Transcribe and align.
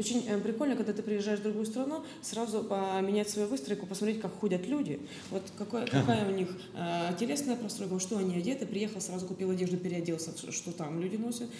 Очень 0.00 0.26
э, 0.26 0.38
прикольно, 0.38 0.76
когда 0.76 0.94
ты 0.94 1.02
приезжаешь 1.02 1.40
в 1.40 1.42
другую 1.42 1.66
страну, 1.66 2.02
сразу 2.22 2.64
поменять 2.64 3.28
свою 3.28 3.46
выстройку, 3.48 3.86
посмотреть, 3.86 4.18
как 4.22 4.32
ходят 4.32 4.66
люди, 4.66 4.98
вот 5.30 5.42
какой, 5.58 5.84
какая 5.84 6.26
у 6.26 6.34
них 6.34 6.48
э, 6.74 7.10
телесная 7.20 7.54
простройка, 7.54 8.00
что 8.00 8.16
они 8.16 8.34
одеты, 8.34 8.64
приехал, 8.64 9.02
сразу 9.02 9.26
купил 9.26 9.50
одежду, 9.50 9.76
переоделся, 9.76 10.30
что 10.50 10.72
там 10.72 11.02
люди 11.02 11.16
носят. 11.16 11.50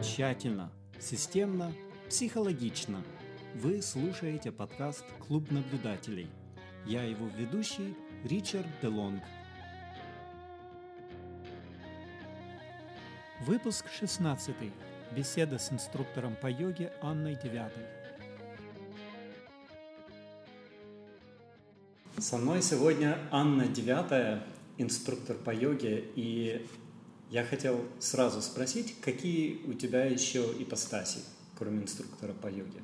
Тщательно, 0.00 0.70
системно, 1.00 1.72
психологично. 2.08 3.02
Вы 3.56 3.82
слушаете 3.82 4.52
подкаст 4.52 5.04
«Клуб 5.26 5.50
наблюдателей». 5.50 6.28
Я 6.86 7.02
его 7.02 7.26
ведущий 7.36 7.96
Ричард 8.22 8.68
Делонг. 8.80 9.20
Выпуск 13.46 13.84
16. 13.98 14.54
Беседа 15.14 15.58
с 15.58 15.70
инструктором 15.70 16.34
по 16.34 16.46
йоге 16.46 16.90
Анной 17.02 17.34
Девятой. 17.34 17.82
Со 22.16 22.38
мной 22.38 22.62
сегодня 22.62 23.18
Анна 23.30 23.66
Девятая, 23.66 24.42
инструктор 24.78 25.36
по 25.36 25.50
йоге, 25.50 26.06
и 26.14 26.66
я 27.28 27.44
хотел 27.44 27.84
сразу 27.98 28.40
спросить, 28.40 28.98
какие 29.02 29.60
у 29.66 29.74
тебя 29.74 30.06
еще 30.06 30.40
ипостаси, 30.58 31.18
кроме 31.58 31.82
инструктора 31.82 32.32
по 32.32 32.46
йоге? 32.46 32.80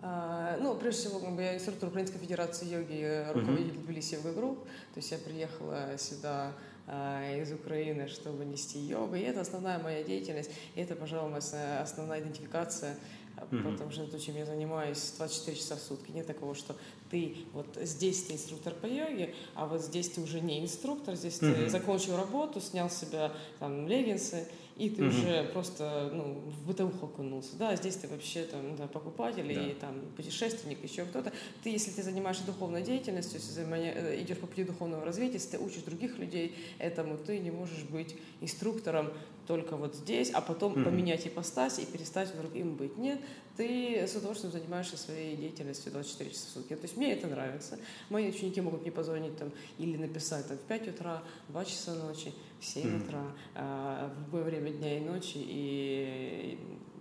А, 0.00 0.56
ну, 0.60 0.74
прежде 0.74 1.02
всего, 1.02 1.20
как 1.20 1.36
бы, 1.36 1.42
я 1.42 1.54
инструктор 1.54 1.90
Украинской 1.90 2.18
Федерации 2.18 2.66
йоги, 2.66 3.24
руководитель 3.32 3.78
Тбилиси 3.78 4.14
йога 4.14 4.32
групп. 4.32 4.64
То 4.94 4.98
есть 4.98 5.12
я 5.12 5.18
приехала 5.18 5.96
сюда 5.96 6.54
из 6.86 7.52
Украины, 7.52 8.06
чтобы 8.08 8.44
нести 8.44 8.78
йогу. 8.78 9.16
И 9.16 9.20
это 9.20 9.40
основная 9.40 9.78
моя 9.78 10.04
деятельность. 10.04 10.50
И 10.74 10.80
это, 10.80 10.94
пожалуй, 10.94 11.30
моя 11.30 11.80
основная 11.80 12.20
идентификация 12.20 12.96
mm-hmm. 13.36 13.72
потому 13.72 13.90
что 13.90 14.06
то, 14.06 14.18
чем 14.18 14.36
я 14.36 14.44
занимаюсь 14.44 15.14
24 15.16 15.56
часа 15.56 15.76
в 15.76 15.80
сутки. 15.80 16.10
Нет 16.10 16.26
такого, 16.26 16.54
что 16.54 16.76
ты 17.10 17.36
вот 17.52 17.66
здесь 17.80 18.24
ты 18.24 18.34
инструктор 18.34 18.74
по 18.74 18.86
йоге, 18.86 19.34
а 19.54 19.66
вот 19.66 19.82
здесь 19.82 20.10
ты 20.10 20.20
уже 20.20 20.40
не 20.40 20.62
инструктор, 20.62 21.14
здесь 21.14 21.40
mm-hmm. 21.40 21.64
ты 21.64 21.70
закончил 21.70 22.16
работу, 22.16 22.60
снял 22.60 22.90
с 22.90 22.98
себя 22.98 23.32
там 23.58 23.86
леггинсы, 23.86 24.48
и 24.76 24.90
ты 24.90 25.02
mm-hmm. 25.02 25.08
уже 25.08 25.44
просто 25.52 26.10
ну, 26.12 26.42
в 26.46 26.66
бытовуху 26.66 27.06
окунулся. 27.06 27.56
Да, 27.56 27.74
здесь 27.76 27.96
ты 27.96 28.08
вообще 28.08 28.44
там 28.44 28.76
да, 28.76 28.86
покупатель 28.86 29.46
да. 29.46 29.66
и 29.66 29.72
там 29.72 30.00
путешественник, 30.16 30.82
еще 30.84 31.04
кто-то. 31.06 31.32
Ты, 31.62 31.70
если 31.70 31.90
ты 31.90 32.02
занимаешься 32.02 32.44
духовной 32.44 32.82
деятельностью, 32.82 33.40
если 33.40 33.62
э, 33.62 34.20
идешь 34.20 34.36
по 34.36 34.46
пути 34.46 34.64
духовного 34.64 35.04
развития, 35.04 35.34
если 35.34 35.56
ты 35.56 35.58
учишь 35.58 35.82
других 35.82 36.18
людей 36.18 36.54
этому, 36.78 37.16
ты 37.16 37.38
не 37.38 37.50
можешь 37.50 37.84
быть 37.84 38.16
инструктором 38.42 39.12
только 39.46 39.76
вот 39.76 39.94
здесь, 39.94 40.30
а 40.30 40.42
потом 40.42 40.74
mm-hmm. 40.74 40.84
поменять 40.84 41.26
ипостась 41.26 41.78
и 41.78 41.86
перестать 41.86 42.34
вдруг 42.34 42.54
им 42.54 42.74
быть. 42.74 42.98
Нет, 42.98 43.18
ты 43.56 44.06
с 44.06 44.14
удовольствием 44.16 44.52
занимаешься 44.52 44.96
своей 44.96 45.36
деятельностью 45.36 45.92
24 45.92 46.30
часа 46.30 46.46
в 46.46 46.50
сутки. 46.50 46.74
То 46.74 46.82
есть 46.82 46.96
мне 46.96 47.12
это 47.12 47.26
нравится. 47.26 47.78
Мои 48.10 48.28
ученики 48.28 48.60
могут 48.60 48.82
мне 48.82 48.92
позвонить 48.92 49.36
там 49.36 49.52
или 49.78 49.96
написать 49.96 50.46
там, 50.46 50.58
в 50.58 50.62
5 50.62 50.88
утра, 50.88 51.22
в 51.48 51.52
2 51.52 51.64
часа 51.64 51.94
ночи, 51.94 52.32
в 52.60 52.64
7 52.64 52.82
mm-hmm. 52.82 53.04
утра, 53.04 53.24
э, 53.54 54.10
в 54.14 54.20
любое 54.26 54.44
время 54.44 54.70
дня 54.70 54.98
и 54.98 55.00
ночи. 55.00 55.38
И 55.38 56.58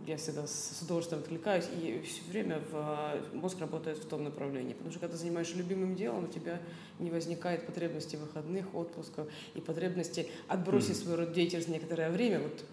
я 0.08 0.18
всегда 0.18 0.48
с 0.48 0.82
удовольствием 0.82 1.22
отвлекаюсь, 1.22 1.66
и 1.82 2.02
все 2.06 2.22
время 2.30 2.62
в, 2.72 3.20
мозг 3.34 3.60
работает 3.60 3.98
в 3.98 4.08
том 4.08 4.24
направлении. 4.24 4.74
Потому 4.74 4.92
что 4.92 5.00
когда 5.00 5.14
ты 5.14 5.20
занимаешься 5.20 5.58
любимым 5.58 5.96
делом, 5.96 6.26
у 6.26 6.28
тебя 6.28 6.62
не 7.00 7.10
возникает 7.10 7.66
потребности 7.66 8.16
выходных, 8.16 8.74
отпусков 8.74 9.28
и 9.56 9.62
потребности 9.62 10.30
отбросить 10.48 10.92
mm-hmm. 10.92 11.04
свой 11.04 11.16
род 11.16 11.34
деятельности 11.34 11.72
некоторое 11.72 12.10
время 12.12 12.40
вот, 12.40 12.64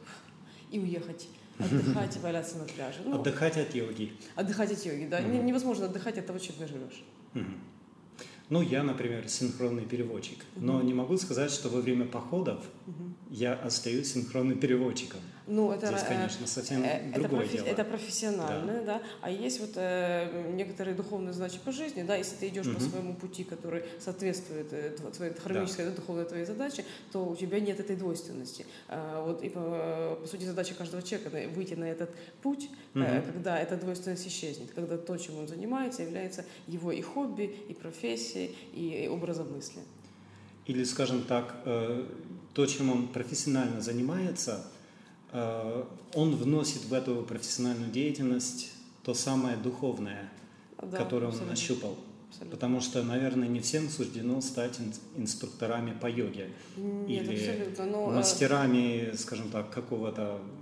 и 0.71 0.79
уехать 0.79 1.27
отдыхать 1.59 2.17
и 2.17 2.19
валяться 2.21 2.59
на 2.59 2.65
пляже. 2.65 2.99
Ну, 3.05 3.21
отдыхать 3.21 3.57
от 3.57 3.75
йоги. 3.75 4.13
Отдыхать 4.35 4.73
от 4.73 4.85
йоги, 4.85 5.07
да. 5.07 5.21
Mm-hmm. 5.21 5.43
Невозможно 5.43 5.87
отдыхать 5.87 6.19
от 6.19 6.27
того, 6.27 6.39
чем 6.39 6.55
ты 6.57 6.67
живешь. 6.67 7.05
Mm-hmm. 7.35 7.59
Ну, 8.49 8.63
я, 8.63 8.83
например, 8.83 9.29
синхронный 9.29 9.85
переводчик. 9.85 10.39
Mm-hmm. 10.39 10.61
Но 10.61 10.83
не 10.83 10.95
могу 10.95 11.17
сказать, 11.17 11.51
что 11.51 11.69
во 11.69 11.81
время 11.81 12.05
походов 12.05 12.61
mm-hmm. 12.87 13.13
я 13.31 13.55
остаюсь 13.55 14.13
синхронным 14.13 14.59
переводчиком. 14.59 15.21
Ну, 15.47 15.73
это, 15.73 15.89
Здесь, 15.89 16.03
конечно, 16.03 16.47
совсем 16.47 16.85
э, 16.85 17.11
это 17.11 17.21
другое 17.21 17.47
профи- 17.47 17.57
дело. 17.57 17.67
Это 17.67 17.85
профессионально, 17.85 18.75
да. 18.75 18.99
да. 18.99 19.03
А 19.23 19.31
есть 19.31 19.61
вот 19.61 19.71
э, 19.75 20.53
некоторые 20.53 20.95
духовные 20.95 21.33
задачи 21.33 21.59
по 21.65 21.73
жизни, 21.73 22.03
да, 22.03 22.15
если 22.15 22.37
ты 22.37 22.49
идешь 22.49 22.67
угу. 22.67 22.77
по 22.77 22.81
своему 22.81 23.15
пути, 23.15 23.43
который 23.43 23.83
соответствует 23.99 24.73
э, 24.73 24.97
твоей 25.13 25.35
хармонической, 25.35 25.87
да. 25.87 25.93
духовной 25.93 26.27
твоей 26.27 26.45
задаче, 26.45 26.85
то 27.11 27.25
у 27.25 27.35
тебя 27.35 27.59
нет 27.59 27.81
этой 27.81 27.97
двойственности. 27.97 28.67
А, 28.89 29.25
вот 29.25 29.43
и 29.43 29.49
по, 29.49 30.19
по 30.21 30.27
сути 30.29 30.45
задача 30.45 30.75
каждого 30.75 31.03
человека 31.03 31.31
выйти 31.55 31.75
на 31.75 31.85
этот 31.85 32.11
путь, 32.43 32.69
угу. 32.95 33.03
э, 33.03 33.23
когда 33.23 33.59
эта 33.59 33.77
двойственность 33.77 34.27
исчезнет, 34.27 34.71
когда 34.73 34.97
то, 34.97 35.17
чем 35.17 35.39
он 35.39 35.49
занимается, 35.49 36.03
является 36.03 36.45
его 36.69 36.93
и 36.93 37.03
хобби, 37.03 37.55
и 37.69 37.75
профессией, 37.75 38.55
и, 38.73 39.05
и 39.05 39.09
образом 39.09 39.53
мысли. 39.53 39.81
Или, 40.67 40.85
скажем 40.85 41.25
так, 41.25 41.57
э, 41.65 42.07
то, 42.55 42.67
чем 42.67 42.91
он 42.93 43.09
профессионально 43.09 43.81
занимается– 43.81 44.65
Э, 44.72 44.72
он 45.33 46.37
вносит 46.37 46.85
в 46.85 46.93
эту 46.93 47.23
профессиональную 47.23 47.91
деятельность 47.91 48.73
то 49.03 49.15
самое 49.15 49.57
духовное, 49.57 50.31
да, 50.81 50.99
которое 50.99 51.27
он 51.27 51.29
абсолютно. 51.29 51.51
нащупал. 51.51 51.97
Абсолютно. 52.29 52.51
Потому 52.51 52.81
что, 52.81 53.03
наверное, 53.03 53.49
не 53.49 53.61
всем 53.61 53.89
суждено 53.89 54.41
стать 54.41 54.79
инструкторами 55.17 55.97
по 55.99 56.07
йоге 56.07 56.51
Нет, 56.77 57.23
или 57.23 57.75
но... 57.79 58.11
Э, 58.11 58.17
мастерами, 58.17 59.15
скажем 59.17 59.51
так, 59.51 59.71
какого-то 59.71 60.41
Э, 60.43 60.62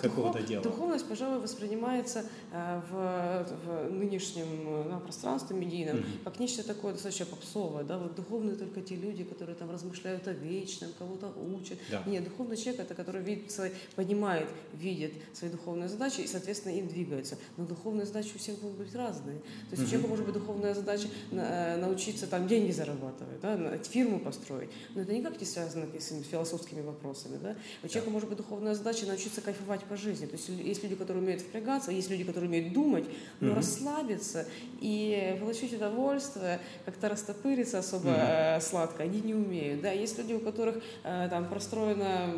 какого-то 0.00 0.38
Духов, 0.38 0.48
дела. 0.48 0.62
Духовность, 0.62 1.06
пожалуй, 1.06 1.40
воспринимается 1.40 2.24
э, 2.52 2.80
в, 2.90 3.46
в 3.64 3.90
нынешнем 3.92 4.88
да, 4.88 4.96
э, 4.96 5.00
пространстве 5.00 5.56
медийном 5.56 5.98
mm-hmm. 5.98 6.24
как 6.24 6.38
нечто 6.40 6.66
такое 6.66 6.92
достаточно 6.92 7.26
попсовое. 7.26 7.84
Да? 7.84 7.98
Вот 7.98 8.14
духовные 8.14 8.56
только 8.56 8.80
те 8.80 8.96
люди, 8.96 9.24
которые 9.24 9.54
там 9.54 9.70
размышляют 9.70 10.26
о 10.28 10.32
вечном, 10.32 10.90
кого-то 10.98 11.32
учат. 11.54 11.78
Да. 11.90 12.02
Нет, 12.06 12.24
духовный 12.24 12.56
человек 12.56 12.80
это 12.80 12.94
который 12.94 13.22
видит 13.22 13.50
свои, 13.50 13.70
понимает, 13.94 14.48
видит 14.72 15.12
свои 15.32 15.50
духовные 15.50 15.88
задачи 15.88 16.20
и, 16.20 16.26
соответственно, 16.26 16.74
им 16.74 16.88
двигается. 16.88 17.38
Но 17.56 17.64
духовные 17.64 18.06
задачи 18.06 18.32
у 18.34 18.38
всех 18.38 18.60
могут 18.62 18.78
быть 18.78 18.94
разные. 18.94 19.38
То 19.38 19.44
есть 19.72 19.82
mm-hmm. 19.82 19.86
у 19.86 19.88
человека 19.88 20.08
может 20.08 20.24
быть 20.24 20.34
духовная 20.34 20.74
задача 20.74 21.08
научиться 21.30 22.26
там 22.26 22.48
деньги 22.48 22.72
зарабатывать, 22.72 23.40
да? 23.40 23.78
фирму 23.92 24.18
построить. 24.18 24.70
Но 24.94 25.02
это 25.02 25.12
никак 25.12 25.38
не 25.38 25.46
связано 25.46 25.86
с 25.98 26.22
философскими 26.24 26.80
вопросами. 26.80 27.38
Да? 27.42 27.56
У 27.82 27.88
человека 27.88 28.06
да. 28.06 28.12
может 28.12 28.28
быть 28.28 28.38
духовная 28.38 28.74
задача 28.74 29.06
научиться 29.06 29.40
кайфовать 29.42 29.84
по 29.84 29.96
жизни. 29.96 30.26
То 30.26 30.36
есть 30.36 30.48
есть 30.48 30.82
люди, 30.82 30.94
которые 30.94 31.22
умеют 31.22 31.42
впрягаться, 31.42 31.90
есть 31.90 32.10
люди, 32.10 32.24
которые 32.24 32.48
умеют 32.48 32.72
думать, 32.72 33.04
но 33.40 33.48
mm-hmm. 33.48 33.54
расслабиться 33.54 34.46
и 34.80 35.36
получить 35.40 35.74
удовольствие, 35.74 36.60
как-то 36.84 37.08
растопыриться 37.08 37.78
особо 37.78 38.08
mm-hmm. 38.08 38.60
сладко, 38.60 39.02
они 39.02 39.20
не 39.20 39.34
умеют. 39.34 39.82
Да, 39.82 39.90
есть 39.90 40.18
люди, 40.18 40.32
у 40.32 40.40
которых 40.40 40.82
э, 41.04 41.28
там 41.30 41.48
простроена 41.48 42.34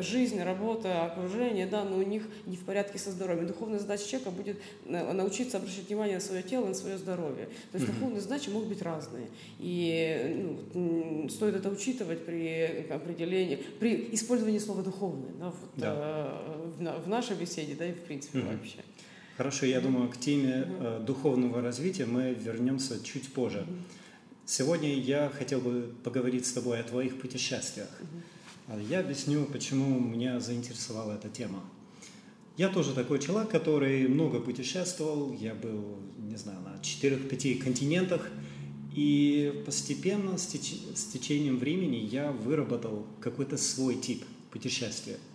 жизнь, 0.00 0.40
работа, 0.42 1.06
окружение, 1.06 1.66
да, 1.66 1.84
но 1.84 1.96
у 1.96 2.02
них 2.02 2.24
не 2.46 2.56
в 2.56 2.64
порядке 2.64 2.98
со 2.98 3.10
здоровьем. 3.10 3.46
Духовная 3.46 3.78
задача 3.78 4.06
человека 4.08 4.30
будет 4.30 4.58
э, 4.86 5.12
научиться 5.12 5.58
обращать 5.58 5.88
внимание 5.88 6.16
на 6.16 6.20
свое 6.20 6.42
тело, 6.42 6.66
на 6.66 6.74
свое 6.74 6.98
здоровье. 6.98 7.46
То 7.72 7.78
есть 7.78 7.90
mm-hmm. 7.90 7.94
духовные 7.94 8.20
задачи 8.20 8.50
могут 8.50 8.68
быть 8.68 8.82
разные. 8.82 9.28
И 9.58 10.56
ну, 10.74 11.28
стоит 11.28 11.56
это 11.56 11.68
учитывать 11.68 12.24
при 12.24 12.86
определении, 12.90 13.56
при 13.78 14.08
использовании 14.12 14.58
слова 14.58 14.82
духовный. 14.82 15.30
Да, 15.38 15.46
вот, 15.46 15.70
да 15.76 16.29
в 16.80 17.08
нашей 17.08 17.36
беседе, 17.36 17.74
да 17.74 17.86
и 17.86 17.92
в 17.92 18.00
принципе 18.00 18.38
mm-hmm. 18.38 18.58
вообще. 18.58 18.78
Хорошо, 19.36 19.66
я 19.66 19.80
думаю, 19.80 20.08
к 20.08 20.16
теме 20.18 20.66
mm-hmm. 20.68 21.04
духовного 21.04 21.62
развития 21.62 22.06
мы 22.06 22.34
вернемся 22.34 23.02
чуть 23.02 23.32
позже. 23.32 23.58
Mm-hmm. 23.58 23.80
Сегодня 24.46 24.94
я 24.94 25.30
хотел 25.30 25.60
бы 25.60 25.94
поговорить 26.02 26.46
с 26.46 26.52
тобой 26.52 26.80
о 26.80 26.82
твоих 26.82 27.20
путешествиях. 27.20 27.88
Mm-hmm. 28.68 28.86
Я 28.88 29.00
объясню, 29.00 29.44
почему 29.46 29.98
меня 29.98 30.40
заинтересовала 30.40 31.14
эта 31.14 31.28
тема. 31.28 31.62
Я 32.56 32.68
тоже 32.68 32.94
такой 32.94 33.18
человек, 33.18 33.50
который 33.50 34.06
много 34.06 34.40
путешествовал. 34.40 35.32
Я 35.32 35.54
был, 35.54 35.98
не 36.18 36.36
знаю, 36.36 36.60
на 36.60 36.78
4-5 36.82 37.62
континентах. 37.62 38.28
И 38.94 39.62
постепенно, 39.64 40.36
с, 40.36 40.52
теч- 40.52 40.94
с 40.94 41.04
течением 41.04 41.58
времени, 41.58 41.96
я 41.96 42.32
выработал 42.32 43.06
какой-то 43.20 43.56
свой 43.56 43.94
тип 43.94 44.24
путешествия– 44.50 45.16
а, 45.28 45.29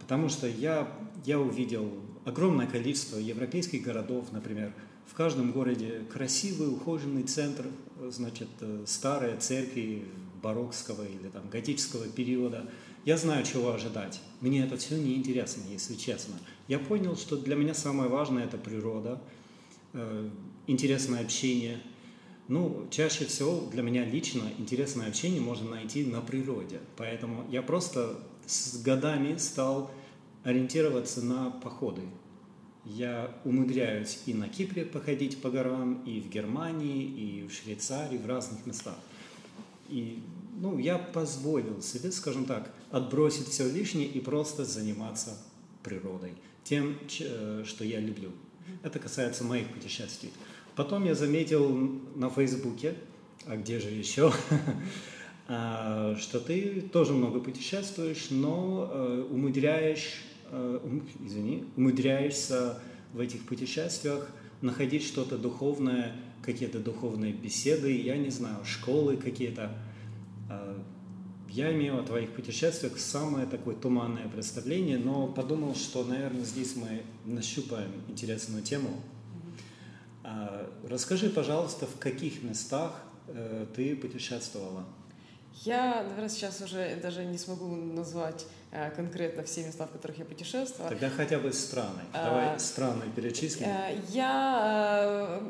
потому 0.00 0.28
что 0.28 0.46
я, 0.46 0.90
я 1.24 1.38
увидел 1.38 1.90
огромное 2.24 2.66
количество 2.66 3.18
европейских 3.18 3.82
городов, 3.82 4.32
например, 4.32 4.72
в 5.06 5.14
каждом 5.14 5.52
городе 5.52 6.02
красивый, 6.12 6.68
ухоженный 6.68 7.22
центр, 7.22 7.66
значит, 8.08 8.48
э, 8.60 8.84
старые 8.86 9.36
церкви 9.38 10.04
барокского 10.42 11.02
или 11.02 11.28
там 11.28 11.48
готического 11.50 12.06
периода. 12.08 12.68
Я 13.04 13.16
знаю, 13.16 13.44
чего 13.44 13.72
ожидать. 13.72 14.20
Мне 14.40 14.64
это 14.64 14.76
все 14.76 14.96
неинтересно, 14.96 15.62
если 15.70 15.94
честно. 15.94 16.34
Я 16.68 16.78
понял, 16.78 17.16
что 17.16 17.36
для 17.36 17.56
меня 17.56 17.74
самое 17.74 18.10
важное– 18.10 18.44
это 18.46 18.58
природа, 18.58 19.20
э, 19.94 20.30
интересное 20.66 21.22
общение, 21.22 21.80
Ну, 22.50 22.86
чаще 22.90 23.26
всего 23.26 23.68
для 23.70 23.82
меня 23.82 24.06
лично 24.06 24.42
интересное 24.56 25.08
общение 25.08 25.40
можно 25.40 25.68
найти 25.70 26.06
на 26.06 26.22
природе. 26.22 26.80
Поэтому 26.96 27.44
я 27.50 27.60
просто 27.60 28.18
с 28.48 28.82
годами 28.82 29.36
стал 29.36 29.90
ориентироваться 30.42 31.24
на 31.24 31.50
походы. 31.50 32.02
Я 32.84 33.30
умудряюсь 33.44 34.20
и 34.24 34.32
на 34.32 34.48
Кипре 34.48 34.84
походить 34.84 35.42
по 35.42 35.50
горам, 35.50 36.02
и 36.04 36.20
в 36.20 36.30
Германии, 36.30 37.04
и 37.04 37.46
в 37.46 37.52
Швейцарии, 37.52 38.16
в 38.16 38.26
разных 38.26 38.64
местах. 38.64 38.96
И 39.90 40.22
ну, 40.58 40.78
я 40.78 40.96
позволил 40.96 41.82
себе, 41.82 42.10
скажем 42.10 42.46
так, 42.46 42.72
отбросить 42.90 43.48
все 43.48 43.70
лишнее 43.70 44.08
и 44.08 44.20
просто 44.20 44.64
заниматься 44.64 45.36
природой, 45.82 46.32
тем, 46.64 46.96
э, 47.20 47.64
что 47.66 47.84
я 47.84 48.00
люблю. 48.00 48.32
Это 48.82 48.98
касается 48.98 49.44
моих 49.44 49.68
путешествий. 49.68 50.32
Потом 50.74 51.04
я 51.04 51.14
заметил 51.14 51.68
на 52.14 52.30
Фейсбуке, 52.30 52.94
а 53.46 53.56
где 53.56 53.80
же 53.80 53.88
еще, 53.88 54.32
что 55.48 56.40
ты 56.40 56.82
тоже 56.82 57.14
много 57.14 57.40
путешествуешь, 57.40 58.26
но 58.30 58.90
э, 58.92 59.26
умудряешь, 59.30 60.22
э, 60.50 61.00
извини, 61.24 61.64
умудряешься 61.76 62.78
в 63.14 63.20
этих 63.20 63.46
путешествиях 63.46 64.30
находить 64.60 65.04
что-то 65.04 65.38
духовное, 65.38 66.14
какие-то 66.42 66.80
духовные 66.80 67.32
беседы, 67.32 67.90
я 67.90 68.16
не 68.16 68.30
знаю, 68.30 68.64
школы 68.64 69.16
какие-то. 69.16 69.72
Я 71.48 71.72
имел 71.72 71.98
о 71.98 72.02
твоих 72.02 72.30
путешествиях 72.32 72.98
самое 72.98 73.46
такое 73.46 73.74
туманное 73.74 74.28
представление, 74.28 74.98
но 74.98 75.28
подумал, 75.28 75.74
что, 75.74 76.04
наверное, 76.04 76.44
здесь 76.44 76.76
мы 76.76 77.02
нащупаем 77.24 77.90
интересную 78.08 78.62
тему– 78.62 78.90
расскажи, 80.88 81.30
пожалуйста, 81.30 81.86
в 81.86 81.98
каких 81.98 82.42
местах 82.42 82.92
э, 83.28 83.66
ты 83.74 83.96
путешествовала? 83.96 84.84
Я, 85.64 86.02
наверное, 86.02 86.28
сейчас 86.28 86.60
уже 86.60 86.96
даже 87.02 87.24
не 87.24 87.38
смогу 87.38 87.66
назвать 87.66 88.46
э, 88.70 88.90
конкретно 88.90 89.42
все 89.42 89.64
места, 89.64 89.86
в 89.86 89.90
которых 89.90 90.18
я 90.18 90.24
путешествовала. 90.24 90.90
Тогда 90.90 91.10
хотя 91.10 91.38
бы 91.38 91.52
страны. 91.52 92.02
А, 92.12 92.24
Давай 92.24 92.60
страны 92.60 93.04
перечислим. 93.14 93.68
Э, 93.68 93.96
я 94.10 95.40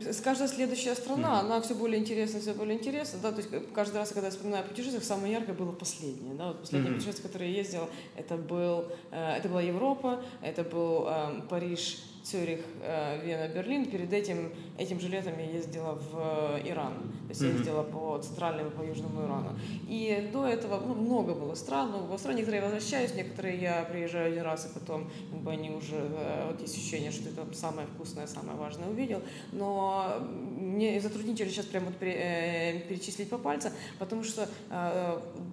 с 0.00 0.20
каждая 0.20 0.48
следующая 0.48 0.94
страна, 0.94 1.40
mm-hmm. 1.40 1.46
она 1.46 1.60
все 1.60 1.74
более 1.74 1.98
интересна, 1.98 2.40
все 2.40 2.52
более 2.52 2.78
интересна, 2.78 3.18
да, 3.22 3.32
то 3.32 3.38
есть 3.38 3.48
каждый 3.74 3.96
раз, 3.96 4.10
когда 4.10 4.26
я 4.26 4.30
вспоминаю 4.30 4.64
путешествие, 4.64 5.02
самое 5.02 5.32
яркое 5.32 5.54
было 5.54 5.72
последнее, 5.72 6.34
да, 6.34 6.48
вот 6.48 6.60
последнее 6.60 6.92
mm-hmm. 6.92 6.96
путешествие, 6.96 7.26
которое 7.26 7.50
я 7.50 7.56
ездила, 7.56 7.88
это 8.14 8.36
был, 8.36 8.84
это 9.10 9.48
была 9.48 9.62
Европа, 9.62 10.22
это 10.42 10.64
был 10.64 11.06
э, 11.08 11.40
Париж, 11.48 11.98
Цюрих, 12.26 12.58
э, 12.82 13.24
Вена, 13.24 13.46
Берлин. 13.46 13.86
Перед 13.86 14.12
этим, 14.12 14.52
этим 14.78 14.98
же 14.98 15.08
летом 15.08 15.38
я 15.38 15.44
ездила 15.44 15.94
в 15.94 16.58
э, 16.64 16.68
Иран. 16.68 16.94
То 16.94 17.28
есть 17.28 17.40
mm-hmm. 17.40 17.46
я 17.46 17.52
ездила 17.52 17.82
по 17.84 18.18
центральному, 18.18 18.70
по 18.70 18.82
южному 18.82 19.24
Ирану. 19.24 19.56
И 19.86 20.28
до 20.32 20.44
этого 20.44 20.82
ну, 20.84 20.94
много 20.96 21.34
было 21.34 21.54
стран. 21.54 21.90
Много 21.90 22.06
было 22.06 22.16
стран. 22.16 22.34
Некоторые 22.34 22.62
я 22.62 22.68
возвращаюсь, 22.68 23.14
некоторые 23.14 23.58
я 23.58 23.84
приезжаю 23.84 24.32
один 24.32 24.42
раз, 24.42 24.66
и 24.66 24.74
потом 24.76 25.08
как 25.30 25.40
бы, 25.40 25.52
они 25.52 25.70
уже... 25.70 25.94
Э, 25.94 26.48
вот 26.50 26.60
есть 26.60 26.76
ощущение, 26.76 27.12
что 27.12 27.28
это 27.28 27.56
самое 27.56 27.86
вкусное, 27.94 28.26
самое 28.26 28.58
важное 28.58 28.88
увидел. 28.88 29.22
Но 29.52 30.16
мне 30.58 31.00
затруднительно 31.00 31.52
сейчас 31.52 31.66
прямо 31.66 31.86
вот 31.86 31.96
перечислить 31.96 33.30
по 33.30 33.38
пальцам, 33.38 33.72
потому 34.00 34.24
что 34.24 34.48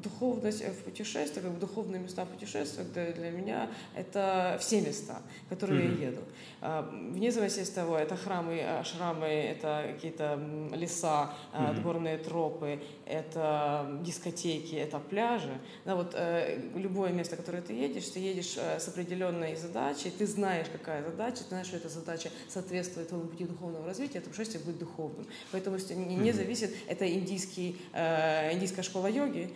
духовность 0.03 0.63
в 0.63 0.83
путешествиях, 0.83 1.45
как 1.45 1.53
бы 1.53 1.59
духовные 1.59 2.01
места 2.01 2.25
в 2.25 2.29
путешествиях 2.29 2.87
для, 2.93 3.11
для 3.11 3.29
меня 3.29 3.69
это 3.95 4.57
все 4.59 4.81
места, 4.81 5.21
в 5.45 5.49
которые 5.49 5.83
mm-hmm. 5.83 6.01
я 6.01 6.07
еду. 6.07 6.21
А, 6.65 6.89
вне 7.11 7.29
зависимости 7.29 7.71
от 7.71 7.75
того, 7.75 7.97
это 7.97 8.15
храмы, 8.15 8.61
а, 8.63 8.85
шрамы, 8.85 9.25
это 9.25 9.83
какие-то 9.93 10.39
леса, 10.73 11.33
mm-hmm. 11.51 11.81
горные 11.81 12.17
тропы, 12.17 12.81
это 13.05 13.99
дискотеки, 14.01 14.75
это 14.75 14.97
пляжи. 14.99 15.59
Да, 15.83 15.97
вот 15.97 16.13
э, 16.15 16.61
любое 16.75 17.11
место, 17.11 17.35
которое 17.35 17.61
ты 17.61 17.73
едешь, 17.73 18.07
ты 18.07 18.19
едешь 18.19 18.55
э, 18.57 18.79
с 18.79 18.87
определенной 18.87 19.57
задачей, 19.57 20.09
ты 20.09 20.25
знаешь, 20.25 20.67
какая 20.71 21.03
задача, 21.03 21.39
ты 21.39 21.49
знаешь, 21.49 21.67
что 21.67 21.75
эта 21.75 21.89
задача 21.89 22.29
соответствует 22.47 23.09
твоему 23.09 23.27
пути 23.27 23.43
духовного 23.43 23.85
развития, 23.85 24.19
это 24.19 24.29
путешествие 24.29 24.63
будет 24.63 24.79
духовным. 24.79 25.25
Поэтому 25.51 25.75
не, 25.89 26.15
не 26.15 26.31
зависит, 26.31 26.73
это 26.87 27.11
индийский, 27.11 27.75
э, 27.91 28.53
индийская 28.53 28.83
школа 28.83 29.07
йоги 29.07 29.53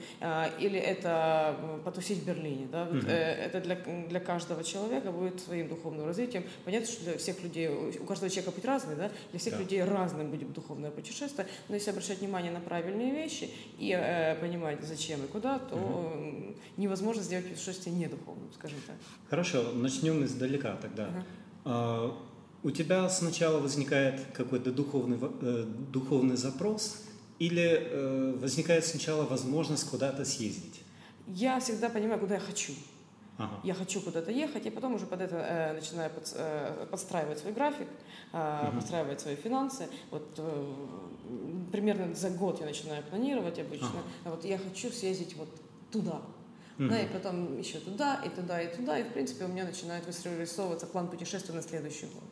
или 0.59 0.77
это 0.77 1.56
потусить 1.86 2.19
в 2.19 2.25
Берлине. 2.25 2.68
Да? 2.69 2.83
Вот, 2.92 3.06
э, 3.06 3.45
это 3.45 3.62
для, 3.62 3.75
для 3.75 4.19
каждого 4.19 4.62
человека 4.62 5.13
будет 5.13 5.39
своим 5.39 5.69
духовным 5.69 6.06
развитием. 6.06 6.44
Понятно, 6.65 6.88
что 6.88 6.96
для 7.03 7.17
всех 7.17 7.41
людей, 7.44 7.69
у 7.69 8.05
каждого 8.05 8.29
человека 8.29 8.55
быть 8.55 8.65
разный, 8.65 8.95
да? 8.95 9.11
для 9.31 9.39
всех 9.39 9.53
да. 9.53 9.59
людей 9.59 9.83
разным 9.83 10.29
будет 10.29 10.53
духовное 10.53 10.91
путешествие, 10.91 11.47
но 11.69 11.75
если 11.75 11.91
обращать 11.91 12.19
внимание 12.19 12.51
на 12.51 12.59
правильные 12.59 13.11
вещи 13.11 13.49
и 13.77 13.91
э, 13.91 14.35
понимать, 14.39 14.79
зачем 14.83 15.23
и 15.23 15.27
куда, 15.27 15.59
то 15.59 15.75
угу. 15.75 16.55
невозможно 16.77 17.23
сделать 17.23 17.47
путешествие 17.47 17.95
недуховным, 17.95 18.51
скажем 18.53 18.77
так. 18.85 18.95
Хорошо, 19.29 19.71
начнем 19.73 20.23
издалека 20.23 20.75
тогда. 20.81 21.07
Угу. 21.07 21.23
А, 21.65 22.17
у 22.63 22.71
тебя 22.71 23.07
сначала 23.09 23.59
возникает 23.59 24.21
какой-то 24.33 24.71
духовный, 24.71 25.17
э, 25.41 25.65
духовный 25.91 26.35
запрос 26.35 27.03
или 27.39 27.61
э, 27.61 28.35
возникает 28.39 28.85
сначала 28.85 29.25
возможность 29.25 29.89
куда-то 29.89 30.25
съездить? 30.25 30.81
Я 31.27 31.59
всегда 31.59 31.89
понимаю, 31.89 32.19
куда 32.19 32.35
я 32.35 32.41
хочу. 32.41 32.73
Ага. 33.37 33.59
Я 33.63 33.73
хочу 33.73 34.01
куда-то 34.01 34.31
ехать, 34.31 34.65
и 34.65 34.69
потом 34.69 34.95
уже 34.95 35.05
под 35.05 35.21
это 35.21 35.35
э, 35.35 35.73
начинаю 35.73 36.09
под, 36.09 36.33
э, 36.35 36.87
подстраивать 36.89 37.37
свой 37.39 37.53
график, 37.53 37.87
э, 38.33 38.67
угу. 38.67 38.75
подстраивать 38.77 39.21
свои 39.21 39.35
финансы. 39.35 39.87
Вот 40.09 40.27
э, 40.37 40.73
примерно 41.71 42.13
за 42.15 42.31
год 42.31 42.59
я 42.59 42.65
начинаю 42.65 43.03
планировать 43.03 43.59
обычно. 43.59 43.87
Ага. 43.89 44.03
А 44.25 44.29
вот 44.31 44.43
я 44.43 44.57
хочу 44.57 44.89
съездить 44.89 45.35
вот 45.35 45.49
туда. 45.91 46.21
Угу. 46.79 46.89
Да, 46.89 46.99
и 46.99 47.07
потом 47.07 47.57
еще 47.59 47.79
туда, 47.79 48.21
и 48.25 48.29
туда, 48.29 48.61
и 48.61 48.75
туда. 48.75 48.99
И, 48.99 49.03
в 49.03 49.13
принципе, 49.13 49.45
у 49.45 49.47
меня 49.49 49.65
начинает 49.65 50.05
вырисовываться 50.05 50.87
план 50.87 51.07
путешествия 51.07 51.53
на 51.53 51.61
следующий 51.61 52.05
год. 52.07 52.23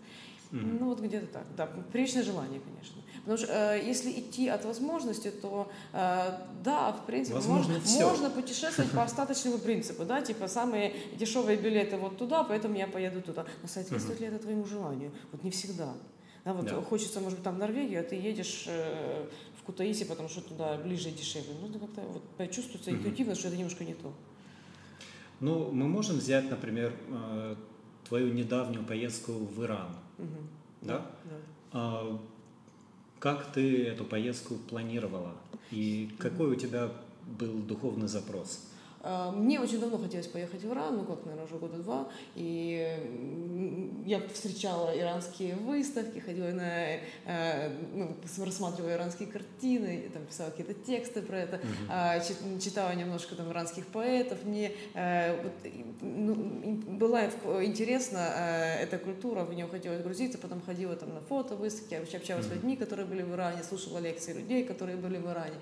Угу. 0.55 0.65
Ну, 0.79 0.85
вот 0.85 1.01
где-то 1.01 1.27
так. 1.27 1.43
Да, 1.57 1.67
приличное 1.91 2.23
желание, 2.23 2.61
конечно. 2.61 3.01
Потому 3.19 3.37
что 3.37 3.47
э, 3.51 3.83
если 3.85 4.11
идти 4.11 4.47
от 4.47 4.63
возможности, 4.63 5.31
то 5.31 5.69
э, 5.91 6.37
да, 6.63 6.91
в 6.93 7.05
принципе, 7.05 7.35
Возможно, 7.35 7.73
можно, 7.73 8.05
можно 8.05 8.29
путешествовать 8.29 8.91
по 8.91 9.03
остаточному 9.03 9.57
принципу, 9.57 10.05
да, 10.05 10.21
типа 10.21 10.47
самые 10.47 10.93
дешевые 11.17 11.57
билеты 11.57 11.97
вот 11.97 12.17
туда, 12.17 12.43
поэтому 12.43 12.75
я 12.75 12.87
поеду 12.87 13.21
туда. 13.21 13.45
Но 13.61 13.67
соответствует 13.67 14.19
ли 14.21 14.27
это 14.27 14.39
твоему 14.39 14.65
желанию? 14.65 15.11
Вот 15.31 15.43
не 15.43 15.51
всегда. 15.51 15.93
Да, 16.45 16.53
вот 16.53 16.67
да. 16.67 16.81
хочется, 16.81 17.19
может 17.19 17.39
быть, 17.39 17.43
там 17.43 17.55
в 17.55 17.57
Норвегию, 17.57 17.99
а 17.99 18.03
ты 18.03 18.15
едешь 18.15 18.65
э, 18.67 19.25
в 19.59 19.63
Кутаиси, 19.63 20.05
потому 20.05 20.29
что 20.29 20.41
туда 20.41 20.77
ближе 20.77 21.09
и 21.09 21.11
дешевле. 21.11 21.53
Ну, 21.59 21.67
это 21.67 21.79
как-то 21.79 22.01
вот 22.01 22.51
чувствуется 22.51 22.91
интуитивно, 22.91 23.35
что 23.35 23.47
это 23.47 23.57
немножко 23.57 23.83
не 23.83 23.95
то. 23.95 24.13
Ну, 25.41 25.71
мы 25.71 25.87
можем 25.87 26.17
взять, 26.17 26.49
например, 26.49 26.93
э, 27.09 27.55
твою 28.07 28.31
недавнюю 28.33 28.85
поездку 28.85 29.33
в 29.33 29.63
Иран. 29.63 30.04
Угу. 30.17 30.27
Да? 30.81 31.05
Да. 31.25 31.35
А, 31.71 32.19
как 33.19 33.51
ты 33.53 33.85
эту 33.85 34.03
поездку 34.03 34.55
планировала? 34.55 35.33
И 35.71 36.11
какой 36.19 36.51
у 36.51 36.55
тебя 36.55 36.91
был 37.39 37.53
духовный 37.53 38.07
запрос? 38.07 38.67
А, 39.07 39.31
мне 39.31 39.59
очень 39.59 39.79
давно 39.79 39.99
хотелось 39.99 40.25
поехать 40.25 40.63
в 40.63 40.73
Иран, 40.73 40.97
ну 40.97 41.03
как, 41.03 41.23
наверное, 41.25 41.45
уже 41.45 41.57
года 41.57 41.77
два, 41.77 42.09
и 42.33 44.03
я 44.03 44.19
встречала 44.33 44.97
иранские 44.97 45.55
выставки, 45.55 46.17
ходила 46.17 46.47
на, 46.47 46.95
э, 47.25 47.69
ну, 47.93 48.15
рассматривала 48.43 48.93
иранские 48.93 49.27
картины, 49.27 50.09
там 50.11 50.25
писала 50.25 50.49
какие-то 50.49 50.73
тексты 50.73 51.21
про 51.21 51.37
это, 51.37 51.61
uh-huh. 51.87 52.59
читала 52.59 52.95
немножко 52.95 53.35
там 53.35 53.51
иранских 53.51 53.85
поэтов, 53.87 54.43
мне 54.43 54.71
э, 54.95 55.39
вот, 55.39 55.53
ну, 56.01 56.33
была 56.97 57.25
интересна 57.63 58.33
э, 58.35 58.83
эта 58.83 58.97
культура, 58.97 59.43
в 59.43 59.53
нее 59.53 59.67
хотелось 59.67 60.01
грузиться, 60.01 60.39
потом 60.39 60.63
ходила 60.63 60.95
там 60.95 61.13
на 61.13 61.21
фото 61.21 61.55
выставки, 61.55 61.93
общалась 61.93 62.47
с 62.47 62.49
людьми, 62.49 62.75
которые 62.75 63.05
были 63.05 63.21
в 63.21 63.31
Иране, 63.33 63.63
слушала 63.63 63.99
лекции 63.99 64.33
людей, 64.33 64.63
которые 64.63 64.97
были 64.97 65.17
в 65.17 65.29
Иране, 65.29 65.55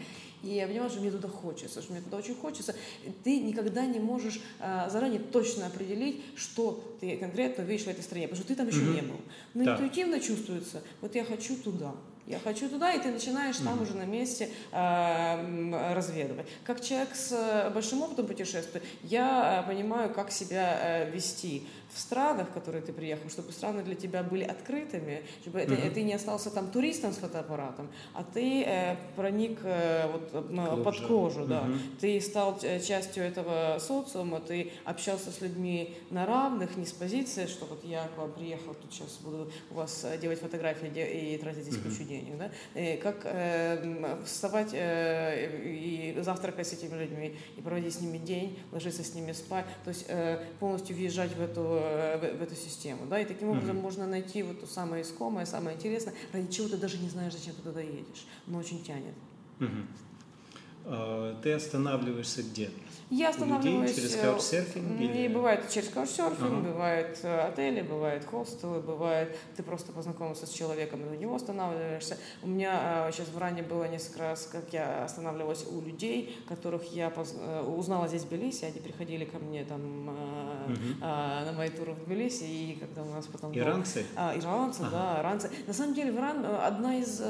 и 0.44 0.56
я 0.56 0.68
поняла, 0.68 0.90
что 0.90 1.00
мне 1.00 1.10
туда 1.10 1.28
хочется, 1.28 1.82
что 1.82 1.94
мне 1.94 2.02
туда 2.02 2.18
очень 2.18 2.36
хочется. 2.36 2.76
Ты 3.24 3.33
никогда 3.40 3.86
не 3.86 4.00
можешь 4.00 4.42
а, 4.60 4.90
заранее 4.90 5.20
точно 5.20 5.68
определить, 5.68 6.22
что 6.36 6.96
ты 7.00 7.18
конкретно 7.18 7.64
видишь 7.64 7.86
в 7.86 7.90
этой 7.90 8.04
стране, 8.04 8.28
потому 8.28 8.44
что 8.44 8.48
ты 8.48 8.56
там 8.56 8.68
еще 8.68 8.80
mm-hmm. 8.80 8.96
не 8.96 9.02
был. 9.02 9.22
Но 9.54 9.64
да. 9.66 9.74
интуитивно 9.74 10.20
чувствуется, 10.20 10.82
вот 11.02 11.16
я 11.16 11.24
хочу 11.24 11.56
туда. 11.58 11.94
Я 12.26 12.40
хочу 12.40 12.70
туда, 12.70 12.94
и 12.94 13.02
ты 13.02 13.12
начинаешь 13.12 13.58
там 13.58 13.78
mm-hmm. 13.78 13.84
уже 13.84 13.96
на 13.96 14.06
месте 14.06 14.50
э, 14.72 15.94
разведывать. 15.94 16.48
Как 16.64 16.80
человек 16.82 17.14
с 17.16 17.34
э, 17.34 17.70
большим 17.70 18.02
опытом 18.02 18.28
путешествия, 18.28 18.82
я 19.04 19.62
э, 19.62 19.70
понимаю, 19.70 20.10
как 20.10 20.32
себя 20.32 20.80
э, 20.82 21.12
вести 21.12 21.68
в 21.94 22.00
странах, 22.00 22.50
в 22.50 22.54
которые 22.54 22.82
ты 22.82 22.94
приехал, 22.94 23.30
чтобы 23.30 23.52
страны 23.52 23.84
для 23.84 23.96
тебя 23.96 24.24
были 24.24 24.44
открытыми, 24.44 25.24
чтобы 25.42 25.60
mm-hmm. 25.60 25.82
ты, 25.82 25.92
ты 25.92 26.04
не 26.04 26.14
остался 26.14 26.50
там 26.50 26.72
туристом 26.72 27.14
с 27.14 27.18
фотоаппаратом, 27.18 27.90
а 28.14 28.24
ты 28.24 28.64
э, 28.64 28.96
проник 29.16 29.60
э, 29.64 30.08
вот, 30.12 30.32
Кожа. 30.32 30.84
под 30.84 31.08
кожу, 31.08 31.42
mm-hmm. 31.42 31.48
да. 31.48 31.68
Ты 32.00 32.22
стал 32.22 32.60
э, 32.64 32.80
частью 32.80 33.24
этого 33.24 33.78
социума, 33.80 34.40
ты 34.40 34.72
общался 34.86 35.32
с 35.32 35.42
людьми 35.42 35.96
на 36.10 36.26
равных, 36.26 36.78
не 36.78 36.86
с 36.86 36.92
позиции, 36.92 37.46
что 37.46 37.66
вот 37.66 37.84
я 37.84 38.08
к 38.16 38.18
вам 38.18 38.32
приехал, 38.32 38.74
тут 38.74 38.94
сейчас 38.94 39.18
буду 39.24 39.52
у 39.72 39.76
вас 39.76 40.04
э, 40.04 40.18
делать 40.18 40.40
фотографии 40.40 40.88
и 40.88 41.38
тратить 41.38 41.64
здесь 41.64 41.76
mm-hmm. 41.76 41.90
кучу 41.90 42.04
денег 42.04 42.38
да, 42.38 42.52
и 42.76 42.98
как 42.98 43.22
э, 43.24 44.18
вставать 44.26 44.74
э, 44.74 45.62
и 45.64 46.16
завтракать 46.22 46.68
с 46.68 46.74
этими 46.74 46.98
людьми, 46.98 47.36
и 47.58 47.62
проводить 47.62 47.94
с 47.94 48.02
ними 48.02 48.18
день, 48.18 48.60
ложиться 48.72 49.04
с 49.04 49.14
ними 49.14 49.32
спать, 49.32 49.66
то 49.84 49.90
есть 49.90 50.06
э, 50.08 50.44
полностью 50.60 50.96
въезжать 50.96 51.36
в 51.36 51.42
эту, 51.42 51.62
э, 51.62 51.83
в, 51.84 52.38
в 52.38 52.42
эту 52.42 52.56
систему, 52.56 53.06
да, 53.10 53.20
и 53.20 53.26
таким 53.26 53.50
образом 53.50 53.78
mm-hmm. 53.78 53.82
можно 53.82 54.08
найти 54.08 54.44
вот 54.44 54.62
то 54.62 54.68
самое 54.68 55.04
искомое, 55.04 55.46
самое 55.46 55.76
интересное, 55.78 56.14
ради 56.32 56.52
чего 56.52 56.68
ты 56.68 56.78
даже 56.78 56.98
не 56.98 57.10
знаешь, 57.10 57.34
зачем 57.34 57.54
ты 57.56 57.62
туда 57.62 57.82
едешь, 57.82 58.26
но 58.48 58.60
очень 58.60 58.84
тянет. 58.84 59.14
Mm-hmm. 59.60 61.42
Ты 61.42 61.54
останавливаешься 61.54 62.44
где? 62.44 62.70
Я 63.10 63.30
останавливаюсь... 63.30 63.96
Людей 63.96 64.10
через 64.10 64.22
каучсерфинг? 64.22 65.00
Или... 65.00 65.26
И 65.26 65.28
бывает 65.28 65.70
через 65.70 65.90
каучсерфинг, 65.90 66.42
ага. 66.42 66.70
бывает 66.72 67.20
э, 67.24 67.40
отели, 67.42 67.82
бывает 67.82 68.26
хостелы, 68.26 68.80
бывает 68.80 69.36
ты 69.56 69.64
просто 69.64 69.92
познакомился 69.92 70.46
с 70.46 70.50
человеком 70.50 71.02
и 71.06 71.16
у 71.16 71.20
него 71.20 71.36
останавливаешься. 71.36 72.18
У 72.42 72.48
меня 72.48 73.10
сейчас 73.12 73.28
в 73.28 73.38
Ране 73.38 73.64
было 73.64 73.86
несколько 73.86 74.20
раз, 74.20 74.48
как 74.52 74.72
я 74.72 75.04
останавливалась 75.04 75.66
у 75.70 75.82
людей, 75.82 76.38
которых 76.48 76.84
я 76.94 77.10
поз... 77.10 77.36
Э, 77.38 77.62
узнала 77.62 78.08
здесь 78.08 78.24
в 78.24 78.30
Тбилиси, 78.30 78.66
они 78.66 78.80
приходили 78.80 79.26
ко 79.26 79.38
мне 79.38 79.64
там 79.64 80.08
угу. 80.08 81.00
на 81.02 81.54
мои 81.56 81.70
туры 81.70 81.94
в 81.94 82.06
Тбилиси, 82.06 82.44
и 82.44 82.78
когда 82.80 83.04
у 83.04 83.14
нас 83.14 83.26
потом... 83.28 83.58
Иранцы? 83.58 84.06
А, 84.16 84.38
иранцы, 84.38 84.82
ага. 84.82 84.92
да, 84.92 85.22
иранцы. 85.22 85.50
На 85.68 85.74
самом 85.74 85.94
деле 85.94 86.12
в 86.12 86.18
Иран 86.18 86.46
одна 86.46 86.98
из 86.98 87.22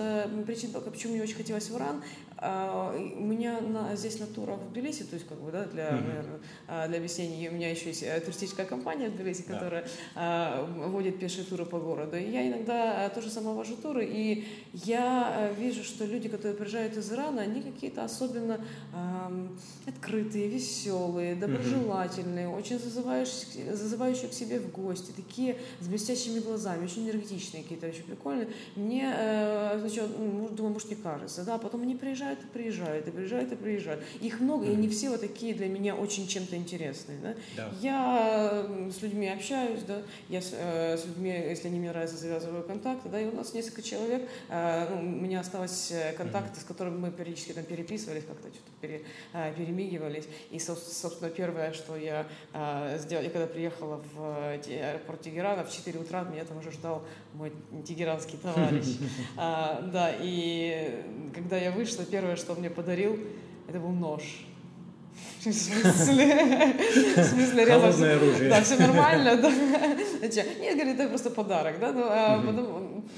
причин, 0.46 0.72
почему 0.72 1.14
мне 1.14 1.24
очень 1.24 1.36
хотелось 1.36 1.70
в 1.70 1.78
Иран, 1.78 2.04
у 3.18 3.24
меня 3.24 3.62
на, 3.62 3.96
здесь 3.96 4.20
на 4.20 4.28
турах 4.28 4.60
в 4.60 4.72
Тбилиси, 4.72 5.04
то 5.04 5.16
есть 5.16 5.28
как 5.28 5.40
бы, 5.40 5.52
да, 5.52 5.63
для, 5.66 5.90
mm-hmm. 5.90 6.08
наверное, 6.08 6.40
а, 6.68 6.88
для 6.88 6.98
объяснения. 6.98 7.50
У 7.50 7.54
меня 7.54 7.70
еще 7.70 7.88
есть 7.88 8.04
э, 8.04 8.20
туристическая 8.20 8.66
компания 8.66 9.10
в 9.10 9.16
Тбилиси, 9.16 9.44
да. 9.48 9.54
которая 9.54 9.88
а, 10.16 10.66
водит 10.88 11.20
пешие 11.20 11.44
туры 11.44 11.66
по 11.66 11.80
городу. 11.80 12.18
И 12.18 12.30
я 12.30 12.48
иногда 12.48 13.10
тоже 13.10 13.30
сама 13.30 13.54
вожу 13.54 13.76
туры, 13.76 14.06
и 14.06 14.48
я 14.74 15.52
э, 15.52 15.54
вижу, 15.60 15.84
что 15.84 16.06
люди, 16.06 16.30
которые 16.30 16.56
приезжают 16.56 16.98
из 16.98 17.12
Ирана, 17.12 17.42
они 17.42 17.62
какие-то 17.62 18.04
особенно 18.04 18.60
эм, 18.94 19.58
открытые, 19.86 20.48
веселые, 20.48 21.36
доброжелательные, 21.36 22.48
mm-hmm. 22.48 22.58
очень 22.58 22.80
зазывающие, 22.80 23.76
зазывающие 23.76 24.30
к 24.30 24.34
себе 24.34 24.60
в 24.60 24.72
гости, 24.72 25.12
такие 25.16 25.58
с 25.80 25.88
блестящими 25.88 26.40
глазами, 26.40 26.86
очень 26.86 27.10
энергетичные 27.10 27.64
какие-то, 27.64 27.88
очень 27.88 28.04
прикольные. 28.04 28.50
Мне, 28.76 29.14
э, 29.16 29.78
значит, 29.80 30.04
ну, 30.18 30.50
думаю, 30.50 30.74
может, 30.74 30.90
не 30.90 30.96
кажется, 30.96 31.44
да, 31.44 31.58
потом 31.58 31.82
они 31.82 31.96
приезжают 31.96 32.40
и 32.40 32.48
приезжают, 32.48 33.08
и 33.08 33.12
приезжают 33.12 33.52
и 33.52 33.56
приезжают. 33.56 34.04
Их 34.22 34.40
много, 34.40 34.66
mm-hmm. 34.66 34.72
и 34.72 34.74
они 34.74 34.90
все 34.90 35.10
вот 35.10 35.22
такие 35.22 35.53
для 35.54 35.68
меня 35.68 35.96
очень 35.96 36.28
чем-то 36.28 36.56
интересные. 36.56 37.18
Да? 37.20 37.36
Да. 37.56 37.70
Я 37.82 38.66
с 38.92 39.02
людьми 39.02 39.28
общаюсь, 39.28 39.84
да, 39.84 40.02
я 40.30 40.42
с, 40.42 40.52
э, 40.54 40.98
с 40.98 41.06
людьми, 41.06 41.30
если 41.30 41.68
они 41.68 41.80
мне 41.80 41.90
нравятся, 41.90 42.18
завязываю 42.18 42.64
контакты, 42.64 43.10
да, 43.10 43.20
и 43.20 43.26
у 43.26 43.32
нас 43.32 43.54
несколько 43.54 43.82
человек, 43.82 44.28
э, 44.50 44.88
ну, 44.90 45.00
у 45.00 45.22
меня 45.22 45.40
осталось 45.40 45.92
э, 45.92 46.14
контакты, 46.14 46.60
mm-hmm. 46.60 46.62
с 46.62 46.66
которыми 46.66 46.98
мы 46.98 47.12
периодически 47.12 47.54
там 47.54 47.64
переписывались, 47.64 48.24
как-то 48.26 48.50
что-то 48.50 48.72
пере, 48.82 49.04
э, 49.34 49.54
перемигивались. 49.56 50.26
И, 50.52 50.60
собственно, 50.60 51.30
первое, 51.30 51.74
что 51.74 51.96
я 51.96 52.28
э, 52.54 52.98
сделала, 53.00 53.26
я 53.26 53.30
когда 53.30 53.48
приехала 53.48 54.02
в 54.14 54.54
аэропорт 54.54 55.22
Тегерана, 55.22 55.64
в 55.64 55.72
4 55.72 56.00
утра 56.00 56.24
меня 56.24 56.46
там 56.46 56.58
уже 56.58 56.72
ждал 56.72 57.04
мой 57.34 57.52
тегеранский 57.86 58.38
товарищ. 58.38 58.86
А, 59.36 59.82
да, 59.82 60.12
и 60.20 61.04
когда 61.34 61.58
я 61.58 61.72
вышла, 61.72 62.06
первое, 62.06 62.36
что 62.36 62.54
он 62.54 62.60
мне 62.60 62.70
подарил, 62.70 63.20
это 63.68 63.80
был 63.80 63.90
нож. 63.90 64.46
В 65.46 65.52
смысле? 65.52 66.76
В 67.16 67.24
смысле. 67.24 67.66
Холодное 67.66 68.16
оружие. 68.16 68.50
Да, 68.50 68.62
все 68.62 68.78
нормально, 68.78 69.36
да. 69.36 69.50
Нет, 69.52 70.76
говорит, 70.76 71.00
это 71.00 71.10
просто 71.10 71.30
подарок, 71.30 71.80
да. 71.80 72.40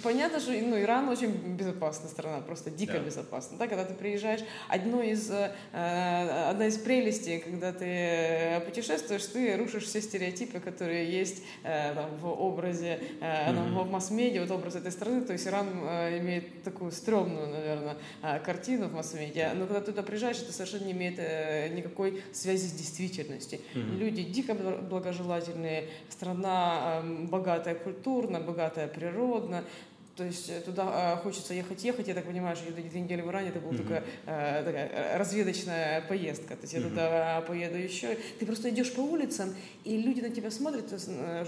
Понятно, 0.03 0.39
что 0.39 0.51
ну, 0.51 0.79
Иран 0.79 1.09
очень 1.09 1.31
безопасная 1.55 2.09
страна, 2.09 2.39
просто 2.41 2.69
дико 2.69 2.93
да. 2.93 2.99
безопасна. 2.99 3.57
Да, 3.57 3.67
когда 3.67 3.85
ты 3.85 3.93
приезжаешь, 3.93 4.41
одно 4.67 5.01
из, 5.01 5.29
э, 5.31 5.51
одна 6.49 6.67
из 6.67 6.77
прелестей, 6.77 7.39
когда 7.39 7.71
ты 7.71 8.61
путешествуешь, 8.65 9.25
ты 9.25 9.57
рушишь 9.57 9.85
все 9.85 10.01
стереотипы, 10.01 10.59
которые 10.59 11.11
есть 11.11 11.43
э, 11.63 11.93
там, 11.93 12.15
в 12.17 12.27
образе, 12.27 12.99
э, 13.21 13.53
там, 13.53 13.77
в 13.77 13.91
масс-медиа, 13.91 14.41
вот 14.41 14.51
образ 14.51 14.75
этой 14.75 14.91
страны. 14.91 15.21
То 15.21 15.33
есть 15.33 15.47
Иран 15.47 15.67
э, 15.83 16.19
имеет 16.19 16.63
такую 16.63 16.91
стрёмную, 16.91 17.47
наверное, 17.47 17.97
э, 18.21 18.39
картину 18.39 18.87
в 18.87 18.93
масс-медиа. 18.93 19.53
Но 19.55 19.65
когда 19.65 19.81
ты 19.81 19.91
туда 19.91 20.03
приезжаешь, 20.03 20.37
это 20.37 20.51
совершенно 20.51 20.85
не 20.85 20.91
имеет 20.91 21.15
э, 21.17 21.69
никакой 21.69 22.21
связи 22.33 22.67
с 22.67 22.71
действительностью. 22.71 23.59
Mm-hmm. 23.73 23.97
Люди 23.97 24.23
дико 24.23 24.53
благожелательные, 24.53 25.89
страна 26.09 27.01
э, 27.03 27.25
богатая 27.25 27.75
культурно, 27.75 28.39
богатая 28.39 28.87
природно, 28.87 29.63
то 30.15 30.23
есть 30.23 30.49
э, 30.49 30.61
туда 30.61 31.17
э, 31.17 31.23
хочется 31.23 31.53
ехать, 31.53 31.83
ехать. 31.83 32.07
Я 32.07 32.13
так 32.13 32.25
понимаю, 32.25 32.55
что 32.55 32.71
две 32.71 33.01
недели 33.01 33.21
в 33.21 33.29
Иране 33.29 33.49
это 33.49 33.59
была 33.59 33.73
mm-hmm. 33.73 33.77
только 33.77 34.03
э, 34.25 34.63
такая 34.63 35.17
разведочная 35.17 36.01
поездка. 36.07 36.55
То 36.55 36.61
есть 36.61 36.73
я 36.73 36.79
mm-hmm. 36.79 36.89
туда 36.89 37.41
поеду 37.41 37.77
еще. 37.77 38.17
Ты 38.39 38.45
просто 38.45 38.69
идешь 38.69 38.93
по 38.93 39.01
улицам, 39.01 39.53
и 39.83 39.97
люди 39.97 40.21
на 40.21 40.29
тебя 40.29 40.51
смотрят, 40.51 40.85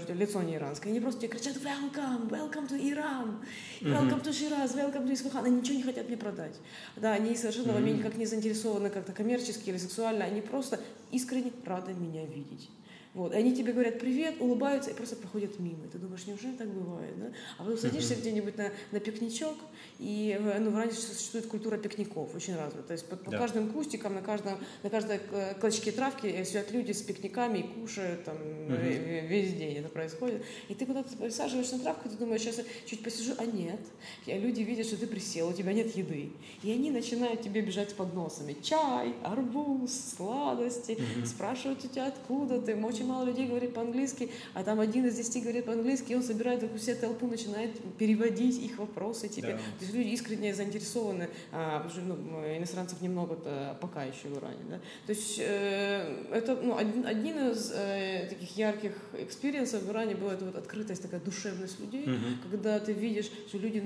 лицо 0.08 0.42
не 0.42 0.56
иранское, 0.56 0.92
они 0.92 1.00
просто 1.00 1.22
тебе 1.22 1.30
кричат 1.32 1.56
«Welcome! 1.56 2.28
Welcome 2.28 2.68
to 2.68 2.78
Iran! 2.78 3.42
Welcome 3.80 4.22
to 4.22 4.30
Shiraz! 4.30 4.74
Welcome 4.74 5.06
to 5.06 5.12
Isfahan!» 5.12 5.46
Они 5.46 5.60
ничего 5.60 5.76
не 5.76 5.82
хотят 5.82 6.08
мне 6.08 6.18
продать. 6.18 6.56
Да, 6.96 7.14
они 7.14 7.34
совершенно 7.36 7.70
mm-hmm. 7.70 7.74
во 7.74 7.80
мне 7.80 7.92
никак 7.92 8.16
не 8.16 8.26
заинтересованы 8.26 8.90
как-то 8.90 9.12
коммерчески 9.12 9.70
или 9.70 9.78
сексуально. 9.78 10.26
Они 10.26 10.42
просто 10.42 10.78
искренне 11.10 11.52
рады 11.64 11.94
меня 11.94 12.26
видеть. 12.26 12.68
Вот. 13.14 13.32
И 13.32 13.36
они 13.36 13.54
тебе 13.54 13.72
говорят 13.72 13.98
привет, 13.98 14.36
улыбаются 14.40 14.90
и 14.90 14.94
просто 14.94 15.16
проходят 15.16 15.58
мимо. 15.58 15.86
И 15.86 15.88
ты 15.88 15.98
думаешь, 15.98 16.26
неужели 16.26 16.56
так 16.56 16.68
бывает? 16.68 17.18
Да? 17.18 17.32
А 17.58 17.64
потом 17.64 17.78
садишься 17.78 18.14
uh-huh. 18.14 18.20
где-нибудь 18.20 18.56
на, 18.56 18.70
на 18.92 19.00
пикничок, 19.00 19.56
и 19.98 20.38
ну, 20.40 20.70
в 20.70 20.74
Иране 20.74 20.92
существует 20.92 21.46
культура 21.46 21.76
пикников, 21.76 22.32
очень 22.34 22.54
развита. 22.56 22.84
То 22.84 22.92
есть 22.92 23.06
по, 23.06 23.16
по 23.16 23.32
да. 23.32 23.38
каждым 23.38 23.70
кустикам, 23.70 24.14
на, 24.14 24.22
каждом, 24.22 24.58
на 24.84 24.90
каждой 24.90 25.20
клочке 25.60 25.90
травки 25.90 26.44
сидят 26.44 26.70
люди 26.70 26.92
с 26.92 27.02
пикниками 27.02 27.58
и 27.58 27.62
кушают 27.62 28.24
там 28.24 28.36
uh-huh. 28.36 29.26
весь 29.26 29.54
день 29.54 29.78
это 29.78 29.88
происходит. 29.88 30.44
И 30.68 30.74
ты 30.74 30.86
куда-то 30.86 31.16
присаживаешься 31.16 31.76
на 31.76 31.82
травку, 31.82 32.08
ты 32.08 32.16
думаешь, 32.16 32.42
сейчас 32.42 32.58
я 32.58 32.64
чуть 32.86 33.02
посижу, 33.02 33.34
а 33.38 33.44
нет. 33.44 33.80
И 34.26 34.32
люди 34.32 34.60
видят, 34.62 34.86
что 34.86 34.96
ты 34.96 35.08
присел, 35.08 35.48
у 35.48 35.52
тебя 35.52 35.72
нет 35.72 35.94
еды. 35.96 36.30
И 36.62 36.70
они 36.70 36.92
начинают 36.92 37.42
тебе 37.42 37.60
бежать 37.60 37.90
с 37.90 37.92
подносами. 37.92 38.56
Чай, 38.62 39.14
арбуз, 39.24 40.14
сладости. 40.16 40.92
Uh-huh. 40.92 41.26
Спрашивают 41.26 41.84
у 41.84 41.88
тебя, 41.88 42.06
откуда 42.06 42.60
ты. 42.60 42.76
Очень 42.76 43.06
мало 43.06 43.24
людей 43.24 43.48
говорит 43.48 43.74
по-английски, 43.74 44.30
а 44.54 44.62
там 44.62 44.78
один 44.78 45.06
из 45.06 45.16
десяти 45.16 45.40
говорит 45.40 45.64
по-английски, 45.64 46.12
и 46.12 46.14
он 46.14 46.22
собирает 46.22 46.60
такую 46.60 46.78
всю 46.78 46.94
толпу, 46.94 47.26
начинает 47.26 47.72
переводить 47.98 48.62
их 48.62 48.78
вопросы 48.78 49.28
тебе. 49.28 49.58
Да. 49.80 49.87
Есть 49.88 49.96
люди 49.96 50.08
искренне 50.08 50.54
заинтересованы, 50.54 51.28
а, 51.50 51.80
потому 51.80 51.90
что 51.90 52.00
ну, 52.02 52.56
иностранцев 52.56 53.00
немного 53.00 53.36
пока 53.80 54.04
еще 54.04 54.28
в 54.28 54.38
Иране. 54.38 54.58
Да? 54.68 54.76
То 55.06 55.12
есть 55.12 55.38
э, 55.38 56.26
это 56.32 56.56
ну, 56.56 56.76
один, 56.76 57.06
один 57.06 57.50
из 57.50 57.72
э, 57.74 58.26
таких 58.28 58.56
ярких 58.56 58.92
experience 59.18 59.71
ов 59.71 59.82
в 59.82 59.90
Иране 59.90 60.14
была 60.14 60.34
эта 60.34 60.44
вот 60.44 60.56
открытость, 60.56 61.02
такая 61.02 61.20
душевность 61.20 61.80
людей, 61.80 62.04
угу. 62.04 62.50
когда 62.50 62.78
ты 62.78 62.92
видишь, 62.92 63.30
что 63.48 63.58
люди 63.58 63.82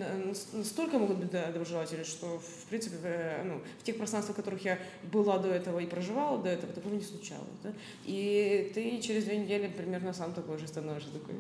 настолько 0.52 0.99
могут 0.99 1.18
быть 1.18 1.30
доброжелатели, 1.30 2.02
что 2.02 2.38
в 2.38 2.68
принципе 2.68 2.97
в, 2.97 3.44
ну, 3.44 3.61
в 3.80 3.85
тех 3.85 3.97
пространствах, 3.97 4.37
в 4.37 4.40
которых 4.40 4.64
я 4.64 4.78
была 5.12 5.38
до 5.38 5.49
этого 5.49 5.78
и 5.78 5.87
проживала 5.87 6.42
до 6.42 6.50
этого, 6.50 6.73
такого 6.73 6.94
не 6.94 7.02
случалось. 7.02 7.47
Да? 7.62 7.73
И 8.04 8.73
ты 8.75 9.00
через 9.00 9.25
две 9.25 9.38
недели 9.38 9.68
примерно 9.68 10.12
сам 10.12 10.32
такой 10.32 10.59
же 10.59 10.66
становишься, 10.66 11.11
такой, 11.12 11.35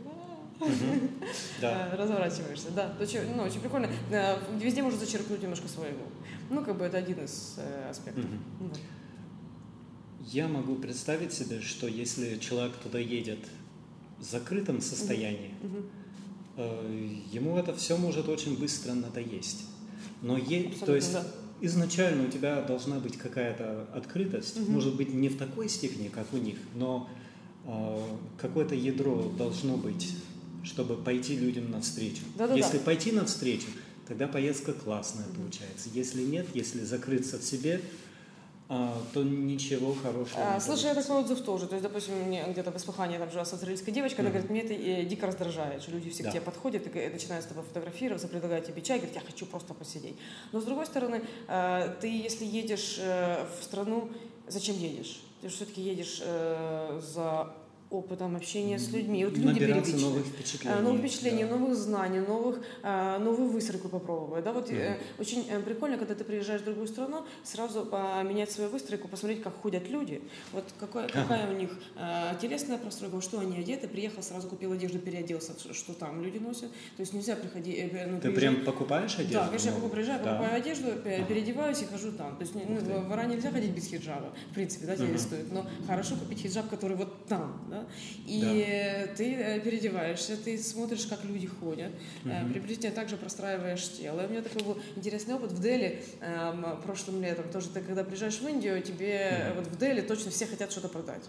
да. 1.60 1.90
разворачиваешься. 1.96 2.70
Да, 2.74 2.94
очень, 3.00 3.20
ну, 3.36 3.42
очень 3.44 3.60
прикольно. 3.60 3.88
Везде 4.58 4.82
можно 4.82 4.98
зачеркнуть 4.98 5.42
немножко 5.42 5.68
своего. 5.68 6.04
Ну, 6.50 6.64
как 6.64 6.76
бы 6.76 6.84
это 6.84 6.98
один 6.98 7.24
из 7.24 7.54
э, 7.56 7.90
аспектов. 7.90 8.24
Я 10.26 10.48
могу 10.48 10.76
представить 10.76 11.32
себе, 11.32 11.60
что 11.60 11.86
если 11.86 12.38
человек 12.38 12.74
туда 12.76 12.98
едет 12.98 13.40
в 14.18 14.24
закрытом 14.24 14.80
состоянии, 14.80 15.52
э, 16.56 17.16
ему 17.32 17.56
это 17.56 17.74
все 17.74 17.96
может 17.96 18.28
очень 18.28 18.58
быстро 18.58 18.92
надоесть. 18.92 19.66
Но 20.22 20.38
е... 20.38 20.70
то 20.86 20.94
есть 20.94 21.12
да. 21.12 21.26
изначально 21.60 22.28
у 22.28 22.30
тебя 22.30 22.62
должна 22.62 23.00
быть 23.00 23.16
какая-то 23.16 23.88
открытость, 23.94 24.58
угу. 24.58 24.72
может 24.72 24.94
быть 24.94 25.12
не 25.12 25.28
в 25.28 25.36
такой 25.36 25.68
степени, 25.68 26.08
как 26.08 26.32
у 26.32 26.36
них, 26.36 26.58
но 26.74 27.08
а, 27.64 28.18
какое-то 28.38 28.74
ядро 28.74 29.30
должно 29.36 29.76
быть, 29.76 30.16
чтобы 30.62 30.96
пойти 30.96 31.36
людям 31.36 31.70
навстречу. 31.70 32.22
Да-да-да. 32.36 32.58
Если 32.58 32.78
пойти 32.78 33.12
навстречу, 33.12 33.68
тогда 34.06 34.28
поездка 34.28 34.72
классная 34.72 35.26
получается. 35.36 35.88
Если 35.92 36.22
нет, 36.22 36.46
если 36.54 36.80
закрыться 36.84 37.38
в 37.38 37.42
себе, 37.42 37.80
а, 38.68 38.96
то 39.12 39.22
ничего 39.22 39.94
хорошего. 39.94 40.54
А, 40.54 40.60
слушай, 40.60 40.86
я 40.86 40.94
такой 40.94 41.16
отзыв 41.16 41.42
тоже. 41.42 41.66
То 41.66 41.74
есть, 41.74 41.82
допустим, 41.82 42.14
мне 42.26 42.44
где-то 42.48 42.70
в 42.70 42.76
Испании 42.76 43.18
там 43.18 43.30
жила 43.30 43.42
австралийская 43.42 43.94
девочка, 43.94 44.22
mm-hmm. 44.22 44.24
она 44.24 44.30
говорит, 44.30 44.50
мне 44.50 44.62
это 44.62 44.72
э, 44.72 45.04
дико 45.04 45.26
раздражает, 45.26 45.82
что 45.82 45.90
люди 45.92 46.08
все 46.08 46.22
да. 46.22 46.30
к 46.30 46.32
тебе 46.32 46.42
подходят 46.42 46.86
и 46.86 47.08
начинают 47.08 47.44
с 47.44 47.48
тобой 47.48 47.64
фотографироваться, 47.64 48.28
предлагают 48.28 48.66
тебе 48.66 48.80
чай, 48.80 48.98
говорят, 48.98 49.16
я 49.16 49.20
хочу 49.20 49.44
просто 49.44 49.74
посидеть. 49.74 50.16
Но 50.52 50.60
с 50.60 50.64
другой 50.64 50.86
стороны, 50.86 51.22
э, 51.48 51.94
ты 52.00 52.08
если 52.08 52.46
едешь 52.46 52.96
э, 52.98 53.44
в 53.60 53.64
страну, 53.64 54.10
зачем 54.48 54.78
едешь? 54.78 55.20
ты 55.42 55.48
все-таки 55.48 55.82
едешь 55.82 56.22
э, 56.24 57.00
за 57.02 57.52
опытом 57.92 58.36
общения 58.36 58.78
с 58.78 58.90
людьми. 58.90 59.24
Вот 59.24 59.36
люди 59.36 59.60
Набираться 59.60 59.96
новых 59.96 60.26
впечатлений. 60.26 60.80
Новых 60.80 61.00
впечатлений, 61.00 61.44
да. 61.44 61.56
новых 61.56 61.76
знаний, 61.76 62.20
новых, 62.20 62.60
новую 62.82 63.50
выстройку 63.50 63.88
попробовать. 63.88 64.44
Да, 64.44 64.52
вот 64.52 64.70
mm-hmm. 64.70 64.96
очень 65.18 65.46
э, 65.48 65.60
прикольно, 65.60 65.98
когда 65.98 66.14
ты 66.14 66.24
приезжаешь 66.24 66.62
в 66.62 66.64
другую 66.64 66.88
страну, 66.88 67.24
сразу 67.44 67.84
поменять 67.84 68.50
свою 68.50 68.70
выстройку, 68.70 69.08
посмотреть, 69.08 69.42
как 69.42 69.54
ходят 69.60 69.88
люди, 69.88 70.22
вот 70.52 70.64
какой, 70.78 71.08
какая 71.08 71.50
у 71.50 71.56
них 71.56 71.70
телесная 72.40 72.78
простройка, 72.78 73.20
что 73.20 73.40
они 73.40 73.58
одеты, 73.58 73.88
приехал, 73.88 74.22
сразу 74.22 74.48
купил 74.48 74.72
одежду, 74.72 74.98
переоделся, 74.98 75.52
что 75.72 75.92
там 75.92 76.22
люди 76.22 76.38
носят. 76.38 76.70
То 76.96 77.00
есть 77.00 77.12
нельзя 77.12 77.36
приходить... 77.36 77.76
Э, 77.78 78.06
ну, 78.06 78.20
ты 78.20 78.30
приезжать... 78.30 78.56
прям 78.56 78.64
покупаешь 78.64 79.14
одежду? 79.14 79.34
Да, 79.34 79.46
конечно, 79.46 79.70
я 79.70 79.88
приезжаю, 79.88 80.24
да. 80.24 80.30
покупаю 80.32 80.56
одежду, 80.56 80.88
переодеваюсь 81.02 81.82
и 81.82 81.84
хожу 81.86 82.12
там. 82.12 82.36
То 82.36 82.42
есть 82.42 82.54
ну, 82.54 83.00
в 83.00 83.12
Иране 83.12 83.34
нельзя 83.34 83.50
ходить 83.50 83.70
без 83.70 83.86
хиджаба, 83.86 84.32
в 84.50 84.54
принципе, 84.54 84.86
да, 84.86 84.96
тебе 84.96 85.08
uh-huh. 85.08 85.18
стоит. 85.18 85.52
Но 85.52 85.66
хорошо 85.86 86.16
купить 86.16 86.40
хиджаб, 86.40 86.68
который 86.68 86.96
вот 86.96 87.26
там, 87.26 87.66
да. 87.70 87.81
И 88.26 88.40
да. 88.40 89.14
ты 89.16 89.34
э, 89.34 89.60
переодеваешься, 89.60 90.36
ты 90.36 90.58
смотришь, 90.58 91.06
как 91.06 91.24
люди 91.24 91.46
ходят, 91.46 91.92
uh-huh. 92.24 92.52
приблизительно 92.52 92.92
также 92.92 93.16
простраиваешь 93.16 93.88
тело. 93.92 94.22
У 94.26 94.30
меня 94.30 94.42
такой 94.42 94.62
был 94.62 94.78
интересный 94.96 95.34
опыт 95.34 95.52
в 95.52 95.60
Дели 95.60 96.02
эм, 96.20 96.80
прошлым 96.82 97.22
летом. 97.22 97.48
Тоже 97.50 97.68
ты, 97.68 97.80
когда 97.80 98.04
приезжаешь 98.04 98.38
в 98.38 98.46
Индию, 98.46 98.82
тебе 98.82 99.30
uh-huh. 99.30 99.56
вот 99.56 99.66
в 99.66 99.78
Дели 99.78 100.00
точно 100.00 100.30
все 100.30 100.46
хотят 100.46 100.70
что-то 100.70 100.88
продать. 100.88 101.22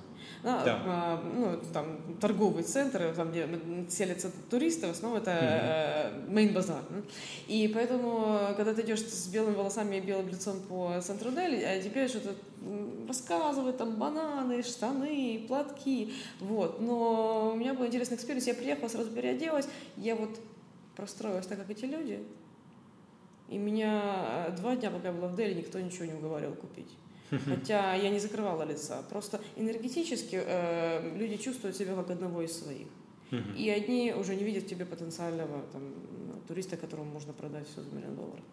Да, 0.43 0.63
да. 0.63 0.81
А, 0.85 1.33
ну, 1.35 1.59
там 1.73 2.17
торговые 2.19 2.63
центры, 2.63 3.13
там, 3.13 3.31
где 3.31 3.47
селятся 3.89 4.31
туристы, 4.49 4.87
в 4.87 4.91
основном 4.91 5.21
это 5.21 6.11
Main 6.27 6.48
Bazaar. 6.48 6.83
Uh-huh. 6.89 7.03
И 7.47 7.71
поэтому, 7.73 8.53
когда 8.55 8.73
ты 8.73 8.81
идешь 8.81 9.01
с 9.01 9.27
белыми 9.27 9.55
волосами 9.55 9.97
и 9.97 10.01
белым 10.01 10.29
лицом 10.29 10.59
по 10.61 10.99
центру 11.01 11.31
Дели, 11.31 11.63
а 11.63 11.81
тебе 11.81 12.07
что-то 12.07 12.35
рассказывают, 13.07 13.77
там 13.77 13.95
бананы, 13.95 14.63
штаны, 14.63 15.45
платки, 15.47 16.13
вот. 16.39 16.81
Но 16.81 17.51
у 17.53 17.57
меня 17.57 17.73
был 17.73 17.85
интересный 17.85 18.15
experience, 18.15 18.47
я 18.47 18.53
приехала, 18.53 18.87
сразу 18.87 19.11
переоделась, 19.11 19.67
я 19.97 20.15
вот 20.15 20.39
простроилась 20.95 21.47
так, 21.47 21.59
как 21.59 21.69
эти 21.69 21.85
люди, 21.85 22.19
и 23.49 23.57
меня 23.57 24.47
э, 24.47 24.55
два 24.57 24.75
дня, 24.75 24.89
пока 24.89 25.09
я 25.09 25.13
была 25.13 25.27
в 25.27 25.35
Дели, 25.35 25.53
никто 25.53 25.79
ничего 25.79 26.05
не 26.05 26.13
уговаривал 26.13 26.55
купить. 26.55 26.89
Хотя 27.45 27.93
я 27.93 28.09
не 28.09 28.19
закрывала 28.19 28.63
лица. 28.63 29.03
Просто 29.09 29.41
энергетически 29.55 30.41
э, 30.43 31.15
люди 31.17 31.37
чувствуют 31.37 31.75
себя 31.75 31.95
как 31.95 32.09
одного 32.09 32.41
из 32.41 32.57
своих. 32.57 32.87
И 33.57 33.67
одни 33.67 34.13
уже 34.13 34.35
не 34.35 34.43
видят 34.43 34.65
в 34.65 34.67
тебе 34.67 34.85
потенциального 34.85 35.63
там, 35.71 35.81
туриста, 36.47 36.77
которому 36.77 37.11
можно 37.11 37.33
продать 37.33 37.67
все 37.67 37.81
за 37.81 37.89
миллион 37.89 38.15
долларов. 38.15 38.43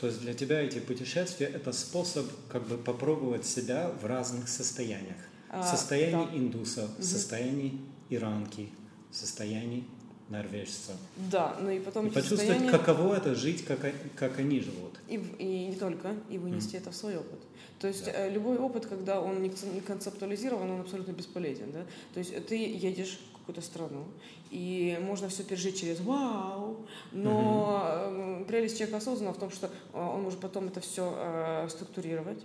То 0.00 0.06
есть 0.06 0.20
для 0.22 0.32
тебя 0.32 0.62
эти 0.62 0.78
путешествия– 0.78 1.46
это 1.54 1.72
способ 1.72 2.26
как 2.48 2.66
бы 2.66 2.78
попробовать 2.78 3.44
себя 3.44 3.90
в 4.00 4.06
разных 4.06 4.48
состояниях. 4.48 5.18
В 5.52 5.62
состоянии 5.62 6.26
да. 6.26 6.36
индуса, 6.38 6.88
в 6.98 7.02
состоянии 7.02 7.78
иранки, 8.08 8.70
в 9.10 9.16
состоянии 9.16 9.84
норвежца. 10.30 10.92
Да, 11.30 11.56
ну 11.60 11.68
и 11.70 11.80
потом... 11.80 12.06
И 12.06 12.10
почувствовать, 12.10 12.46
состояния... 12.46 12.70
каково 12.70 13.16
это 13.16 13.34
жить, 13.34 13.64
как, 13.64 13.80
как 14.14 14.38
они 14.38 14.60
живут. 14.60 14.98
И, 15.08 15.16
и 15.38 15.66
не 15.66 15.76
только, 15.76 16.14
и 16.30 16.38
вынести 16.38 16.76
mm. 16.76 16.78
это 16.78 16.92
в 16.92 16.96
свой 16.96 17.16
опыт. 17.18 17.40
То 17.80 17.88
есть 17.88 18.06
да. 18.06 18.12
Э, 18.12 18.30
любой 18.30 18.56
опыт, 18.58 18.86
когда 18.86 19.20
он 19.20 19.42
не 19.42 19.50
концептуализирован, 19.80 20.70
он 20.70 20.80
абсолютно 20.80 21.12
бесполезен. 21.12 21.72
Да? 21.72 21.84
То 22.14 22.20
есть 22.20 22.46
ты 22.46 22.56
едешь 22.56 23.18
какую-то 23.40 23.62
страну, 23.62 24.04
и 24.50 24.98
можно 25.02 25.28
все 25.28 25.42
пережить 25.42 25.80
через 25.80 26.00
вау, 26.00 26.86
но 27.12 28.38
угу. 28.38 28.44
прелесть 28.46 28.78
человека 28.78 28.98
осознанного 28.98 29.34
в 29.34 29.38
том, 29.38 29.50
что 29.50 29.66
э, 29.66 29.70
он 29.92 30.22
может 30.22 30.40
потом 30.40 30.68
это 30.68 30.80
все 30.80 31.12
э, 31.16 31.68
структурировать 31.68 32.42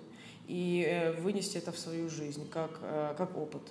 и 0.47 1.13
вынести 1.19 1.57
это 1.57 1.71
в 1.71 1.79
свою 1.79 2.09
жизнь 2.09 2.47
как, 2.49 2.79
как 3.17 3.35
опыт 3.35 3.63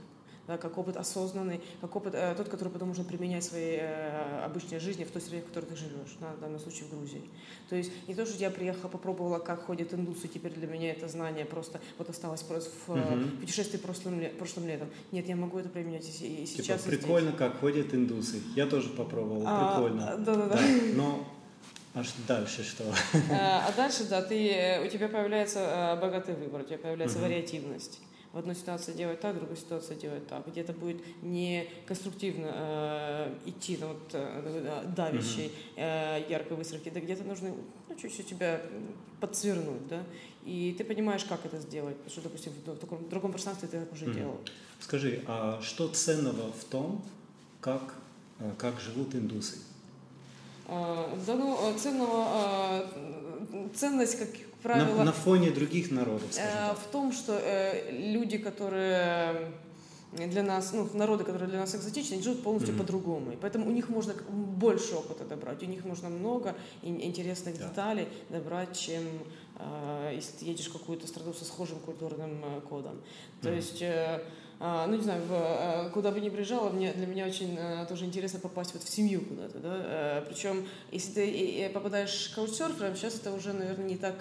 да, 0.46 0.58
как 0.58 0.76
опыт 0.76 0.96
осознанный, 0.96 1.60
как 1.80 1.94
опыт 1.96 2.14
э, 2.14 2.34
тот, 2.36 2.48
который 2.48 2.68
потом 2.68 2.88
можно 2.88 3.04
применять 3.04 3.44
в 3.44 3.48
своей 3.48 3.78
э, 3.80 4.44
обычной 4.44 4.78
жизни, 4.78 5.04
в 5.04 5.10
той 5.10 5.22
среде, 5.22 5.42
в 5.42 5.46
которой 5.46 5.66
ты 5.66 5.76
живешь, 5.76 6.16
на, 6.20 6.32
в 6.32 6.40
данном 6.40 6.60
случае 6.60 6.84
в 6.84 6.90
Грузии. 6.90 7.22
То 7.70 7.76
есть 7.76 7.90
не 8.08 8.14
то, 8.14 8.26
что 8.26 8.36
я 8.38 8.50
приехала, 8.50 8.90
попробовала, 8.90 9.38
как 9.38 9.64
ходят 9.64 9.94
индусы, 9.94 10.28
теперь 10.28 10.52
для 10.52 10.66
меня 10.66 10.90
это 10.90 11.08
знание 11.08 11.46
просто 11.46 11.80
вот 11.98 12.10
осталось 12.10 12.42
просто 12.42 12.70
в 12.86 12.90
угу. 12.90 13.40
путешествии 13.40 13.78
прошлым, 13.78 14.22
прошлым 14.38 14.68
летом. 14.68 14.88
Нет, 15.12 15.26
я 15.28 15.36
могу 15.36 15.58
это 15.58 15.70
применять 15.70 16.04
и, 16.20 16.42
и 16.42 16.46
сейчас. 16.46 16.82
Типа, 16.82 16.96
прикольно, 16.96 17.28
здесь. 17.30 17.38
как 17.38 17.60
ходят 17.60 17.94
индусы. 17.94 18.42
Я 18.54 18.66
тоже 18.66 18.90
попробовала, 18.90 19.44
а, 19.46 19.74
прикольно. 19.74 20.16
Да-да-да. 20.18 20.58
Но 20.94 21.26
а 21.94 22.02
дальше 22.28 22.64
что? 22.64 22.84
А, 23.30 23.66
а 23.68 23.72
дальше, 23.76 24.04
да, 24.10 24.20
ты, 24.20 24.82
у 24.84 24.88
тебя 24.88 25.08
появляется 25.08 25.98
богатый 26.02 26.34
выбор, 26.34 26.62
у 26.62 26.64
тебя 26.64 26.78
появляется 26.78 27.18
угу. 27.18 27.26
вариативность 27.26 28.00
в 28.34 28.38
одной 28.38 28.56
ситуации 28.56 28.92
делать 28.92 29.20
так, 29.20 29.36
в 29.36 29.38
другой 29.38 29.56
ситуации 29.56 29.94
делать 29.94 30.26
так. 30.26 30.44
Где-то 30.48 30.72
будет 30.72 31.00
не 31.22 31.68
конструктивно 31.86 32.50
э, 32.52 33.34
идти 33.46 33.76
на 33.76 33.88
вот, 33.88 34.10
э, 34.12 34.92
давящей 34.96 35.52
э, 35.76 36.26
яркой 36.28 36.56
выстройки, 36.56 36.90
да 36.90 36.98
где-то 36.98 37.22
нужно 37.22 37.54
ну, 37.88 37.94
чуть-чуть 37.94 38.26
тебя 38.26 38.60
подсвернуть, 39.20 39.86
да, 39.88 40.02
и 40.44 40.74
ты 40.76 40.84
понимаешь, 40.84 41.24
как 41.24 41.46
это 41.46 41.58
сделать, 41.60 41.96
потому 41.96 42.10
что, 42.10 42.22
допустим, 42.22 42.52
в, 42.66 42.76
таком, 42.76 42.98
в 42.98 43.08
другом 43.08 43.30
пространстве 43.30 43.68
ты 43.68 43.76
это 43.76 43.94
уже 43.94 44.06
mm-hmm. 44.06 44.14
делал. 44.14 44.40
Скажи, 44.80 45.22
а 45.28 45.60
что 45.62 45.88
ценного 45.88 46.52
в 46.52 46.64
том, 46.64 47.04
как, 47.60 47.94
э, 48.40 48.50
как 48.58 48.80
живут 48.80 49.14
индусы? 49.14 49.58
А, 50.66 51.16
да, 51.24 51.34
ну, 51.36 51.56
ценного, 51.78 52.90
ценность, 53.74 54.18
как 54.18 54.28
правило... 54.64 54.98
На, 54.98 55.04
на 55.04 55.12
фоне 55.12 55.50
других 55.50 55.90
народов, 55.90 56.28
э, 56.36 56.74
В 56.74 56.90
том, 56.90 57.12
что 57.12 57.38
э, 57.40 57.92
люди, 57.92 58.38
которые 58.38 59.52
для 60.12 60.42
нас, 60.42 60.72
ну, 60.72 60.88
народы, 60.94 61.24
которые 61.24 61.48
для 61.48 61.60
нас 61.60 61.74
экзотичны, 61.74 62.22
живут 62.22 62.42
полностью 62.42 62.74
mm-hmm. 62.74 62.78
по-другому. 62.78 63.32
И 63.32 63.36
поэтому 63.36 63.66
у 63.66 63.72
них 63.72 63.88
можно 63.88 64.14
больше 64.30 64.94
опыта 64.94 65.24
добрать, 65.24 65.62
у 65.62 65.66
них 65.66 65.84
можно 65.84 66.08
много 66.08 66.54
интересных 66.82 67.56
yeah. 67.56 67.68
деталей 67.68 68.08
добрать, 68.30 68.78
чем 68.78 69.02
э, 69.58 70.12
если 70.14 70.38
ты 70.38 70.44
едешь 70.46 70.68
в 70.68 70.72
какую-то 70.72 71.06
страну 71.06 71.32
со 71.32 71.44
схожим 71.44 71.78
культурным 71.80 72.44
э, 72.44 72.60
кодом. 72.68 73.00
То 73.42 73.48
mm-hmm. 73.48 73.56
есть... 73.56 73.82
Э, 73.82 74.22
ну, 74.60 74.96
не 74.96 75.02
знаю, 75.02 75.22
в, 75.22 75.32
э, 75.32 75.90
куда 75.90 76.10
бы 76.10 76.20
ни 76.20 76.28
приезжала, 76.28 76.70
мне, 76.70 76.92
для 76.92 77.06
меня 77.06 77.26
очень 77.26 77.56
э, 77.58 77.86
тоже 77.88 78.04
интересно 78.04 78.38
попасть 78.38 78.72
вот 78.74 78.82
в 78.82 78.88
семью 78.88 79.22
куда-то, 79.22 79.58
да, 79.58 79.76
э, 79.76 80.24
причем, 80.28 80.66
если 80.92 81.12
ты 81.12 81.70
попадаешь 81.72 82.32
каучсерфером, 82.34 82.96
сейчас 82.96 83.16
это 83.16 83.32
уже, 83.32 83.52
наверное, 83.52 83.86
не 83.86 83.96
так 83.96 84.14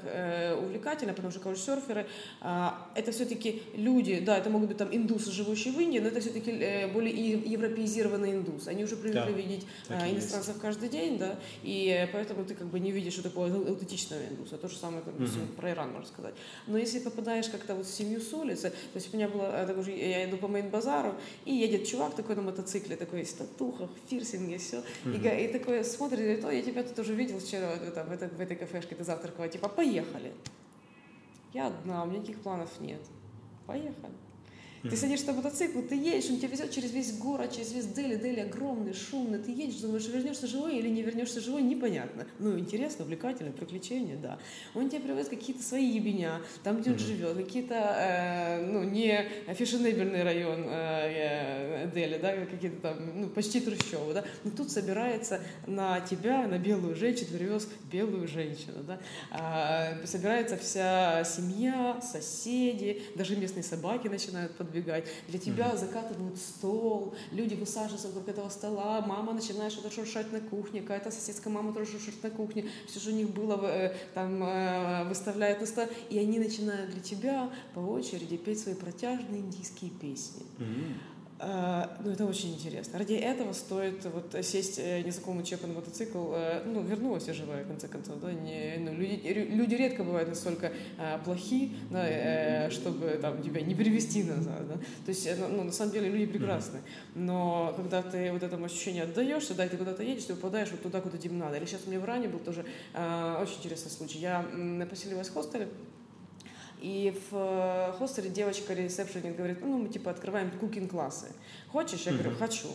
увлекательно, 0.62 1.14
потому 1.14 1.32
что 1.32 1.40
каучсерферы 1.40 2.08
а, 2.42 2.88
это 2.96 3.12
все-таки 3.12 3.64
люди, 3.76 4.20
да, 4.20 4.38
это 4.38 4.50
могут 4.50 4.70
быть 4.70 4.78
там 4.78 4.90
индусы, 4.94 5.32
живущие 5.32 5.74
в 5.74 5.80
Индии, 5.80 6.00
но 6.00 6.08
это 6.08 6.20
все-таки 6.20 6.88
более 6.94 7.14
европеизированные 7.14 8.34
индусы, 8.34 8.70
они 8.70 8.84
уже 8.84 8.96
привыкли 8.96 9.32
да, 9.32 9.38
видеть 9.38 9.66
иностранцев 9.90 10.58
каждый 10.60 10.90
день, 10.90 11.18
да, 11.18 11.36
и 11.64 12.08
поэтому 12.12 12.46
ты 12.46 12.56
как 12.56 12.68
бы 12.68 12.80
не 12.80 12.92
видишь, 12.92 13.14
что 13.14 13.24
такое 13.24 13.54
аутентичного 13.54 14.22
индуса, 14.30 14.58
то 14.58 14.68
же 14.68 14.78
самое, 14.78 15.04
там, 15.04 15.16
угу. 15.16 15.54
про 15.58 15.72
Иран 15.72 15.92
можно 15.92 16.08
сказать. 16.08 16.34
Но 16.68 16.78
если 16.78 17.00
попадаешь 17.00 17.50
как-то 17.50 17.76
вот 17.76 17.86
в 17.86 17.94
семью 17.94 18.20
с 18.20 18.34
улицы, 18.34 18.70
то 18.70 18.96
есть 18.96 19.14
у 19.14 19.18
меня 19.18 19.28
было, 19.28 19.66
я 19.88 20.23
я 20.24 20.30
иду 20.30 20.38
по 20.38 20.46
мейн-базару, 20.48 21.16
и 21.46 21.54
едет 21.54 21.88
чувак 21.88 22.16
такой 22.16 22.36
на 22.36 22.42
мотоцикле, 22.42 22.96
такой 22.96 23.20
весь 23.20 23.34
татухах, 23.34 23.90
в 23.90 24.10
пирсинге, 24.10 24.58
все. 24.58 24.84
Mm-hmm. 25.06 25.42
И, 25.42 25.46
и 25.46 25.48
такой 25.54 25.84
смотрит, 25.84 26.20
говорит, 26.20 26.46
о, 26.46 26.52
я 26.52 26.62
тебя 26.62 26.84
тут 26.84 26.98
уже 27.00 27.14
видел 27.14 27.40
вчера 27.40 27.76
там, 27.94 28.08
в, 28.08 28.12
этой, 28.12 28.30
в 28.30 28.40
этой 28.40 28.56
кафешке, 28.56 28.96
ты 28.96 29.04
завтракала, 29.04 29.48
типа, 29.48 29.70
поехали. 29.70 30.34
Я 31.54 31.68
одна, 31.68 32.04
у 32.04 32.08
меня 32.08 32.20
никаких 32.20 32.42
планов 32.42 32.70
нет. 32.80 33.02
Поехали. 33.68 34.14
Ты 34.90 34.98
садишься 34.98 35.28
на 35.28 35.34
мотоцикл, 35.34 35.80
ты 35.82 35.96
едешь, 35.96 36.30
он 36.30 36.40
тебя 36.40 36.50
везет 36.50 36.72
через 36.72 36.92
весь 36.92 37.18
город, 37.18 37.56
через 37.56 37.72
весь 37.72 37.86
Дели, 37.86 38.16
Дели 38.16 38.42
огромный, 38.42 38.94
шумный, 38.94 39.40
ты 39.40 39.52
едешь, 39.52 39.76
думаешь, 39.76 40.06
вернешься 40.08 40.46
живой 40.46 40.78
или 40.78 40.90
не 40.90 41.02
вернешься 41.02 41.40
живой, 41.40 41.62
непонятно. 41.62 42.28
Ну, 42.38 42.60
интересно, 42.60 43.06
увлекательно, 43.06 43.54
приключения, 43.54 44.18
да. 44.18 44.40
Он 44.76 44.90
тебе 44.90 45.00
привез 45.00 45.28
какие-то 45.30 45.64
свои 45.64 45.86
ебеня, 45.86 46.42
там, 46.64 46.82
где 46.82 46.92
он 46.92 46.98
mm-hmm. 46.98 47.00
живет, 47.00 47.38
какие-то, 47.38 47.76
э, 47.76 48.66
ну, 48.66 48.84
не 48.84 49.26
фешенебельный 49.54 50.24
район 50.24 50.66
э, 50.68 51.90
Дели, 51.94 52.18
да, 52.18 52.46
какие-то 52.46 52.82
там, 52.82 53.22
ну, 53.22 53.30
почти 53.30 53.62
трущобы, 53.62 54.14
да. 54.14 54.26
Но 54.44 54.52
тут 54.52 54.70
собирается 54.70 55.40
на 55.66 56.02
тебя, 56.02 56.46
на 56.46 56.58
белую 56.58 56.96
женщину, 56.96 57.38
привез 57.38 57.70
белую 57.90 58.28
женщину, 58.28 58.84
да. 58.86 59.00
А, 59.32 60.06
собирается 60.06 60.58
вся 60.58 61.24
семья, 61.24 62.02
соседи, 62.02 63.02
даже 63.16 63.38
местные 63.38 63.64
собаки 63.64 64.10
начинают 64.10 64.54
под 64.56 64.73
подбегать. 64.74 65.06
Для 65.28 65.40
тебя 65.40 65.70
mm-hmm. 65.70 65.78
закатывают 65.78 66.38
стол, 66.38 67.14
люди 67.32 67.54
высаживаются 67.54 68.08
вокруг 68.08 68.28
этого 68.28 68.50
стола, 68.50 69.02
мама 69.02 69.34
начинает 69.34 69.72
что-то 69.72 69.92
шуршать 69.92 70.32
на 70.32 70.40
кухне, 70.40 70.82
какая-то 70.82 71.12
соседская 71.12 71.54
мама 71.54 71.74
тоже 71.74 71.92
шуршит 71.92 72.22
на 72.24 72.30
кухне, 72.30 72.66
все, 72.88 73.00
что 73.00 73.12
у 73.12 73.14
них 73.14 73.30
было, 73.30 73.60
э, 73.66 73.96
там 74.14 74.44
э, 74.44 75.06
выставляют 75.06 75.62
на 75.62 75.68
стол, 75.68 75.86
и 76.10 76.18
они 76.18 76.40
начинают 76.40 76.92
для 76.92 77.02
тебя 77.02 77.50
по 77.74 77.80
очереди 77.80 78.38
петь 78.38 78.60
свои 78.60 78.76
протяжные 78.76 79.42
индийские 79.42 79.92
песни. 79.92 80.44
Mm-hmm 80.60 81.13
ну, 82.04 82.12
это 82.12 82.26
очень 82.26 82.54
интересно. 82.54 83.00
Ради 83.00 83.14
этого 83.14 83.54
стоит 83.54 84.06
вот 84.06 84.36
сесть 84.46 84.80
э, 84.80 85.02
незнакомому 85.02 85.44
человеку 85.44 85.68
на 85.68 85.74
мотоцикл. 85.76 86.34
Э, 86.34 86.64
ну, 86.66 86.82
вернулась 86.82 87.28
я 87.28 87.34
живая, 87.34 87.64
в 87.64 87.68
конце 87.68 87.88
концов. 87.88 88.20
Да? 88.22 88.32
Не, 88.32 88.78
ну, 88.80 88.94
люди, 88.94 89.22
люди 89.26 89.76
редко 89.76 90.04
бывают 90.04 90.30
настолько 90.30 90.72
а, 90.98 91.18
плохи, 91.20 91.72
да, 91.90 92.70
чтобы 92.70 93.18
там, 93.22 93.42
тебя 93.42 93.62
не 93.62 93.76
привести 93.76 94.24
назад. 94.24 94.68
Да? 94.68 94.76
То 94.76 95.10
есть, 95.10 95.28
ну, 95.40 95.48
ну, 95.48 95.64
на 95.64 95.72
самом 95.72 95.92
деле, 95.92 96.10
люди 96.10 96.26
прекрасны. 96.26 96.80
Но 97.16 97.74
когда 97.76 98.02
ты 98.02 98.32
вот 98.32 98.44
этому 98.44 98.66
ощущению 98.66 99.06
отдаешься, 99.06 99.54
да, 99.54 99.66
и 99.66 99.70
ты 99.70 99.78
куда-то 99.78 100.04
едешь, 100.04 100.26
ты 100.26 100.36
попадаешь 100.36 100.72
вот 100.72 100.82
туда, 100.82 101.02
куда 101.02 101.18
тебе 101.18 101.36
надо. 101.36 101.58
Или 101.58 101.66
сейчас 101.66 101.82
у 101.86 101.90
меня 101.90 102.00
в 102.00 102.06
ране 102.06 102.28
был 102.28 102.40
тоже 102.40 102.66
а, 102.94 103.42
очень 103.42 103.58
интересный 103.58 103.92
случай. 103.92 104.20
Я 104.20 104.46
поселилась 104.90 105.30
в 105.30 105.34
хостеле, 105.34 105.68
и 106.84 107.18
в 107.32 107.38
э, 107.38 107.94
хостере 107.98 108.30
девочка 108.30 108.74
ресепшеник 108.74 109.38
говорит, 109.38 109.60
ну, 109.62 109.78
мы 109.78 109.88
типа 109.88 110.12
открываем 110.12 110.52
кукинг-классы. 110.60 111.28
Хочешь? 111.72 112.02
Я 112.02 112.12
говорю, 112.12 112.36
хочу. 112.36 112.68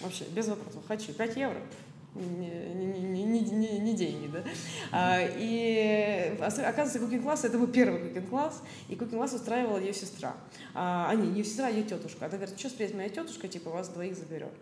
Вообще, 0.00 0.24
без 0.24 0.48
вопросов, 0.48 0.82
хочу. 0.88 1.12
5 1.12 1.36
евро. 1.36 1.60
Не, 2.16 2.48
не, 2.74 3.22
не, 3.22 3.40
не, 3.40 3.78
не 3.78 3.94
деньги, 3.94 4.26
да. 4.26 4.42
А, 4.90 5.20
и 5.20 6.36
оказывается, 6.40 6.98
кукинг-класс 6.98 7.44
это 7.44 7.56
был 7.56 7.68
первый 7.68 8.00
кукинг-класс, 8.00 8.64
и 8.88 8.96
кукинг-класс 8.96 9.34
устраивала 9.34 9.78
ее 9.78 9.94
сестра. 9.94 10.34
А, 10.74 11.06
а 11.08 11.14
не, 11.14 11.28
ее 11.28 11.44
сестра, 11.44 11.68
а 11.68 11.70
ее 11.70 11.84
тетушка. 11.84 12.26
Она 12.26 12.38
говорит, 12.38 12.58
что 12.58 12.68
приедет 12.70 12.96
моя 12.96 13.10
тетушка, 13.10 13.46
типа 13.46 13.70
вас 13.70 13.90
двоих 13.90 14.16
заберет. 14.16 14.52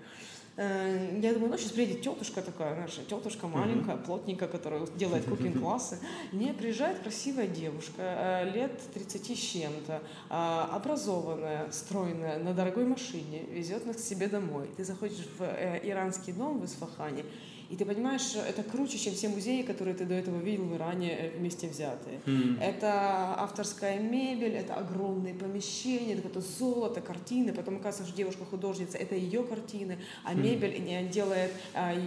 Э, 0.57 1.19
я 1.21 1.33
думаю, 1.33 1.51
ну, 1.51 1.59
сейчас 1.59 1.73
приедет 1.73 2.03
тетушка 2.03 2.41
такая, 2.41 2.81
наша 2.81 3.03
тетушка 3.05 3.49
маленькая, 3.49 3.97
плотненькая, 3.97 4.49
которая 4.49 4.87
делает 4.97 5.25
кукинг-классы. 5.29 5.99
Не, 6.33 6.53
приезжает 6.53 7.01
красивая 7.01 7.49
девушка, 7.49 7.93
э, 7.99 8.51
лет 8.53 8.81
30 8.95 9.37
с 9.37 9.41
чем-то, 9.41 10.01
а, 10.31 10.71
образованная, 10.73 11.71
стройная, 11.73 12.39
на 12.39 12.55
дорогой 12.55 12.85
машине, 12.85 13.43
везет 13.51 13.85
нас 13.85 13.97
к 13.97 14.01
себе 14.01 14.29
домой. 14.29 14.69
Ты 14.77 14.85
заходишь 14.85 15.27
в 15.39 15.43
э, 15.43 15.81
иранский 15.83 16.33
дом 16.33 16.61
в 16.61 16.65
Исфахане, 16.65 17.25
и 17.71 17.77
ты 17.77 17.85
понимаешь, 17.85 18.35
это 18.37 18.63
круче, 18.63 18.99
чем 18.99 19.15
все 19.15 19.29
музеи, 19.29 19.63
которые 19.63 19.95
ты 19.95 20.05
до 20.05 20.15
этого 20.15 20.39
видел 20.39 20.65
в 20.65 20.77
Иране 20.77 21.11
э, 21.13 21.39
вместе 21.39 21.69
взятые. 21.69 22.21
Mm. 22.27 22.61
Это 22.61 23.35
авторская 23.39 23.99
мебель, 23.99 24.55
это 24.55 24.75
огромные 24.75 25.35
помещения, 25.35 26.15
это 26.15 26.41
золото, 26.41 27.01
картины. 27.01 27.53
Потом 27.53 27.77
оказывается, 27.77 28.09
что 28.09 28.17
девушка 28.17 28.45
художница, 28.45 28.99
это 28.99 29.15
ее 29.15 29.43
картины, 29.45 29.99
а 30.25 30.35
мебель 30.35 30.77
mm. 30.77 31.11
делает 31.11 31.53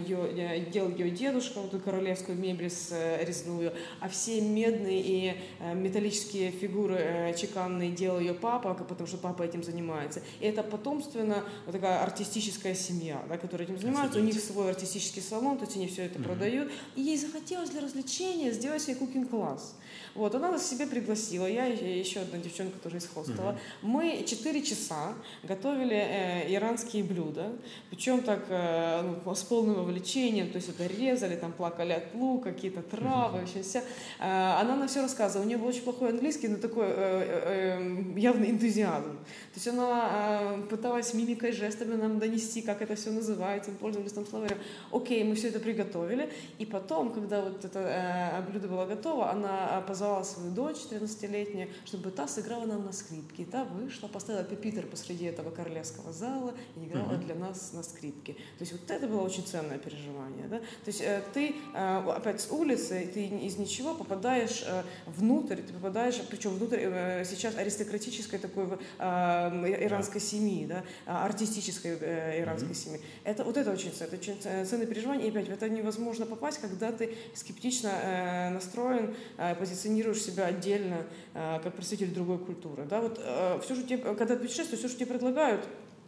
ее, 0.06 0.18
э, 0.36 0.70
делал 0.70 0.90
ее 0.90 1.10
дедушка, 1.10 1.60
вот 1.60 1.74
эту 1.74 1.82
королевскую 1.82 2.38
мебель 2.38 2.70
с 2.70 2.92
резную, 3.20 3.72
а 4.00 4.08
все 4.08 4.40
медные 4.40 5.02
и 5.02 5.34
металлические 5.74 6.50
фигуры 6.50 7.34
чеканные 7.36 7.90
делал 7.90 8.20
ее 8.20 8.34
папа, 8.34 8.74
потому 8.74 9.06
что 9.06 9.18
папа 9.18 9.42
этим 9.42 9.62
занимается. 9.62 10.22
И 10.40 10.46
это 10.46 10.62
потомственно 10.62 11.44
вот 11.66 11.72
такая 11.72 12.02
артистическая 12.02 12.74
семья, 12.74 13.22
да, 13.28 13.38
которая 13.38 13.66
этим 13.66 13.78
занимается. 13.78 14.18
У 14.18 14.22
них 14.22 14.38
свой 14.40 14.70
артистический 14.70 15.22
салон, 15.48 15.58
то 15.58 15.64
есть 15.64 15.76
они 15.76 15.86
все 15.86 16.02
это 16.04 16.18
mm-hmm. 16.18 16.24
продают. 16.24 16.72
И 16.96 17.02
ей 17.02 17.16
захотелось 17.16 17.70
для 17.70 17.80
развлечения 17.80 18.52
сделать 18.52 18.82
себе 18.82 18.96
кукинг-класс. 18.96 19.76
Вот, 20.18 20.34
она 20.34 20.50
нас 20.50 20.68
себе 20.68 20.84
пригласила, 20.88 21.46
я 21.46 21.68
и 21.68 21.96
еще 21.96 22.18
одна 22.18 22.38
девчонка 22.38 22.76
тоже 22.80 22.96
из 22.96 23.06
хостела. 23.06 23.52
Mm-hmm. 23.52 23.58
Мы 23.82 24.24
четыре 24.26 24.62
часа 24.62 25.14
готовили 25.44 25.94
э, 25.94 26.52
иранские 26.56 27.04
блюда, 27.04 27.52
причем 27.88 28.22
так 28.22 28.40
э, 28.48 29.14
ну, 29.24 29.32
с 29.32 29.44
полным 29.44 29.76
вовлечением, 29.76 30.50
то 30.50 30.56
есть 30.56 30.70
это 30.70 30.86
резали, 30.86 31.36
там 31.36 31.52
плакали 31.52 31.92
от 31.92 32.12
лука, 32.16 32.50
какие-то 32.50 32.82
травы, 32.82 33.38
вообще 33.38 33.62
вся. 33.62 33.84
Э, 34.18 34.58
она 34.60 34.74
нам 34.74 34.88
все 34.88 35.02
рассказывала, 35.02 35.44
у 35.44 35.48
нее 35.48 35.56
был 35.56 35.68
очень 35.68 35.82
плохой 35.82 36.08
английский, 36.08 36.48
но 36.48 36.56
такой 36.56 36.86
э, 36.88 36.94
э, 36.96 37.76
эм, 37.76 38.16
явный 38.16 38.50
энтузиазм. 38.50 39.18
То 39.18 39.54
есть 39.54 39.68
она 39.68 40.08
э, 40.10 40.62
пыталась 40.68 41.14
мимикой, 41.14 41.52
жестами 41.52 41.94
нам 41.94 42.18
донести, 42.18 42.62
как 42.62 42.82
это 42.82 42.96
все 42.96 43.12
называется, 43.12 43.70
мы 43.70 43.76
пользовались 43.76 44.12
там 44.12 44.26
словарем. 44.26 44.58
Окей, 44.90 45.22
мы 45.22 45.36
все 45.36 45.46
это 45.46 45.60
приготовили, 45.60 46.28
и 46.58 46.66
потом, 46.66 47.12
когда 47.12 47.40
вот 47.40 47.64
это 47.64 47.78
э, 47.78 48.50
блюдо 48.50 48.66
было 48.66 48.84
готово, 48.84 49.30
она 49.30 49.84
позвала 49.86 50.07
позвала 50.08 50.24
свою 50.24 50.50
дочь 50.50 50.76
14-летнюю, 50.90 51.68
чтобы 51.84 52.10
та 52.10 52.26
сыграла 52.26 52.64
нам 52.64 52.84
на 52.86 52.92
скрипке. 52.92 53.42
И 53.42 53.44
та 53.44 53.64
вышла, 53.64 54.08
поставила 54.08 54.44
пепитер 54.44 54.86
посреди 54.86 55.26
этого 55.26 55.50
королевского 55.50 56.12
зала 56.12 56.54
и 56.76 56.84
играла 56.84 57.12
uh-huh. 57.12 57.24
для 57.24 57.34
нас 57.34 57.72
на 57.72 57.82
скрипке. 57.82 58.32
То 58.32 58.60
есть 58.60 58.72
вот 58.72 58.90
это 58.90 59.06
было 59.06 59.20
очень 59.20 59.44
ценное 59.44 59.78
переживание. 59.78 60.48
Да? 60.48 60.58
То 60.58 60.86
есть 60.86 61.00
э, 61.00 61.22
ты 61.34 61.54
э, 61.74 62.10
опять 62.10 62.40
с 62.40 62.50
улицы, 62.50 63.10
ты 63.12 63.26
из 63.26 63.58
ничего 63.58 63.94
попадаешь 63.94 64.64
э, 64.66 64.82
внутрь, 65.06 65.56
ты 65.56 65.72
попадаешь, 65.72 66.20
причем 66.30 66.50
внутрь 66.50 66.78
сейчас 67.24 67.56
аристократической 67.56 68.38
такой 68.38 68.66
иранской 68.98 70.20
семьи, 70.20 70.66
да? 70.66 70.84
А, 71.06 71.24
артистической 71.24 71.94
иранской 72.40 72.70
uh-huh. 72.70 72.74
семьи. 72.74 73.00
Это, 73.24 73.44
вот 73.44 73.56
это 73.56 73.70
очень, 73.70 73.92
это 73.98 74.16
очень 74.16 74.36
ценное 74.40 74.86
переживание. 74.86 75.26
И 75.26 75.30
опять 75.30 75.48
в 75.48 75.52
это 75.52 75.68
невозможно 75.68 76.26
попасть, 76.26 76.58
когда 76.58 76.92
ты 76.92 77.14
скептично 77.34 78.50
настроен, 78.50 79.14
э, 79.36 79.54
позиционируешь 79.98 80.22
себя 80.22 80.46
отдельно, 80.46 81.06
э, 81.34 81.60
как 81.62 81.74
представитель 81.74 82.14
другой 82.14 82.38
культуры. 82.38 82.84
Да? 82.88 83.00
Вот, 83.00 83.20
э, 83.22 83.60
все, 83.62 83.74
что 83.74 83.84
тебе, 83.84 83.98
когда 83.98 84.36
ты 84.36 84.42
путешествуешь, 84.42 84.78
все, 84.78 84.88
что 84.88 84.98
тебе 84.98 85.14
предлагают, 85.14 85.66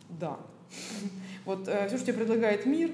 да. 0.08 0.38
Вот 1.44 1.66
э, 1.68 1.88
все, 1.88 1.96
что 1.96 2.06
тебе 2.06 2.18
предлагает 2.18 2.66
мир, 2.66 2.90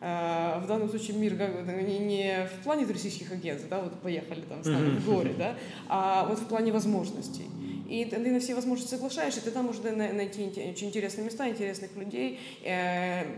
в 0.00 0.64
данном 0.68 0.90
случае 0.90 1.16
мир 1.16 1.34
как, 1.36 1.66
не, 1.66 1.98
не 1.98 2.46
в 2.46 2.64
плане 2.64 2.84
туристических 2.84 3.32
агентств, 3.32 3.68
да, 3.70 3.80
вот 3.80 3.98
поехали 4.02 4.42
там 4.42 4.62
с 4.62 4.66
нами 4.66 4.98
в 4.98 5.06
горе, 5.06 5.32
да, 5.38 5.54
а 5.88 6.26
вот 6.26 6.40
в 6.40 6.46
плане 6.46 6.72
возможностей. 6.72 7.46
И 7.88 8.04
ты 8.04 8.18
на 8.18 8.38
все 8.38 8.54
возможности 8.54 8.90
соглашаешься, 8.90 9.42
ты 9.42 9.50
там 9.50 9.64
можно 9.64 9.92
найти 9.92 10.44
очень 10.44 10.88
интересные 10.88 11.24
места, 11.24 11.48
интересных 11.48 11.96
людей. 11.96 12.38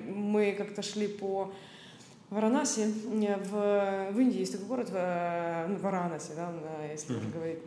Мы 0.08 0.56
как-то 0.58 0.82
шли 0.82 1.06
по 1.06 1.52
Варанаси, 2.30 2.92
в, 3.50 4.10
в 4.12 4.20
Индии 4.20 4.40
есть 4.40 4.52
такой 4.52 4.66
город, 4.66 4.90
ну, 4.90 5.76
Варанаси, 5.76 6.32
да, 6.34 6.52
если 6.90 7.14
mm-hmm. 7.14 7.32
говорить 7.32 7.58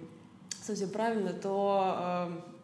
совсем 0.61 0.89
правильно, 0.89 1.33
то 1.33 1.95
э, 1.97 2.58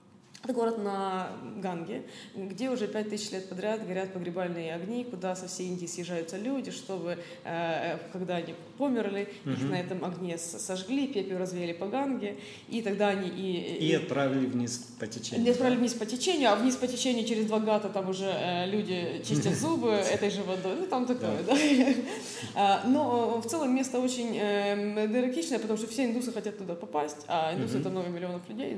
это 0.46 0.54
город 0.54 0.78
на 0.78 1.30
Ганге, 1.58 2.04
где 2.36 2.70
уже 2.70 2.88
пять 2.88 3.10
тысяч 3.10 3.32
лет 3.32 3.50
подряд 3.50 3.86
горят 3.86 4.14
погребальные 4.14 4.76
огни, 4.76 5.04
куда 5.04 5.36
со 5.36 5.48
всей 5.48 5.68
Индии 5.68 5.88
съезжаются 5.88 6.38
люди, 6.38 6.70
чтобы, 6.70 7.18
э, 7.44 7.98
когда 8.14 8.36
они 8.36 8.54
померли, 8.78 9.28
угу. 9.44 9.54
их 9.54 9.64
на 9.64 9.76
этом 9.80 10.06
огне 10.06 10.38
сожгли, 10.38 11.08
пепел 11.08 11.40
развеяли 11.40 11.74
по 11.74 11.88
Ганге, 11.88 12.38
и 12.70 12.84
тогда 12.84 13.10
они 13.10 13.28
и... 13.30 13.78
И, 13.80 13.88
и 13.90 13.94
отправили 13.96 14.46
вниз 14.46 14.88
по 15.00 15.08
течению. 15.08 15.48
И 15.48 15.50
отправили 15.50 15.78
вниз 15.78 15.94
по 15.94 16.06
течению, 16.06 16.52
а 16.52 16.56
вниз 16.56 16.76
по 16.76 16.88
течению 16.88 17.26
через 17.26 17.48
два 17.48 17.60
гата 17.60 17.90
там 17.90 18.10
уже 18.10 18.32
э, 18.32 18.70
люди 18.70 19.24
чистят 19.28 19.56
зубы 19.60 19.90
этой 19.90 20.30
же 20.30 20.44
водой, 20.44 20.76
ну 20.80 20.86
там 20.86 21.06
такое, 21.06 21.42
да. 21.44 21.56
А, 22.54 22.84
но 22.88 23.42
в 23.42 23.48
целом 23.48 23.76
место 23.76 24.00
очень 24.00 24.34
деракичное, 24.34 25.60
потому 25.60 25.78
что 25.78 25.88
все 25.88 26.06
индусы 26.06 26.32
хотят 26.32 26.58
туда 26.58 26.76
попасть, 26.76 27.26
а 27.28 27.54
индусы 27.54 27.80
это 27.80 27.90
много 27.90 28.10
миллионов 28.10 28.48
людей, 28.48 28.78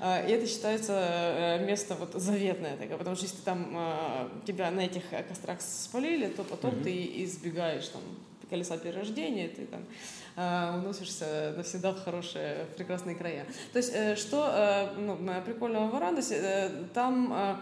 а, 0.00 0.24
и 0.24 0.30
это 0.30 0.46
считается 0.46 1.07
Э, 1.08 1.64
место 1.64 1.94
вот 1.94 2.12
заветное 2.14 2.76
такое, 2.76 2.98
потому 2.98 3.16
что 3.16 3.24
если 3.24 3.40
там 3.42 3.72
э, 3.74 4.28
тебя 4.46 4.70
на 4.70 4.80
этих 4.80 5.02
кострах 5.26 5.60
спалили, 5.60 6.28
то 6.28 6.44
потом 6.44 6.72
mm-hmm. 6.72 6.82
ты 6.82 7.24
избегаешь 7.24 7.88
там 7.88 8.02
колеса 8.50 8.76
перерождения, 8.76 9.48
ты 9.48 9.66
там 9.66 9.84
э, 10.36 10.78
уносишься 10.78 11.54
навсегда 11.56 11.92
в 11.92 12.04
хорошие, 12.04 12.66
в 12.66 12.76
прекрасные 12.76 13.16
края. 13.16 13.46
То 13.72 13.78
есть, 13.78 14.18
что 14.18 14.92
ну, 14.98 15.18
прикольного 15.46 15.88
в 15.88 15.96
Арандосе, 15.96 16.70
там 16.92 17.60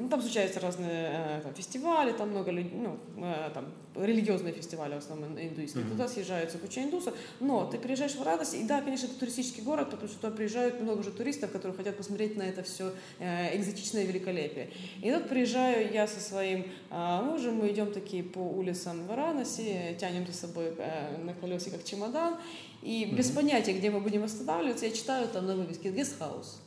ну, 0.00 0.08
там 0.08 0.20
случаются 0.20 0.60
разные 0.60 1.10
э, 1.12 1.40
там, 1.42 1.54
фестивали, 1.54 2.12
там 2.12 2.30
много 2.30 2.50
людей, 2.50 2.72
ну, 2.74 2.98
э, 3.16 3.50
там, 3.52 3.66
религиозные 3.94 4.52
фестивали, 4.52 4.94
в 4.94 4.98
основном 4.98 5.38
индуистские. 5.38 5.84
Mm-hmm. 5.84 5.90
Туда 5.90 6.08
съезжаются 6.08 6.58
куча 6.58 6.82
индусов. 6.82 7.14
Но 7.40 7.66
ты 7.66 7.78
приезжаешь 7.78 8.14
в 8.14 8.22
радость, 8.22 8.54
и 8.54 8.64
да, 8.64 8.80
конечно, 8.80 9.06
это 9.06 9.18
туристический 9.18 9.62
город, 9.62 9.90
потому 9.90 10.08
что 10.08 10.20
туда 10.20 10.34
приезжают 10.34 10.80
много 10.80 11.00
уже 11.00 11.10
туристов, 11.10 11.52
которые 11.52 11.76
хотят 11.76 11.96
посмотреть 11.96 12.36
на 12.36 12.42
это 12.42 12.62
все 12.62 12.92
э, 13.18 13.56
экзотичное 13.56 14.04
великолепие. 14.04 14.70
И 15.02 15.10
тут 15.10 15.28
приезжаю 15.28 15.92
я 15.92 16.06
со 16.06 16.20
своим 16.20 16.66
мужем, 16.90 17.56
мы 17.56 17.68
идем 17.70 17.92
такие 17.92 18.22
по 18.22 18.38
улицам 18.38 19.06
Варанаси, 19.06 19.96
тянем 19.98 20.26
за 20.26 20.32
собой 20.32 20.74
на 21.22 21.34
колесиках 21.34 21.84
чемодан, 21.84 22.36
и 22.82 23.04
mm-hmm. 23.04 23.14
без 23.14 23.30
понятия, 23.30 23.72
где 23.72 23.90
мы 23.90 24.00
будем 24.00 24.24
останавливаться, 24.24 24.86
я 24.86 24.92
читаю 24.92 25.28
там 25.28 25.46
на 25.46 25.56
вывеске 25.56 25.90
«Гестхаус». 25.90 26.61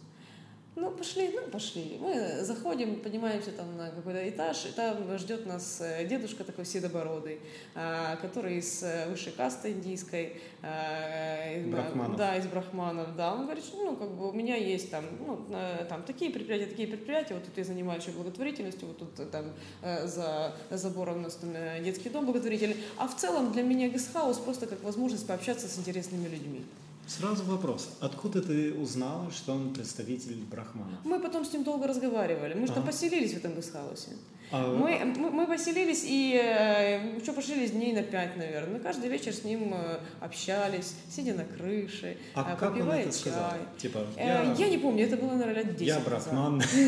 Ну, 0.76 0.92
пошли, 0.92 1.30
ну, 1.34 1.48
пошли. 1.50 1.98
Мы 2.02 2.44
заходим, 2.44 3.00
поднимаемся 3.00 3.52
там 3.52 3.78
на 3.78 3.92
какой-то 3.92 4.28
этаж, 4.30 4.66
и 4.66 4.74
там 4.74 5.18
ждет 5.18 5.46
нас 5.46 5.80
э, 5.80 6.06
дедушка 6.06 6.44
такой 6.44 6.66
седобородый, 6.66 7.40
а, 7.76 8.18
который 8.18 8.58
из 8.58 8.84
э, 8.84 9.08
высшей 9.08 9.32
касты 9.32 9.72
индийской. 9.72 10.36
А, 10.62 11.64
брахманов. 11.68 12.18
Да, 12.18 12.36
из 12.36 12.48
брахманов, 12.48 13.16
да. 13.16 13.34
Он 13.34 13.46
говорит, 13.46 13.64
что, 13.64 13.78
ну, 13.78 13.96
как 13.96 14.10
бы 14.12 14.30
у 14.30 14.34
меня 14.34 14.58
есть 14.58 14.92
там, 14.92 15.06
ну, 15.26 15.46
там 15.88 16.04
такие 16.04 16.30
предприятия, 16.30 16.66
такие 16.66 16.90
предприятия, 16.90 17.36
вот 17.36 17.46
тут 17.46 17.58
я 17.58 17.64
занимаюсь 17.64 18.06
благотворительностью, 18.06 18.90
вот 18.90 18.98
тут 18.98 19.32
там 19.32 19.46
за 19.82 20.54
забором 20.72 21.18
у 21.18 21.22
нас 21.22 21.36
там 21.36 21.54
детский 21.84 22.10
дом 22.10 22.26
благотворительный. 22.26 22.78
А 22.98 23.08
в 23.08 23.16
целом 23.16 23.54
для 23.54 23.64
меня 23.64 23.88
гестхаус 23.88 24.40
просто 24.40 24.68
как 24.68 24.84
возможность 24.84 25.26
пообщаться 25.26 25.68
с 25.68 25.78
интересными 25.80 26.28
людьми. 26.28 26.66
Сразу 27.08 27.44
вопрос. 27.44 27.90
Откуда 28.02 28.42
ты 28.42 28.74
узнала, 28.74 29.32
что 29.32 29.54
он 29.54 29.74
представитель 29.74 30.44
брахмана? 30.44 31.00
Мы 31.04 31.20
потом 31.20 31.46
с 31.46 31.54
ним 31.54 31.64
долго 31.64 31.88
разговаривали. 31.88 32.56
Мы 32.56 32.68
же 32.68 32.74
там 32.74 32.86
поселились 32.86 33.34
в 33.34 33.38
этом 33.38 33.56
гестхаусе. 33.56 34.18
А, 34.52 34.76
мы, 34.76 35.04
мы, 35.18 35.32
мы 35.32 35.48
поселились 35.48 36.04
и 36.06 36.40
э, 36.42 37.20
что 37.24 37.34
поселились 37.34 37.72
дней 37.72 37.94
на 37.94 38.04
пять, 38.04 38.38
наверное. 38.38 38.76
Мы 38.76 38.80
каждый 38.80 39.10
вечер 39.10 39.34
с 39.34 39.44
ним 39.44 39.74
э, 39.74 39.98
общались, 40.20 40.94
сидя 41.10 41.34
на 41.34 41.46
крыше, 41.46 42.18
а 42.36 42.54
э, 42.54 42.60
как 42.60 42.76
он 42.76 42.90
это 42.92 43.04
чай. 43.06 43.12
Сказал? 43.12 43.52
Типа, 43.78 44.06
я... 44.18 44.44
Э, 44.44 44.56
я 44.58 44.70
не 44.70 44.78
помню, 44.78 45.06
это 45.06 45.18
было, 45.18 45.32
наверное, 45.32 45.64
лет 45.64 45.76
10 45.76 45.88
Я 45.88 46.00
брахман. 46.00 46.62
Я 46.76 46.88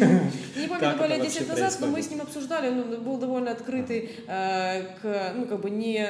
не 0.61 0.67
помню, 0.67 0.87
это 0.87 0.97
было 0.97 1.07
лет 1.07 1.21
10 1.21 1.47
назад, 1.47 1.77
но 1.79 1.87
мы 1.87 2.01
с 2.01 2.11
ним 2.11 2.21
обсуждали, 2.21 2.69
он 2.69 3.03
был 3.03 3.17
довольно 3.17 3.51
открытый, 3.51 4.09
к, 4.27 5.33
ну, 5.35 5.45
как 5.45 5.61
бы 5.61 5.69
не, 5.69 6.07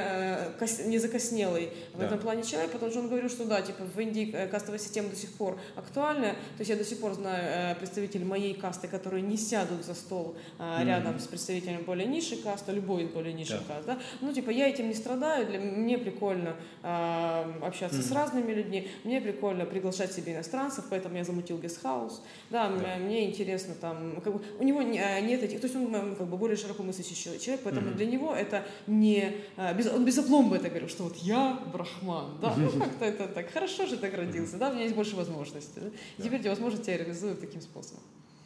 не 0.85 0.97
закоснелый 0.97 1.69
в 1.93 2.01
этом 2.01 2.19
плане 2.19 2.43
человек, 2.43 2.71
потому 2.71 2.91
что 2.91 3.01
он 3.01 3.07
говорил, 3.07 3.29
что 3.29 3.45
да, 3.45 3.61
типа 3.61 3.83
в 3.83 3.99
Индии 3.99 4.47
кастовая 4.51 4.79
система 4.79 5.09
до 5.09 5.15
сих 5.15 5.31
пор 5.31 5.59
актуальна. 5.75 6.31
То 6.31 6.59
есть 6.59 6.69
я 6.69 6.75
до 6.75 6.83
сих 6.83 6.99
пор 6.99 7.13
знаю 7.13 7.75
представителей 7.77 8.25
моей 8.25 8.53
касты, 8.53 8.87
которые 8.87 9.21
не 9.21 9.37
сядут 9.37 9.85
за 9.85 9.93
стол 9.93 10.35
рядом 10.59 11.19
с 11.19 11.27
представителями 11.37 11.83
более 11.83 12.07
низшей 12.07 12.37
касты, 12.39 12.71
любой 12.71 13.03
из 13.03 13.09
более 13.09 13.33
низших 13.33 13.61
да. 13.67 13.75
каст, 13.75 13.85
да, 13.85 13.99
ну, 14.21 14.33
типа, 14.33 14.49
я 14.49 14.67
этим 14.67 14.87
не 14.87 14.95
страдаю, 14.95 15.45
для 15.45 15.59
мне 15.59 15.97
прикольно 15.97 16.55
э, 16.81 17.53
общаться 17.61 17.99
mm-hmm. 17.99 18.09
с 18.09 18.11
разными 18.11 18.51
людьми, 18.51 18.87
мне 19.03 19.21
прикольно 19.21 19.65
приглашать 19.65 20.11
себе 20.11 20.33
иностранцев, 20.33 20.85
поэтому 20.89 21.15
я 21.15 21.23
замутил 21.23 21.59
гестхаус, 21.59 22.23
да, 22.49 22.69
да. 22.69 22.97
мне 22.97 23.29
интересно 23.29 23.75
там, 23.75 24.19
как 24.21 24.33
бы, 24.33 24.41
у 24.59 24.63
него 24.63 24.79
а, 24.79 25.21
нет 25.21 25.43
этих, 25.43 25.61
то 25.61 25.67
есть 25.67 25.75
он 25.75 26.15
как 26.15 26.27
бы 26.27 26.37
более 26.37 26.57
широко 26.57 26.81
мыслящий 26.83 27.15
человек, 27.15 27.61
поэтому 27.63 27.89
mm-hmm. 27.89 27.95
для 27.95 28.05
него 28.07 28.35
это 28.35 28.65
не, 28.87 29.33
без, 29.77 29.87
он 29.87 30.05
без 30.05 30.17
опломба 30.17 30.55
это 30.55 30.69
говорил, 30.69 30.89
что 30.89 31.03
вот 31.03 31.17
я 31.17 31.61
брахман, 31.71 32.39
да, 32.41 32.55
ну, 32.57 32.71
как-то 32.79 33.05
это 33.05 33.27
так, 33.27 33.51
хорошо 33.51 33.85
же 33.85 33.97
так 33.97 34.13
родился, 34.15 34.57
да, 34.57 34.69
у 34.69 34.73
меня 34.73 34.83
есть 34.83 34.95
больше 34.95 35.15
возможностей, 35.15 35.81
да? 35.81 35.89
и 36.17 36.21
теперь 36.21 36.39
эти 36.39 36.47
возможности 36.47 36.89
я 36.89 36.97
реализую 36.97 37.35
таким 37.35 37.61
способом. 37.61 38.01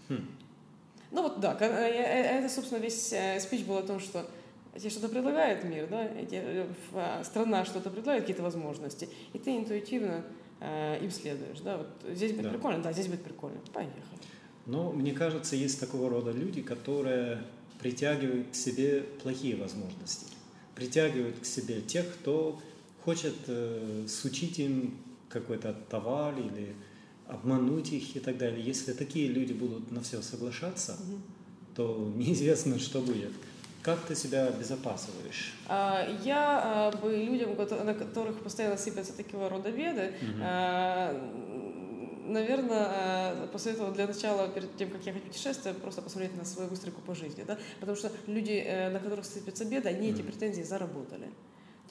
Хм. 0.10 0.28
Ну 1.12 1.24
вот 1.24 1.40
да, 1.40 1.58
э, 1.60 1.66
э, 1.66 2.40
это, 2.40 2.50
собственно, 2.54 2.80
весь 2.80 3.12
э, 3.14 3.40
спич 3.40 3.66
был 3.66 3.78
о 3.78 3.84
том, 3.84 4.00
что 4.00 4.26
тебе 4.78 4.90
что-то 4.90 5.10
предлагает 5.10 5.64
мир, 5.64 5.88
да, 5.90 6.08
тебе 6.08 6.68
страна 7.24 7.66
что-то 7.66 7.90
предлагает, 7.90 8.24
какие-то 8.24 8.44
возможности, 8.44 9.10
и 9.34 9.38
ты 9.38 9.58
интуитивно 9.58 10.24
э, 10.62 11.04
им 11.04 11.12
следуешь, 11.12 11.60
да, 11.60 11.78
вот 11.78 11.88
здесь 12.16 12.32
будет 12.32 12.44
да. 12.44 12.50
прикольно, 12.52 12.82
да, 12.82 12.94
здесь 12.94 13.08
будет 13.08 13.24
прикольно, 13.24 13.60
поехали. 13.74 14.02
Но 14.66 14.92
мне 14.92 15.12
кажется, 15.12 15.56
есть 15.56 15.80
такого 15.80 16.10
рода 16.10 16.32
люди, 16.32 16.62
которые 16.62 17.40
притягивают 17.80 18.52
к 18.52 18.56
себе 18.56 19.02
плохие 19.22 19.56
возможности, 19.56 20.28
притягивают 20.76 21.40
к 21.40 21.46
себе 21.46 21.82
тех, 21.82 22.06
кто 22.14 22.60
хочет 23.04 23.36
э, 23.48 24.06
сучить 24.08 24.60
им 24.60 24.98
какой-то 25.30 25.74
товар 25.90 26.36
или 26.38 26.76
обмануть 27.32 27.94
их 27.94 28.16
и 28.16 28.20
так 28.20 28.38
далее. 28.38 28.64
Если 28.64 28.94
такие 28.94 29.28
люди 29.28 29.54
будут 29.54 29.92
на 29.92 30.02
все 30.02 30.22
соглашаться, 30.22 30.94
угу. 30.94 31.22
то 31.76 32.14
неизвестно, 32.16 32.78
что 32.78 33.02
будет. 33.02 33.32
Как 33.82 34.00
ты 34.06 34.16
себя 34.16 34.48
обезопасиваешь? 34.48 35.54
А, 35.68 36.08
я 36.24 36.62
а, 36.64 36.92
бы 36.92 37.16
людям, 37.16 37.56
на 37.58 37.94
которых 37.96 38.44
постоянно 38.44 38.78
сыпятся 38.78 39.14
такого 39.14 39.50
рода 39.50 39.72
беды, 39.72 40.14
угу. 40.22 40.44
наверное, 42.32 43.48
посоветовала 43.48 43.92
для 43.94 44.06
начала, 44.06 44.48
перед 44.50 44.76
тем, 44.78 44.92
как 44.92 45.04
ехать 45.06 45.24
в 45.24 45.28
путешествие, 45.28 45.74
просто 45.74 46.02
посмотреть 46.04 46.38
на 46.38 46.46
свою 46.46 46.70
выстройку 46.70 47.02
по 47.02 47.16
жизни. 47.16 47.44
Да? 47.48 47.58
Потому 47.80 47.98
что 47.98 48.12
люди, 48.28 48.64
э, 48.64 48.90
на 48.92 49.00
которых 49.00 49.26
сыпятся 49.26 49.66
беды, 49.66 49.90
они 49.90 50.12
эти 50.12 50.22
претензии 50.22 50.62
заработали. 50.62 51.30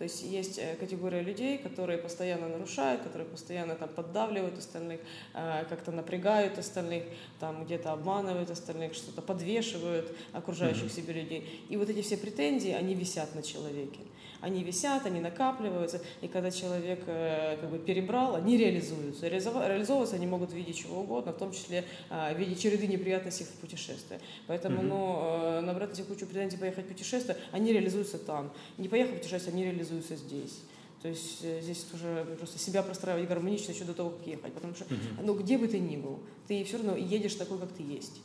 То 0.01 0.05
есть 0.05 0.23
есть 0.23 0.59
э, 0.59 0.77
категория 0.77 1.21
людей, 1.21 1.59
которые 1.59 1.99
постоянно 1.99 2.49
нарушают, 2.49 3.03
которые 3.03 3.29
постоянно 3.29 3.75
там 3.75 3.91
поддавливают 3.91 4.57
остальных, 4.57 5.03
э, 5.35 5.67
как-то 5.69 5.93
напрягают 5.93 6.57
остальных, 6.57 7.05
там 7.39 7.67
где-то 7.67 7.93
обманывают 7.93 8.49
остальных, 8.49 8.95
что-то 8.95 9.21
подвешивают 9.21 10.11
окружающих 10.33 10.85
mm-hmm. 10.85 10.97
себе 10.97 11.13
людей. 11.13 11.67
И 11.69 11.77
вот 11.77 11.91
эти 11.91 12.01
все 12.01 12.17
претензии, 12.17 12.71
они 12.71 12.95
висят 12.95 13.35
на 13.35 13.43
человеке 13.43 14.01
они 14.41 14.63
висят, 14.65 15.07
они 15.07 15.21
накапливаются, 15.21 16.01
и 16.21 16.29
когда 16.29 16.51
человек 16.51 17.03
э, 17.07 17.59
как 17.61 17.71
бы 17.71 17.79
перебрал, 17.79 18.37
они 18.37 18.57
реализуются. 18.57 19.29
Реализовываться 19.29 20.17
они 20.17 20.27
могут 20.27 20.51
в 20.51 20.55
виде 20.55 20.73
чего 20.73 21.01
угодно, 21.01 21.33
в 21.33 21.39
том 21.39 21.53
числе 21.53 21.85
э, 22.09 22.35
в 22.35 22.39
виде 22.39 22.55
череды 22.55 22.87
неприятностей 22.87 23.45
в 23.45 23.53
путешествии. 23.61 24.19
Поэтому, 24.47 24.83
mm-hmm. 24.83 24.87
ну, 24.87 25.19
э, 25.23 25.61
набрать 25.61 25.93
эти 25.93 26.03
кучу 26.03 26.27
претензий 26.27 26.57
поехать 26.57 26.87
в 26.87 26.89
путешествие, 26.89 27.37
они 27.53 27.73
реализуются 27.73 28.19
там. 28.19 28.53
Не 28.79 28.89
поехав 28.89 29.15
в 29.15 29.19
путешествие, 29.19 29.53
они 29.53 29.65
реализуются 29.65 30.17
здесь. 30.17 30.61
То 31.03 31.09
есть 31.09 31.41
здесь 31.41 31.87
уже 31.95 32.27
просто 32.39 32.59
себя 32.59 32.83
простраивать 32.83 33.27
гармонично 33.27 33.73
еще 33.73 33.85
до 33.85 33.95
того, 33.95 34.11
как 34.11 34.27
ехать. 34.27 34.53
Потому 34.53 34.75
что, 34.75 34.85
mm-hmm. 34.85 35.23
ну, 35.23 35.35
где 35.35 35.57
бы 35.57 35.67
ты 35.67 35.79
ни 35.79 35.97
был, 35.97 36.21
ты 36.47 36.63
все 36.65 36.77
равно 36.77 36.97
едешь 36.97 37.35
такой, 37.35 37.59
как 37.59 37.73
ты 37.73 37.83
есть. 37.83 38.21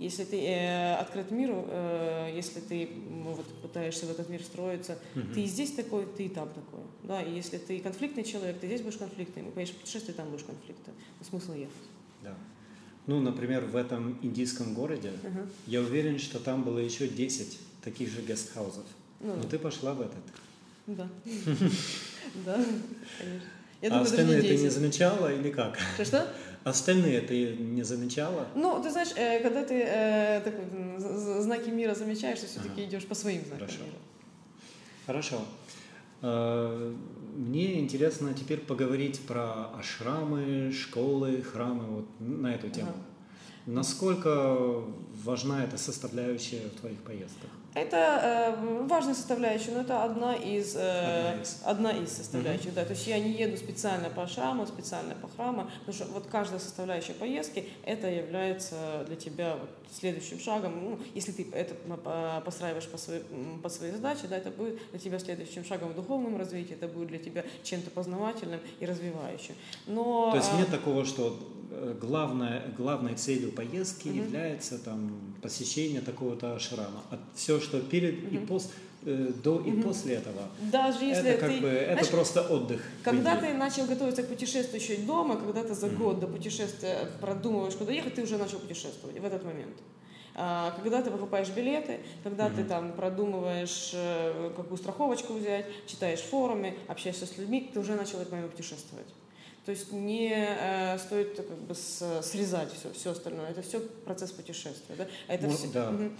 Если 0.00 0.24
ты 0.24 0.40
э, 0.42 0.94
открыт 0.94 1.30
миру, 1.30 1.66
э, 1.68 2.32
если 2.34 2.60
ты 2.60 2.88
ну, 3.10 3.34
вот, 3.34 3.46
пытаешься 3.60 4.06
в 4.06 4.10
этот 4.10 4.30
мир 4.30 4.42
строиться, 4.42 4.98
угу. 5.14 5.34
ты 5.34 5.42
и 5.42 5.46
здесь 5.46 5.72
такой, 5.72 6.06
ты 6.16 6.24
и 6.24 6.28
там 6.30 6.48
такой. 6.48 6.80
Да? 7.02 7.20
И 7.20 7.34
если 7.34 7.58
ты 7.58 7.78
конфликтный 7.80 8.24
человек, 8.24 8.58
ты 8.60 8.66
здесь 8.66 8.80
будешь 8.80 8.96
конфликтным. 8.96 9.48
И 9.48 9.50
поедешь 9.50 9.74
в 9.74 9.76
путешествие, 9.76 10.14
там 10.14 10.30
будешь 10.30 10.44
конфликтом. 10.44 10.94
Но 11.18 11.26
смысл 11.26 11.52
ехать. 11.52 11.74
Да. 12.22 12.34
Ну, 13.06 13.20
например, 13.20 13.66
в 13.66 13.76
этом 13.76 14.18
индийском 14.22 14.72
городе, 14.72 15.12
угу. 15.22 15.40
я 15.66 15.82
уверен, 15.82 16.18
что 16.18 16.40
там 16.40 16.64
было 16.64 16.78
еще 16.78 17.06
10 17.06 17.58
таких 17.84 18.10
же 18.10 18.22
гестхаузов. 18.22 18.86
Ну, 19.20 19.36
Но 19.36 19.42
ты 19.42 19.58
пошла 19.58 19.92
в 19.92 20.00
этот. 20.00 20.24
Да. 20.86 21.08
Да, 22.44 22.54
конечно. 23.18 23.96
А 23.98 24.00
остальные 24.02 24.42
ты 24.42 24.56
не 24.56 24.68
замечала 24.68 25.34
или 25.34 25.50
как? 25.50 25.78
Что-что? 25.94 26.28
Остальные 26.64 27.22
ты 27.22 27.56
не 27.56 27.82
замечала? 27.82 28.46
Ну, 28.54 28.82
ты 28.82 28.90
знаешь, 28.90 29.12
э, 29.16 29.40
когда 29.40 29.64
ты 29.64 29.82
э, 29.82 30.40
такой, 30.40 30.64
знаки 31.40 31.70
мира 31.70 31.94
замечаешь, 31.94 32.40
ты 32.40 32.46
все-таки 32.46 32.82
ага. 32.82 32.84
идешь 32.84 33.06
по 33.06 33.14
своим 33.14 33.44
знакам 33.44 33.66
Хорошо. 33.66 33.84
мира. 33.84 33.96
Хорошо. 35.06 35.40
Э, 36.22 36.94
мне 37.34 37.80
интересно 37.80 38.34
теперь 38.34 38.58
поговорить 38.58 39.20
про 39.20 39.70
ашрамы, 39.78 40.70
школы, 40.72 41.42
храмы, 41.42 41.84
вот 41.84 42.06
на 42.18 42.54
эту 42.54 42.68
тему. 42.68 42.90
Ага. 42.90 43.00
Насколько 43.66 44.84
важна 45.24 45.64
эта 45.64 45.78
составляющая 45.78 46.68
в 46.68 46.80
твоих 46.80 46.98
поездках? 46.98 47.50
Это 47.74 48.56
э, 48.56 48.86
важная 48.86 49.14
составляющая, 49.14 49.70
но 49.72 49.82
это 49.82 50.02
одна 50.02 50.34
из, 50.34 50.74
э, 50.74 50.80
одна 50.84 51.42
из. 51.42 51.60
Одна 51.64 51.92
из 51.92 52.12
составляющих. 52.12 52.66
Mm-hmm. 52.66 52.74
Да. 52.74 52.84
То 52.84 52.92
есть 52.92 53.06
я 53.06 53.18
не 53.20 53.30
еду 53.30 53.56
специально 53.56 54.10
по 54.10 54.26
шраму, 54.26 54.66
специально 54.66 55.14
по 55.14 55.28
храму, 55.28 55.70
потому 55.80 55.94
что 55.94 56.12
вот 56.12 56.26
каждая 56.26 56.58
составляющая 56.58 57.12
поездки 57.12 57.68
это 57.84 58.08
является 58.08 59.04
для 59.06 59.14
тебя 59.14 59.56
вот 59.56 59.70
следующим 59.92 60.40
шагом. 60.40 60.72
Ну, 60.82 60.98
если 61.14 61.30
ты 61.30 61.46
это 61.52 61.74
постраиваешь 62.44 62.88
по 62.88 62.98
своей, 62.98 63.22
по 63.62 63.68
своей 63.68 63.92
задаче, 63.92 64.26
да, 64.28 64.36
это 64.36 64.50
будет 64.50 64.78
для 64.90 64.98
тебя 64.98 65.18
следующим 65.18 65.64
шагом 65.64 65.90
в 65.90 65.94
духовном 65.94 66.36
развитии, 66.36 66.74
это 66.74 66.88
будет 66.88 67.08
для 67.08 67.18
тебя 67.18 67.44
чем-то 67.62 67.90
познавательным 67.90 68.60
и 68.80 68.86
развивающим. 68.86 69.54
Но, 69.86 70.30
То 70.32 70.38
есть 70.38 70.52
нет 70.54 70.70
такого, 70.70 71.04
что 71.04 71.38
э, 71.70 71.96
главная, 72.00 72.62
главной 72.76 73.14
целью 73.14 73.52
поездки 73.52 74.08
mm-hmm. 74.08 74.16
является 74.16 74.78
там, 74.78 75.29
посещение 75.42 76.00
такого-то 76.00 76.54
ашрама. 76.54 77.02
А 77.10 77.18
все, 77.34 77.60
что 77.60 77.80
перед 77.80 78.14
mm-hmm. 78.14 78.42
и 78.42 78.46
после 78.46 78.70
э, 79.04 79.32
до 79.42 79.60
и 79.60 79.70
mm-hmm. 79.70 79.82
после 79.82 80.14
этого. 80.14 80.48
Даже 80.72 81.04
если 81.04 81.30
это 81.30 81.40
как 81.40 81.50
ты, 81.50 81.60
бы 81.60 81.68
это 81.68 81.92
знаешь, 81.92 82.08
просто 82.08 82.42
отдых. 82.42 82.82
Когда 83.02 83.36
ты 83.36 83.52
начал 83.54 83.86
готовиться 83.86 84.22
к 84.22 84.28
путешествию 84.28 84.80
еще 84.80 84.96
дома, 84.98 85.36
когда 85.36 85.62
ты 85.62 85.74
за 85.74 85.86
mm-hmm. 85.86 85.96
год 85.96 86.20
до 86.20 86.26
путешествия 86.26 87.08
продумываешь, 87.20 87.74
куда 87.74 87.92
ехать, 87.92 88.14
ты 88.14 88.22
уже 88.22 88.36
начал 88.36 88.58
путешествовать 88.58 89.18
в 89.18 89.24
этот 89.24 89.44
момент. 89.44 89.76
А, 90.34 90.70
когда 90.76 91.02
ты 91.02 91.10
покупаешь 91.10 91.48
билеты, 91.48 92.00
когда 92.22 92.46
mm-hmm. 92.46 92.56
ты 92.56 92.64
там 92.64 92.92
продумываешь, 92.92 93.90
э, 93.94 94.52
какую 94.56 94.78
страховочку 94.78 95.34
взять, 95.34 95.66
читаешь 95.86 96.20
форумы, 96.20 96.76
общаешься 96.86 97.26
с 97.26 97.36
людьми, 97.36 97.70
ты 97.72 97.80
уже 97.80 97.94
начал 97.94 98.18
в 98.18 98.20
этот 98.20 98.32
момент 98.32 98.52
путешествовать. 98.52 99.06
То 99.70 99.74
есть 99.74 99.92
не 99.92 100.32
э, 100.34 100.98
стоит 100.98 101.36
как 101.36 101.46
бы 101.46 101.76
с, 101.76 102.22
срезать 102.24 102.72
все, 102.72 102.92
все 102.92 103.12
остальное. 103.12 103.50
Это 103.50 103.62
все 103.62 103.78
процесс 103.78 104.32
путешествия. 104.32 104.96
Да? 104.96 105.06
Это 105.28 105.46
ну, 105.46 105.52
все... 105.52 105.70
да. 105.70 105.90
Угу. 105.90 106.10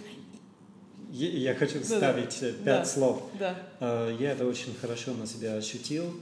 Я 1.09 1.53
хочу 1.55 1.81
вставить 1.81 2.39
да, 2.39 2.47
пять 2.47 2.63
да, 2.63 2.85
слов. 2.85 3.29
Да. 3.37 3.57
А, 3.81 4.09
я 4.15 4.31
это 4.31 4.47
очень 4.47 4.73
хорошо 4.73 5.13
на 5.13 5.27
себя 5.27 5.55
ощутил, 5.55 6.13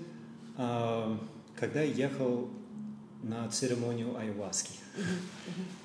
а, 0.58 1.20
когда 1.56 1.84
ехал 1.84 2.50
на 3.22 3.48
церемонию 3.50 4.18
айваски. 4.18 4.72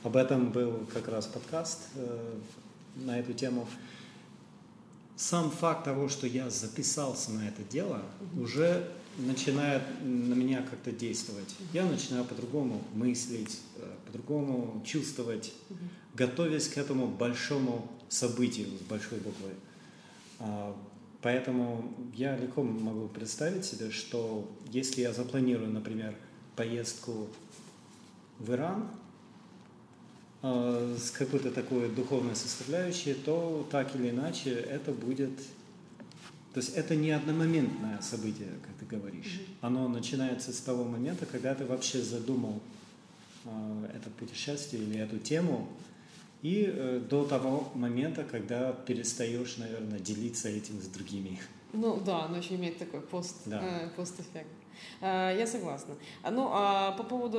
Об 0.03 0.17
этом 0.17 0.51
был 0.51 0.87
как 0.95 1.09
раз 1.09 1.27
подкаст 1.27 1.81
э, 1.97 2.39
на 2.97 3.19
эту 3.19 3.35
тему. 3.35 3.69
Сам 5.15 5.51
факт 5.51 5.85
того, 5.85 6.09
что 6.09 6.27
я 6.27 6.49
записался 6.49 7.33
на 7.33 7.47
это 7.47 7.63
дело, 7.65 8.01
уже 8.35 8.91
начинает 9.19 9.83
на 10.03 10.35
меня 10.35 10.63
как-то 10.63 10.93
действовать. 10.93 11.55
Я 11.73 11.85
начинаю 11.85 12.25
по-другому 12.25 12.83
мыслить, 12.95 13.61
э, 13.77 13.95
по-другому 14.07 14.83
чувствовать, 14.85 15.53
готовясь 16.15 16.69
к 16.69 16.79
этому 16.79 17.07
большому 17.07 17.91
событию 18.09 18.69
с 18.79 18.83
большой 18.83 19.19
буквы. 19.19 19.51
А, 20.39 20.77
поэтому 21.23 21.95
я 22.15 22.37
легко 22.37 22.63
могу 22.63 23.09
представить 23.09 23.65
себе, 23.65 23.91
что 23.91 24.49
если 24.71 25.03
я 25.03 25.13
запланирую, 25.13 25.71
например, 25.71 26.15
поездку 26.57 27.29
в 28.39 28.53
Иран 28.53 28.89
э, 30.43 30.97
с 30.99 31.11
какой-то 31.11 31.51
такой 31.51 31.89
духовной 31.89 32.37
составляющей, 32.37 33.15
то 33.15 33.67
так 33.71 33.95
или 33.97 34.11
иначе 34.11 34.51
это 34.51 34.93
будет... 34.93 35.33
То 36.55 36.61
есть 36.61 36.77
это 36.77 36.95
не 36.95 37.11
одномоментное 37.11 38.01
событие, 38.01 38.49
как 38.63 38.77
ты 38.77 38.97
говоришь. 38.97 39.41
Оно 39.61 39.89
начинается 39.89 40.53
с 40.53 40.61
того 40.61 40.85
момента, 40.85 41.27
когда 41.27 41.53
ты 41.53 41.67
вообще 41.67 42.01
задумал 42.01 42.61
э, 43.45 43.91
это 43.93 44.09
путешествие 44.11 44.85
или 44.85 44.99
эту 45.01 45.19
тему, 45.19 45.69
и 46.43 46.65
э, 46.73 47.01
до 47.11 47.25
того 47.25 47.73
момента, 47.75 48.23
когда 48.23 48.73
перестаешь, 48.73 49.57
наверное, 49.57 49.99
делиться 49.99 50.49
этим 50.49 50.81
с 50.81 50.87
другими. 50.87 51.41
Ну 51.73 52.01
да, 52.01 52.27
оно 52.27 52.37
еще 52.37 52.55
имеет 52.55 52.79
такой 52.79 53.01
пост, 53.01 53.35
Да. 53.47 53.61
э, 53.61 53.89
постэффект. 53.97 54.47
Э, 55.01 55.35
Я 55.39 55.47
согласна. 55.47 55.95
Ну, 56.31 56.49
а 56.53 56.93
по 56.93 57.03
поводу 57.03 57.39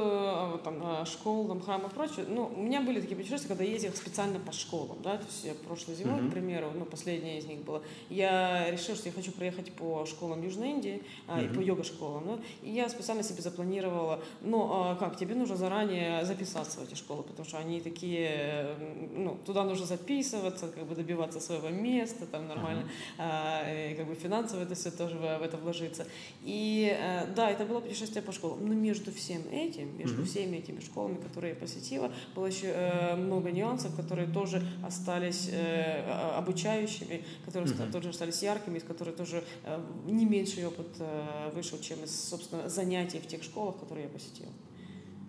вот 0.52 0.64
там, 0.64 0.76
а, 0.84 1.06
школ, 1.06 1.48
там, 1.48 1.62
храмов 1.62 1.92
и 1.92 1.96
прочее, 1.96 2.26
ну, 2.28 2.52
у 2.56 2.62
меня 2.62 2.82
были 2.82 3.00
такие 3.02 3.16
путешествия, 3.16 3.48
когда 3.50 3.64
я 3.64 3.72
ездил 3.72 3.94
специально 3.94 4.40
по 4.40 4.52
школам, 4.52 4.98
да, 5.04 5.18
то 5.18 5.26
есть 5.26 5.46
я 5.46 5.54
прошлой 5.54 5.96
зимой, 5.96 6.22
Мгм. 6.22 6.30
к 6.30 6.34
примеру, 6.34 6.72
ну, 6.76 6.86
последняя 6.86 7.38
из 7.40 7.46
них 7.46 7.60
была, 7.60 7.82
я 8.10 8.70
решил, 8.72 8.96
что 8.96 9.10
я 9.10 9.14
хочу 9.14 9.32
проехать 9.32 9.72
по 9.74 10.06
школам 10.06 10.44
Южной 10.44 10.70
Индии, 10.72 11.04
а, 11.28 11.42
и 11.42 11.48
по 11.48 11.60
йога-школам, 11.60 12.24
да, 12.28 12.40
и 12.62 12.72
я 12.72 12.90
специально 12.90 13.24
себе 13.24 13.42
запланировала, 13.42 14.20
ну, 14.42 14.68
а 14.72 14.96
как, 14.96 15.18
тебе 15.18 15.36
нужно 15.36 15.56
заранее 15.56 16.24
записаться 16.26 16.80
в 16.80 16.84
эти 16.84 16.96
школы, 16.96 17.24
потому 17.24 17.48
что 17.48 17.58
они 17.58 17.82
такие, 17.82 18.30
э, 18.32 18.76
ну, 19.16 19.38
туда 19.46 19.64
нужно 19.64 19.86
записываться, 19.86 20.68
как 20.68 20.86
бы 20.86 20.96
добиваться 20.96 21.40
своего 21.40 21.70
места, 21.70 22.26
там 22.26 22.48
нормально, 22.48 22.88
а, 23.18 23.64
и 23.72 23.96
как 23.96 24.08
бы 24.08 24.16
финансово 24.16 24.62
это 24.64 24.76
все 24.76 24.92
тоже 24.92 25.18
в 25.18 25.24
это 25.24 25.58
вложиться. 25.58 26.06
И 26.44 26.96
да, 27.36 27.50
это 27.50 27.66
было 27.66 27.80
путешествие 27.80 28.22
по 28.22 28.32
школам. 28.32 28.66
Но 28.68 28.74
между 28.74 29.12
всем 29.12 29.42
этим, 29.52 29.98
между 29.98 30.18
Мгм. 30.18 30.26
всеми 30.26 30.58
этими 30.58 30.80
школами, 30.80 31.16
которые 31.22 31.54
я 31.54 31.60
посетила, 31.60 32.12
было 32.36 32.46
еще 32.48 32.68
э, 32.68 33.16
много 33.16 33.52
нюансов, 33.52 33.96
которые 33.96 34.28
тоже 34.28 34.66
остались 34.84 35.50
э, 35.52 36.02
обучающими, 36.38 37.24
которые 37.46 37.74
Мгм. 37.74 37.92
тоже 37.92 38.10
остались 38.10 38.44
яркими, 38.44 38.78
из 38.78 38.84
которых 38.84 39.16
тоже 39.16 39.44
э, 39.64 39.82
не 40.06 40.26
меньший 40.26 40.66
опыт 40.68 40.88
э, 41.00 41.52
вышел, 41.56 41.80
чем 41.80 42.04
из, 42.04 42.30
собственно, 42.30 42.70
занятий 42.70 43.20
в 43.20 43.28
тех 43.28 43.44
школах, 43.44 43.78
которые 43.80 44.04
я 44.06 44.10
посетила. 44.10 44.52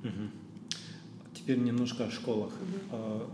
Мгм. 0.03 0.31
Теперь 1.35 1.59
немножко 1.59 2.07
о 2.07 2.11
школах. 2.11 2.53
А, 2.93 3.29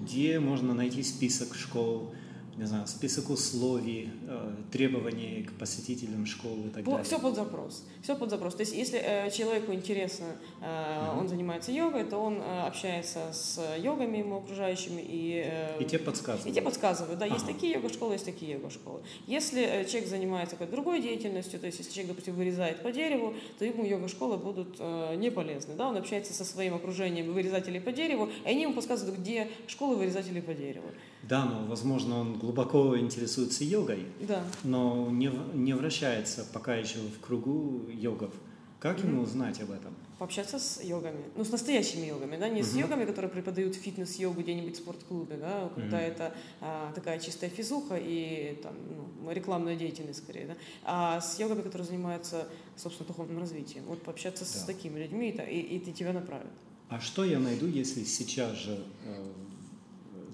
Где 0.00 0.38
можно 0.40 0.74
найти 0.74 1.02
список 1.02 1.54
школ, 1.54 2.12
не 2.58 2.64
знаю, 2.64 2.86
список 2.86 3.28
условий, 3.30 4.08
э, 4.26 4.54
требований 4.72 5.42
к 5.42 5.52
посетителям 5.58 6.24
школы 6.26 6.68
и 6.68 6.70
так 6.70 6.84
далее? 6.84 7.04
Все 7.04 7.18
под 7.18 7.34
запрос. 7.34 7.84
Все 8.02 8.16
под 8.16 8.30
запрос. 8.30 8.54
То 8.54 8.62
есть, 8.62 8.74
если 8.74 8.98
э, 8.98 9.30
человеку 9.30 9.72
интересно, 9.74 10.26
Мгм. 10.60 11.18
он 11.18 11.28
занимается 11.28 11.70
йогой, 11.72 12.04
то 12.04 12.16
он 12.18 12.40
общается 12.42 13.32
с 13.32 13.60
йогами 13.78 14.18
ему 14.18 14.36
окружающими 14.38 15.02
и, 15.06 15.44
И 15.80 15.84
те 15.84 15.98
подсказывают. 15.98 16.46
и 16.46 16.52
те 16.52 16.62
подсказывают. 16.62 17.18
Да, 17.18 17.26
есть 17.26 17.44
Ага. 17.44 17.52
такие 17.52 17.74
йога-школы, 17.74 18.14
есть 18.14 18.24
такие 18.24 18.52
йога-школы. 18.52 19.02
Если 19.26 19.86
человек 19.88 20.08
занимается 20.08 20.56
какой-то 20.56 20.72
другой 20.72 21.00
деятельностью, 21.02 21.60
то 21.60 21.66
есть 21.66 21.78
если 21.78 21.92
человек, 21.92 22.08
допустим, 22.12 22.34
вырезает 22.34 22.82
по 22.82 22.90
дереву, 22.90 23.34
то 23.58 23.64
ему 23.64 23.84
йога-школы 23.84 24.38
будут 24.38 24.78
не 25.16 25.30
полезны. 25.30 25.74
Да? 25.74 25.88
Он 25.88 25.96
общается 25.96 26.32
со 26.32 26.44
своим 26.44 26.74
окружением 26.74 27.32
вырезателей 27.32 27.80
по 27.80 27.92
дереву, 27.92 28.30
и 28.44 28.48
они 28.48 28.62
ему 28.62 28.74
подсказывают, 28.74 29.18
где 29.18 29.48
школы 29.66 29.96
вырезателей 29.96 30.40
по 30.42 30.54
дереву. 30.54 30.88
Да, 31.28 31.44
но, 31.44 31.66
возможно, 31.66 32.20
он 32.20 32.38
глубоко 32.38 32.96
интересуется 32.98 33.64
йогой, 33.64 34.06
Да. 34.20 34.44
но 34.62 35.10
не, 35.10 35.30
не 35.54 35.74
вращается 35.74 36.46
пока 36.52 36.76
еще 36.76 36.98
в 36.98 37.20
кругу 37.20 37.88
йогов. 37.90 38.32
Как 38.78 39.02
ему 39.02 39.22
узнать 39.22 39.60
об 39.60 39.70
этом? 39.70 39.94
пообщаться 40.18 40.58
с 40.58 40.82
йогами, 40.82 41.22
ну, 41.36 41.44
с 41.44 41.50
настоящими 41.50 42.06
йогами, 42.06 42.36
да, 42.38 42.48
не 42.48 42.62
с 42.62 42.72
Мгм. 42.72 42.80
йогами, 42.80 43.04
которые 43.04 43.30
преподают 43.30 43.74
фитнес-йогу 43.74 44.40
где-нибудь 44.40 44.74
в 44.74 44.78
спортклубе, 44.78 45.36
да, 45.36 45.68
когда 45.74 45.98
Мгм. 45.98 46.06
это 46.06 46.34
а, 46.62 46.90
такая 46.94 47.18
чистая 47.18 47.50
физуха 47.50 47.96
и 47.98 48.58
там, 48.62 48.74
ну, 49.22 49.30
рекламная 49.30 49.76
деятельность 49.76 50.20
скорее, 50.22 50.46
да, 50.46 50.54
а 50.84 51.20
с 51.20 51.38
йогами, 51.38 51.60
которые 51.60 51.86
занимаются, 51.86 52.48
собственно, 52.76 53.06
духовным 53.08 53.38
развитием. 53.38 53.84
Вот 53.84 54.02
пообщаться 54.02 54.46
с 54.46 54.54
Да. 54.54 54.66
такими 54.72 54.98
людьми, 55.00 55.28
и, 55.50 55.60
и, 55.60 55.76
и 55.76 55.92
тебя 55.92 56.14
направят. 56.14 56.52
А 56.88 56.98
что 56.98 57.22
я 57.24 57.38
найду, 57.38 57.66
если 57.66 58.02
сейчас 58.04 58.56
же, 58.56 58.82
э, 59.04 59.32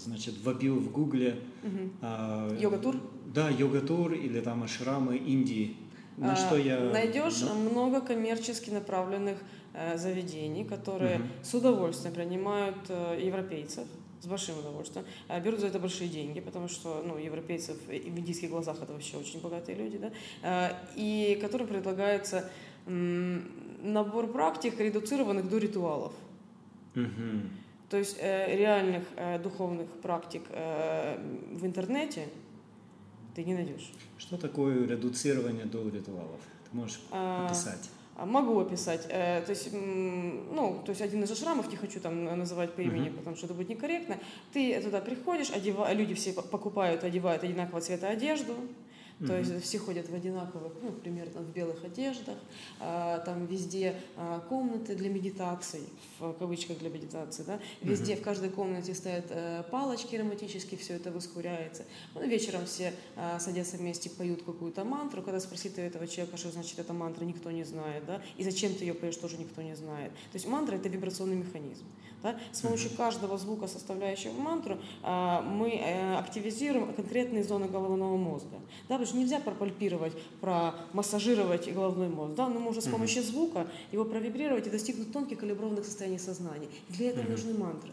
значит, 0.04 0.34
вобью 0.44 0.76
в 0.76 0.90
гугле 0.92 1.38
Мгм. 1.62 1.92
а, 2.02 2.48
Йога-тур? 2.58 2.96
Да, 3.34 3.48
йога-тур 3.48 4.12
или 4.12 4.40
там 4.40 4.62
ашрамы 4.62 5.16
Индии. 5.16 5.76
На 6.18 6.32
А, 6.34 6.36
что 6.36 6.56
я... 6.56 6.78
Найдешь 6.80 7.40
на- 7.40 7.54
много 7.54 8.00
коммерчески 8.00 8.70
направленных 8.70 9.38
э, 9.74 9.96
заведений, 9.96 10.64
которые 10.64 11.18
Мгм. 11.18 11.28
с 11.42 11.54
удовольствием 11.54 12.14
принимают 12.14 12.76
э, 12.90 13.18
европейцев, 13.24 13.86
с 14.20 14.26
большим 14.26 14.58
удовольствием, 14.58 15.06
а 15.28 15.40
берут 15.40 15.60
за 15.60 15.68
это 15.68 15.78
большие 15.78 16.08
деньги, 16.10 16.40
потому 16.40 16.68
что 16.68 17.02
ну, 17.06 17.16
европейцев 17.16 17.76
в 17.88 17.90
индийских 17.90 18.50
глазах 18.50 18.76
это 18.82 18.92
вообще 18.92 19.16
очень 19.16 19.40
богатые 19.40 19.78
люди, 19.78 19.96
да, 19.98 20.10
э, 20.42 20.74
и 20.96 21.38
которым 21.40 21.66
предлагается 21.68 22.50
набор 22.86 24.26
практик, 24.26 24.78
редуцированных 24.78 25.48
до 25.48 25.58
ритуалов. 25.58 26.12
Мгм. 26.94 27.48
То 27.92 27.98
есть 27.98 28.16
э, 28.20 28.56
реальных 28.56 29.02
э, 29.16 29.38
духовных 29.38 29.86
практик 30.00 30.40
э, 30.48 31.18
в 31.50 31.66
интернете 31.66 32.26
ты 33.34 33.44
не 33.44 33.52
найдешь. 33.52 33.92
Что 34.16 34.38
такое 34.38 34.86
редуцирование 34.86 35.66
до 35.66 35.86
ритуалов? 35.90 36.40
Ты 36.70 36.74
можешь 36.78 37.02
А, 37.10 37.44
описать? 37.44 37.90
А, 38.16 38.24
Могу 38.24 38.58
описать. 38.58 39.06
Э, 39.10 39.42
То 39.42 39.50
есть, 39.50 39.68
ну, 39.74 40.80
то 40.86 40.88
есть 40.90 41.02
один 41.02 41.22
из 41.22 41.30
ашрамов, 41.30 41.70
не 41.70 41.76
хочу 41.76 42.00
там 42.00 42.24
называть 42.24 42.72
по 42.72 42.80
имени, 42.80 43.10
Мгм. 43.10 43.18
потому 43.18 43.36
что 43.36 43.44
это 43.44 43.52
будет 43.54 43.68
некорректно. 43.68 44.16
Ты 44.54 44.80
туда 44.80 45.02
приходишь, 45.02 45.50
одева... 45.50 45.92
люди 45.92 46.14
все 46.14 46.32
по- 46.32 46.40
покупают, 46.40 47.04
одевают 47.04 47.44
одинакового 47.44 47.82
цвета 47.82 48.08
одежду. 48.08 48.54
То 49.26 49.34
Мгм. 49.34 49.36
есть 49.36 49.64
все 49.64 49.78
ходят 49.78 50.08
в 50.08 50.14
одинаковых, 50.14 50.72
ну, 50.82 50.90
примерно 50.90 51.42
в 51.42 51.52
белых 51.52 51.84
одеждах. 51.84 52.36
А, 52.80 53.20
Там 53.20 53.46
везде 53.46 53.94
а, 54.16 54.40
комнаты 54.48 54.96
для 54.96 55.08
медитаций, 55.10 55.82
в 56.18 56.32
кавычках 56.32 56.78
для 56.78 56.90
медитации, 56.90 57.44
да. 57.44 57.60
Везде, 57.82 58.16
в 58.16 58.22
каждой 58.22 58.50
комнате 58.50 58.94
стоят 58.94 59.26
э, 59.30 59.62
палочки 59.70 60.16
ароматические, 60.16 60.76
все 60.78 60.94
это 60.94 61.12
воскуряется. 61.12 61.84
Ну, 62.14 62.26
вечером 62.26 62.66
все 62.66 62.92
а, 63.14 63.38
садятся 63.38 63.76
вместе, 63.76 64.10
поют 64.10 64.42
какую-то 64.42 64.84
мантру. 64.84 65.22
Когда 65.22 65.38
спросить 65.38 65.78
у 65.78 65.80
этого 65.80 66.08
человека, 66.08 66.36
что 66.36 66.50
значит 66.50 66.78
эта 66.80 66.92
мантра, 66.92 67.24
никто 67.24 67.50
не 67.52 67.62
знает, 67.64 68.04
да. 68.06 68.20
И 68.38 68.42
зачем 68.42 68.74
ты 68.74 68.84
ее 68.84 68.94
поешь, 68.94 69.16
тоже 69.16 69.36
никто 69.38 69.62
не 69.62 69.76
знает. 69.76 70.10
То 70.32 70.34
есть 70.34 70.48
мантра– 70.48 70.74
это 70.76 70.88
вибрационный 70.88 71.36
механизм. 71.36 71.84
Да? 72.22 72.36
С 72.52 72.60
помощью 72.60 72.90
каждого 72.96 73.38
звука, 73.38 73.66
составляющего 73.66 74.32
мантру, 74.32 74.78
а, 75.02 75.42
мы 75.42 75.70
э, 75.70 76.16
активизируем 76.18 76.92
конкретные 76.92 77.44
зоны 77.44 77.66
головного 77.66 78.16
мозга. 78.16 78.58
Да? 78.88 78.94
Потому 78.94 79.06
что 79.06 79.16
нельзя 79.16 79.40
пропальпировать, 79.40 80.12
промассажировать 80.40 81.72
головной 81.72 82.08
мозг. 82.08 82.34
Да? 82.34 82.48
Но 82.48 82.60
можно 82.60 82.80
с 82.80 82.88
помощью 82.88 83.22
звука 83.22 83.66
его 83.90 84.04
провибрировать 84.04 84.66
и 84.66 84.70
достигнуть 84.70 85.12
тонких 85.12 85.38
калиброванных 85.38 85.84
состояний 85.84 86.18
сознания. 86.18 86.68
И 86.88 86.92
для 86.92 87.10
этого 87.10 87.28
нужны 87.28 87.54
мантры. 87.54 87.90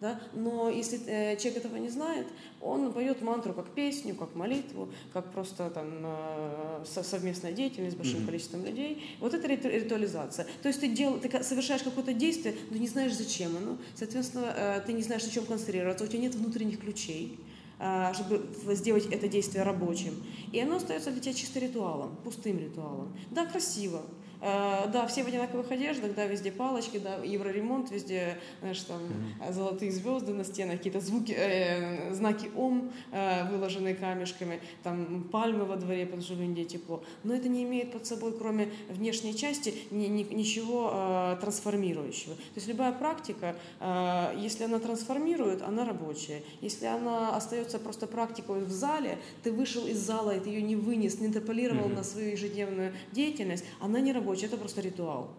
Да? 0.00 0.20
Но 0.34 0.68
если 0.68 1.00
э, 1.06 1.36
человек 1.38 1.64
этого 1.64 1.76
не 1.76 1.88
знает, 1.88 2.26
он 2.60 2.92
поет 2.92 3.22
мантру 3.22 3.54
как 3.54 3.70
песню, 3.70 4.14
как 4.14 4.34
молитву, 4.34 4.90
как 5.14 5.32
просто 5.32 5.70
там, 5.70 5.86
э, 6.04 6.84
со- 6.86 7.02
совместная 7.02 7.52
деятельность 7.52 7.94
с 7.94 7.96
большим 7.96 8.18
Мгм. 8.18 8.26
количеством 8.26 8.64
людей. 8.66 9.02
Вот 9.20 9.32
это 9.32 9.48
риту- 9.48 9.70
ритуализация. 9.70 10.46
То 10.62 10.68
есть 10.68 10.80
ты, 10.80 10.88
дел, 10.88 11.18
ты 11.18 11.42
совершаешь 11.42 11.82
какое-то 11.82 12.12
действие, 12.12 12.54
но 12.70 12.76
не 12.76 12.88
знаешь, 12.88 13.14
зачем 13.14 13.56
оно. 13.56 13.78
Соответственно, 13.94 14.52
э, 14.54 14.80
ты 14.84 14.92
не 14.92 15.02
знаешь, 15.02 15.24
на 15.24 15.30
чем 15.30 15.46
концентрироваться, 15.46 16.04
у 16.04 16.08
тебя 16.08 16.18
нет 16.20 16.34
внутренних 16.34 16.80
ключей 16.80 17.38
а, 17.78 18.14
чтобы 18.14 18.42
сделать 18.74 19.04
это 19.12 19.28
действие 19.28 19.62
рабочим. 19.62 20.14
И 20.50 20.58
оно 20.58 20.76
остается 20.76 21.10
для 21.10 21.20
тебя 21.20 21.34
чисто 21.34 21.58
ритуалом, 21.58 22.16
пустым 22.24 22.58
ритуалом. 22.58 23.14
Да, 23.30 23.44
красиво. 23.44 24.00
Э, 24.46 24.88
Да, 24.92 25.06
все 25.08 25.24
в 25.24 25.26
одинаковых 25.26 25.70
одеждах, 25.72 26.14
да, 26.14 26.26
везде 26.26 26.52
палочки, 26.52 26.98
да, 26.98 27.16
евроремонт, 27.24 27.90
везде, 27.90 28.38
знаешь, 28.60 28.80
там 28.82 29.00
золотые 29.50 29.90
звезды 29.90 30.32
на 30.32 30.44
стенах, 30.44 30.76
какие-то 30.78 31.00
звуки, 31.00 31.34
э, 31.36 32.14
знаки 32.14 32.48
Ом, 32.54 32.92
э, 33.12 33.50
выложенные 33.50 33.94
камешками, 33.96 34.60
там 34.84 35.24
пальмы 35.32 35.64
во 35.64 35.76
дворе, 35.76 36.04
потому 36.06 36.22
что 36.22 36.34
в 36.34 36.42
Индии 36.42 36.62
тепло. 36.64 37.02
Но 37.24 37.34
это 37.34 37.48
не 37.48 37.64
имеет 37.64 37.92
под 37.92 38.06
собой, 38.06 38.32
кроме 38.38 38.68
внешней 38.88 39.34
части, 39.34 39.74
ни- 39.90 40.06
ни- 40.06 40.34
ничего 40.34 40.90
э, 40.92 41.36
трансформирующего. 41.40 42.34
То 42.36 42.56
есть 42.56 42.68
любая 42.68 42.92
практика, 42.92 43.56
э, 43.80 44.38
если 44.38 44.64
она 44.64 44.78
трансформирует, 44.78 45.62
она 45.62 45.84
рабочая. 45.84 46.42
Если 46.60 46.86
она 46.86 47.36
остается 47.36 47.78
просто 47.80 48.06
практикой 48.06 48.60
в 48.64 48.70
зале, 48.70 49.18
ты 49.42 49.50
вышел 49.50 49.86
из 49.86 49.98
зала, 49.98 50.36
и 50.36 50.40
ты 50.40 50.50
ее 50.50 50.62
не 50.62 50.76
вынес, 50.76 51.18
не 51.20 51.26
интерполировал 51.26 51.86
Мгм. 51.88 51.96
на 51.96 52.04
свою 52.04 52.30
ежедневную 52.30 52.92
деятельность, 53.12 53.64
она 53.80 53.98
не 54.00 54.12
рабочая, 54.12 54.35
это 54.44 54.56
просто 54.56 54.80
ритуал. 54.82 55.30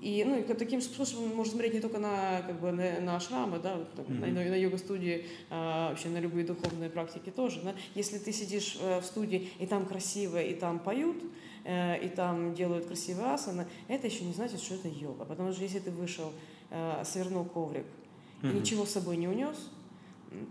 И 0.00 0.24
ну, 0.24 0.38
и 0.38 0.42
таким 0.42 0.82
способом 0.82 1.34
можно 1.34 1.52
смотреть 1.52 1.74
не 1.74 1.80
только 1.80 1.98
на, 1.98 2.42
как 2.42 2.60
бы, 2.60 2.70
на, 2.70 3.00
на 3.00 3.16
ашрамы, 3.16 3.58
да, 3.58 3.76
вот, 3.76 3.92
там, 3.94 4.04
на, 4.20 4.26
Мгм. 4.26 4.34
на 4.34 4.56
йога-студии, 4.56 5.24
а, 5.48 5.90
вообще 5.90 6.08
на 6.10 6.18
любые 6.20 6.44
духовные 6.44 6.90
практики 6.90 7.30
тоже. 7.30 7.60
Да. 7.64 7.74
Если 7.94 8.18
ты 8.18 8.30
сидишь 8.32 8.76
э, 8.80 9.00
в 9.00 9.04
студии, 9.04 9.50
и 9.58 9.66
там 9.66 9.86
красиво, 9.86 10.40
и 10.40 10.54
там 10.54 10.78
поют, 10.80 11.16
э, 11.64 12.04
и 12.04 12.08
там 12.08 12.54
делают 12.54 12.86
красивые 12.86 13.32
асаны, 13.32 13.66
это 13.88 14.06
еще 14.06 14.24
не 14.24 14.34
значит, 14.34 14.60
что 14.60 14.74
это 14.74 14.88
йога. 14.88 15.24
Потому 15.24 15.52
что 15.52 15.62
если 15.62 15.78
ты 15.78 15.90
вышел, 15.90 16.30
э, 16.70 17.02
свернул 17.04 17.44
коврик 17.44 17.86
и 18.42 18.48
ничего 18.48 18.84
с 18.84 18.90
собой 18.90 19.16
не 19.16 19.28
унес, 19.28 19.56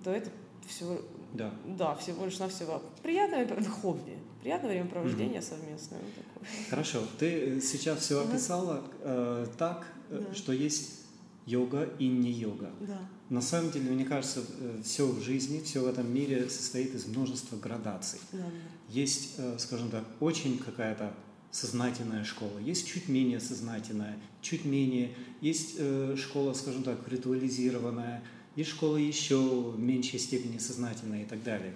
то 0.04 0.10
это 0.12 0.32
все, 0.68 1.02
да. 1.34 1.54
да, 1.66 1.96
всего 1.96 2.26
лишь 2.26 2.40
навсего 2.40 2.82
приятное 3.04 3.48
хобби, 3.82 4.18
приятное 4.46 4.70
времяпровождение 4.70 5.40
угу. 5.40 5.48
совместное. 5.48 6.00
Вот 6.00 6.14
такое. 6.14 6.50
Хорошо, 6.70 7.02
ты 7.18 7.60
сейчас 7.62 8.00
все 8.00 8.24
описала 8.24 8.84
э, 9.02 9.48
так, 9.58 9.88
э, 10.12 10.24
да. 10.28 10.36
что 10.36 10.54
есть 10.54 11.00
йога 11.48 11.90
и 11.98 12.08
не 12.08 12.32
йога. 12.32 12.70
Да. 12.82 13.00
На 13.32 13.42
самом 13.42 13.72
деле, 13.72 13.90
мне 13.90 14.06
кажется, 14.06 14.42
э, 14.60 14.82
все 14.84 15.08
в 15.08 15.20
жизни, 15.20 15.62
все 15.62 15.80
в 15.80 15.88
этом 15.88 16.14
мире 16.14 16.48
состоит 16.48 16.94
из 16.94 17.08
множества 17.08 17.58
градаций. 17.58 18.20
Да. 18.34 18.46
Есть, 18.90 19.34
э, 19.40 19.56
скажем 19.58 19.90
так, 19.90 20.06
очень 20.20 20.60
какая-то 20.60 21.12
сознательная 21.50 22.24
школа, 22.24 22.60
есть 22.60 22.86
чуть 22.86 23.10
менее 23.10 23.40
сознательная, 23.40 24.20
чуть 24.42 24.64
менее, 24.64 25.16
есть 25.42 25.78
э, 25.80 26.16
школа, 26.20 26.54
скажем 26.54 26.84
так, 26.84 27.00
ритуализированная, 27.08 28.24
есть 28.56 28.70
школа 28.70 28.98
еще 28.98 29.38
в 29.72 29.80
меньшей 29.80 30.20
степени 30.20 30.60
сознательная 30.60 31.24
и 31.24 31.26
так 31.26 31.42
далее. 31.42 31.74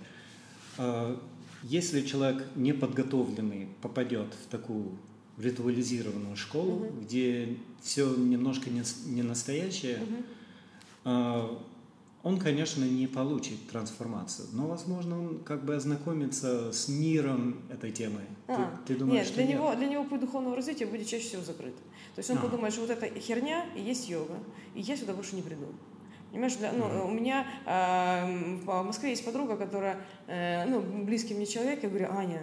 Если 1.63 2.01
человек 2.01 2.45
неподготовленный 2.55 3.67
попадет 3.81 4.33
в 4.45 4.47
такую 4.49 4.97
ритуализированную 5.37 6.35
школу, 6.35 6.85
угу. 6.85 7.01
где 7.01 7.57
все 7.81 8.13
немножко 8.15 8.69
не, 8.69 8.83
не 9.07 9.23
настоящее, 9.23 9.97
угу. 9.97 10.23
э, 11.05 11.57
он, 12.21 12.37
конечно, 12.37 12.83
не 12.83 13.07
получит 13.07 13.69
трансформацию, 13.69 14.47
но, 14.51 14.67
возможно, 14.67 15.17
он 15.17 15.39
как 15.39 15.63
бы 15.63 15.75
ознакомится 15.75 16.73
с 16.73 16.89
миром 16.89 17.61
этой 17.69 17.91
темы. 17.91 18.21
А, 18.47 18.77
ты, 18.85 18.93
ты 18.93 18.99
думаешь, 18.99 19.27
нет, 19.27 19.35
для 19.35 19.43
нет? 19.45 19.55
Него, 19.55 19.75
для 19.75 19.87
него 19.87 20.03
путь 20.03 20.19
духовного 20.19 20.55
развития 20.55 20.85
будет 20.85 21.07
чаще 21.07 21.27
всего 21.27 21.43
закрыт. 21.43 21.75
То 22.15 22.19
есть 22.19 22.29
он 22.29 22.37
а. 22.39 22.41
подумает, 22.41 22.73
что 22.73 22.81
вот 22.81 22.89
эта 22.89 23.07
херня 23.19 23.65
и 23.75 23.81
есть 23.81 24.09
йога, 24.09 24.37
и 24.75 24.81
я 24.81 24.97
сюда 24.97 25.13
больше 25.13 25.35
не 25.35 25.41
приду. 25.41 25.67
Понимаешь, 26.31 26.55
для, 26.55 26.71
ну, 26.71 26.85
mm-hmm. 26.85 27.07
у 27.07 27.11
меня 27.11 27.47
э, 27.65 28.55
в 28.63 28.83
Москве 28.83 29.09
есть 29.09 29.25
подруга, 29.25 29.57
которая, 29.57 29.97
э, 30.27 30.65
ну, 30.65 30.79
близкий 30.79 31.33
мне 31.33 31.47
человек, 31.47 31.81
я 31.81 31.89
говорю, 31.89 32.07
Аня, 32.11 32.41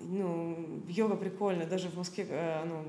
ну, 0.00 0.82
йога 0.88 1.16
прикольная, 1.16 1.66
даже 1.66 1.88
в 1.88 1.96
Москве, 1.96 2.26
э, 2.28 2.64
ну, 2.64 2.82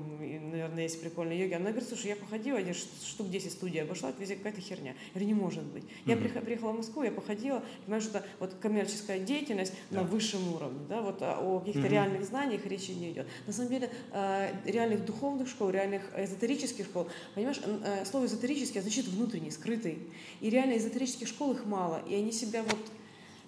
наверное, 0.50 0.84
есть 0.84 1.00
прикольная 1.00 1.36
йога. 1.36 1.56
Она 1.56 1.70
говорит, 1.70 1.88
слушай, 1.88 2.06
я 2.06 2.16
походила, 2.16 2.56
я 2.56 2.72
штук 2.72 3.28
10 3.28 3.52
студий 3.52 3.82
обошла, 3.82 4.12
везде 4.18 4.36
какая-то 4.36 4.60
херня. 4.60 4.92
Я 4.92 5.20
говорю, 5.20 5.26
не 5.26 5.34
может 5.34 5.64
быть. 5.64 5.84
Я 6.06 6.14
mm-hmm. 6.14 6.44
приехала 6.44 6.72
в 6.72 6.76
Москву, 6.78 7.02
я 7.02 7.10
походила, 7.10 7.62
понимаешь, 7.84 8.04
что 8.04 8.18
это 8.18 8.26
вот 8.40 8.54
коммерческая 8.60 9.20
деятельность 9.20 9.74
да. 9.90 10.00
на 10.00 10.06
высшем 10.06 10.54
уровне, 10.54 10.80
да, 10.88 11.02
вот 11.02 11.20
а, 11.20 11.38
о 11.38 11.60
каких-то 11.60 11.80
mm-hmm. 11.80 11.90
реальных 11.90 12.24
знаниях 12.24 12.64
речи 12.66 12.92
не 12.92 13.12
идет. 13.12 13.26
На 13.46 13.52
самом 13.52 13.70
деле, 13.70 13.90
э, 14.12 14.54
реальных 14.64 15.04
духовных 15.04 15.48
школ, 15.48 15.70
реальных 15.70 16.02
эзотерических 16.16 16.86
школ, 16.86 17.08
понимаешь, 17.34 17.60
э, 17.64 18.04
слово 18.06 18.24
эзотерический 18.24 18.80
значит 18.80 19.06
внутренний, 19.06 19.50
скрытый. 19.50 19.98
И 20.40 20.48
реально 20.48 20.78
эзотерических 20.78 21.28
школ 21.28 21.52
их 21.52 21.66
мало, 21.66 22.02
и 22.08 22.14
они 22.14 22.32
себя 22.32 22.62
вот 22.62 22.78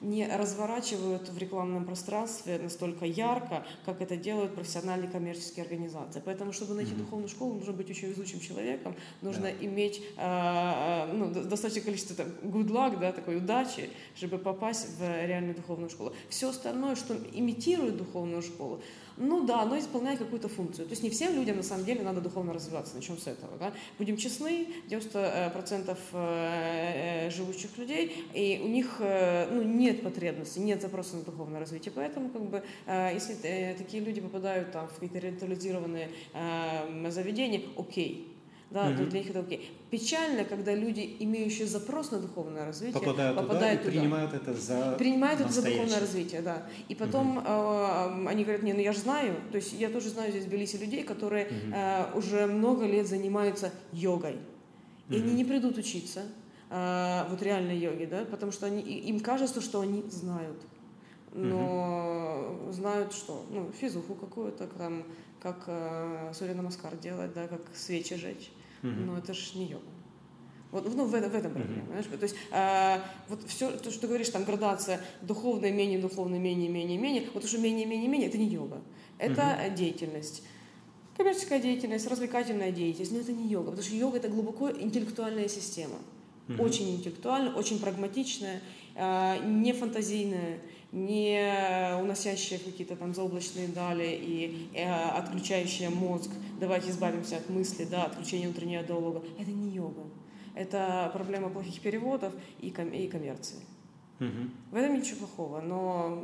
не 0.00 0.26
разворачивают 0.26 1.28
в 1.28 1.38
рекламном 1.38 1.84
пространстве 1.84 2.58
настолько 2.58 3.04
ярко, 3.04 3.64
как 3.84 4.00
это 4.00 4.16
делают 4.16 4.54
профессиональные 4.54 5.10
коммерческие 5.10 5.64
организации. 5.64 6.22
Поэтому, 6.24 6.52
чтобы 6.52 6.74
найти 6.74 6.92
mm-hmm. 6.92 6.98
духовную 6.98 7.28
школу, 7.28 7.54
нужно 7.54 7.72
быть 7.72 7.90
очень 7.90 8.08
везучим 8.08 8.40
человеком, 8.40 8.94
нужно 9.22 9.46
yeah. 9.46 9.64
иметь 9.64 10.02
э, 10.16 11.12
ну, 11.12 11.30
достаточное 11.30 11.82
количество 11.82 12.16
там, 12.16 12.28
good 12.42 12.68
luck, 12.68 12.98
да, 12.98 13.12
такой 13.12 13.36
удачи, 13.36 13.90
чтобы 14.16 14.38
попасть 14.38 14.98
в 14.98 15.26
реальную 15.26 15.54
духовную 15.54 15.90
школу. 15.90 16.14
Все 16.28 16.50
остальное, 16.50 16.96
что 16.96 17.16
имитирует 17.32 17.96
духовную 17.96 18.42
школу, 18.42 18.80
ну 19.16 19.46
да, 19.46 19.62
оно 19.62 19.78
исполняет 19.78 20.18
какую-то 20.18 20.48
функцию. 20.48 20.86
То 20.86 20.92
есть 20.92 21.02
не 21.02 21.10
всем 21.10 21.34
людям 21.34 21.56
на 21.56 21.62
самом 21.62 21.84
деле 21.84 22.02
надо 22.02 22.20
духовно 22.20 22.52
развиваться. 22.52 22.96
Начнем 22.96 23.18
с 23.18 23.26
этого. 23.26 23.56
Да? 23.58 23.72
Будем 23.98 24.16
честны, 24.16 24.68
90% 24.88 25.96
э, 26.12 27.26
э, 27.26 27.30
живущих 27.30 27.76
людей, 27.78 28.26
и 28.34 28.60
у 28.62 28.68
них 28.68 28.96
э, 28.98 29.48
ну, 29.50 29.62
нет 29.62 30.02
потребности, 30.02 30.58
нет 30.58 30.82
запроса 30.82 31.16
на 31.16 31.22
духовное 31.22 31.60
развитие. 31.60 31.92
Поэтому 31.94 32.30
как 32.30 32.42
бы, 32.42 32.62
если 32.86 33.74
такие 33.76 34.02
люди 34.02 34.20
попадают 34.20 34.72
там, 34.72 34.88
в 34.88 34.94
какие-то 34.94 35.18
ритуализированные 35.18 36.08
заведения, 37.10 37.62
окей, 37.76 38.33
да, 38.74 38.90
mm-hmm. 38.90 39.06
для 39.06 39.20
них 39.20 39.30
это 39.30 39.38
окей. 39.38 39.70
Печально, 39.88 40.44
когда 40.44 40.74
люди, 40.74 41.16
имеющие 41.20 41.68
запрос 41.68 42.10
на 42.10 42.18
духовное 42.18 42.66
развитие, 42.66 43.00
попадают, 43.00 43.38
попадают 43.38 43.82
туда, 43.82 43.92
и 43.92 43.98
принимают 43.98 44.34
это 44.34 44.52
за 44.52 44.96
принимают 44.98 45.40
это 45.40 45.52
за 45.52 45.62
духовное 45.62 46.00
развитие, 46.00 46.42
да. 46.42 46.66
И 46.88 46.96
потом 46.96 47.38
mm-hmm. 47.38 48.26
э, 48.26 48.28
они 48.28 48.42
говорят, 48.42 48.64
не, 48.64 48.72
ну 48.72 48.80
я 48.80 48.92
же 48.92 48.98
знаю, 48.98 49.36
то 49.52 49.56
есть 49.56 49.72
я 49.74 49.90
тоже 49.90 50.08
знаю 50.08 50.32
здесь 50.32 50.46
в 50.46 50.48
Белисе 50.48 50.78
людей, 50.78 51.04
которые 51.04 51.46
mm-hmm. 51.46 52.14
э, 52.14 52.18
уже 52.18 52.46
много 52.46 52.84
лет 52.84 53.06
занимаются 53.06 53.70
йогой, 53.92 54.38
и 55.08 55.16
они 55.16 55.34
не 55.34 55.44
придут 55.44 55.78
учиться 55.78 56.22
э, 56.68 57.24
вот 57.30 57.40
реальной 57.42 57.78
йоге, 57.78 58.08
да, 58.08 58.24
потому 58.24 58.50
что 58.50 58.66
они, 58.66 58.82
им 58.82 59.20
кажется, 59.20 59.60
что 59.60 59.82
они 59.82 60.02
знают, 60.10 60.60
но 61.32 62.58
mm-hmm. 62.66 62.72
знают 62.72 63.12
что, 63.12 63.46
ну 63.50 63.70
физуху 63.80 64.16
какую-то 64.16 64.66
там 64.66 65.04
как 65.40 65.62
э, 65.66 66.32
Сурья 66.32 66.54
Намаскар 66.54 66.96
делать, 66.96 67.34
да, 67.34 67.46
как 67.46 67.60
свечи 67.74 68.16
жечь. 68.16 68.50
Mm-hmm. 68.84 69.04
Но 69.06 69.18
это 69.18 69.32
же 69.32 69.58
не 69.58 69.66
йога. 69.66 69.84
Вот, 70.70 70.92
ну, 70.94 71.06
в, 71.06 71.14
этом, 71.14 71.30
в 71.30 71.34
этом 71.34 71.52
проблема. 71.52 71.82
Mm-hmm. 71.82 71.86
Понимаешь? 71.86 72.06
То 72.06 72.22
есть 72.22 72.36
э, 72.50 73.00
вот 73.28 73.48
все, 73.48 73.70
то, 73.70 73.90
что 73.90 74.00
ты 74.02 74.06
говоришь, 74.08 74.28
там 74.28 74.44
градация 74.44 75.00
духовное, 75.22 75.72
менее 75.72 75.98
духовное, 75.98 76.38
менее, 76.38 76.68
менее, 76.68 76.98
менее, 76.98 77.28
вот 77.32 77.44
уже 77.44 77.58
менее, 77.58 77.86
менее, 77.86 78.08
менее, 78.08 78.28
это 78.28 78.38
не 78.38 78.46
йога. 78.46 78.82
Это 79.18 79.40
mm-hmm. 79.42 79.74
деятельность. 79.74 80.42
Коммерческая 81.16 81.60
деятельность, 81.60 82.06
развлекательная 82.08 82.72
деятельность, 82.72 83.12
но 83.12 83.20
это 83.20 83.32
не 83.32 83.48
йога, 83.48 83.70
потому 83.70 83.86
что 83.86 83.94
йога 83.94 84.16
это 84.18 84.28
глубоко 84.28 84.70
интеллектуальная 84.70 85.48
система. 85.48 85.96
Mm-hmm. 86.48 86.62
Очень 86.62 86.96
интеллектуальная, 86.96 87.52
очень 87.52 87.78
прагматичная, 87.78 88.60
э, 88.96 89.46
не 89.46 89.72
фантазийная 89.72 90.58
не 90.94 91.98
уносящие 92.00 92.60
какие-то 92.60 92.94
там 92.94 93.14
заоблачные 93.14 93.68
дали 93.68 94.16
и 94.20 94.68
э, 94.72 94.84
отключающие 95.10 95.90
мозг, 95.90 96.30
давайте 96.60 96.90
избавимся 96.90 97.36
от 97.36 97.50
мысли, 97.50 97.84
да, 97.84 98.04
отключение 98.04 98.48
внутреннего 98.48 98.84
диалога. 98.84 99.22
Это 99.38 99.50
не 99.50 99.70
йога. 99.70 100.04
Это 100.54 101.10
проблема 101.12 101.48
плохих 101.50 101.80
переводов 101.80 102.32
и, 102.60 102.70
ком- 102.70 102.92
и 102.92 103.08
коммерции. 103.08 103.58
Угу. 104.20 104.28
В 104.70 104.76
этом 104.76 104.94
ничего 104.94 105.26
плохого, 105.26 105.60
но 105.60 106.22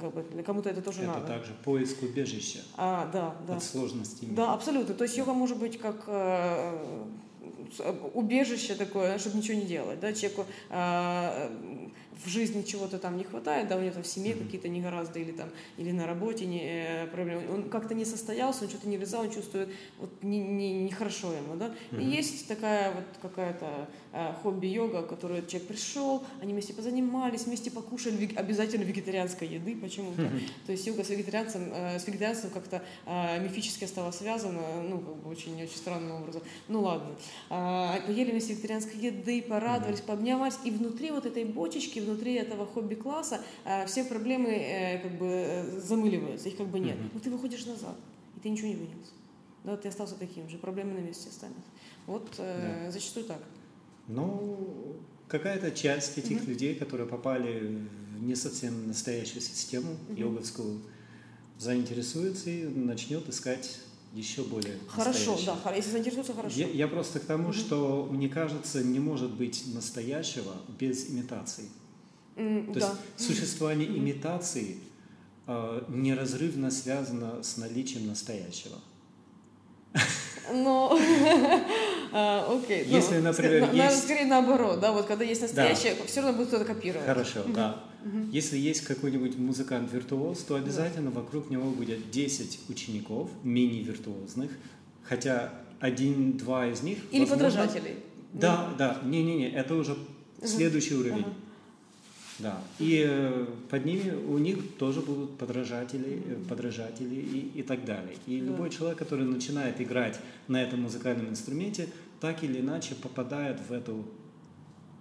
как 0.00 0.14
бы, 0.14 0.42
кому-то 0.42 0.70
это 0.70 0.80
тоже 0.80 1.02
это 1.02 1.08
надо. 1.08 1.24
Это 1.24 1.34
также 1.34 1.52
поиск 1.62 2.02
убежища 2.02 2.60
а, 2.78 3.10
да, 3.12 3.36
да. 3.46 3.56
от 3.56 3.62
сложностей. 3.62 4.28
Да, 4.30 4.54
абсолютно. 4.54 4.94
То 4.94 5.04
есть 5.04 5.18
йога 5.18 5.34
может 5.34 5.58
быть 5.58 5.78
как 5.78 6.04
э, 6.06 7.04
убежище 8.14 8.74
такое, 8.74 9.18
чтобы 9.18 9.36
ничего 9.36 9.58
не 9.58 9.66
делать. 9.66 10.00
Да? 10.00 10.14
Человеку 10.14 10.46
э, 10.70 11.50
в 12.24 12.28
жизни 12.28 12.62
чего-то 12.62 12.98
там 12.98 13.16
не 13.16 13.24
хватает, 13.24 13.68
да, 13.68 13.76
у 13.76 13.80
него 13.80 13.92
там 13.92 14.02
в 14.02 14.06
семье 14.06 14.34
какие-то 14.34 14.68
негоразды 14.68 15.20
или 15.20 15.32
там, 15.32 15.50
или 15.76 15.90
на 15.90 16.06
работе 16.06 16.46
не, 16.46 16.62
э, 16.62 17.06
проблемы. 17.08 17.42
Он 17.52 17.68
как-то 17.68 17.94
не 17.94 18.04
состоялся, 18.04 18.64
он 18.64 18.70
что-то 18.70 18.88
не 18.88 18.96
влезал, 18.96 19.22
он 19.22 19.30
чувствует, 19.30 19.68
вот 19.98 20.10
нехорошо 20.22 20.22
не, 20.22 20.38
не, 20.40 20.82
не 20.84 20.92
хорошо 20.92 21.32
ему, 21.32 21.56
да. 21.56 21.74
Mm-hmm. 21.90 22.02
И 22.02 22.04
есть 22.04 22.48
такая 22.48 22.92
вот 22.92 23.04
какая-то 23.20 23.88
хобби-йога, 24.42 25.02
которую 25.02 25.46
человек 25.46 25.68
пришел, 25.68 26.22
они 26.40 26.52
вместе 26.52 26.72
позанимались, 26.72 27.44
вместе 27.44 27.70
покушали 27.70 28.34
обязательно 28.36 28.84
вегетарианской 28.84 29.48
еды 29.48 29.76
почему-то. 29.76 30.22
Mm-hmm. 30.22 30.50
То 30.66 30.72
есть 30.72 30.86
йога 30.86 31.04
с 31.04 31.10
вегетарианцем, 31.10 31.72
э, 31.72 31.98
с 31.98 32.06
вегетарианством 32.06 32.50
как-то 32.50 32.82
э, 33.04 33.42
мифически 33.42 33.84
стала 33.84 34.10
связана, 34.10 34.60
ну, 34.82 34.98
как 34.98 35.16
бы 35.16 35.30
очень-очень 35.30 35.76
странным 35.76 36.22
образом. 36.22 36.42
Ну 36.68 36.82
ладно. 36.82 37.14
Э, 37.50 38.00
поели 38.06 38.30
вместе 38.30 38.54
вегетарианской 38.54 38.98
еды, 38.98 39.42
порадовались, 39.42 40.00
mm-hmm. 40.00 40.06
пообнялись, 40.06 40.58
и 40.64 40.70
внутри 40.70 41.10
вот 41.10 41.26
этой 41.26 41.44
бочечки, 41.44 42.00
внутри 42.00 42.34
этого 42.34 42.66
хобби-класса 42.66 43.40
э, 43.64 43.86
все 43.86 44.04
проблемы 44.04 44.50
э, 44.50 44.98
как 44.98 45.18
бы 45.18 45.26
э, 45.26 45.80
замыливаются, 45.80 46.48
их 46.48 46.56
как 46.56 46.68
бы 46.68 46.78
нет. 46.78 46.96
Mm-hmm. 46.96 47.10
Но 47.14 47.20
ты 47.20 47.30
выходишь 47.30 47.66
назад, 47.66 47.96
и 48.36 48.40
ты 48.40 48.48
ничего 48.48 48.68
не 48.68 48.76
вынес. 48.76 49.12
Да, 49.64 49.76
ты 49.76 49.88
остался 49.88 50.14
таким 50.14 50.48
же, 50.48 50.58
проблемы 50.58 50.92
на 50.92 51.00
месте 51.00 51.28
останутся. 51.28 51.62
Вот 52.06 52.34
э, 52.38 52.84
да. 52.84 52.90
зачастую 52.90 53.26
так. 53.26 53.40
Ну, 54.08 54.96
какая-то 55.28 55.70
часть 55.72 56.18
этих 56.18 56.42
mm-hmm. 56.42 56.46
людей, 56.46 56.74
которые 56.74 57.08
попали 57.08 57.78
в 58.16 58.22
не 58.22 58.34
совсем 58.34 58.88
настоящую 58.88 59.42
систему 59.42 59.96
mm-hmm. 60.08 60.20
йоговскую, 60.20 60.80
заинтересуется 61.58 62.50
и 62.50 62.64
начнет 62.64 63.28
искать 63.28 63.78
еще 64.16 64.42
более 64.42 64.78
Хорошо, 64.88 65.38
да, 65.44 65.74
если 65.74 65.90
заинтересуется, 65.90 66.32
хорошо. 66.32 66.56
Я, 66.56 66.68
я 66.68 66.88
просто 66.88 67.20
к 67.20 67.24
тому, 67.24 67.48
угу. 67.48 67.52
что 67.52 68.08
мне 68.10 68.28
кажется, 68.28 68.82
не 68.82 68.98
может 68.98 69.30
быть 69.30 69.64
настоящего 69.74 70.54
без 70.78 71.10
имитации. 71.10 71.64
Mm, 72.36 72.72
То 72.72 72.80
да. 72.80 72.98
есть 73.18 73.28
существование 73.28 73.88
mm. 73.88 73.98
имитации 73.98 74.78
э, 75.46 75.84
неразрывно 75.88 76.70
связано 76.70 77.42
с 77.42 77.56
наличием 77.56 78.06
настоящего. 78.06 78.76
Но, 80.52 80.96
а, 82.12 82.58
окей. 82.58 82.86
Ну, 82.88 82.96
Если, 82.96 83.18
например, 83.18 83.62
есть... 83.62 83.72
Наверное, 83.72 83.96
скорее 83.96 84.26
наоборот, 84.26 84.80
да, 84.80 84.92
вот 84.92 85.06
когда 85.06 85.24
есть 85.24 85.42
настоящее, 85.42 85.94
да. 85.94 86.04
все 86.06 86.20
равно 86.20 86.36
будет 86.36 86.48
кто-то 86.48 86.64
копировать. 86.64 87.06
Хорошо, 87.06 87.40
да. 87.48 87.82
Если 88.30 88.56
есть 88.56 88.82
какой-нибудь 88.82 89.36
музыкант-виртуоз, 89.36 90.38
то 90.44 90.54
обязательно 90.54 91.10
вокруг 91.10 91.50
него 91.50 91.70
будет 91.70 92.10
10 92.10 92.60
учеников, 92.68 93.30
мини-виртуозных, 93.42 94.52
хотя 95.02 95.52
один-два 95.80 96.68
из 96.68 96.82
них... 96.82 96.98
Или 97.10 97.24
возможно... 97.24 97.48
подражателей. 97.48 97.96
Да, 98.32 98.72
да, 98.78 98.98
не-не-не, 99.04 99.50
это 99.50 99.74
уже 99.74 99.96
следующий 100.44 100.94
уровень. 100.94 101.24
Да. 102.38 102.62
И 102.78 103.02
э, 103.06 103.46
под 103.70 103.86
ними 103.86 104.10
у 104.10 104.38
них 104.38 104.76
тоже 104.78 105.00
будут 105.00 105.38
подражатели, 105.38 106.22
э, 106.26 106.36
подражатели 106.48 107.14
и, 107.14 107.60
и 107.60 107.62
так 107.62 107.84
далее. 107.84 108.16
И 108.26 108.40
да. 108.40 108.46
любой 108.46 108.70
человек, 108.70 108.98
который 108.98 109.24
начинает 109.24 109.80
играть 109.80 110.20
на 110.48 110.62
этом 110.62 110.82
музыкальном 110.82 111.30
инструменте, 111.30 111.88
так 112.20 112.44
или 112.44 112.60
иначе 112.60 112.94
попадает 112.94 113.60
в 113.68 113.72
эту 113.72 114.04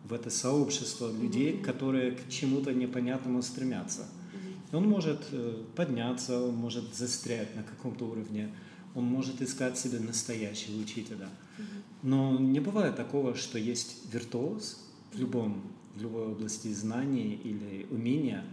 в 0.07 0.13
это 0.13 0.29
сообщество 0.29 1.11
людей, 1.11 1.53
mm-hmm. 1.53 1.63
которые 1.63 2.11
к 2.11 2.29
чему-то 2.29 2.71
непонятному 2.71 3.41
стремятся. 3.41 4.01
Mm-hmm. 4.01 4.77
Он 4.77 4.87
может 4.87 5.21
э, 5.31 5.63
подняться, 5.75 6.39
он 6.39 6.55
может 6.55 6.93
застрять 6.93 7.55
на 7.55 7.63
каком-то 7.63 8.05
уровне, 8.05 8.53
он 8.93 9.03
может 9.05 9.41
искать 9.41 9.79
себе 9.79 9.99
настоящего 9.99 10.79
учителя. 10.79 11.25
Mm-hmm. 11.25 11.63
Но 12.03 12.37
не 12.39 12.59
бывает 12.59 12.95
такого, 12.95 13.33
что 13.33 13.57
есть 13.57 14.13
виртуоз 14.13 14.79
в 15.11 15.19
любом 15.19 15.63
в 15.95 16.01
любой 16.01 16.27
области 16.27 16.71
знаний 16.73 17.39
или 17.43 17.87
умения, 17.89 18.43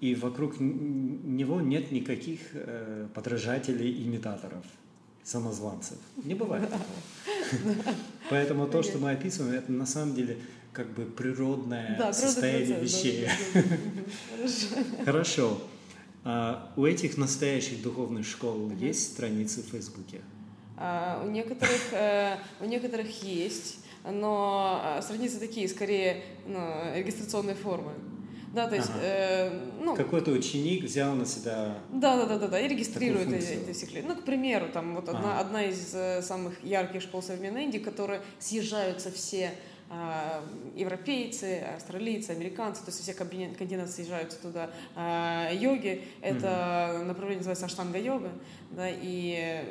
и 0.00 0.14
вокруг 0.14 0.60
него 0.60 1.60
нет 1.60 1.92
никаких 1.92 2.40
э, 2.52 3.08
подражателей, 3.14 4.02
имитаторов, 4.04 4.64
самозванцев. 5.24 5.98
Не 6.24 6.34
бывает 6.34 6.68
такого. 6.70 7.94
Поэтому 8.30 8.66
то, 8.66 8.82
что 8.82 8.98
мы 8.98 9.10
описываем, 9.12 9.54
это 9.54 9.72
на 9.72 9.86
самом 9.86 10.14
деле 10.14 10.38
как 10.72 10.92
бы 10.94 11.04
природное 11.04 12.12
состояние 12.12 12.80
вещей. 12.80 13.28
Хорошо. 15.04 15.60
У 16.76 16.84
этих 16.84 17.16
настоящих 17.16 17.82
духовных 17.82 18.26
школ 18.26 18.70
есть 18.72 19.12
страницы 19.12 19.62
в 19.62 19.66
Фейсбуке? 19.66 20.20
А, 20.80 21.22
у 21.24 21.30
некоторых, 21.30 21.92
э, 21.92 22.36
у 22.60 22.64
некоторых 22.64 23.24
есть 23.24 23.77
но 24.04 24.80
а, 24.82 25.02
страницы 25.02 25.38
такие, 25.38 25.68
скорее, 25.68 26.22
ну, 26.46 26.58
регистрационной 26.94 27.54
формы. 27.54 27.92
Да, 28.54 28.66
то 28.66 28.76
есть, 28.76 28.88
ага. 28.88 28.98
э, 29.02 29.60
ну, 29.80 29.94
какой-то 29.94 30.30
ученик 30.30 30.84
взял 30.84 31.14
на 31.14 31.26
себя. 31.26 31.78
Да, 31.92 32.16
да, 32.16 32.26
да, 32.26 32.38
да, 32.38 32.48
да, 32.48 32.60
и 32.60 32.66
регистрирует 32.66 33.30
эти, 33.30 33.70
эти 33.70 33.72
все 33.72 34.02
Ну, 34.02 34.16
к 34.16 34.24
примеру, 34.24 34.68
там 34.72 34.94
вот 34.94 35.08
ага. 35.08 35.18
одна, 35.18 35.40
одна 35.40 35.64
из 35.64 35.94
э, 35.94 36.22
самых 36.22 36.62
ярких 36.64 37.02
школ 37.02 37.22
современной 37.22 37.64
Индии, 37.64 37.78
которые 37.78 38.22
съезжаются 38.38 39.12
все 39.12 39.52
европейцы, 40.74 41.60
австралийцы, 41.74 42.30
американцы, 42.30 42.84
то 42.84 42.90
есть 42.90 43.02
все 43.02 43.14
континенты 43.14 43.86
съезжаются 43.86 44.38
туда. 44.38 44.70
А, 44.94 45.50
йоги— 45.50 46.04
это 46.20 47.02
направление 47.06 47.38
называется 47.38 47.66
аштанга-йога, 47.66 48.30
да, 48.70 48.88
и 48.90 49.64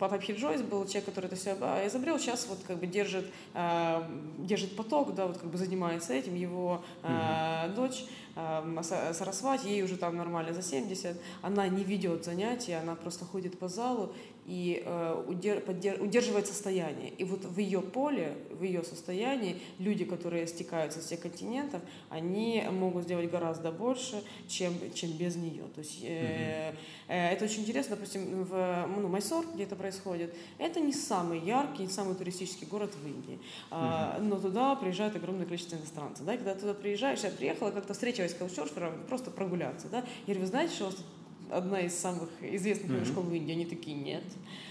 Папа 0.00 0.16
Джойс 0.16 0.62
был 0.62 0.86
человек, 0.86 1.04
который 1.04 1.26
это 1.26 1.36
все 1.36 1.52
изобрел, 1.86 2.18
сейчас 2.18 2.46
вот 2.48 2.58
как 2.66 2.78
бы 2.78 2.86
держит, 2.88 3.26
а, 3.54 4.10
держит 4.38 4.74
поток, 4.74 5.14
да, 5.14 5.26
вот 5.26 5.38
как 5.38 5.48
бы 5.48 5.56
занимается 5.56 6.14
этим, 6.14 6.34
его 6.34 6.84
mm-hmm. 7.02 7.74
дочь 7.74 8.04
Сарасвати, 9.12 9.66
ей 9.66 9.82
уже 9.82 9.96
там 9.96 10.16
нормально 10.16 10.54
за 10.54 10.62
70, 10.62 11.16
она 11.42 11.68
не 11.68 11.84
ведет 11.84 12.24
занятия, 12.24 12.76
она 12.78 12.94
просто 12.94 13.24
ходит 13.24 13.58
по 13.58 13.68
залу 13.68 14.14
и 14.46 14.82
э, 14.84 15.24
удерживает 15.26 16.46
состояние. 16.46 17.10
И 17.10 17.24
вот 17.24 17.44
в 17.44 17.58
ее 17.58 17.80
поле, 17.80 18.36
в 18.50 18.62
ее 18.62 18.82
состоянии 18.82 19.56
люди, 19.78 20.04
которые 20.04 20.46
стекаются 20.46 21.00
с 21.00 21.06
всех 21.06 21.20
континентов, 21.20 21.82
они 22.08 22.64
могут 22.70 23.04
сделать 23.04 23.30
гораздо 23.30 23.70
больше, 23.70 24.22
чем, 24.48 24.74
чем 24.94 25.12
без 25.12 25.36
нее. 25.36 25.64
То 25.74 25.80
есть 25.80 26.00
э, 26.02 26.74
э, 27.08 27.32
это 27.32 27.44
очень 27.44 27.62
интересно, 27.62 27.96
допустим, 27.96 28.44
в 28.44 28.86
ну, 28.96 29.08
Майсор, 29.08 29.44
где 29.54 29.64
это 29.64 29.76
происходит, 29.76 30.34
это 30.58 30.80
не 30.80 30.92
самый 30.92 31.40
яркий, 31.40 31.82
не 31.82 31.88
самый 31.88 32.14
туристический 32.14 32.66
город 32.66 32.94
в 32.94 33.06
Индии, 33.06 33.38
э, 33.70 34.20
но 34.20 34.38
туда 34.38 34.74
приезжает 34.74 35.14
огромное 35.16 35.46
количество 35.46 35.76
иностранцев. 35.76 36.24
Да? 36.24 36.36
Когда 36.36 36.54
туда 36.54 36.74
приезжаешь, 36.74 37.20
я 37.20 37.30
приехала, 37.30 37.70
как-то 37.70 37.92
встретилась 37.92 38.32
с 38.32 38.34
каучсерфером, 38.34 38.92
просто 39.08 39.30
прогуляться. 39.30 39.88
Да? 39.88 39.98
Я 39.98 40.34
говорю, 40.34 40.40
вы 40.40 40.46
знаете, 40.46 40.74
что 40.74 40.84
у 40.84 40.86
вас 40.88 40.96
одна 41.50 41.80
из 41.80 41.94
самых 41.94 42.28
известных 42.40 42.90
mm-hmm. 42.90 43.06
школ 43.06 43.24
в 43.24 43.34
Индии, 43.34 43.52
они 43.52 43.66
такие, 43.66 43.96
нет. 43.96 44.24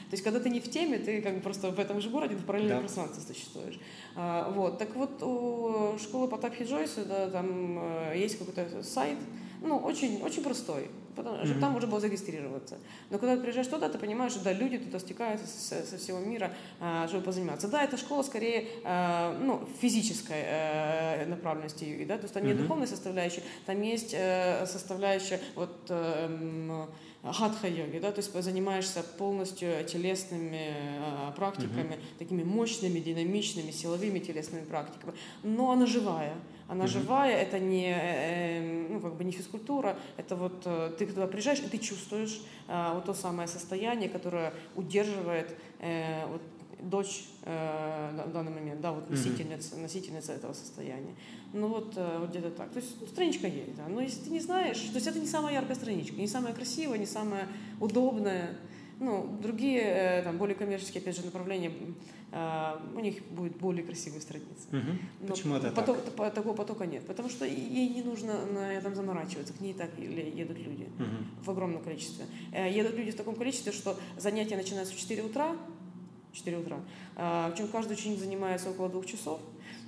То 0.09 0.13
есть, 0.13 0.23
когда 0.23 0.39
ты 0.39 0.49
не 0.49 0.59
в 0.59 0.69
теме, 0.69 0.97
ты 0.97 1.21
как 1.21 1.35
бы 1.35 1.41
просто 1.41 1.69
в 1.69 1.79
этом 1.79 2.01
же 2.01 2.09
городе, 2.09 2.35
в 2.35 2.43
параллельном 2.45 2.77
да. 2.77 2.81
пространстве 2.81 3.21
существуешь. 3.21 3.79
А, 4.15 4.51
вот. 4.51 4.79
Так 4.79 4.95
вот, 4.95 5.21
у 5.21 5.97
школы 5.99 6.27
Потапхи 6.27 6.63
Джойса, 6.63 7.05
да, 7.05 7.29
там 7.29 7.77
э, 7.79 8.13
есть 8.17 8.39
какой-то 8.39 8.81
сайт, 8.81 9.17
ну, 9.61 9.77
очень, 9.77 10.21
очень 10.21 10.41
простой, 10.41 10.89
потому 11.15 11.37
что 11.45 11.55
mm-hmm. 11.55 11.59
там 11.59 11.73
можно 11.73 11.89
было 11.89 11.99
зарегистрироваться. 11.99 12.77
Но 13.09 13.17
когда 13.17 13.35
ты 13.35 13.41
приезжаешь 13.41 13.67
туда, 13.67 13.89
ты 13.89 13.97
понимаешь, 13.97 14.31
что 14.31 14.43
да, 14.43 14.53
люди 14.53 14.77
туда 14.77 14.99
стекаются 14.99 15.47
со, 15.47 15.83
со 15.85 15.97
всего 15.97 16.19
мира, 16.19 16.53
а, 16.79 17.07
чтобы 17.07 17.25
позаниматься. 17.25 17.67
Да, 17.67 17.83
эта 17.83 17.97
школа 17.97 18.23
скорее 18.23 18.67
а, 18.85 19.37
ну, 19.39 19.67
физической 19.81 20.41
э, 20.45 21.25
направленности 21.25 21.83
йоги, 21.83 22.05
да, 22.05 22.17
то 22.17 22.23
есть 22.23 22.33
там 22.33 22.43
mm-hmm. 22.43 22.47
нет 22.47 22.61
духовной 22.61 22.87
составляющей, 22.87 23.43
там 23.65 23.81
есть 23.81 24.13
э, 24.13 24.65
составляющая 24.65 25.41
вот 25.55 25.75
эм, 25.89 26.87
хатха-йоги, 27.23 27.99
да, 27.99 28.11
то 28.11 28.19
есть 28.21 28.33
занимаешься 28.41 29.03
полностью 29.17 29.83
телесными 29.85 30.73
э, 30.73 31.31
практиками, 31.35 31.95
mm-hmm. 31.95 32.19
такими 32.19 32.43
мощными, 32.43 32.99
динамичными, 32.99 33.71
силовыми 33.71 34.19
телесными 34.19 34.63
практиками, 34.63 35.13
но 35.43 35.71
она 35.71 35.85
живая. 35.85 36.35
Она 36.69 36.85
mm-hmm. 36.85 36.87
живая, 36.87 37.35
это 37.35 37.57
не, 37.57 37.89
э, 37.89 38.59
эм, 38.59 38.93
ну, 38.93 38.99
как 38.99 39.15
бы 39.15 39.23
не 39.23 39.31
физкультура, 39.31 39.97
это 40.17 40.35
вот 40.35 40.61
э, 40.65 40.91
ты 40.99 41.07
туда 41.07 41.25
приезжаешь, 41.25 41.59
и 41.59 41.67
ты 41.67 41.79
чувствуешь 41.79 42.41
э, 42.67 42.91
вот 42.93 43.05
то 43.05 43.15
самое 43.15 43.47
состояние, 43.47 44.07
которое 44.07 44.53
удерживает 44.75 45.57
э, 45.79 46.27
вот, 46.27 46.41
дочь 46.81 47.25
э, 47.43 48.23
в 48.27 48.31
данный 48.31 48.51
момент, 48.51 48.81
да, 48.81 48.91
вот 48.91 49.09
носительница, 49.09 49.75
mm-hmm. 49.75 49.81
носительница 49.81 50.33
этого 50.33 50.53
состояния. 50.53 51.15
Ну 51.53 51.67
вот, 51.67 51.93
э, 51.95 52.17
вот 52.19 52.29
где-то 52.29 52.51
так. 52.51 52.69
То 52.69 52.79
есть 52.79 53.09
страничка 53.09 53.47
есть, 53.47 53.75
да. 53.75 53.87
Но 53.87 54.01
если 54.01 54.25
ты 54.25 54.29
не 54.29 54.39
знаешь, 54.39 54.77
то 54.77 54.95
есть 54.95 55.07
это 55.07 55.19
не 55.19 55.27
самая 55.27 55.55
яркая 55.55 55.75
страничка, 55.75 56.15
не 56.15 56.27
самая 56.27 56.53
красивая, 56.53 56.99
не 56.99 57.07
самая 57.07 57.47
удобная. 57.79 58.55
Ну, 58.99 59.37
другие, 59.41 59.81
э, 59.81 60.23
там, 60.23 60.37
более 60.37 60.55
коммерческие, 60.55 61.01
опять 61.01 61.15
же, 61.15 61.23
направления, 61.23 61.71
э, 62.31 62.77
у 62.93 62.99
них 62.99 63.23
будет 63.29 63.55
более 63.55 63.83
красивые 63.83 64.21
страницы. 64.21 64.67
Угу. 64.71 64.97
Но 65.21 65.27
Почему 65.27 65.55
это 65.55 65.71
поток, 65.71 65.97
так? 66.17 66.33
Такого 66.33 66.53
потока 66.53 66.85
нет. 66.85 67.05
Потому 67.07 67.29
что 67.29 67.45
ей 67.45 67.89
не 67.89 68.01
нужно 68.01 68.45
на 68.45 68.73
этом 68.73 68.95
заморачиваться. 68.95 69.53
К 69.53 69.61
ней 69.61 69.73
так 69.73 69.89
едут 69.97 70.57
люди 70.57 70.83
угу. 70.83 71.43
в 71.43 71.49
огромном 71.49 71.81
количестве. 71.81 72.25
Едут 72.51 72.95
люди 72.95 73.11
в 73.11 73.15
таком 73.15 73.35
количестве, 73.35 73.71
что 73.71 73.97
занятия 74.17 74.57
начинаются 74.57 74.93
в 74.93 74.97
4 74.97 75.23
утра, 75.23 75.55
4 76.33 76.57
утра. 76.57 76.79
Причем 77.15 77.69
каждый 77.69 77.93
ученик 77.93 78.19
занимается 78.19 78.69
около 78.69 78.89
двух 78.89 79.05
часов 79.05 79.39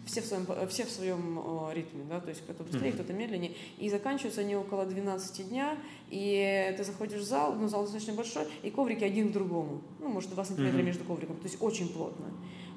все 0.05 0.21
в 0.21 0.25
своем, 0.25 0.47
все 0.67 0.85
в 0.85 0.89
своем 0.89 1.39
ритме, 1.71 2.03
да, 2.09 2.19
то 2.19 2.29
есть 2.29 2.41
кто-то 2.41 2.63
быстрее, 2.63 2.89
mm-hmm. 2.89 2.93
кто-то 2.93 3.13
медленнее, 3.13 3.53
и 3.77 3.89
заканчиваются 3.89 4.41
они 4.41 4.55
около 4.55 4.85
12 4.85 5.49
дня, 5.49 5.77
и 6.09 6.73
ты 6.77 6.83
заходишь 6.83 7.21
в 7.21 7.25
зал, 7.25 7.53
ну, 7.53 7.67
зал 7.67 7.83
достаточно 7.83 8.13
большой, 8.13 8.45
и 8.63 8.71
коврики 8.71 9.03
один 9.03 9.29
к 9.29 9.31
другому, 9.33 9.81
ну, 9.99 10.09
может, 10.09 10.29
2 10.31 10.45
сантиметра 10.45 10.79
mm-hmm. 10.79 10.83
между 10.83 11.03
ковриком, 11.03 11.37
то 11.37 11.47
есть 11.47 11.61
очень 11.61 11.89
плотно. 11.89 12.25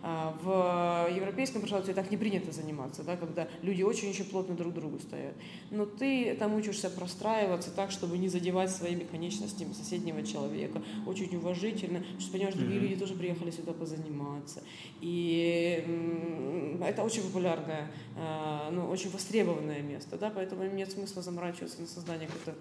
А, 0.07 0.37
в 0.43 1.17
европейском 1.17 1.63
пространстве 1.63 1.95
так 1.95 2.11
не 2.11 2.19
принято 2.19 2.53
заниматься, 2.53 3.03
да, 3.03 3.17
когда 3.17 3.49
люди 3.63 3.83
очень-очень 3.83 4.27
плотно 4.27 4.55
друг 4.55 4.75
к 4.75 4.77
другу 4.77 4.99
стоят. 4.99 5.33
Но 5.71 5.87
ты 5.87 6.35
там 6.35 6.55
учишься 6.55 6.91
простраиваться 6.91 7.71
так, 7.71 7.91
чтобы 7.91 8.19
не 8.19 8.29
задевать 8.29 8.71
своими 8.71 9.05
конечностями 9.05 9.73
соседнего 9.73 10.23
человека, 10.23 10.83
очень 11.07 11.35
уважительно, 11.35 12.05
что 12.19 12.33
понимаешь, 12.33 12.55
другие 12.55 12.81
mm-hmm. 12.81 12.83
люди 12.83 12.97
тоже 12.97 13.15
приехали 13.15 13.51
сюда 13.51 13.73
позаниматься. 13.73 14.63
И 15.01 15.83
это 16.85 17.03
очень 17.03 17.23
популярное, 17.23 17.91
а, 18.19 18.71
ну, 18.71 18.91
очень 18.91 19.09
востребованное 19.09 19.81
место, 19.81 20.19
да, 20.19 20.29
поэтому 20.29 20.67
нет 20.67 20.93
смысла 20.93 21.23
заморачиваться 21.23 21.81
на 21.81 21.87
создание 21.87 22.29
какой-то 22.29 22.59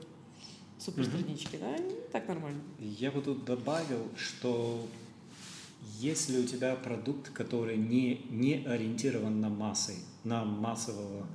суперстранички, 0.79 1.57
mm-hmm. 1.57 1.77
да, 1.77 2.09
так 2.13 2.25
нормально. 2.29 2.61
Я 2.79 3.11
бы 3.11 3.21
тут 3.21 3.43
добавил, 3.43 4.07
что 4.15 4.87
если 5.99 6.39
у 6.39 6.45
тебя 6.45 6.75
продукт, 6.75 7.29
который 7.29 7.77
не, 7.77 8.25
не 8.29 8.65
ориентирован 8.65 9.39
на 9.39 9.49
массы, 9.49 9.95
на 10.23 10.43
массового 10.43 11.25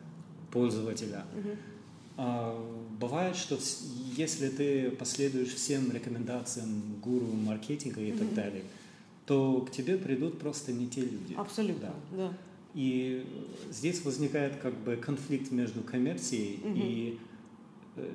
пользователя, 0.51 1.25
угу. 1.35 1.51
а, 2.17 2.89
бывает, 2.99 3.37
что 3.37 3.59
если 4.17 4.49
ты 4.49 4.91
последуешь 4.91 5.55
всем 5.55 5.93
рекомендациям 5.93 7.01
гуру 7.03 7.27
маркетинга 7.27 8.01
и 8.01 8.13
угу. 8.13 8.19
так 8.19 8.35
далее, 8.35 8.65
то 9.27 9.61
к 9.61 9.71
тебе 9.71 9.99
придут 9.99 10.39
просто 10.39 10.73
не 10.73 10.89
те 10.89 11.03
люди. 11.03 11.35
Абсолютно, 11.37 11.95
да. 12.13 12.17
да. 12.17 12.33
И 12.75 13.27
здесь 13.71 14.05
возникает 14.05 14.57
как 14.57 14.75
бы 14.79 14.97
конфликт 14.97 15.51
между 15.51 15.83
коммерцией 15.83 16.61
угу. 16.63 16.75
и 16.77 17.19
э, 17.97 18.13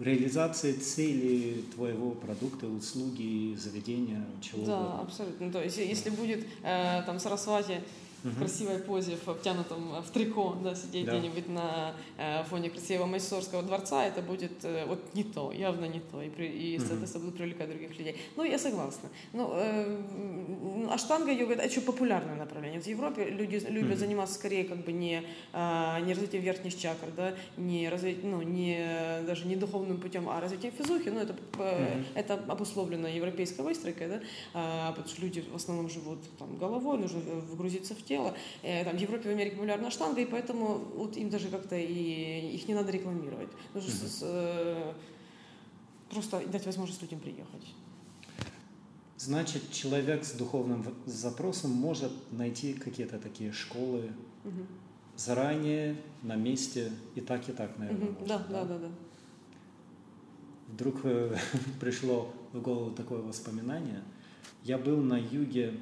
реализации 0.00 0.72
цели 0.72 1.64
твоего 1.74 2.12
продукта, 2.12 2.66
услуги, 2.66 3.54
заведения, 3.56 4.24
чего 4.40 4.64
Да, 4.64 4.78
угодно. 4.80 5.00
абсолютно. 5.02 5.52
То 5.52 5.62
есть, 5.62 5.78
если 5.78 6.10
будет 6.10 6.46
э, 6.62 7.02
там 7.06 7.18
Сарасвати 7.18 7.80
в 8.22 8.38
красивой 8.38 8.78
позе, 8.78 9.16
в 9.16 9.28
обтянутом 9.28 10.02
в 10.02 10.10
трико, 10.10 10.56
да, 10.62 10.74
сидеть 10.74 11.06
Да. 11.06 11.18
где-нибудь 11.18 11.48
на 11.48 11.94
э, 12.18 12.44
фоне 12.44 12.70
красивого 12.70 13.06
Майсорского 13.06 13.62
дворца, 13.62 14.04
это 14.04 14.22
будет 14.22 14.64
э, 14.64 14.84
вот 14.86 15.00
не 15.14 15.24
то, 15.24 15.52
явно 15.52 15.86
не 15.86 16.00
то, 16.00 16.20
и, 16.22 16.28
при, 16.28 16.46
и 16.46 16.78
соответственно, 16.78 17.24
будут 17.24 17.38
привлекать 17.38 17.68
других 17.68 17.98
людей. 17.98 18.16
Ну, 18.36 18.44
я 18.44 18.58
согласна. 18.58 19.08
Ну, 19.32 19.50
э, 19.54 20.86
аштанга 20.90 21.32
йога 21.32 21.54
это 21.54 21.64
очень 21.64 21.82
популярное 21.82 22.36
направление. 22.36 22.80
В 22.80 22.86
Европе 22.86 23.24
люди 23.30 23.56
любят 23.68 23.98
заниматься 23.98 24.34
скорее 24.34 24.64
как 24.64 24.84
бы 24.84 24.92
не, 24.92 25.22
а, 25.52 26.00
не 26.00 26.12
развитием 26.14 26.42
верхних 26.42 26.76
чакр, 26.76 27.06
да, 27.16 27.34
не 27.56 27.86
разви- 27.86 28.20
ну, 28.22 28.42
не 28.42 29.22
даже 29.26 29.46
не 29.46 29.56
духовным 29.56 29.98
путем, 30.00 30.28
а 30.28 30.40
развитием 30.40 30.72
физухи. 30.72 31.08
Ну, 31.08 31.20
это, 31.20 31.34
э, 31.58 32.02
это 32.14 32.34
обусловлено 32.48 33.08
европейской 33.08 33.62
выстройкой, 33.62 34.08
да, 34.08 34.20
а, 34.54 34.90
потому 34.90 35.08
что 35.08 35.22
люди 35.22 35.42
в 35.52 35.56
основном 35.56 35.88
живут 35.88 36.18
там 36.38 36.56
головой, 36.58 36.98
нужно 36.98 37.20
вгрузиться 37.20 37.94
в 37.94 38.02
тело. 38.02 38.09
Э, 38.10 38.84
Там 38.84 38.96
в 38.96 39.00
Европе, 39.00 39.28
в 39.28 39.32
Америке 39.32 39.56
популярна 39.56 39.90
штанга, 39.90 40.20
и 40.20 40.24
поэтому 40.26 40.78
вот 40.96 41.16
им 41.16 41.30
даже 41.30 41.48
как-то 41.48 41.76
и 41.76 42.54
их 42.56 42.66
не 42.68 42.74
надо 42.74 42.90
рекламировать. 42.90 43.48
Нужно 43.74 43.90
с- 43.90 44.18
с, 44.18 44.20
э, 44.22 44.92
просто 46.10 46.44
дать 46.46 46.66
возможность 46.66 47.02
людям 47.02 47.20
приехать. 47.20 47.74
Значит, 49.16 49.70
человек 49.70 50.24
с 50.24 50.32
духовным 50.32 50.84
запросом 51.06 51.70
может 51.70 52.10
найти 52.32 52.72
какие-то 52.72 53.18
такие 53.18 53.52
школы 53.52 54.10
Мгм. 54.44 54.66
заранее, 55.16 55.96
на 56.22 56.36
месте, 56.36 56.90
и 57.14 57.20
так, 57.20 57.48
и 57.48 57.52
так, 57.52 57.78
наверное. 57.78 58.06
Мгм. 58.06 58.12
может, 58.20 58.28
Да, 58.28 58.38
да, 58.50 58.64
да, 58.64 58.78
да. 58.78 58.88
Вдруг 60.68 61.00
э, 61.04 61.36
пришло 61.80 62.32
в 62.52 62.60
голову 62.60 62.90
такое 62.92 63.20
воспоминание. 63.20 64.02
Я 64.64 64.78
был 64.78 65.00
на 65.00 65.18
юге. 65.18 65.74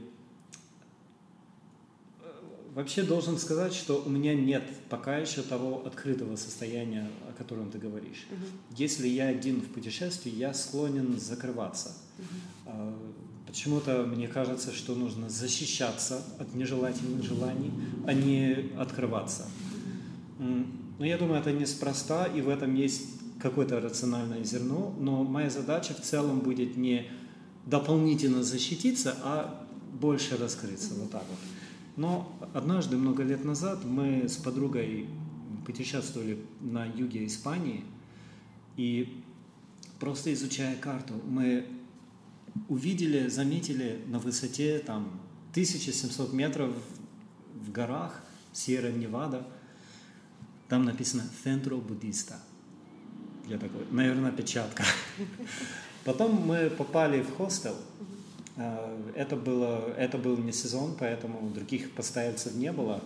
Вообще 2.75 3.03
должен 3.03 3.39
сказать, 3.39 3.75
что 3.75 4.03
у 4.05 4.09
меня 4.09 4.35
нет 4.35 4.63
пока 4.89 5.19
еще 5.19 5.43
того 5.43 5.85
открытого 5.87 6.37
состояния, 6.37 7.09
о 7.29 7.33
котором 7.33 7.71
ты 7.71 7.79
говоришь. 7.79 8.27
Мгм. 8.31 8.45
Если 8.77 9.09
я 9.09 9.29
один 9.29 9.61
в 9.61 9.67
путешествии, 9.67 10.31
я 10.31 10.55
склонен 10.55 11.19
закрываться. 11.19 11.97
А, 12.67 12.95
Почему-то 13.49 14.05
мне 14.05 14.29
кажется, 14.29 14.75
что 14.75 14.95
нужно 14.95 15.31
защищаться 15.31 16.23
от 16.39 16.55
нежелательных 16.55 17.25
желаний, 17.25 17.73
а 18.07 18.13
не 18.13 18.73
открываться. 18.79 19.47
Но 20.39 21.07
я 21.07 21.17
думаю, 21.17 21.41
это 21.41 21.51
неспроста, 21.51 22.27
и 22.27 22.43
в 22.43 22.51
этом 22.51 22.75
есть 22.75 23.07
какое-то 23.41 23.81
рациональное 23.81 24.45
зерно, 24.45 24.95
но 25.01 25.25
моя 25.25 25.49
задача 25.49 25.95
в 25.95 26.03
целом 26.03 26.41
будет 26.41 26.77
не 26.77 27.07
дополнительно 27.65 28.43
защититься, 28.43 29.17
а 29.23 29.67
больше 29.99 30.37
раскрыться, 30.37 30.93
вот 30.95 31.11
так 31.11 31.25
вот. 31.31 31.39
Но 31.99 32.33
однажды, 32.55 32.97
много 32.97 33.25
лет 33.25 33.45
назад, 33.45 33.85
мы 33.85 34.29
с 34.29 34.37
подругой 34.37 35.09
путешествовали 35.67 36.39
на 36.61 36.87
юге 36.87 37.27
Испании, 37.27 37.85
и 38.77 39.21
просто 39.99 40.33
изучая 40.33 40.77
карту, 40.77 41.15
мы 41.27 41.67
увидели, 42.69 43.27
заметили 43.27 44.01
на 44.07 44.21
высоте 44.21 44.79
там 44.79 45.21
1700 45.51 46.33
метров 46.33 46.73
в 47.55 47.73
горах 47.73 48.23
Сьерра-Невада, 48.53 49.45
там 50.69 50.85
написано 50.85 51.25
«Центро 51.43 51.79
буддиста». 51.79 52.37
Я 53.49 53.59
такой, 53.59 53.85
наверное, 53.91 54.31
печатка. 54.31 54.85
Потом 56.05 56.47
мы 56.47 56.71
попали 56.71 57.23
в 57.23 57.35
хостел. 57.35 57.75
А, 58.59 59.13
Это, 59.15 59.37
было, 59.37 59.95
это 59.97 60.19
был 60.19 60.37
не 60.37 60.53
сезон, 60.53 60.97
поэтому 60.99 61.49
других 61.51 61.93
постояльцев 61.93 62.55
не 62.55 62.73
было. 62.73 63.01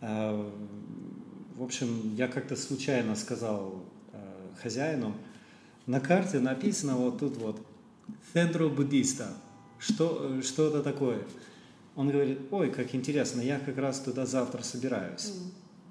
А, 0.00 0.50
В 1.56 1.62
общем, 1.62 2.14
я 2.16 2.28
как-то 2.28 2.56
случайно 2.56 3.16
сказал 3.16 3.82
а, 4.12 4.52
хозяину, 4.62 5.14
на 5.86 6.00
карте 6.00 6.38
написано 6.38 6.96
вот 6.96 7.18
тут 7.18 7.36
вот 7.36 7.60
«Центро 8.32 8.68
буддиста». 8.68 9.28
Что, 9.78 10.40
что 10.42 10.68
это 10.68 10.82
такое? 10.82 11.22
Он 11.96 12.08
говорит, 12.08 12.40
ой, 12.50 12.70
как 12.70 12.94
интересно, 12.94 13.40
я 13.40 13.58
как 13.58 13.76
раз 13.78 14.00
туда 14.00 14.24
завтра 14.24 14.62
собираюсь. 14.62 15.32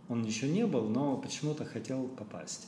Он 0.09 0.23
еще 0.23 0.47
не 0.47 0.65
был, 0.65 0.87
но 0.87 1.17
почему-то 1.17 1.65
хотел 1.65 2.07
попасть. 2.07 2.67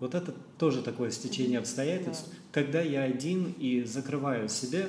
Вот 0.00 0.14
это 0.14 0.34
тоже 0.58 0.82
такое 0.82 1.10
стечение 1.10 1.58
обстоятельств. 1.58 2.28
Когда 2.50 2.80
я 2.80 3.02
один 3.02 3.54
и 3.58 3.84
закрываю 3.84 4.48
себе, 4.48 4.88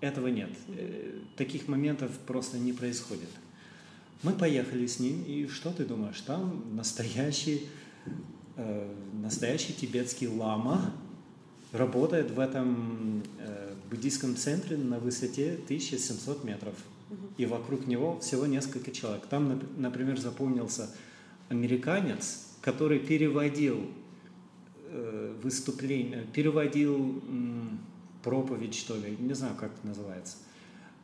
этого 0.00 0.28
нет. 0.28 0.50
Э, 0.68 1.18
Таких 1.36 1.68
моментов 1.68 2.10
просто 2.26 2.58
не 2.58 2.72
происходит. 2.72 3.28
Мы 4.22 4.32
поехали 4.32 4.86
с 4.86 5.00
ним, 5.00 5.22
и 5.24 5.46
что 5.48 5.70
ты 5.70 5.84
думаешь? 5.84 6.20
Там 6.20 6.64
настоящий, 6.74 7.66
э, 8.56 8.94
настоящий 9.22 9.72
тибетский 9.74 10.28
лама 10.28 10.92
работает 11.72 12.30
в 12.30 12.38
этом 12.38 13.22
э, 13.38 13.74
буддийском 13.90 14.36
центре 14.36 14.76
на 14.76 14.98
высоте 14.98 15.54
1700 15.64 16.44
метров. 16.44 16.74
И 17.36 17.46
вокруг 17.46 17.86
него 17.86 18.18
всего 18.20 18.46
несколько 18.46 18.90
человек. 18.92 19.26
Там, 19.26 19.50
нап- 19.52 19.80
например, 19.80 20.18
запомнился 20.18 20.88
американец, 21.48 22.46
который 22.62 22.98
переводил 22.98 23.90
э, 24.88 25.36
выступление, 25.42 26.24
переводил 26.32 26.96
м, 27.28 27.78
проповедь, 28.24 28.74
что 28.74 28.96
ли, 28.96 29.16
не 29.20 29.34
знаю, 29.34 29.54
как 29.54 29.72
это 29.74 29.86
называется, 29.86 30.38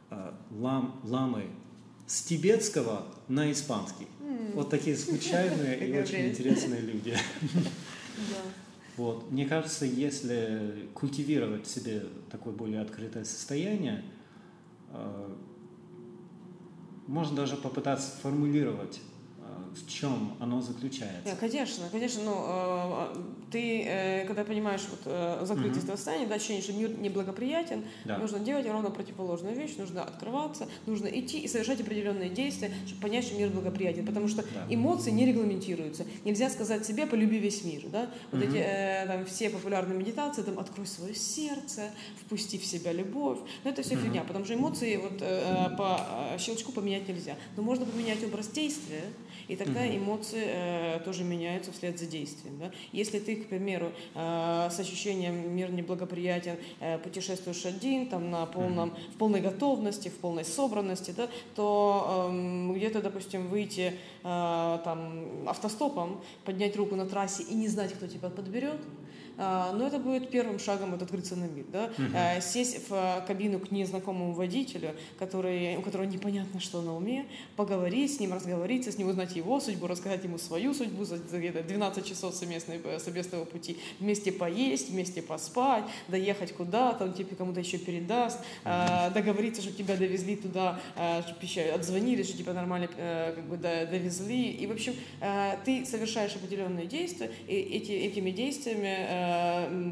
а, 0.08 0.34
лам, 0.50 1.00
ламы 1.04 1.44
с 2.06 2.22
тибетского 2.22 3.06
на 3.28 3.52
испанский. 3.52 4.08
Вот 4.54 4.70
такие 4.70 4.96
случайные 4.96 5.88
и 5.88 5.96
очень 5.96 6.28
интересные 6.28 6.80
люди. 6.80 7.16
Вот. 8.96 9.30
Мне 9.30 9.46
кажется, 9.46 9.86
если 9.86 10.88
культивировать 10.92 11.66
в 11.66 11.70
себе 11.70 12.04
такое 12.30 12.52
более 12.52 12.82
открытое 12.82 13.24
состояние, 13.24 14.04
э, 14.90 15.34
можно 17.06 17.34
даже 17.34 17.56
попытаться 17.56 18.10
формулировать, 18.22 18.98
э, 18.98 19.09
в 19.74 19.90
чем 19.90 20.36
оно 20.40 20.60
заключается. 20.60 21.30
Не, 21.30 21.36
конечно, 21.36 21.84
конечно, 21.90 22.22
ну, 22.24 22.34
э, 22.36 23.14
ты, 23.50 23.82
э, 23.82 24.24
когда 24.26 24.44
понимаешь 24.44 24.82
вот, 24.90 25.00
э, 25.04 25.44
закрытие 25.44 25.82
этого 25.82 25.96
состояния, 25.96 26.26
да, 26.26 26.34
ощущение, 26.36 26.62
что 26.62 26.72
мир 26.72 26.90
неблагоприятен, 26.98 27.84
Да. 28.04 28.18
нужно 28.18 28.38
делать 28.38 28.66
ровно 28.66 28.90
противоположную 28.90 29.54
вещь, 29.56 29.76
нужно 29.78 30.02
открываться, 30.02 30.68
нужно 30.86 31.06
идти 31.06 31.40
и 31.40 31.48
совершать 31.48 31.80
определенные 31.80 32.28
действия, 32.30 32.72
чтобы 32.86 33.02
понять, 33.02 33.24
что 33.24 33.36
мир 33.36 33.50
благоприятен, 33.50 34.06
потому 34.06 34.28
что 34.28 34.42
Да. 34.42 34.66
эмоции 34.68 35.10
не 35.10 35.26
регламентируются. 35.26 36.04
Нельзя 36.24 36.50
сказать 36.50 36.86
себе 36.86 37.06
«полюби 37.06 37.38
весь 37.38 37.64
мир», 37.64 37.82
да? 37.90 38.10
Вот 38.32 38.42
эти 38.42 38.56
э, 38.56 39.06
там, 39.06 39.24
все 39.26 39.50
популярные 39.50 39.98
медитации, 39.98 40.42
там 40.42 40.58
«открой 40.58 40.86
свое 40.86 41.14
сердце», 41.14 41.90
«впусти 42.24 42.58
в 42.58 42.64
себя 42.64 42.92
любовь», 42.92 43.38
но 43.64 43.70
это 43.70 43.82
все 43.82 43.96
фигня, 43.96 44.22
потому 44.24 44.44
что 44.44 44.54
эмоции 44.54 44.96
вот 44.96 45.20
э, 45.20 45.70
по 45.76 46.00
э, 46.34 46.38
щелчку 46.38 46.72
поменять 46.72 47.08
нельзя. 47.08 47.36
Но 47.56 47.62
можно 47.62 47.84
поменять 47.86 48.22
образ 48.24 48.48
действия, 48.48 49.04
и 49.50 49.56
тогда 49.56 49.80
Мгм. 49.80 49.96
эмоции 49.96 50.44
э, 50.46 51.00
тоже 51.04 51.24
меняются 51.24 51.72
вслед 51.72 51.98
за 51.98 52.06
действием. 52.06 52.56
Да? 52.60 52.70
Если 52.92 53.18
ты, 53.18 53.36
к 53.36 53.48
примеру, 53.48 53.90
э, 54.14 54.68
с 54.70 54.78
ощущением 54.78 55.54
мир 55.56 55.72
неблагоприятен, 55.72 56.56
э, 56.78 56.98
путешествуешь 56.98 57.66
один, 57.66 58.06
там, 58.06 58.30
на 58.30 58.46
полном, 58.46 58.94
в 59.14 59.18
полной 59.18 59.40
готовности, 59.40 60.08
в 60.08 60.18
полной 60.18 60.44
собранности, 60.44 61.12
да, 61.16 61.28
то 61.56 62.28
эм, 62.30 62.72
где-то, 62.74 63.02
допустим, 63.02 63.48
выйти 63.48 63.94
э, 64.22 64.78
там, 64.84 65.48
автостопом, 65.48 66.20
поднять 66.44 66.76
руку 66.76 66.94
на 66.94 67.06
трассе 67.06 67.42
и 67.42 67.54
не 67.54 67.66
знать, 67.68 67.92
кто 67.92 68.06
тебя 68.06 68.30
подберет, 68.30 68.80
но 69.72 69.86
это 69.86 69.98
будет 69.98 70.30
первым 70.30 70.58
шагом 70.58 70.94
от 70.94 71.02
открыться 71.02 71.34
на 71.36 71.44
мир. 71.44 71.64
Да? 71.72 71.90
А, 72.14 72.40
Сесть 72.40 72.88
в 72.88 72.92
а, 72.92 73.20
кабину 73.26 73.58
к 73.58 73.70
незнакомому 73.70 74.32
водителю, 74.32 74.90
который, 75.18 75.76
у 75.76 75.82
которого 75.82 76.06
непонятно, 76.06 76.60
что 76.60 76.82
на 76.82 76.94
уме, 76.94 77.26
поговорить 77.56 78.14
с 78.14 78.20
ним, 78.20 78.34
разговориться 78.34 78.92
с 78.92 78.98
ним, 78.98 79.08
узнать 79.08 79.36
его 79.36 79.58
судьбу, 79.60 79.86
рассказать 79.86 80.24
ему 80.24 80.36
свою 80.38 80.74
судьбу 80.74 81.04
за 81.04 81.16
за 81.16 81.38
где-то 81.38 81.62
12 81.62 82.04
часов 82.04 82.34
совместной, 82.34 82.80
э, 82.84 82.98
совместного 82.98 83.44
пути, 83.44 83.78
вместе 83.98 84.32
поесть, 84.32 84.90
вместе 84.90 85.22
поспать, 85.22 85.84
доехать 86.08 86.52
куда-то, 86.52 87.04
он 87.04 87.12
тебе 87.14 87.36
кому-то 87.36 87.60
еще 87.60 87.78
передаст, 87.78 88.38
а, 88.64 89.10
договориться, 89.10 89.62
чтобы 89.62 89.76
тебя 89.76 89.96
довезли 89.96 90.36
туда, 90.36 90.80
а, 90.96 91.24
отзвонили, 91.74 92.22
что 92.22 92.36
тебя 92.36 92.52
нормально 92.52 92.88
э, 92.96 93.32
как 93.36 93.44
бы 93.44 93.56
до- 93.56 93.86
довезли. 93.86 94.50
И, 94.50 94.66
в 94.66 94.72
общем, 94.72 94.94
ты 95.64 95.86
совершаешь 95.86 96.34
определенные 96.34 96.86
действия, 96.86 97.30
и 97.46 97.54
эти, 97.54 97.92
этими 97.92 98.30
действиями 98.30 98.96
э, 99.08 99.29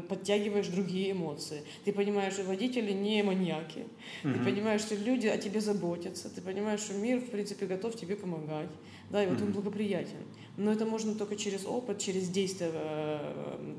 подтягиваешь 0.07 0.67
другие 0.67 1.11
эмоции. 1.11 1.63
Ты 1.85 1.93
понимаешь, 1.93 2.33
что 2.33 2.43
водители 2.43 2.91
не 2.91 3.23
маньяки. 3.23 3.85
Mm-hmm. 4.23 4.33
Ты 4.33 4.39
понимаешь, 4.43 4.81
что 4.81 4.95
люди 4.95 5.27
о 5.27 5.37
тебе 5.37 5.61
заботятся. 5.61 6.29
Ты 6.29 6.41
понимаешь, 6.41 6.81
что 6.81 6.93
мир, 6.93 7.19
в 7.19 7.29
принципе, 7.29 7.65
готов 7.65 7.95
тебе 7.95 8.15
помогать. 8.15 8.69
Да, 9.09 9.23
и 9.23 9.27
вот 9.27 9.39
mm-hmm. 9.39 9.45
он 9.45 9.51
благоприятен. 9.51 10.23
Но 10.57 10.71
это 10.71 10.85
можно 10.85 11.15
только 11.15 11.35
через 11.35 11.65
опыт, 11.65 11.99
через 11.99 12.29
действие 12.29 12.71
э, 12.73 13.73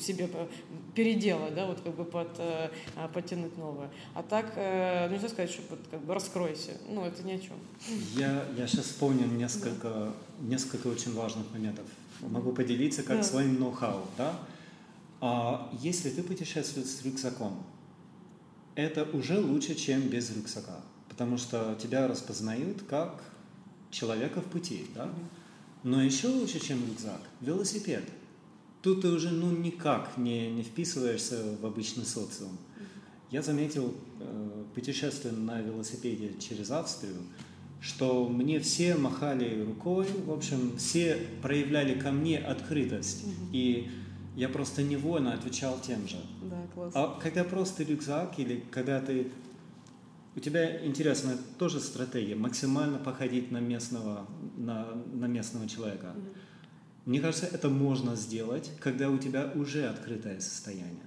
себе 0.00 0.28
переделать, 0.94 1.54
да, 1.54 1.66
вот 1.66 1.80
как 1.80 1.94
бы 1.94 2.04
под, 2.04 2.28
э, 2.38 2.68
подтянуть 3.12 3.56
новое. 3.56 3.90
А 4.14 4.22
так, 4.22 4.52
э, 4.56 5.10
нельзя 5.10 5.28
сказать, 5.28 5.50
что 5.50 5.62
вот, 5.70 5.80
как 5.90 6.04
бы 6.04 6.14
раскройся. 6.14 6.72
Ну, 6.88 7.04
это 7.04 7.22
ни 7.22 7.32
о 7.32 7.38
чем. 7.38 7.56
Я, 8.14 8.44
я 8.56 8.66
сейчас 8.66 8.86
вспомнил 8.86 9.26
несколько, 9.26 9.88
да. 9.88 10.12
несколько 10.40 10.88
очень 10.88 11.14
важных 11.14 11.50
моментов. 11.52 11.84
Могу 12.20 12.52
поделиться 12.52 13.02
как 13.02 13.18
да. 13.18 13.22
своим 13.22 13.60
ноу-хау, 13.60 14.06
да? 14.16 14.38
А 15.28 15.68
если 15.82 16.08
ты 16.10 16.22
путешествуешь 16.22 16.86
с 16.86 17.04
рюкзаком, 17.04 17.60
это 18.76 19.02
уже 19.12 19.40
лучше, 19.40 19.74
чем 19.74 20.02
без 20.02 20.30
рюкзака, 20.30 20.80
потому 21.08 21.36
что 21.36 21.76
тебя 21.82 22.06
распознают 22.06 22.82
как 22.82 23.24
человека 23.90 24.40
в 24.40 24.44
пути, 24.44 24.86
да? 24.94 25.12
Но 25.82 26.00
еще 26.00 26.28
лучше, 26.28 26.60
чем 26.60 26.78
рюкзак, 26.86 27.20
велосипед. 27.40 28.04
Тут 28.82 29.02
ты 29.02 29.08
уже 29.08 29.30
ну 29.30 29.50
никак 29.50 30.16
не, 30.16 30.48
не 30.48 30.62
вписываешься 30.62 31.56
в 31.60 31.66
обычный 31.66 32.04
социум. 32.04 32.56
Я 33.32 33.42
заметил, 33.42 33.94
э, 34.20 34.64
путешествуя 34.76 35.32
на 35.32 35.60
велосипеде 35.60 36.34
через 36.38 36.70
Австрию, 36.70 37.16
что 37.80 38.28
мне 38.28 38.60
все 38.60 38.94
махали 38.94 39.64
рукой, 39.64 40.06
в 40.24 40.30
общем, 40.30 40.76
все 40.76 41.18
проявляли 41.42 41.98
ко 41.98 42.12
мне 42.12 42.38
открытость. 42.38 43.24
И 43.52 43.90
я 44.36 44.50
просто 44.50 44.82
невольно 44.82 45.32
отвечал 45.32 45.80
тем 45.80 46.06
же. 46.06 46.18
Да, 46.42 46.66
классно. 46.74 47.02
А 47.02 47.18
когда 47.20 47.42
просто 47.42 47.82
рюкзак 47.82 48.38
или 48.38 48.62
когда 48.70 49.00
ты... 49.00 49.32
У 50.36 50.40
тебя 50.40 50.84
интересная 50.86 51.38
тоже 51.58 51.80
стратегия, 51.80 52.34
максимально 52.34 52.98
походить 52.98 53.50
на 53.50 53.58
местного, 53.58 54.26
на, 54.58 54.88
на 55.14 55.24
местного 55.24 55.66
человека. 55.66 56.12
Угу. 56.14 56.26
Мне 57.06 57.20
кажется, 57.20 57.46
это 57.46 57.70
можно 57.70 58.14
сделать, 58.14 58.70
когда 58.78 59.08
у 59.08 59.16
тебя 59.16 59.50
уже 59.54 59.86
открытое 59.86 60.38
состояние. 60.40 61.06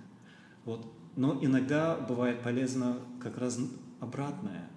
Вот. 0.66 0.92
Но 1.16 1.38
иногда 1.44 1.96
бывает 1.98 2.42
полезно 2.42 2.98
как 3.22 3.38
раз 3.38 3.60
обратное. 4.00 4.68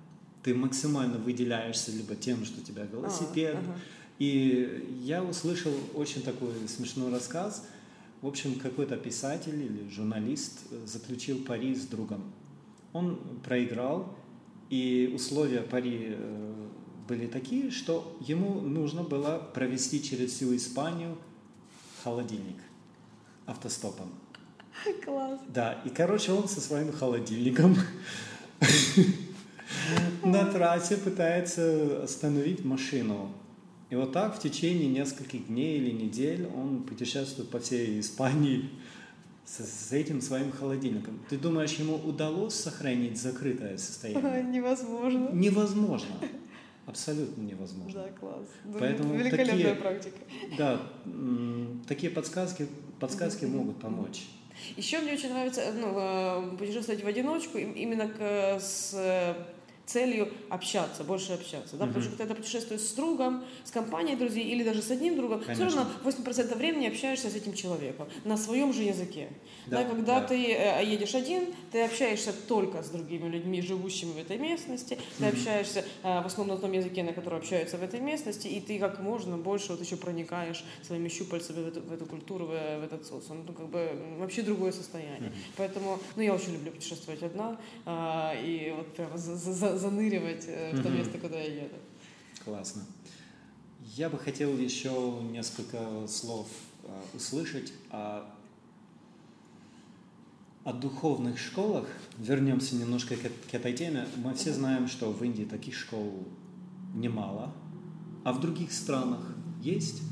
Ты 0.42 0.54
максимально 0.54 1.16
выделяешься 1.16 1.90
либо 1.90 2.16
тем, 2.16 2.44
что 2.44 2.60
у 2.60 2.64
тебя 2.64 2.84
велосипед. 2.84 3.54
А, 3.54 3.58
ага. 3.60 3.78
И 4.18 5.00
я 5.04 5.24
услышал 5.24 5.72
очень 5.94 6.20
такой 6.20 6.52
смешной 6.68 7.10
рассказ– 7.10 7.66
в 8.22 8.28
общем, 8.28 8.54
какой-то 8.54 8.96
писатель 8.96 9.60
или 9.60 9.88
журналист 9.90 10.60
э, 10.70 10.86
заключил 10.86 11.44
пари 11.44 11.74
с 11.74 11.86
другом. 11.86 12.32
Он 12.92 13.18
проиграл, 13.44 14.16
и 14.70 15.12
условия 15.12 15.60
пари 15.60 16.14
э, 16.16 16.68
были 17.08 17.26
такие, 17.26 17.72
что 17.72 18.16
ему 18.20 18.60
нужно 18.60 19.02
было 19.02 19.38
провести 19.52 20.00
через 20.00 20.32
всю 20.32 20.54
Испанию 20.56 21.18
холодильник 22.04 22.58
автостопом. 23.46 24.12
Класс. 25.04 25.40
Да, 25.48 25.82
и, 25.84 25.90
короче, 25.90 26.32
он 26.32 26.48
со 26.48 26.60
своим 26.60 26.92
холодильником 26.92 27.76
на 30.24 30.44
трассе 30.44 30.96
пытается 30.96 32.04
остановить 32.04 32.64
машину. 32.64 33.34
И 33.92 33.94
вот 33.94 34.10
так 34.10 34.34
в 34.34 34.40
течение 34.40 34.88
нескольких 34.88 35.48
дней 35.48 35.76
или 35.76 35.90
недель 35.90 36.46
он 36.46 36.82
путешествует 36.82 37.50
по 37.50 37.58
всей 37.58 38.00
Испании 38.00 38.70
с, 39.44 39.58
с 39.58 39.92
этим 39.92 40.22
своим 40.22 40.50
холодильником. 40.50 41.20
Ты 41.28 41.36
думаешь, 41.36 41.74
ему 41.74 41.96
удалось 41.96 42.54
сохранить 42.54 43.20
закрытое 43.20 43.76
состояние? 43.76 44.44
Невозможно. 44.44 45.28
Невозможно. 45.34 46.08
Абсолютно 46.86 47.42
невозможно. 47.42 48.04
Да, 48.04 48.08
класс. 48.18 48.46
Поэтому 48.80 49.14
Великолепная 49.14 49.56
такие, 49.56 49.74
практика. 49.74 50.18
Да, 50.56 50.80
такие 51.86 52.10
подсказки, 52.10 52.68
подсказки 52.98 53.44
могут 53.44 53.78
помочь. 53.78 54.22
Еще 54.78 55.00
мне 55.00 55.12
очень 55.12 55.28
нравится 55.28 55.70
ну, 55.78 55.92
э, 55.98 56.56
путешествовать 56.56 57.04
в 57.04 57.06
одиночку, 57.06 57.58
именно 57.58 58.08
к, 58.08 58.58
с 58.58 59.36
целью 59.86 60.28
общаться, 60.48 61.04
больше 61.04 61.32
общаться. 61.32 61.76
Да? 61.76 61.84
Угу. 61.84 61.88
Потому 61.88 62.02
что 62.04 62.16
когда 62.16 62.34
ты 62.34 62.40
путешествуешь 62.40 62.80
с 62.82 62.92
другом, 62.92 63.44
с 63.64 63.70
компанией 63.70 64.16
друзей 64.16 64.44
или 64.44 64.62
даже 64.62 64.82
с 64.82 64.90
одним 64.90 65.16
другом, 65.16 65.40
Конечно. 65.40 65.68
все 65.68 65.76
равно 65.76 65.90
80% 66.04 66.56
времени 66.56 66.86
общаешься 66.86 67.30
с 67.30 67.34
этим 67.34 67.54
человеком 67.54 68.08
на 68.24 68.36
своем 68.36 68.72
же 68.72 68.82
языке. 68.82 69.28
Да, 69.66 69.82
да, 69.82 69.88
когда 69.88 70.20
да. 70.20 70.26
ты 70.26 70.52
э, 70.52 70.84
едешь 70.84 71.14
один, 71.14 71.46
ты 71.70 71.84
общаешься 71.84 72.32
только 72.32 72.82
с 72.82 72.88
другими 72.88 73.28
людьми, 73.28 73.62
живущими 73.62 74.12
в 74.12 74.18
этой 74.18 74.38
местности, 74.38 74.98
ты 75.18 75.24
угу. 75.24 75.32
общаешься 75.32 75.84
э, 76.02 76.22
в 76.22 76.26
основном 76.26 76.56
на 76.56 76.60
том 76.60 76.72
языке, 76.72 77.02
на 77.02 77.12
котором 77.12 77.38
общаются 77.38 77.76
в 77.76 77.82
этой 77.82 78.00
местности, 78.00 78.48
и 78.48 78.60
ты 78.60 78.78
как 78.78 79.00
можно 79.00 79.36
больше 79.36 79.72
вот 79.72 79.80
еще 79.80 79.96
проникаешь 79.96 80.64
своими 80.82 81.08
щупальцами 81.08 81.62
в 81.62 81.68
эту, 81.68 81.80
в 81.80 81.92
эту 81.92 82.06
культуру, 82.06 82.46
в, 82.46 82.50
в 82.50 82.84
этот 82.84 83.06
социум. 83.06 83.44
Ну, 83.46 83.52
как 83.52 83.68
бы 83.68 83.90
вообще 84.18 84.42
другое 84.42 84.72
состояние. 84.72 85.30
Угу. 85.30 85.38
Поэтому, 85.56 85.98
ну, 86.16 86.22
я 86.22 86.34
очень 86.34 86.52
люблю 86.54 86.72
путешествовать 86.72 87.22
одна, 87.22 87.58
э, 87.86 88.44
и 88.44 88.74
вот 88.76 88.94
прямо 88.94 89.16
за, 89.16 89.36
за, 89.36 89.81
заныривать 89.82 90.44
э, 90.46 90.74
в 90.74 90.82
то 90.82 90.88
место, 90.88 91.18
куда 91.18 91.38
я 91.38 91.64
еду. 91.64 91.76
Классно. 92.44 92.82
Я 93.96 94.08
бы 94.08 94.18
хотел 94.18 94.56
еще 94.56 95.18
несколько 95.30 96.06
слов 96.06 96.46
э, 96.84 96.88
услышать 97.14 97.72
о, 97.90 98.24
о 100.64 100.72
духовных 100.72 101.38
школах. 101.38 101.86
Вернемся 102.18 102.76
немножко 102.76 103.16
к, 103.16 103.50
к 103.50 103.54
этой 103.54 103.72
теме. 103.72 104.06
Мы 104.16 104.34
все 104.34 104.52
знаем, 104.52 104.86
что 104.86 105.12
в 105.12 105.22
Индии 105.22 105.44
таких 105.44 105.74
школ 105.74 106.26
немало, 106.94 107.52
а 108.24 108.32
в 108.32 108.40
других 108.40 108.72
странах 108.72 109.34
есть. 109.60 110.02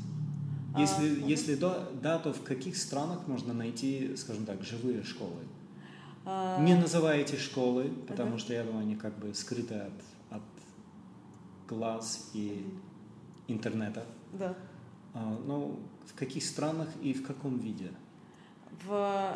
Если, 0.77 1.23
а, 1.23 1.27
если 1.27 1.55
да, 1.55 1.89
да, 2.01 2.17
то 2.17 2.31
в 2.31 2.43
каких 2.43 2.77
странах 2.77 3.27
можно 3.27 3.53
найти, 3.53 4.15
скажем 4.15 4.45
так, 4.45 4.63
живые 4.63 5.03
школы? 5.03 5.41
А, 6.25 6.59
Не 6.61 6.75
называйте 6.75 7.37
школы, 7.37 7.91
потому 8.07 8.37
что 8.37 8.53
я 8.53 8.63
думаю, 8.63 8.83
они 8.83 8.95
как 8.95 9.17
бы 9.17 9.33
скрыты 9.33 9.75
от, 9.75 9.93
от 10.29 10.43
глаз 11.67 12.29
и 12.33 12.65
интернета. 13.47 14.05
Да. 14.33 14.55
А, 15.13 15.37
ну, 15.45 15.79
в 16.05 16.13
каких 16.13 16.43
странах 16.43 16.89
и 17.01 17.13
в 17.13 17.25
каком 17.25 17.57
виде? 17.57 17.91
В 18.85 19.35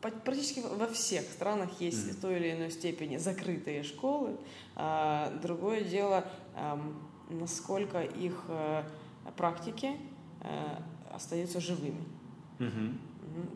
практически 0.00 0.60
во 0.60 0.86
всех 0.86 1.24
странах 1.24 1.78
есть 1.80 2.06
mm-hmm. 2.06 2.12
в 2.12 2.20
той 2.20 2.36
или 2.36 2.52
иной 2.52 2.70
степени 2.70 3.18
закрытые 3.18 3.82
школы. 3.82 4.36
А, 4.76 5.32
другое 5.42 5.82
дело, 5.84 6.24
насколько 7.28 8.02
их 8.02 8.44
э, 8.48 8.82
практики 9.36 9.96
э, 10.40 10.76
остаются 11.14 11.60
живыми. 11.60 12.02
Mm-hmm. 12.58 12.98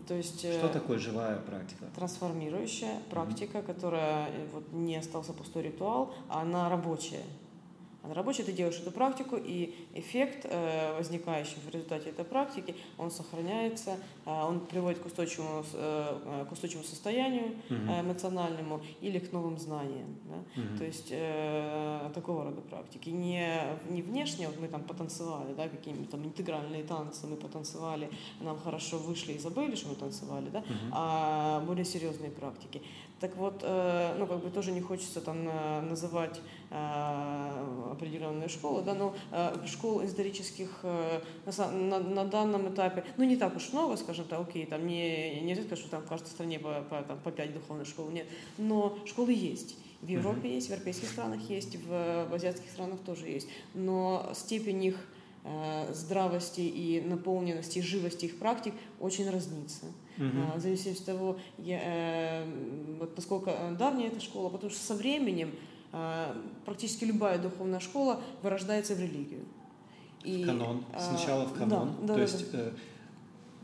То 0.07 0.15
есть, 0.15 0.41
Что 0.41 0.67
э, 0.67 0.73
такое 0.73 0.99
живая 0.99 1.39
практика? 1.39 1.87
Трансформирующая 1.97 3.01
практика, 3.11 3.59
mm-hmm. 3.59 3.67
которая 3.67 4.29
э, 4.29 4.47
вот, 4.53 4.73
не 4.73 4.97
остался 4.97 5.33
пустой 5.33 5.63
ритуал, 5.63 6.15
а 6.29 6.43
она 6.43 6.69
рабочая. 6.69 7.25
А 8.05 8.09
на 8.09 8.15
работе 8.15 8.43
ты 8.43 8.53
делаешь 8.53 8.79
эту 8.79 8.91
практику, 8.91 9.37
и 9.37 9.75
эффект, 9.95 10.45
э, 10.45 10.95
возникающий 10.99 11.57
в 11.67 11.71
результате 11.71 12.11
этой 12.11 12.25
практики, 12.27 12.77
он 12.99 13.11
сохраняется, 13.11 13.97
э, 14.27 14.31
он 14.31 14.61
приводит 14.61 14.99
к 14.99 15.07
устойчивому, 15.07 15.65
э, 15.73 16.45
к 16.49 16.53
устойчивому 16.53 16.85
состоянию 16.85 17.55
uh 17.71 18.01
эмоциональному 18.05 18.81
или 19.01 19.19
к 19.19 19.33
новым 19.33 19.59
знаниям. 19.59 20.17
Да? 20.25 20.61
uh 20.61 20.79
То 20.79 20.85
есть 20.85 21.15
такого 22.15 22.45
рода 22.45 22.61
практики. 22.61 23.09
Не, 23.11 23.61
не 23.89 24.03
внешне, 24.03 24.49
вот 24.49 24.61
мы 24.61 24.69
там 24.69 24.83
потанцевали, 24.83 25.55
да, 25.55 25.69
какие-нибудь 25.69 26.11
там 26.11 26.25
интегральные 26.25 26.85
танцы, 26.85 27.27
мы 27.27 27.37
потанцевали, 27.37 28.11
нам 28.41 28.59
хорошо 28.59 28.99
вышли 28.99 29.33
и 29.33 29.39
забыли, 29.39 29.77
что 29.77 29.89
мы 29.89 29.95
танцевали, 29.95 30.51
да? 30.51 30.59
uh 30.59 30.65
а 30.93 31.61
более 31.61 31.85
серьезные 31.85 32.31
практики. 32.31 32.83
Так 33.21 33.37
вот, 33.37 33.61
э, 33.63 34.17
ну, 34.19 34.27
как 34.27 34.43
бы 34.43 34.51
тоже 34.51 34.73
не 34.73 34.81
хочется 34.81 35.21
там 35.21 35.49
э, 35.49 35.81
называть 35.83 36.41
э, 36.71 37.91
определенные 37.93 38.49
школы, 38.49 38.83
да, 38.83 38.95
но 38.95 39.15
школ 39.67 40.05
исторических 40.05 40.83
на, 40.83 41.99
на 42.01 42.25
данном 42.25 42.73
этапе, 42.73 43.05
ну, 43.17 43.25
не 43.25 43.37
так 43.37 43.57
уж 43.57 43.73
много, 43.73 43.97
скажем 43.97 44.27
так, 44.27 44.41
окей, 44.41 44.67
там 44.67 44.87
не, 44.87 45.41
нельзя 45.41 45.63
сказать, 45.63 45.79
что 45.79 45.91
там 45.91 46.03
в 46.03 46.07
каждой 46.07 46.27
стране 46.27 46.59
по, 46.59 46.83
по, 46.83 47.03
там, 47.03 47.19
по 47.21 47.31
5 47.31 47.55
духовных 47.55 47.87
школ, 47.87 48.11
нет, 48.11 48.27
но 48.59 48.99
школы 49.07 49.33
есть. 49.33 49.77
В 50.03 50.09
Европе 50.09 50.53
есть, 50.53 50.67
в 50.67 50.71
европейских 50.71 51.09
странах 51.09 51.41
есть, 51.49 51.77
в, 51.77 52.27
в 52.29 52.35
азиатских 52.35 52.69
странах 52.71 53.01
тоже 53.07 53.29
есть. 53.29 53.49
Но 53.73 54.31
степень 54.35 54.85
их 54.85 54.97
здравости 55.91 56.61
и 56.61 57.01
наполненности, 57.01 57.79
живости 57.79 58.27
их 58.27 58.39
практик 58.39 58.75
очень 59.01 59.31
разнится. 59.31 59.87
Uh-huh. 60.17 60.57
В 60.57 60.61
зависимости 60.61 61.01
от 61.01 61.07
того, 61.07 61.39
я, 61.59 61.81
э, 61.83 62.97
вот 63.01 63.17
насколько 63.17 63.53
давняя 63.79 64.09
эта 64.09 64.21
школа, 64.21 64.49
потому 64.49 64.71
что 64.71 64.81
со 64.81 64.95
временем 64.95 65.51
э, 65.93 66.35
практически 66.65 67.05
любая 67.05 67.39
духовная 67.39 67.81
школа 67.81 68.21
вырождается 68.43 68.95
в 68.95 69.01
религию. 69.01 69.45
И, 70.23 70.43
в 70.43 70.47
канон. 70.47 70.85
Сначала 70.99 71.45
в 71.45 71.53
канон. 71.53 71.97
Да, 72.03 72.07
да, 72.07 72.07
То 72.07 72.15
да, 72.15 72.23
есть 72.23 72.53
да. 72.53 72.71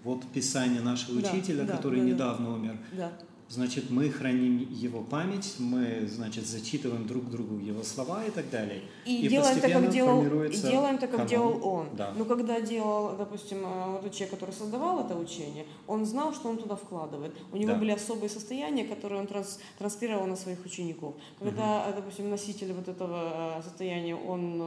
вот 0.04 0.26
Писание 0.32 0.80
нашего 0.80 1.20
Да, 1.22 1.30
учителя, 1.30 1.64
да, 1.64 1.76
который 1.76 2.00
да, 2.00 2.06
да. 2.06 2.12
недавно 2.12 2.54
умер. 2.54 2.78
Да. 2.92 3.12
Значит, 3.50 3.90
мы 3.90 4.08
храним 4.10 4.58
его 4.70 5.02
память, 5.02 5.56
мы, 5.58 6.06
значит, 6.06 6.46
зачитываем 6.46 7.04
друг 7.08 7.28
другу 7.28 7.58
его 7.58 7.82
слова 7.82 8.24
и 8.24 8.30
так 8.30 8.48
далее. 8.48 8.82
И, 9.04 9.26
делаем 9.26 9.60
так, 9.60 9.72
как 9.72 9.90
делал, 9.90 10.22
и 10.44 10.56
делаем 10.56 10.98
так, 10.98 11.10
как 11.10 11.26
канон. 11.26 11.26
делал 11.26 11.66
он. 11.66 11.88
Да. 11.96 12.12
Но 12.16 12.24
когда 12.24 12.60
делал, 12.60 13.16
допустим, 13.16 13.58
э, 13.64 13.90
вот 13.90 14.02
тот 14.02 14.12
человек, 14.12 14.30
который 14.38 14.54
создавал 14.54 15.00
это 15.04 15.16
учение, 15.16 15.66
он 15.88 16.06
знал, 16.06 16.32
что 16.32 16.48
он 16.48 16.58
туда 16.58 16.76
вкладывает. 16.76 17.34
У 17.52 17.56
него 17.56 17.72
Да. 17.72 17.78
были 17.78 17.90
особые 17.90 18.30
состояния, 18.30 18.84
которые 18.84 19.18
он 19.20 19.26
транс- 19.26 19.58
транслировал 19.78 20.28
на 20.28 20.36
своих 20.36 20.64
учеников. 20.64 21.16
Когда, 21.40 21.88
э, 21.88 21.92
допустим, 21.96 22.30
носитель 22.30 22.72
вот 22.72 22.86
этого 22.86 23.58
э, 23.58 23.62
состояния, 23.64 24.14
он 24.14 24.62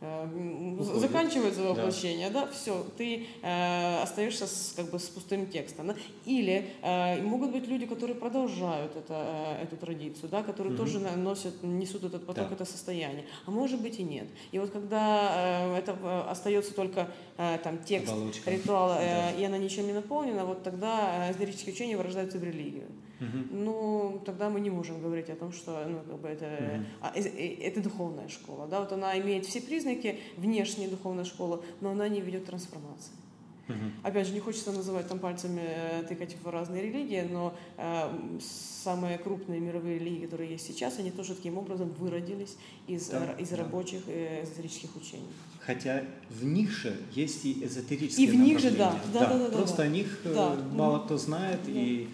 Уходит. 0.00 1.00
заканчивает 1.00 1.54
свое 1.54 1.68
Да. 1.68 1.74
воплощение, 1.74 2.30
да, 2.30 2.46
все, 2.48 2.84
ты 2.98 3.26
э, 3.42 4.02
остаешься 4.02 4.46
с, 4.46 4.74
как 4.76 4.90
бы 4.90 4.98
с 4.98 5.04
пустым 5.08 5.46
текстом. 5.46 5.86
да. 5.88 5.96
Или 6.26 6.70
э, 6.82 7.22
могут 7.22 7.50
быть 7.52 7.66
люди, 7.66 7.86
которые 7.86 8.14
продолжают 8.14 8.94
это, 8.96 9.56
э, 9.58 9.62
эту 9.64 9.76
традицию, 9.76 10.28
да, 10.28 10.42
которые 10.42 10.74
Мгм. 10.74 10.84
тоже 10.84 10.98
носят, 10.98 11.62
несут 11.62 12.04
этот 12.04 12.26
поток, 12.26 12.48
Да. 12.48 12.54
это 12.54 12.64
состояние. 12.64 13.24
А 13.46 13.50
может 13.50 13.80
быть 13.80 13.98
и 13.98 14.02
нет. 14.02 14.26
И 14.52 14.58
вот 14.58 14.70
когда 14.70 15.66
э, 15.74 15.78
это 15.78 15.96
э, 16.02 16.20
остается 16.30 16.74
только 16.74 17.08
э, 17.38 17.58
там 17.64 17.78
текст 17.82 18.12
Оболочка. 18.12 18.50
ритуала, 18.50 18.98
э, 19.00 19.04
Да. 19.06 19.30
и 19.40 19.44
она 19.44 19.58
ничем 19.58 19.86
не 19.86 19.92
наполнена, 19.94 20.44
вот 20.44 20.62
тогда 20.62 21.26
э, 21.28 21.32
эзотерические 21.32 21.74
учения 21.74 21.96
вырождаются 21.96 22.38
в 22.38 22.44
религию. 22.44 22.86
Ну, 23.50 24.22
тогда 24.24 24.50
мы 24.50 24.60
не 24.60 24.70
можем 24.70 25.00
говорить 25.00 25.30
о 25.30 25.36
том, 25.36 25.52
что 25.52 25.84
ну, 25.88 26.00
как 26.06 26.20
бы 26.20 26.28
это, 26.28 26.84
а, 27.00 27.12
э, 27.14 27.20
э, 27.22 27.54
это 27.62 27.80
духовная 27.80 28.28
школа. 28.28 28.66
Да? 28.66 28.80
Вот 28.80 28.92
она 28.92 29.18
имеет 29.18 29.46
все 29.46 29.60
признаки 29.60 30.20
внешней 30.36 30.88
духовной 30.88 31.24
школы, 31.24 31.62
но 31.80 31.90
она 31.90 32.08
не 32.08 32.20
ведет 32.20 32.46
трансформации. 32.46 33.12
Опять 34.04 34.28
же, 34.28 34.32
не 34.32 34.38
хочется 34.40 34.70
называть 34.70 35.08
там 35.08 35.18
пальцами, 35.18 35.60
э, 35.64 36.04
тыкать 36.08 36.36
в 36.40 36.48
разные 36.48 36.82
религии, 36.82 37.26
но 37.28 37.52
э, 37.76 38.38
самые 38.84 39.18
крупные 39.18 39.58
мировые 39.58 39.98
религии, 39.98 40.26
которые 40.26 40.52
есть 40.52 40.66
сейчас, 40.66 41.00
они 41.00 41.10
тоже 41.10 41.34
таким 41.34 41.58
образом 41.58 41.90
выродились 41.98 42.56
из, 42.86 43.08
Да, 43.08 43.32
из 43.38 43.48
да. 43.48 43.56
рабочих 43.56 44.02
э, 44.06 44.44
эзотерических 44.44 44.94
учений. 44.94 45.26
Хотя 45.58 46.04
в 46.30 46.44
них 46.44 46.70
же 46.70 46.96
есть 47.12 47.44
и 47.44 47.64
эзотерические 47.64 48.28
И 48.28 48.30
в 48.30 48.36
них 48.36 48.60
же, 48.60 48.70
да. 48.70 48.94
Да, 49.12 49.26
да, 49.26 49.38
да, 49.38 49.48
да, 49.48 49.56
Просто 49.56 49.78
да. 49.78 49.82
о 49.82 49.88
них 49.88 50.20
Да. 50.24 50.56
мало 50.72 51.00
кто 51.00 51.18
знает, 51.18 51.58
Да. 51.66 51.72
и 51.72 52.06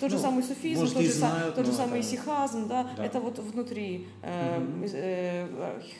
Тот 0.00 0.10
же 0.10 0.16
Ну, 0.16 0.22
самый 0.22 0.42
суфизм, 0.42 0.80
может, 0.80 0.94
тот 0.94 1.04
же, 1.04 1.12
знают, 1.12 1.54
тот 1.54 1.66
же 1.66 1.72
самый 1.72 2.00
это- 2.00 2.08
сихазм, 2.08 2.68
да, 2.68 2.90
Да. 2.96 3.04
это 3.04 3.20
вот 3.20 3.38
внутри, 3.38 4.06
э, 4.22 4.60
э, 4.92 5.48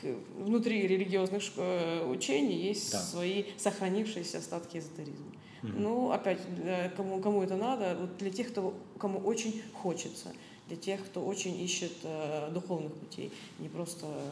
э, 0.02 0.16
внутри 0.38 0.86
религиозных 0.86 1.42
э, 1.56 2.04
учений 2.06 2.56
есть 2.56 2.92
Да. 2.92 3.00
свои 3.00 3.44
сохранившиеся 3.56 4.38
остатки 4.38 4.78
эзотеризма. 4.78 5.26
Ну, 5.62 6.10
опять, 6.10 6.38
для 6.56 6.90
кому, 6.90 7.20
кому 7.20 7.42
это 7.42 7.56
надо, 7.56 7.96
вот 7.98 8.18
для 8.18 8.30
тех, 8.30 8.48
кто, 8.50 8.74
кому 8.98 9.18
очень 9.20 9.62
хочется, 9.72 10.30
для 10.68 10.76
тех, 10.76 11.02
кто 11.06 11.24
очень 11.24 11.58
ищет 11.58 11.92
э, 12.02 12.50
духовных 12.52 12.92
путей, 12.92 13.32
не 13.58 13.68
просто 13.68 14.04
э, 14.06 14.30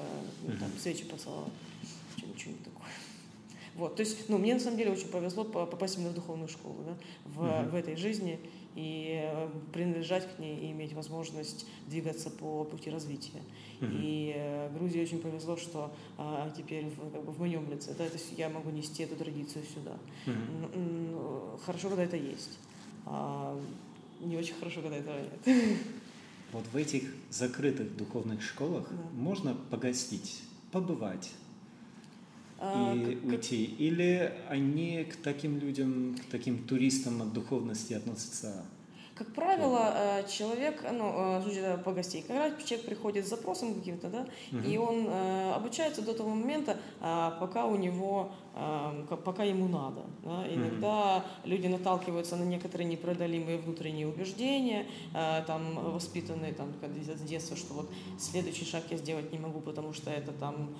ну, 0.48 0.58
там, 0.58 0.68
свечи 0.78 1.04
поцеловать, 1.04 1.52
что- 2.18 2.26
что-нибудь 2.38 2.64
такое. 2.64 2.88
Вот, 3.74 3.96
то 3.96 4.00
есть, 4.00 4.28
ну, 4.28 4.36
мне 4.38 4.54
на 4.54 4.60
самом 4.60 4.76
деле 4.76 4.90
очень 4.92 5.08
повезло 5.08 5.44
по- 5.44 5.64
попасть 5.66 5.96
именно 5.96 6.10
в 6.10 6.14
духовную 6.14 6.48
школу, 6.48 6.84
да, 6.86 6.94
в, 7.24 7.42
Мгм. 7.62 7.70
в 7.70 7.74
этой 7.74 7.96
жизни 7.96 8.38
и 8.74 9.20
э, 9.24 9.48
принадлежать 9.72 10.28
к 10.34 10.38
ней 10.38 10.58
и 10.58 10.70
иметь 10.72 10.92
возможность 10.92 11.66
двигаться 11.86 12.28
по 12.30 12.64
пути 12.64 12.90
развития. 12.90 13.40
Мгм. 13.80 13.90
И 14.02 14.32
э, 14.36 14.70
Грузии 14.76 15.00
очень 15.02 15.20
повезло, 15.20 15.56
что 15.56 15.90
а, 16.18 16.50
теперь 16.56 16.86
в, 16.86 17.10
как 17.12 17.24
бы 17.24 17.32
в 17.32 17.38
моем 17.38 17.70
лице, 17.70 17.94
да, 17.96 18.06
то 18.06 18.12
есть 18.14 18.32
я 18.36 18.48
могу 18.50 18.70
нести 18.70 19.02
эту 19.04 19.16
традицию 19.16 19.64
сюда. 19.64 19.96
М, 20.26 21.58
Хорошо, 21.64 21.88
когда 21.88 22.04
это 22.04 22.16
есть. 22.16 22.58
А 23.06 23.58
не 24.20 24.36
очень 24.36 24.54
хорошо, 24.54 24.80
когда 24.82 24.96
этого 24.96 25.16
нет. 25.18 25.76
Вот 26.52 26.64
в 26.72 26.76
этих 26.76 27.04
закрытых 27.30 27.96
духовных 27.96 28.42
школах 28.42 28.86
Да. 28.90 28.96
можно 29.14 29.54
погостить, 29.70 30.42
побывать 30.70 31.30
и 32.62 33.04
как- 33.04 33.20
как- 33.22 33.30
уйти. 33.30 33.64
Или 33.64 34.32
они 34.48 35.04
к 35.04 35.16
таким 35.16 35.58
людям, 35.58 36.16
к 36.16 36.30
таким 36.30 36.58
туристам 36.64 37.22
от 37.22 37.32
духовности 37.32 37.94
относятся? 37.94 38.64
Как 39.22 39.34
правило, 39.34 39.92
э, 39.94 40.24
человек, 40.28 40.84
ну, 40.92 41.38
э, 41.38 41.42
судя 41.44 41.76
по 41.76 41.92
гостей, 41.92 42.24
когда 42.26 42.50
человек 42.64 42.86
приходит 42.86 43.24
с 43.24 43.28
запросом 43.28 43.74
каким-то, 43.74 44.08
да, 44.08 44.26
Мгм. 44.50 44.64
и 44.64 44.76
он 44.78 45.06
э, 45.08 45.52
обучается 45.54 46.02
до 46.02 46.12
того 46.12 46.30
момента, 46.30 46.76
пока 47.40 47.66
у 47.66 47.76
него, 47.76 48.32
э, 48.56 49.04
ка- 49.08 49.16
пока 49.16 49.44
ему 49.44 49.68
надо. 49.68 50.00
да. 50.24 50.44
Иногда 50.52 51.24
люди 51.44 51.68
наталкиваются 51.68 52.36
на 52.36 52.42
некоторые 52.44 52.88
непреодолимые 52.88 53.58
внутренние 53.58 54.06
убеждения, 54.08 54.86
там, 55.46 55.92
воспитанные 55.92 56.52
там, 56.52 56.68
с 57.16 57.20
детства, 57.22 57.56
что 57.56 57.74
вот 57.74 57.90
следующий 58.18 58.64
шаг 58.64 58.82
я 58.90 58.96
сделать 58.96 59.32
не 59.32 59.38
могу, 59.38 59.60
потому 59.60 59.92
что 59.92 60.10
это 60.10 60.32
там 60.32 60.74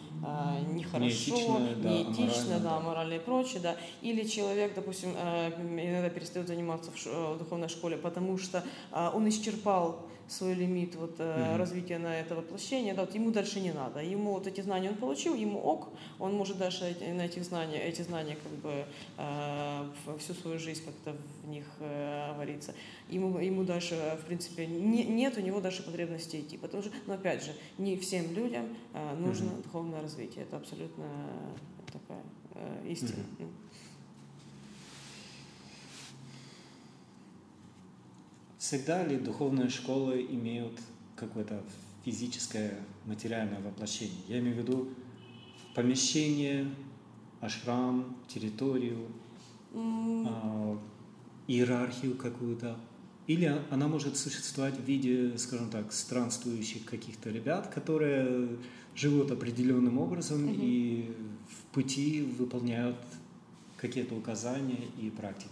нехорошо, 0.72 1.34
Неэтично, 1.34 1.59
да, 1.82 1.88
неэтично, 1.88 2.59
да, 2.61 2.76
аморально 2.76 3.14
и 3.14 3.18
прочее, 3.18 3.61
да. 3.62 3.76
Или 4.03 4.24
человек, 4.24 4.74
допустим, 4.74 5.11
иногда 5.11 6.09
перестает 6.11 6.49
заниматься 6.49 6.90
в 6.90 7.38
духовной 7.38 7.68
школе, 7.68 7.97
потому 7.97 8.32
что 8.39 8.64
э, 8.93 9.11
он 9.14 9.28
исчерпал 9.28 10.07
свой 10.28 10.55
лимит 10.55 10.95
вот, 10.95 11.16
э, 11.18 11.49
Мгм. 11.51 11.57
развития 11.59 11.99
на 11.99 12.18
это 12.20 12.35
воплощение, 12.35 12.95
да, 12.95 13.03
вот 13.03 13.14
ему 13.14 13.30
дальше 13.33 13.61
не 13.61 13.72
надо. 13.72 14.01
Ему 14.03 14.33
вот 14.33 14.47
эти 14.47 14.62
знания 14.62 14.89
он 14.89 14.95
получил, 14.97 15.35
ему 15.35 15.59
ок, 15.61 15.89
он 16.18 16.33
может 16.35 16.57
дальше 16.57 16.97
на 17.12 17.22
этих 17.26 17.45
знания, 17.45 17.83
эти 17.83 18.01
знания 18.03 18.39
как 18.43 18.53
бы 18.62 18.85
э, 19.18 19.85
всю 20.18 20.33
свою 20.33 20.59
жизнь 20.59 20.83
как-то 20.85 21.14
в 21.45 21.49
них 21.49 21.64
э, 21.80 22.33
вариться. 22.39 22.72
Ему, 23.11 23.39
ему 23.41 23.64
дальше, 23.64 23.95
э, 23.95 24.16
в 24.16 24.24
принципе, 24.24 24.66
не- 24.66 25.05
нет 25.05 25.37
у 25.37 25.41
него 25.43 25.61
дальше 25.61 25.83
потребности 25.83 26.41
идти. 26.41 26.57
Потому 26.57 26.83
что, 26.83 26.93
но 27.07 27.14
опять 27.14 27.45
же, 27.45 27.53
не 27.76 27.97
всем 27.99 28.33
людям 28.35 28.68
э, 28.95 29.14
нужно 29.16 29.51
Мгм. 29.51 29.62
духовное 29.62 30.01
развитие. 30.01 30.45
Это 30.45 30.57
абсолютно 30.57 31.05
такая 31.93 32.22
э, 32.55 32.89
истина. 32.89 33.22
Всегда 38.63 39.05
ли 39.05 39.17
духовные 39.17 39.69
школы 39.69 40.25
имеют 40.31 40.79
какое-то 41.17 41.65
физическое, 42.05 42.79
материальное 43.07 43.61
воплощение? 43.61 44.21
Я 44.29 44.39
имею 44.39 44.55
в 44.55 44.59
виду 44.61 44.89
помещение, 45.75 46.73
ашрам, 47.41 48.17
территорию, 48.29 49.09
М, 49.75 50.27
а, 50.29 50.79
иерархию 51.49 52.17
какую-то. 52.17 52.77
Или 53.27 53.53
она 53.71 53.89
может 53.89 54.17
существовать 54.17 54.79
в 54.79 54.85
виде, 54.85 55.37
скажем 55.39 55.69
так, 55.69 55.93
странствующих 55.93 56.85
каких-то 56.85 57.31
ребят, 57.31 57.67
которые 57.75 58.59
живут 58.95 59.33
определенным 59.33 59.99
образом 59.99 60.45
Мгм. 60.45 60.61
и 60.61 61.11
в 61.51 61.75
пути 61.75 62.23
выполняют 62.23 62.97
какие-то 63.77 64.15
указания 64.15 64.85
и 65.01 65.11
практики. 65.11 65.51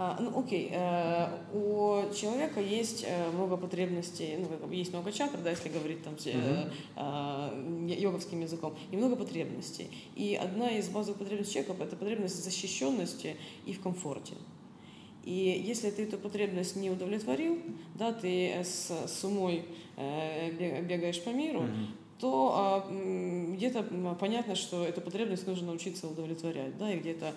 А, 0.00 0.16
ну, 0.20 0.38
окей, 0.38 0.70
э, 0.72 1.28
у 1.52 2.14
человека 2.14 2.60
есть 2.60 3.04
э, 3.04 3.30
много 3.32 3.56
потребностей, 3.56 4.36
ну, 4.38 4.70
есть 4.72 4.92
много 4.92 5.10
чакр, 5.10 5.38
да, 5.42 5.50
если 5.50 5.68
говорить 5.70 6.04
там 6.04 6.14
э, 6.24 7.94
йоговским 7.98 8.40
языком, 8.40 8.76
и 8.92 8.96
много 8.96 9.16
потребностей. 9.16 9.90
И 10.14 10.38
одна 10.40 10.70
из 10.70 10.88
базовых 10.88 11.18
потребностей 11.18 11.54
человека– 11.54 11.82
это 11.84 11.96
потребность 11.96 12.44
защищенности 12.44 13.36
и 13.66 13.72
в 13.72 13.80
комфорте. 13.80 14.34
И 15.24 15.64
если 15.66 15.90
ты 15.90 16.04
эту 16.04 16.16
потребность 16.16 16.76
не 16.76 16.90
удовлетворил, 16.90 17.58
да, 17.96 18.12
ты 18.12 18.52
с, 18.62 18.90
с 19.06 19.24
умой 19.24 19.64
э, 19.96 20.50
бег- 20.52 20.86
бегаешь 20.86 21.20
по 21.24 21.30
миру, 21.30 21.62
Мгм. 21.62 21.86
То 22.20 22.52
а, 22.54 23.54
где-то 23.54 23.84
понятно, 24.18 24.54
что 24.56 24.84
эту 24.84 25.00
потребность 25.00 25.46
нужно 25.46 25.68
научиться 25.68 26.08
удовлетворять, 26.08 26.76
да, 26.76 26.92
и 26.92 26.98
где-то 26.98 27.34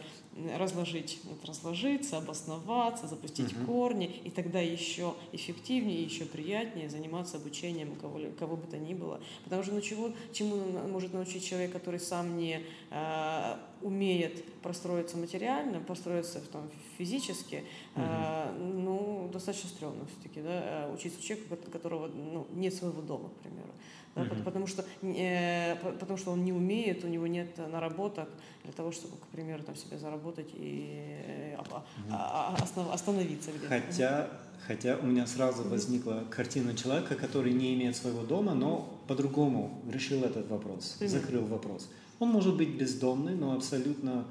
разложить, 0.57 1.19
вот, 1.25 1.43
разложиться, 1.45 2.17
обосноваться, 2.17 3.07
запустить 3.07 3.53
Мгм. 3.53 3.65
корни, 3.65 4.07
и 4.23 4.29
тогда 4.29 4.59
еще 4.59 5.13
эффективнее, 5.33 6.01
еще 6.01 6.25
приятнее 6.25 6.89
заниматься 6.89 7.37
обучением 7.37 7.95
кого, 7.95 8.19
кого 8.39 8.55
бы 8.55 8.65
то 8.65 8.77
ни 8.77 8.93
было. 8.93 9.19
Потому 9.43 9.63
что 9.63 9.73
ну, 9.73 9.81
чего, 9.81 10.11
чему 10.33 10.55
может 10.87 11.13
научить 11.13 11.45
человек, 11.45 11.71
который 11.73 11.99
сам 11.99 12.37
не 12.37 12.61
а, 12.89 13.59
умеет 13.81 14.43
простроиться 14.61 15.17
материально, 15.17 15.79
простроиться 15.79 16.39
там, 16.51 16.69
физически, 16.97 17.63
а, 17.95 18.55
ну, 18.57 19.29
достаточно 19.33 19.69
стрёмно 19.69 20.05
все-таки, 20.05 20.41
да, 20.41 20.49
а, 20.53 20.93
учиться 20.93 21.21
человека, 21.21 21.57
у 21.67 21.71
которого 21.71 22.07
ну, 22.07 22.47
нет 22.53 22.73
своего 22.73 23.01
дома, 23.01 23.29
к 23.29 23.43
примеру. 23.43 23.69
Да, 24.15 24.25
пот- 24.25 24.43
потому, 24.43 24.67
что, 24.67 24.83
э, 25.03 25.75
по- 25.81 25.91
потому 25.91 26.17
что 26.17 26.31
он 26.31 26.43
не 26.43 26.51
умеет, 26.53 27.05
у 27.05 27.07
него 27.07 27.27
нет 27.27 27.57
наработок 27.71 28.27
для 28.63 28.73
того, 28.73 28.91
чтобы, 28.91 29.15
к 29.17 29.25
примеру, 29.27 29.63
там 29.63 29.75
себе 29.75 29.97
заработать 29.97 30.49
и 30.53 31.21
э, 31.25 31.55
а- 31.57 31.83
а- 32.11 32.55
а- 32.57 32.63
основ- 32.63 32.91
остановиться 32.93 33.51
где-то. 33.51 33.67
Хотя, 33.69 34.29
хотя 34.67 34.97
у 34.97 35.05
меня 35.05 35.25
сразу 35.27 35.63
возникла 35.63 36.25
картина 36.29 36.75
человека, 36.75 37.15
который 37.15 37.53
не 37.53 37.73
имеет 37.75 37.95
своего 37.95 38.23
дома, 38.23 38.53
но 38.53 38.99
по-другому 39.07 39.81
решил 39.89 40.23
этот 40.25 40.49
вопрос, 40.49 40.95
Примерно. 40.99 41.19
закрыл 41.21 41.45
вопрос. 41.45 41.89
Он 42.19 42.29
может 42.29 42.57
быть 42.57 42.69
бездомный, 42.77 43.35
но 43.35 43.53
абсолютно 43.53 44.25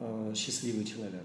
э, 0.00 0.32
счастливый 0.34 0.84
человек. 0.84 1.24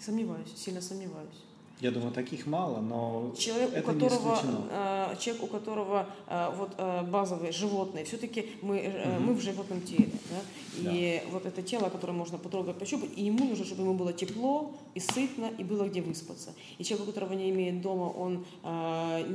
Сомневаюсь, 0.00 0.52
сильно 0.56 0.80
сомневаюсь. 0.80 1.44
Я 1.80 1.90
думаю, 1.90 2.12
таких 2.12 2.46
мало, 2.46 2.80
но 2.80 3.34
человек, 3.36 3.72
это 3.74 3.90
у 3.90 3.94
которого, 3.94 4.40
не 4.42 4.68
э, 4.70 5.16
человек, 5.18 5.42
у 5.42 5.46
которого 5.48 6.06
э, 6.28 6.50
вот 6.56 6.70
э, 6.78 7.02
базовые 7.02 7.50
животные, 7.50 8.04
все-таки 8.04 8.48
мы, 8.62 8.78
угу. 8.78 9.24
мы 9.24 9.34
в 9.34 9.40
животном 9.40 9.80
теле, 9.80 10.12
да? 10.30 10.90
и 10.90 11.20
да. 11.24 11.30
вот 11.32 11.46
это 11.46 11.62
тело, 11.62 11.88
которое 11.88 12.12
можно 12.12 12.38
потрогать, 12.38 12.78
пощупать, 12.78 13.10
и 13.16 13.24
ему 13.24 13.44
нужно, 13.44 13.64
чтобы 13.64 13.82
ему 13.82 13.94
было 13.94 14.12
тепло 14.12 14.72
и 14.94 15.00
сытно, 15.00 15.50
и 15.58 15.64
было 15.64 15.88
где 15.88 16.00
выспаться. 16.00 16.54
И 16.78 16.84
человек, 16.84 17.08
у 17.08 17.12
которого 17.12 17.32
не 17.32 17.50
имеет 17.50 17.82
дома, 17.82 18.04
он 18.04 18.44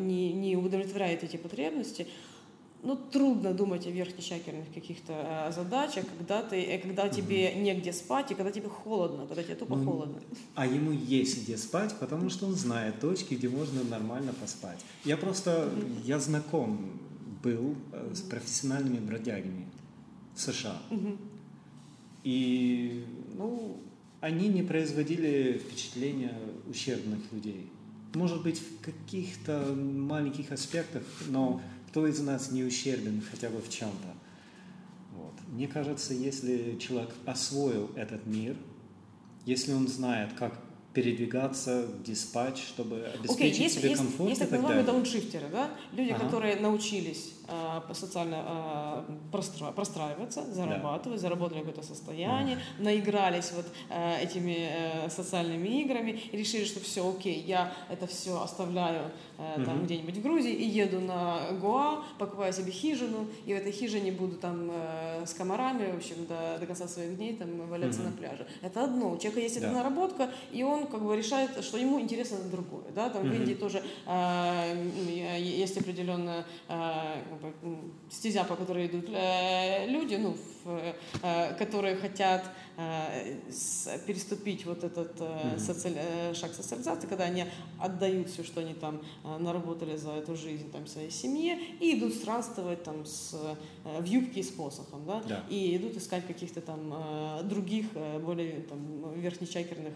не, 0.07 0.31
не 0.31 0.55
удовлетворяет 0.55 1.23
эти 1.23 1.35
потребности, 1.35 2.07
ну, 2.81 2.95
трудно 2.95 3.53
думать 3.53 3.85
о 3.87 3.91
верхнечакерных 3.91 4.73
каких-то 4.73 5.13
э, 5.13 5.51
задачах, 5.51 6.05
когда, 6.17 6.41
ты, 6.41 6.61
э, 6.63 6.79
когда 6.79 7.09
тебе 7.09 7.53
негде 7.55 7.91
спать 7.91 8.31
и 8.31 8.35
когда 8.35 8.51
тебе 8.51 8.69
холодно, 8.69 9.27
когда 9.27 9.43
тебе 9.43 9.55
тупо 9.55 9.75
ну, 9.75 9.85
холодно. 9.85 10.19
А 10.55 10.65
ему 10.65 10.91
есть 10.91 11.43
где 11.43 11.57
спать, 11.57 11.93
потому 11.99 12.29
что 12.29 12.45
он 12.45 12.55
знает 12.55 12.99
точки, 13.01 13.33
где 13.33 13.49
можно 13.49 13.83
нормально 13.83 14.33
поспать. 14.33 14.79
Я 15.03 15.17
просто, 15.17 15.69
mm-hmm. 15.69 16.05
я 16.05 16.19
знаком 16.19 16.99
был 17.43 17.75
э, 17.91 18.13
с 18.13 18.21
профессиональными 18.21 18.99
бродягами 18.99 19.65
в 20.35 20.41
США. 20.41 20.77
Mm-hmm. 20.89 21.17
И, 22.23 23.05
ну, 23.35 23.77
они 24.21 24.47
не 24.47 24.63
производили 24.63 25.61
впечатления 25.65 26.37
ущербных 26.69 27.19
людей. 27.31 27.69
Может 28.13 28.41
быть, 28.41 28.59
в 28.59 28.81
каких-то 28.81 29.75
маленьких 29.75 30.51
аспектах, 30.51 31.03
но 31.27 31.61
кто 31.89 32.05
из 32.05 32.19
нас 32.19 32.51
не 32.51 32.63
ущербен 32.63 33.21
хотя 33.31 33.49
бы 33.49 33.59
в 33.59 33.69
чем-то. 33.69 34.07
Вот. 35.15 35.33
Мне 35.47 35.67
кажется, 35.67 36.13
если 36.13 36.77
человек 36.79 37.09
освоил 37.25 37.89
этот 37.95 38.25
мир, 38.27 38.55
если 39.45 39.73
он 39.73 39.87
знает, 39.87 40.33
как 40.37 40.53
передвигаться, 40.93 41.87
диспатч, 42.05 42.59
чтобы 42.59 43.05
обеспечить 43.15 43.59
okay, 43.59 43.63
есть, 43.63 43.75
себе 43.79 43.89
есть, 43.89 44.01
комфорт 44.01 44.29
есть 44.29 44.41
и 44.41 44.43
так 44.43 44.49
так 44.51 44.59
называемые 44.61 44.85
дауншифтеры, 44.85 45.47
да? 45.51 45.71
Люди, 45.93 46.11
ага. 46.11 46.25
которые 46.25 46.55
научились 46.57 47.33
социально 47.93 48.43
э, 48.45 49.03
простра- 49.31 49.71
простраиваться, 49.71 50.45
зарабатывать, 50.53 51.19
да. 51.19 51.27
заработали 51.27 51.59
какое-то 51.59 51.83
состояние, 51.83 52.57
ага. 52.57 52.83
наигрались 52.83 53.51
вот 53.51 53.65
э, 53.89 54.23
этими 54.23 54.69
э, 54.69 55.09
социальными 55.09 55.67
играми 55.81 56.11
и 56.31 56.37
решили, 56.37 56.65
что 56.65 56.79
все, 56.79 57.09
окей, 57.09 57.41
я 57.41 57.71
это 57.89 58.07
все 58.07 58.41
оставляю 58.41 59.11
э, 59.37 59.63
там 59.65 59.77
угу. 59.77 59.85
где-нибудь 59.85 60.17
в 60.17 60.21
Грузии 60.21 60.53
и 60.53 60.65
еду 60.65 60.99
на 60.99 61.51
Гоа, 61.61 62.03
покупаю 62.17 62.53
себе 62.53 62.71
хижину, 62.71 63.27
и 63.45 63.53
в 63.53 63.57
этой 63.57 63.71
хижине 63.71 64.11
буду 64.11 64.35
там 64.37 64.69
э, 64.71 65.25
с 65.25 65.33
комарами, 65.33 65.91
в 65.91 65.97
общем, 65.97 66.25
до, 66.27 66.57
до 66.59 66.65
конца 66.65 66.87
своих 66.87 67.17
дней 67.17 67.35
там 67.35 67.67
валяться 67.67 68.01
угу. 68.01 68.09
на 68.09 68.17
пляже. 68.17 68.47
Это 68.61 68.83
одно. 68.83 69.11
У 69.11 69.17
человека 69.17 69.39
есть 69.41 69.59
да. 69.59 69.67
эта 69.67 69.75
наработка, 69.75 70.29
и 70.51 70.63
он 70.63 70.87
как 70.87 71.01
бы 71.01 71.15
решает, 71.15 71.63
что 71.63 71.77
ему 71.77 71.99
интересно 71.99 72.37
другое. 72.49 72.85
Да? 72.95 73.09
Там 73.09 73.23
mm-hmm. 73.23 73.29
в 73.29 73.35
Индии 73.35 73.53
тоже 73.53 73.83
э, 74.05 75.39
есть 75.39 75.77
определенная 75.77 76.45
э, 76.67 77.21
бы, 77.41 77.53
стезя, 78.09 78.43
по 78.43 78.55
которой 78.55 78.87
идут 78.87 79.05
э, 79.09 79.87
люди, 79.87 80.15
ну, 80.15 80.35
в, 80.63 80.93
э, 81.23 81.53
которые 81.55 81.95
хотят 81.95 82.43
э, 82.43 82.49
переступить 84.07 84.65
вот 84.65 84.83
этот 84.83 85.19
mm-hmm. 85.19 85.59
социаль, 85.59 86.35
шаг 86.35 86.53
социализации, 86.53 87.07
когда 87.07 87.25
они 87.25 87.45
отдают 87.79 88.29
все, 88.29 88.43
что 88.43 88.61
они 88.61 88.73
там 88.73 89.01
наработали 89.39 89.97
за 89.97 90.11
эту 90.11 90.35
жизнь 90.35 90.71
там, 90.71 90.87
своей 90.87 91.11
семье, 91.11 91.59
и 91.79 91.97
идут 91.97 92.13
странствовать 92.13 92.83
там 92.83 93.05
с, 93.05 93.35
в 93.83 94.05
юбке 94.05 94.39
и 94.39 94.43
с 94.43 94.49
посохом, 94.49 95.05
да? 95.05 95.21
да. 95.27 95.43
и 95.49 95.75
идут 95.77 95.97
искать 95.97 96.25
каких-то 96.25 96.61
там 96.61 96.93
других, 97.47 97.87
более 98.23 98.61
там, 98.61 99.13
верхнечакерных 99.19 99.95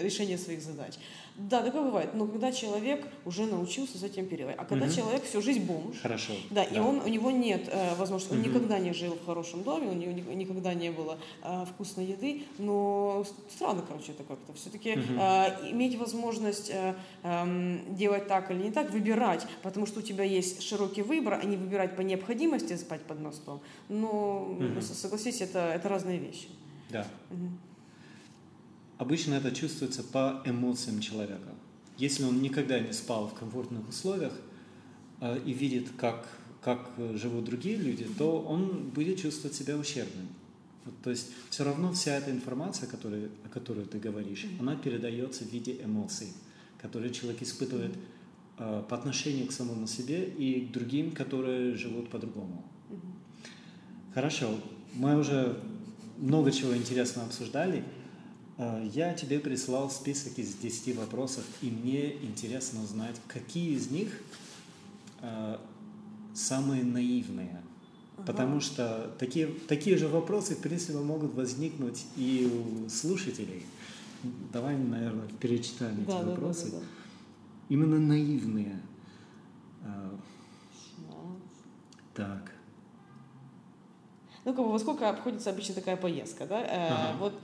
решения 0.00 0.38
своих 0.38 0.62
задач. 0.62 0.94
Да, 1.36 1.62
такое 1.62 1.82
бывает, 1.82 2.10
но 2.14 2.26
когда 2.26 2.52
человек 2.52 3.06
уже 3.24 3.46
научился 3.46 3.96
с 3.96 4.02
этим 4.02 4.26
переливать, 4.26 4.56
а 4.58 4.64
когда 4.64 4.86
угу. 4.86 4.94
человек 4.94 5.24
всю 5.24 5.40
жизнь 5.40 5.64
бомж, 5.64 5.98
Хорошо. 6.00 6.34
Да, 6.50 6.64
да, 6.70 6.76
и 6.76 6.78
он, 6.78 7.00
у 7.00 7.08
него 7.08 7.30
нет 7.30 7.68
э, 7.72 7.94
возможности, 7.94 8.34
он 8.34 8.40
угу. 8.40 8.48
никогда 8.48 8.78
не 8.78 8.92
жил 8.92 9.14
в 9.14 9.24
хорошем 9.24 9.62
доме, 9.62 9.88
у 9.88 9.94
него 9.94 10.32
никогда 10.32 10.74
не 10.74 10.90
было 10.90 11.18
э, 11.42 11.64
вкусной 11.74 12.06
еды, 12.06 12.44
но 12.58 13.24
странно, 13.50 13.82
короче, 13.86 14.12
это 14.12 14.22
как-то. 14.24 14.52
Все-таки 14.54 14.92
угу. 14.92 15.20
э, 15.20 15.70
иметь 15.70 15.98
возможность 15.98 16.70
э, 16.70 16.94
э, 17.22 17.78
делать 17.90 18.28
так 18.28 18.50
или 18.50 18.62
не 18.62 18.70
так, 18.70 18.92
выбирать, 18.92 19.46
потому 19.62 19.86
что 19.86 20.00
у 20.00 20.02
тебя 20.02 20.24
есть 20.24 20.62
широкий 20.62 21.02
выбор, 21.02 21.40
а 21.42 21.44
не 21.44 21.56
выбирать 21.56 21.96
по 21.96 22.00
необходимости 22.02 22.76
спать 22.76 23.02
под 23.02 23.20
мостом. 23.20 23.60
Но, 23.88 24.56
угу. 24.58 24.80
согласись, 24.80 25.40
это, 25.40 25.58
это 25.58 25.88
разные 25.88 26.18
вещи. 26.18 26.48
Да. 26.90 27.06
Угу. 27.30 27.48
Обычно 28.98 29.34
это 29.34 29.50
чувствуется 29.50 30.04
по 30.04 30.42
эмоциям 30.44 31.00
человека. 31.00 31.48
Если 31.98 32.24
он 32.24 32.40
никогда 32.40 32.78
не 32.78 32.92
спал 32.92 33.28
в 33.28 33.34
комфортных 33.34 33.88
условиях 33.88 34.32
э, 35.20 35.40
и 35.44 35.52
видит, 35.52 35.88
как, 35.96 36.28
как 36.60 36.90
живут 37.14 37.44
другие 37.44 37.76
люди, 37.76 38.06
то 38.18 38.40
он 38.40 38.90
будет 38.90 39.20
чувствовать 39.20 39.56
себя 39.56 39.76
ущербным. 39.76 40.28
Вот, 40.84 40.94
то 41.02 41.10
есть 41.10 41.28
все 41.50 41.64
равно 41.64 41.92
вся 41.92 42.16
эта 42.16 42.30
информация, 42.30 42.88
которая, 42.88 43.28
о 43.44 43.48
которой 43.48 43.84
ты 43.84 43.98
говоришь, 43.98 44.46
она 44.58 44.74
передается 44.74 45.44
в 45.44 45.52
виде 45.52 45.80
эмоций, 45.82 46.28
которые 46.78 47.12
человек 47.12 47.42
испытывает 47.42 47.94
э, 48.58 48.82
по 48.88 48.96
отношению 48.96 49.46
к 49.46 49.52
самому 49.52 49.86
себе 49.86 50.24
и 50.24 50.66
к 50.66 50.72
другим, 50.72 51.12
которые 51.12 51.76
живут 51.76 52.10
по-другому. 52.10 52.64
Хорошо, 54.14 54.58
мы 54.94 55.16
уже 55.16 55.60
много 56.18 56.50
чего 56.50 56.76
интересного 56.76 57.28
обсуждали. 57.28 57.84
Э, 58.58 58.84
я 58.92 59.14
тебе 59.14 59.38
прислал 59.38 59.88
список 59.90 60.38
из 60.38 60.54
10 60.54 60.96
вопросов, 60.96 61.44
и 61.62 61.70
мне 61.70 62.16
интересно 62.22 62.82
узнать, 62.82 63.16
какие 63.28 63.76
из 63.76 63.90
них 63.90 64.20
э, 65.20 65.58
самые 66.34 66.82
наивные. 66.82 67.62
Ага. 68.16 68.26
Потому 68.26 68.60
что 68.60 69.14
такие, 69.18 69.46
такие 69.46 69.96
же 69.96 70.08
вопросы, 70.08 70.54
в 70.54 70.60
принципе, 70.60 70.98
могут 70.98 71.34
возникнуть 71.34 72.04
и 72.16 72.46
у 72.46 72.88
слушателей. 72.88 73.66
Давай, 74.52 74.76
наверное, 74.76 75.26
перечитаем 75.40 76.02
эти 76.02 76.08
да, 76.08 76.22
вопросы. 76.22 76.66
Да, 76.66 76.78
да, 76.78 76.78
да. 76.78 76.86
Именно 77.68 77.98
наивные. 77.98 78.80
Э, 79.82 80.10
так. 82.14 82.52
Ну, 84.44 84.54
как 84.54 84.64
бы, 84.64 84.72
во 84.72 84.78
сколько 84.78 85.08
обходится 85.08 85.50
обычно 85.50 85.74
такая 85.74 85.96
поездка, 85.96 86.46
да? 86.46 86.60
Ага. 86.60 87.16
Вот 87.18 87.34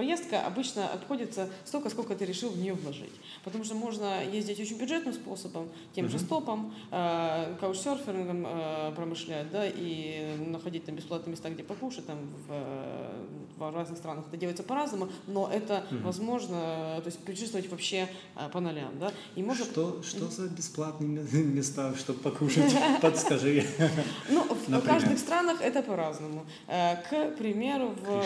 поездка 0.00 0.46
обычно 0.46 0.88
обходится 0.88 1.50
столько, 1.66 1.90
сколько 1.90 2.14
ты 2.14 2.24
решил 2.24 2.48
в 2.48 2.56
нее 2.56 2.72
вложить. 2.72 3.12
Потому 3.44 3.64
что 3.64 3.74
можно 3.74 4.24
ездить 4.24 4.58
очень 4.58 4.78
бюджетным 4.78 5.12
способом, 5.12 5.68
тем 5.94 6.08
же 6.08 6.18
стопом, 6.18 6.74
э, 6.90 7.54
каучсерфингом 7.60 8.46
э, 8.46 8.92
промышлять, 8.96 9.50
да, 9.50 9.66
и 9.66 10.36
находить 10.46 10.86
там 10.86 10.94
бесплатные 10.94 11.32
места, 11.32 11.50
где 11.50 11.62
покушать, 11.62 12.06
там 12.06 12.16
в, 12.48 13.58
в 13.58 13.74
разных 13.74 13.98
странах 13.98 14.24
это 14.28 14.38
делается 14.38 14.62
по-разному, 14.62 15.10
но 15.26 15.50
это 15.52 15.84
uh-huh. 15.90 16.02
возможно, 16.02 16.56
то 16.96 17.06
есть 17.06 17.18
путешествовать 17.18 17.70
вообще 17.70 18.08
э, 18.36 18.48
по 18.50 18.60
нолям, 18.60 18.98
да. 18.98 19.12
И 19.36 19.42
может... 19.42 19.66
Что, 19.66 20.02
что 20.02 20.28
за 20.28 20.48
бесплатные 20.48 21.44
места, 21.44 21.94
чтобы 21.94 22.20
покушать? 22.20 22.74
Подскажи. 23.02 23.66
Ну, 24.30 24.78
в 24.78 24.86
каждых 24.86 25.18
странах 25.18 25.60
это 25.60 25.82
по-разному. 25.82 26.46
Э, 26.68 26.96
к 27.02 27.36
примеру, 27.36 27.88
в... 27.88 28.24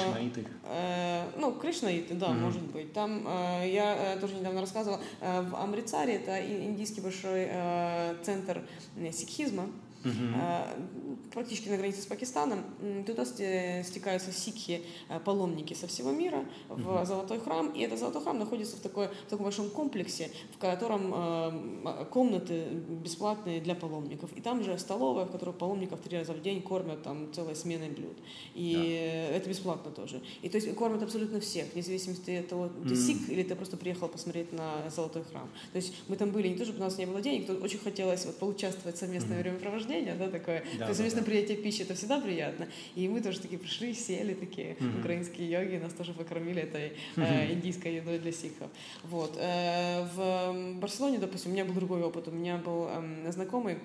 Э, 0.66 1.25
ну, 1.37 1.53
кришнаиты, 1.65 2.15
да, 2.15 2.29
может 2.29 2.62
быть. 2.62 2.93
Там 2.93 3.27
я 3.65 4.17
тоже 4.21 4.35
недавно 4.35 4.61
рассказывала, 4.61 5.01
Э, 5.21 5.41
в 5.43 5.57
Амрицаре, 5.57 6.15
это 6.17 6.39
индийский 6.41 7.01
большой 7.01 7.47
э, 7.49 8.15
центр 8.23 8.62
сикхизма, 9.12 9.67
угу. 10.05 11.19
практически 11.33 11.69
на 11.69 11.77
границе 11.77 12.03
с 12.03 12.07
Пакистаном. 12.07 12.65
Туда 13.07 13.25
стекаются 13.25 14.33
сикхи, 14.33 14.83
э, 15.09 15.21
паломники 15.21 15.75
со 15.75 15.87
всего 15.87 16.11
мира 16.11 16.45
в 16.69 16.81
угу. 16.81 17.05
Золотой 17.05 17.41
храм. 17.41 17.71
И 17.71 17.81
этот 17.81 17.99
Золотой 17.99 18.23
храм 18.23 18.39
находится 18.39 18.77
в, 18.77 18.81
такой, 18.81 19.09
в 19.09 19.31
таком 19.31 19.45
большом 19.45 19.71
комплексе, 19.71 20.31
в 20.53 20.59
котором 20.59 21.13
э, 21.15 22.05
комнаты 22.11 22.65
бесплатные 23.03 23.61
для 23.61 23.75
паломников. 23.75 24.31
И 24.37 24.41
там 24.41 24.63
же 24.63 24.79
столовая, 24.79 25.25
в 25.25 25.33
которой 25.33 25.55
паломников 25.55 26.01
три 26.01 26.19
раза 26.19 26.33
в 26.33 26.43
день 26.43 26.63
кормят 26.63 27.03
там 27.03 27.33
целой 27.33 27.57
сменой 27.57 27.91
блюд. 27.91 28.17
И 28.55 28.75
да. 28.75 29.37
это 29.37 29.49
бесплатно 29.49 29.91
тоже. 29.91 30.21
И 30.43 30.49
то 30.49 30.57
есть 30.57 30.75
кормят 30.75 31.03
абсолютно 31.03 31.41
всех, 31.41 31.73
вне 31.73 31.83
зависимости 31.83 32.31
от 32.31 32.49
того, 32.49 32.69
ты 32.69 32.95
mm. 32.95 32.97
сик 32.97 33.29
или 33.29 33.43
ты 33.43 33.55
просто 33.55 33.77
приехал 33.77 34.09
посмотреть 34.09 34.53
на 34.53 34.89
Золотой 34.91 35.25
храм. 35.25 35.49
То 35.73 35.77
есть 35.79 35.95
мы 36.09 36.17
там 36.17 36.31
были 36.31 36.49
не 36.49 36.57
то, 36.57 36.65
чтобы 36.65 36.81
у 36.81 36.83
нас 36.83 36.99
не 36.99 37.07
было 37.07 37.21
денег, 37.21 37.47
то 37.47 37.55
очень 37.55 37.79
хотелось 37.79 38.25
вот, 38.27 38.37
поучаствовать 38.39 38.97
в 38.97 38.99
совместное 38.99 39.39
mm. 39.39 39.43
времяпровождение 39.43 39.94
наслаждение, 39.95 40.15
да, 40.15 40.29
такое. 40.31 40.65
Да, 40.79 40.93
То 40.93 41.03
есть 41.03 41.17
да, 41.17 41.23
принятие 41.23 41.57
пищи 41.57 41.83
это 41.83 41.95
всегда 41.95 42.21
приятно. 42.21 42.69
И 42.95 43.09
мы 43.09 43.21
тоже 43.21 43.41
такие 43.41 43.59
пришли, 43.59 43.95
сели 43.95 44.35
такие 44.35 44.73
mm-hmm. 44.73 45.01
украинские 45.01 45.51
йоги, 45.51 45.77
нас 45.77 45.93
тоже 45.93 46.13
покормили 46.13 46.63
этой 46.63 46.93
э, 47.17 47.53
индийской 47.53 47.97
едой 47.97 48.19
для 48.19 48.33
сикхов. 48.33 48.71
Вот. 49.05 49.37
Э, 49.39 50.07
в 50.15 50.79
Барселоне, 50.81 51.19
допустим, 51.19 51.51
у 51.51 51.55
меня 51.55 51.65
был 51.65 51.75
другой 51.75 52.03
опыт. 52.03 52.29
У 52.29 52.31
меня 52.31 52.57
был 52.57 52.89
э, 52.89 53.31
знакомый, 53.33 53.79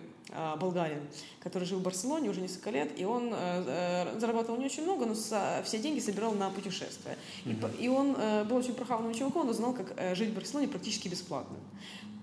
болгарин, 0.60 1.02
который 1.40 1.64
жил 1.64 1.80
в 1.80 1.84
Барселоне 1.84 2.30
уже 2.30 2.42
несколько 2.42 2.70
лет, 2.70 2.92
и 3.00 3.06
он 3.06 3.34
э, 3.34 4.06
э 4.14 4.20
зарабатывал 4.20 4.60
не 4.60 4.66
очень 4.66 4.84
много, 4.84 5.06
но 5.06 5.16
со, 5.16 5.62
все 5.66 5.80
деньги 5.80 6.00
собирал 6.00 6.34
на 6.34 6.50
путешествия. 6.50 7.18
Mm-hmm. 7.46 7.78
И, 7.80 7.86
и 7.86 7.88
он 7.88 8.16
э, 8.18 8.44
был 8.44 8.58
очень 8.58 8.74
прохавным 8.74 9.14
чуваком, 9.14 9.48
он 9.48 9.54
знал, 9.54 9.74
как 9.74 9.94
э, 9.98 10.16
жить 10.16 10.30
в 10.30 10.36
Барселоне 10.36 10.68
практически 10.68 11.08
бесплатно. 11.08 11.58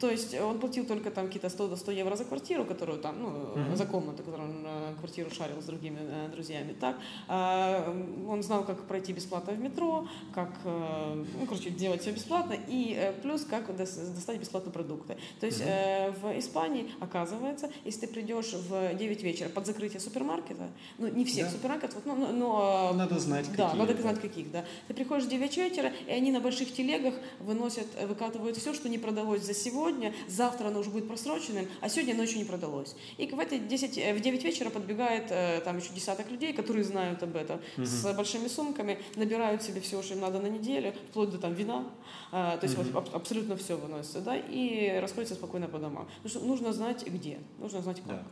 То 0.01 0.11
есть 0.11 0.38
он 0.38 0.59
платил 0.59 0.84
только 0.84 1.11
там 1.11 1.26
какие-то 1.26 1.49
100 1.49 1.76
100 1.76 1.92
евро 1.92 2.16
за 2.16 2.24
квартиру, 2.24 2.64
которую 2.64 2.99
там, 2.99 3.22
ну, 3.22 3.28
mm-hmm. 3.28 3.76
за 3.76 3.86
комнату, 3.86 4.22
которую 4.22 4.51
он 4.51 4.64
э, 4.66 4.94
квартиру 4.99 5.30
шарил 5.30 5.62
с 5.62 5.64
другими 5.64 5.99
э, 6.01 6.28
друзьями. 6.28 6.74
Так, 6.78 6.97
э, 7.28 8.26
он 8.28 8.42
знал, 8.42 8.64
как 8.64 8.86
пройти 8.86 9.12
бесплатно 9.12 9.55
в 9.55 9.59
метро, 9.59 10.07
как, 10.34 10.51
э, 10.64 11.24
ну, 11.40 11.47
короче, 11.47 11.70
делать 11.70 12.03
все 12.03 12.12
бесплатно, 12.12 12.55
и 12.68 12.94
э, 12.94 13.12
плюс 13.22 13.44
как 13.44 13.74
достать 13.74 14.38
бесплатно 14.38 14.70
продукты. 14.70 15.16
То 15.40 15.47
есть 15.47 15.62
э, 15.64 16.12
в 16.20 16.38
Испании, 16.38 16.90
оказывается, 17.01 17.70
если 17.87 18.07
ты 18.07 18.09
придешь 18.09 18.53
в 18.53 18.95
9 18.95 19.22
вечера 19.22 19.49
под 19.49 19.66
закрытие 19.66 20.01
супермаркета, 20.01 20.68
ну, 20.99 21.09
не 21.09 21.24
всех 21.24 21.47
да. 21.47 21.53
супермаркетов, 21.53 22.05
но, 22.05 22.14
но, 22.14 22.32
но... 22.32 22.93
Надо 22.95 23.18
знать, 23.18 23.47
да, 23.57 23.70
какие. 23.70 23.78
надо 23.80 24.01
знать, 24.01 24.20
каких, 24.20 24.51
да. 24.51 24.64
Ты 24.89 24.95
приходишь 24.95 25.26
в 25.26 25.30
9 25.30 25.57
вечера, 25.57 25.93
и 26.07 26.11
они 26.11 26.32
на 26.32 26.41
больших 26.41 26.72
телегах 26.72 27.14
выносят, 27.41 27.87
выкатывают 28.07 28.57
все, 28.57 28.74
что 28.74 28.89
не 28.89 28.99
продалось 28.99 29.43
за 29.43 29.55
сегодня, 29.55 30.12
завтра 30.28 30.68
оно 30.68 30.80
уже 30.80 30.91
будет 30.91 31.09
просроченным, 31.09 31.66
а 31.80 31.89
сегодня 31.89 32.12
оно 32.12 32.24
еще 32.24 32.39
не 32.39 32.45
продалось. 32.45 32.97
И 33.18 33.26
в, 33.26 33.39
эти 33.39 33.59
10, 33.59 33.99
э, 33.99 34.14
в 34.14 34.20
9 34.20 34.45
вечера 34.45 34.70
подбегает 34.70 35.26
э, 35.30 35.61
там 35.64 35.78
еще 35.78 35.91
десяток 35.95 36.30
людей, 36.30 36.53
которые 36.53 36.84
знают 36.84 37.22
об 37.22 37.37
этом, 37.37 37.61
угу. 37.76 37.87
с 37.87 38.12
большими 38.14 38.49
сумками, 38.49 38.99
набирают 39.16 39.62
себе 39.62 39.80
все, 39.80 40.03
что 40.03 40.14
им 40.14 40.20
надо 40.20 40.41
на 40.41 40.49
неделю, 40.49 40.93
вплоть 41.11 41.30
до 41.30 41.39
там 41.39 41.55
вина, 41.55 41.87
а, 42.32 42.57
то 42.57 42.66
есть 42.66 42.78
угу. 42.78 42.89
вот 42.93 43.14
абсолютно 43.14 43.57
все 43.57 43.76
выносится, 43.76 44.20
да, 44.20 44.37
и 44.37 44.99
расходятся 45.01 45.34
спокойно 45.34 45.68
по 45.68 45.78
домам. 45.78 46.09
Потому 46.22 46.28
что 46.28 46.41
нужно 46.41 46.72
знать 46.72 47.07
где, 47.07 47.39
нужно 47.59 47.75
знать 47.82 48.00
как. 48.00 48.08
Да. 48.08 48.22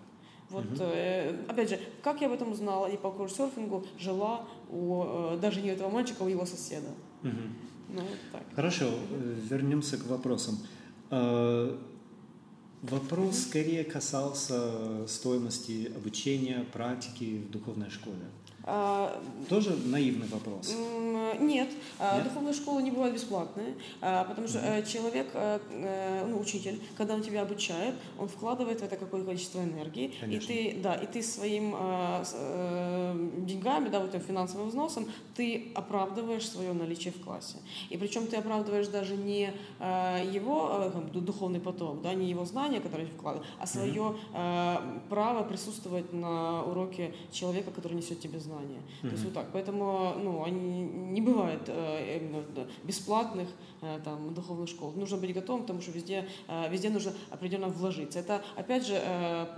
Вот, 0.51 0.67
угу. 0.67 0.83
э, 0.83 1.35
опять 1.49 1.71
же, 1.71 1.81
как 2.03 2.21
я 2.21 2.27
об 2.27 2.35
этом 2.35 2.53
узнала 2.53 2.87
и 2.87 2.97
по 2.97 3.11
курсерфингу 3.11 3.87
жила 3.99 4.47
у 4.71 5.03
э, 5.05 5.39
даже 5.41 5.61
не 5.61 5.71
этого 5.71 5.89
мальчика, 5.89 6.19
а 6.23 6.27
у 6.27 6.29
его 6.29 6.45
соседа. 6.45 6.89
Угу. 7.23 7.33
Ну, 7.89 8.01
вот 8.01 8.19
так. 8.33 8.43
Хорошо, 8.55 8.87
э, 8.87 9.37
вернемся 9.51 9.97
к 9.97 10.07
вопросам. 10.07 10.59
Э, 11.11 11.77
вопрос 12.83 13.39
скорее 13.39 13.85
касался 13.85 15.07
стоимости 15.07 15.91
обучения, 15.97 16.67
практики 16.73 17.43
в 17.49 17.51
духовной 17.51 17.91
школе. 17.91 18.27
Тоже 19.49 19.77
наивный 19.85 20.27
вопрос. 20.29 20.75
Нет, 21.39 21.69
а, 21.99 22.17
Нет? 22.17 22.25
духовные 22.25 22.55
школы 22.55 22.83
не 22.83 22.91
бывают 22.91 23.15
бесплатные, 23.15 23.75
а, 24.01 24.25
потому 24.25 24.49
что 24.49 24.59
mm 24.59 24.85
человек, 24.85 25.29
э, 25.35 25.59
э, 25.71 26.27
ну, 26.27 26.39
учитель, 26.41 26.81
когда 26.97 27.15
он 27.15 27.23
тебя 27.23 27.43
обучает, 27.43 27.95
он 28.19 28.29
вкладывает 28.29 28.81
в 28.81 28.85
это 28.85 28.97
какое-то 28.97 29.27
количество 29.27 29.63
энергии, 29.63 30.15
Конечно. 30.21 30.53
и 30.53 30.73
ты, 30.73 30.81
да, 30.81 30.95
и 30.95 31.07
ты 31.07 31.23
своим 31.23 31.75
деньгами, 33.47 33.89
да, 33.89 34.01
вот 34.01 34.15
этим 34.15 34.25
финансовым 34.25 34.69
взносом, 34.69 35.07
ты 35.35 35.73
оправдываешь 35.75 36.49
свое 36.49 36.73
наличие 36.73 37.13
в 37.13 37.23
классе. 37.23 37.57
И 37.91 37.97
причем 37.97 38.27
ты 38.27 38.37
оправдываешь 38.37 38.89
даже 38.89 39.17
не 39.17 39.53
его 40.33 40.93
духовный 41.13 41.61
поток, 41.61 42.03
да, 42.03 42.15
не 42.15 42.31
его 42.31 42.45
знания, 42.45 42.81
которые 42.81 43.09
вкладывает, 43.09 43.49
а 43.59 43.67
свое 43.67 44.17
mm 44.33 45.01
право 45.09 45.45
присутствовать 45.45 46.13
на 46.13 46.63
уроке 46.65 47.15
человека, 47.33 47.71
который 47.71 47.95
несет 47.95 48.21
тебе 48.21 48.39
знания 48.39 48.54
знания. 48.55 48.81
Mm-hmm. 48.81 49.09
То 49.09 49.13
есть 49.13 49.25
вот 49.25 49.35
так. 49.35 49.47
Поэтому 49.53 50.15
ну, 50.23 50.45
они, 50.45 50.83
не 51.13 51.21
бывает 51.21 51.63
э, 51.67 52.19
именно 52.19 52.45
бесплатных 52.85 53.49
э, 53.83 54.01
там, 54.05 54.35
духовных 54.35 54.69
школ. 54.69 54.93
Нужно 54.93 55.17
быть 55.17 55.35
готовым, 55.35 55.63
потому 55.63 55.81
что 55.81 55.91
везде, 55.93 56.29
э, 56.49 56.71
везде 56.71 56.91
нужно 56.91 57.13
определенно 57.31 57.69
вложиться. 57.69 58.19
Это, 58.19 58.43
опять 58.57 58.87
же, 58.87 59.01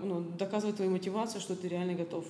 ну, 0.02 0.20
доказывает 0.20 0.76
твою 0.76 0.90
мотивацию, 0.90 1.40
что 1.40 1.54
ты 1.54 1.68
реально 1.68 1.94
готов 1.94 2.24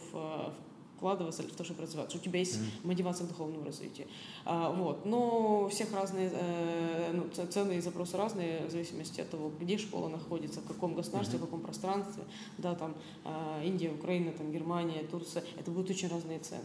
вкладываться 0.97 1.43
в 1.43 1.47
то, 1.47 1.65
чтобы 1.65 1.83
развиваться, 1.83 2.17
у 2.17 2.21
тебя 2.21 2.39
есть 2.39 2.57
mm-hmm. 2.57 2.87
мотивация 2.87 3.27
к 3.27 3.29
духовному 3.29 3.65
развитию. 3.65 4.07
А, 4.45 4.73
вот. 4.73 5.05
Но 5.05 5.65
у 5.65 5.69
всех 5.69 5.93
разные, 5.93 6.31
э, 6.33 7.13
ну, 7.13 7.47
цены 7.47 7.77
и 7.77 7.81
запросы 7.81 8.17
разные 8.17 8.67
в 8.67 8.71
зависимости 8.71 9.21
от 9.21 9.31
того, 9.31 9.53
где 9.61 9.79
школа 9.79 10.09
находится, 10.09 10.61
в 10.61 10.67
каком 10.67 10.95
государстве, 10.95 11.39
mm-hmm. 11.39 11.43
в 11.43 11.45
каком 11.45 11.61
пространстве. 11.61 12.25
Да, 12.59 12.75
там 12.75 12.95
э, 13.25 13.63
Индия, 13.65 13.91
Украина, 13.91 14.33
там, 14.33 14.53
Германия, 14.53 15.03
Турция. 15.11 15.45
Это 15.59 15.71
будут 15.71 15.91
очень 15.91 16.09
разные 16.09 16.39
цены. 16.39 16.65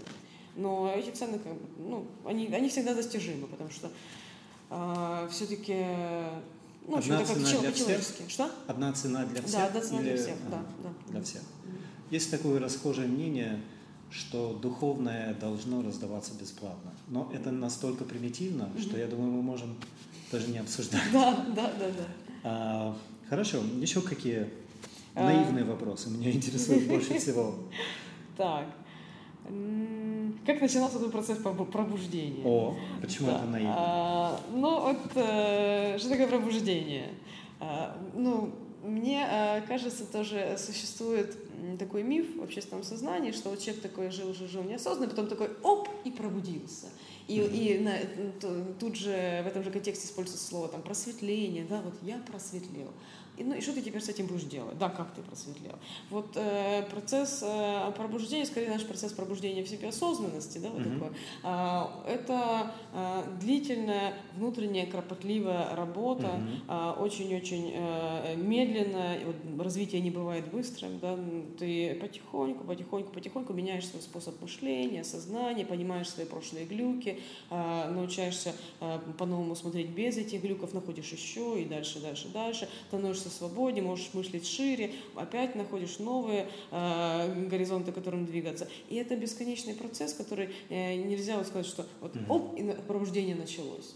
Но 0.56 0.92
эти 0.94 1.12
цены, 1.12 1.40
как 1.40 1.54
бы, 1.54 1.62
ну, 1.78 2.06
они, 2.26 2.48
они 2.48 2.70
всегда 2.70 2.94
достижимы, 2.94 3.48
потому 3.48 3.70
что 3.70 3.90
э, 4.70 5.28
все-таки 5.32 5.86
ну, 6.88 6.98
Одна 6.98 7.24
цена 7.24 7.52
как 7.52 7.62
для 7.62 7.72
всех? 7.72 8.02
Что? 8.28 8.52
Одна 8.68 8.94
цена 8.94 9.26
для 9.26 9.42
всех? 9.42 9.52
Да, 9.52 9.66
одна 9.68 9.82
цена 9.82 10.00
или... 10.02 10.10
для 10.10 10.18
всех, 10.18 10.36
да, 10.50 10.64
да. 10.84 11.12
Для 11.12 11.22
всех. 11.22 11.42
Есть 12.10 12.32
такое 12.32 12.60
расхожее 12.60 13.08
мнение, 13.08 13.62
что 14.12 14.54
духовное 14.54 15.34
должно 15.36 15.82
раздаваться 15.82 16.34
бесплатно. 16.40 16.92
Но 17.08 17.32
это 17.34 17.52
настолько 17.52 18.04
примитивно, 18.04 18.64
mm-hmm. 18.64 18.82
что 18.82 18.98
я 18.98 19.08
думаю, 19.08 19.32
мы 19.32 19.42
можем 19.42 19.76
даже 20.32 20.50
не 20.50 20.60
обсуждать. 20.60 21.02
Да, 21.14 21.46
да, 21.56 21.72
да, 21.80 21.88
да. 21.88 22.06
А, 22.44 22.98
хорошо, 23.30 23.60
еще 23.80 24.02
какие 24.02 24.50
а. 25.16 25.24
наивные 25.24 25.64
вопросы 25.64 26.10
меня 26.10 26.32
интересуют 26.32 26.88
больше 26.88 27.18
всего? 27.18 27.56
Так. 28.38 28.66
Как 30.46 30.62
начинался 30.62 30.98
этот 30.98 31.12
процесс 31.12 31.38
пробуждения? 31.38 32.44
О, 32.46 32.76
почему 33.02 33.28
да. 33.28 33.38
это 33.38 33.46
наивно? 33.46 33.76
А, 33.78 34.42
ну, 34.52 34.82
вот, 34.82 34.98
э, 35.16 35.98
что 36.00 36.10
такое 36.10 36.28
пробуждение? 36.28 37.10
А, 37.60 37.96
ну, 38.16 38.52
мне 38.84 39.28
э, 39.30 39.62
кажется, 39.68 40.06
тоже 40.06 40.56
существует 40.58 41.36
такой 41.78 42.04
миф 42.04 42.36
в 42.36 42.44
общественном 42.44 42.84
сознании, 42.84 43.32
что 43.32 43.50
вот 43.50 43.60
человек 43.60 43.82
такой 43.82 44.10
жил, 44.10 44.34
жил, 44.34 44.48
жил 44.48 44.64
неосознанно, 44.64 45.10
потом 45.10 45.28
такой 45.28 45.50
оп, 45.64 45.90
и 46.04 46.12
пробудился. 46.12 46.88
И, 47.28 47.40
и 47.40 47.80
на, 47.80 47.98
тут 48.80 48.96
же 48.96 49.42
в 49.44 49.48
этом 49.48 49.64
же 49.64 49.72
контексте 49.72 50.08
используется 50.08 50.46
слово 50.46 50.68
там 50.68 50.82
просветление, 50.82 51.66
да, 51.70 51.82
вот 51.82 51.94
я 52.02 52.18
просветлел. 52.18 52.92
И, 53.42 53.44
ну 53.44 53.56
и 53.56 53.62
что 53.62 53.74
ты 53.74 53.82
теперь 53.82 54.02
с 54.02 54.10
этим 54.10 54.28
будешь 54.28 54.44
делать? 54.44 54.78
Да, 54.78 54.90
как 54.90 55.14
ты 55.16 55.22
просветлел? 55.24 55.74
Вот 56.12 56.28
э, 56.36 56.84
процесс 56.92 57.42
э, 57.42 57.92
пробуждения, 57.98 58.46
скорее 58.46 58.70
наш 58.70 58.86
процесс 58.86 59.14
пробуждения 59.14 59.64
в 59.64 59.68
себе 59.68 59.90
осознанности, 59.90 60.60
да, 60.60 60.70
вот 60.70 60.82
mm-hmm. 60.82 60.94
такой, 60.94 61.10
э, 61.44 62.14
это 62.14 62.72
э, 62.94 63.24
длительная 63.40 64.14
внутренняя 64.36 64.86
кропотливая 64.86 65.76
работа, 65.76 66.28
mm-hmm. 66.68 66.98
э, 66.98 67.02
очень-очень 67.02 67.72
э, 67.74 68.36
медленная, 68.36 69.26
вот, 69.26 69.36
развитие 69.60 70.02
не 70.02 70.12
бывает 70.12 70.52
быстрым, 70.52 71.00
да, 71.00 71.18
ты 71.58 71.96
потихоньку, 71.96 72.64
потихоньку, 72.64 73.12
потихоньку 73.12 73.54
меняешь 73.54 73.88
свой 73.88 74.04
способ 74.04 74.40
мышления, 74.40 75.04
сознания, 75.04 75.66
понимаешь 75.66 76.10
свои 76.10 76.28
прошлые 76.28 76.66
глюки, 76.68 77.20
э, 77.50 77.90
научаешься 77.90 78.54
э, 78.82 79.00
по-новому 79.18 79.56
смотреть 79.56 79.90
без 79.90 80.18
этих 80.18 80.44
глюков, 80.44 80.74
находишь 80.74 81.12
еще 81.12 81.60
и 81.60 81.66
дальше, 81.66 82.00
дальше, 82.00 82.28
дальше, 82.32 82.70
становишься 82.90 83.31
свободе, 83.32 83.82
можешь 83.82 84.10
мыслить 84.14 84.48
шире, 84.48 84.94
опять 85.16 85.56
находишь 85.56 86.00
новые 86.00 86.48
э, 86.72 87.48
горизонты, 87.48 87.92
которым 87.92 88.26
двигаться. 88.26 88.68
И 88.90 88.96
это 88.96 89.16
бесконечный 89.16 89.74
процесс, 89.74 90.14
который 90.14 90.50
э, 90.70 90.96
нельзя 90.96 91.38
вот 91.38 91.48
сказать, 91.48 91.66
что 91.66 91.86
вот 92.02 92.14
оп, 92.30 92.58
и 92.58 92.64
пробуждение 92.88 93.36
началось. 93.36 93.96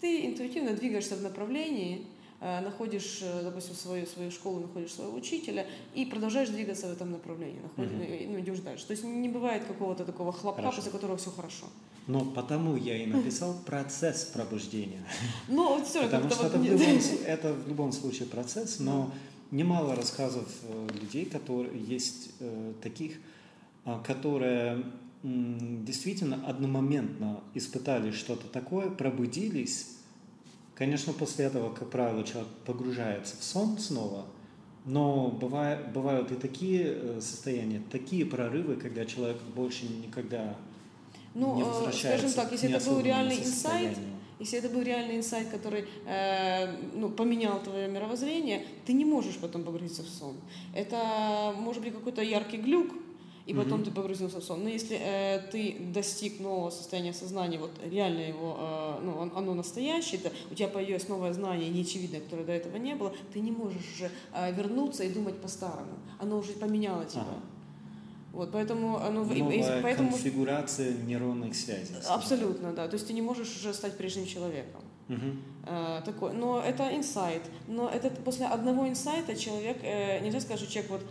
Ты 0.00 0.26
интуитивно 0.26 0.74
двигаешься 0.74 1.16
в 1.16 1.22
направлении, 1.22 2.06
находишь, 2.40 3.20
э, 3.22 3.42
допустим, 3.42 3.74
свою, 3.74 4.06
свою 4.06 4.30
школу, 4.30 4.60
находишь 4.60 4.92
своего 4.92 5.16
учителя 5.16 5.66
и 5.94 6.04
продолжаешь 6.04 6.48
двигаться 6.48 6.88
в 6.88 6.92
этом 6.92 7.12
направлении, 7.12 7.60
находишь, 7.60 7.92
mm-hmm. 7.92 8.32
ну, 8.32 8.40
идешь 8.40 8.58
дальше. 8.60 8.86
То 8.86 8.92
есть 8.92 9.04
не 9.04 9.28
бывает 9.28 9.64
какого-то 9.64 10.04
такого 10.04 10.32
хлопка, 10.32 10.62
хорошо. 10.62 10.76
после 10.76 10.92
которого 10.92 11.16
все 11.16 11.30
хорошо. 11.30 11.66
Но 12.06 12.24
потому 12.24 12.76
я 12.76 13.02
и 13.02 13.06
написал 13.06 13.54
процесс 13.64 14.24
пробуждения. 14.24 15.02
Ну, 15.48 15.82
все 15.84 16.02
Потому 16.02 16.28
что 16.30 16.46
это, 16.46 16.58
в 16.58 16.64
любом, 16.64 16.98
это 17.26 17.52
в 17.54 17.68
любом 17.68 17.92
случае 17.92 18.28
процесс, 18.28 18.78
но 18.78 19.10
немало 19.50 19.94
рассказов 19.94 20.48
э, 20.62 20.88
людей, 21.00 21.24
которые 21.24 21.80
есть 21.82 22.30
э, 22.40 22.72
таких, 22.82 23.16
а, 23.84 24.00
которые 24.00 24.84
действительно 25.22 26.46
одномоментно 26.46 27.40
испытали 27.54 28.10
что-то 28.10 28.46
такое, 28.46 28.90
пробудились. 28.90 29.96
Конечно, 30.74 31.12
после 31.12 31.46
этого, 31.46 31.72
как 31.72 31.90
правило, 31.90 32.24
человек 32.24 32.48
погружается 32.66 33.36
в 33.36 33.44
сон 33.44 33.78
снова, 33.78 34.26
но 34.84 35.28
бывает, 35.28 35.92
бывают 35.92 36.32
и 36.32 36.34
такие 36.34 36.84
э, 36.86 37.20
состояния, 37.20 37.80
такие 37.90 38.26
прорывы, 38.26 38.76
когда 38.76 39.06
человек 39.06 39.40
больше 39.54 39.86
никогда 39.86 40.56
ну, 41.34 41.56
не 41.56 41.92
скажем 41.92 42.32
так, 42.32 42.52
если 42.52 42.74
это 42.74 42.90
был 42.90 43.00
реальный 43.00 43.38
инсайт, 43.38 43.98
если 44.38 44.58
это 44.58 44.68
был 44.68 44.82
реальный 44.82 45.16
инсайт, 45.16 45.48
который 45.48 45.84
э, 46.06 46.76
ну, 46.94 47.08
поменял 47.08 47.60
твое 47.60 47.88
мировоззрение, 47.88 48.64
ты 48.84 48.92
не 48.92 49.04
можешь 49.04 49.36
потом 49.36 49.64
погрузиться 49.64 50.02
в 50.02 50.08
сон. 50.08 50.36
Это 50.74 51.54
может 51.56 51.82
быть 51.82 51.94
какой-то 51.94 52.22
яркий 52.22 52.56
глюк, 52.56 52.92
и 53.46 53.52
потом 53.52 53.80
mm-hmm. 53.80 53.84
ты 53.84 53.90
погрузился 53.90 54.40
в 54.40 54.44
сон. 54.44 54.62
Но 54.62 54.70
если 54.70 54.98
э, 54.98 55.40
ты 55.52 55.76
достиг 55.92 56.40
нового 56.40 56.70
состояния 56.70 57.12
сознания, 57.12 57.58
вот 57.58 57.72
реально 57.84 58.20
его, 58.20 58.56
э, 58.58 59.00
ну, 59.02 59.12
он, 59.18 59.32
оно 59.36 59.54
настоящее, 59.54 60.20
это, 60.20 60.32
у 60.50 60.54
тебя 60.54 60.68
появилось 60.68 61.08
новое 61.08 61.32
знание, 61.34 61.68
неочевидное, 61.68 62.20
которое 62.20 62.44
до 62.44 62.52
этого 62.52 62.76
не 62.76 62.94
было, 62.94 63.12
ты 63.32 63.40
не 63.40 63.50
можешь 63.50 63.82
уже 63.94 64.10
э, 64.32 64.52
вернуться 64.54 65.04
и 65.04 65.10
думать 65.12 65.36
по-старому. 65.40 65.98
Оно 66.18 66.38
уже 66.38 66.52
поменяло 66.52 67.04
тебя. 67.04 67.22
Ага. 67.22 67.40
Вот, 68.32 68.50
поэтому 68.50 68.96
оно, 68.96 69.22
Новая 69.24 69.80
поэтому, 69.80 70.10
конфигурация 70.10 70.92
нейронных 70.92 71.54
связей. 71.54 71.94
Абсолютно, 72.08 72.72
да. 72.72 72.88
То 72.88 72.94
есть 72.94 73.06
ты 73.06 73.12
не 73.12 73.22
можешь 73.22 73.56
уже 73.56 73.72
стать 73.72 73.96
прежним 73.96 74.26
человеком. 74.26 74.80
Угу. 75.08 75.16
Uh, 75.66 76.02
такой, 76.02 76.32
но 76.32 76.60
это 76.60 76.96
инсайт. 76.96 77.42
Но 77.68 77.88
это 77.88 78.10
после 78.10 78.46
одного 78.46 78.88
инсайта 78.88 79.36
человек, 79.36 79.78
э, 79.82 80.18
нельзя 80.20 80.40
сказать, 80.40 80.60
что 80.60 80.70
человек 80.70 80.90
вот 80.90 81.02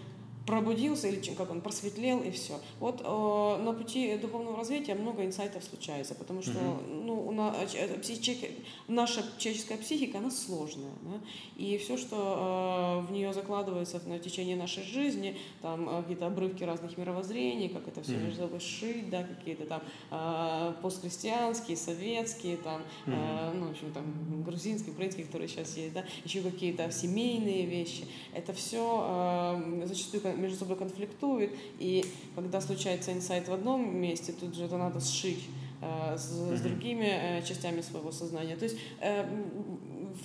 пробудился 0.46 1.08
или 1.08 1.20
как 1.36 1.52
он 1.52 1.62
просветлел 1.62 2.22
и 2.22 2.32
все. 2.32 2.60
Вот 2.80 3.02
э, 3.04 3.64
на 3.64 3.74
пути 3.74 4.18
духовного 4.18 4.58
развития 4.58 4.94
много 4.96 5.26
инсайтов 5.26 5.64
случается, 5.64 6.16
потому 6.16 6.42
что 6.42 6.52
uh-huh. 6.52 7.04
ну, 7.06 7.32
на, 7.32 7.56
э, 7.74 8.00
психи, 8.00 8.52
наша 8.88 9.24
человеческая 9.38 9.78
психика, 9.78 10.18
она 10.18 10.30
сложная. 10.30 10.92
Да? 11.02 11.20
И 11.56 11.78
все, 11.78 11.98
что 11.98 13.04
э, 13.06 13.08
в 13.08 13.12
нее 13.12 13.34
закладывается 13.34 14.02
на 14.06 14.20
течение 14.20 14.58
нашей 14.58 14.84
жизни, 14.84 15.38
там 15.62 15.88
э, 15.88 16.02
какие-то 16.02 16.28
обрывки 16.28 16.64
разных 16.64 16.98
мировоззрений, 16.98 17.70
как 17.70 17.88
это 17.88 18.02
все 18.02 18.14
uh-huh. 18.14 18.26
между 18.26 18.60
шить, 18.60 19.10
да, 19.10 19.24
какие-то 19.24 19.66
там 19.66 19.82
э, 20.12 20.74
постхристианские, 20.82 21.78
советские, 21.78 22.58
там, 22.58 22.82
uh-huh. 23.06 23.52
э, 23.52 23.54
ну, 23.54 23.68
в 23.68 23.72
общем, 23.72 23.94
там, 23.94 24.44
грузинские, 24.44 24.94
украинские, 24.94 25.26
которые 25.26 25.48
сейчас 25.48 25.78
есть, 25.78 25.94
да, 25.94 26.04
еще 26.26 26.42
какие-то 26.42 26.92
семейные 26.92 27.66
вещи. 27.66 28.06
Это 28.34 28.52
все 28.52 29.06
э, 29.08 29.86
зачастую 29.86 30.33
между 30.36 30.58
собой 30.58 30.78
конфликтуют, 30.78 31.52
и 31.80 32.06
когда 32.36 32.62
случается 32.62 33.14
инсайт 33.14 33.48
в 33.48 33.54
одном 33.54 33.96
месте, 33.98 34.34
тут 34.34 34.56
же 34.56 34.66
это 34.66 34.78
надо 34.78 35.00
сшить 35.00 35.46
э, 35.82 36.18
с, 36.18 36.30
с 36.30 36.62
другими 36.62 37.08
э, 37.08 37.44
частями 37.44 37.82
своего 37.82 38.12
сознания. 38.12 38.56
То 38.56 38.66
есть 38.66 38.78
э, 39.02 39.26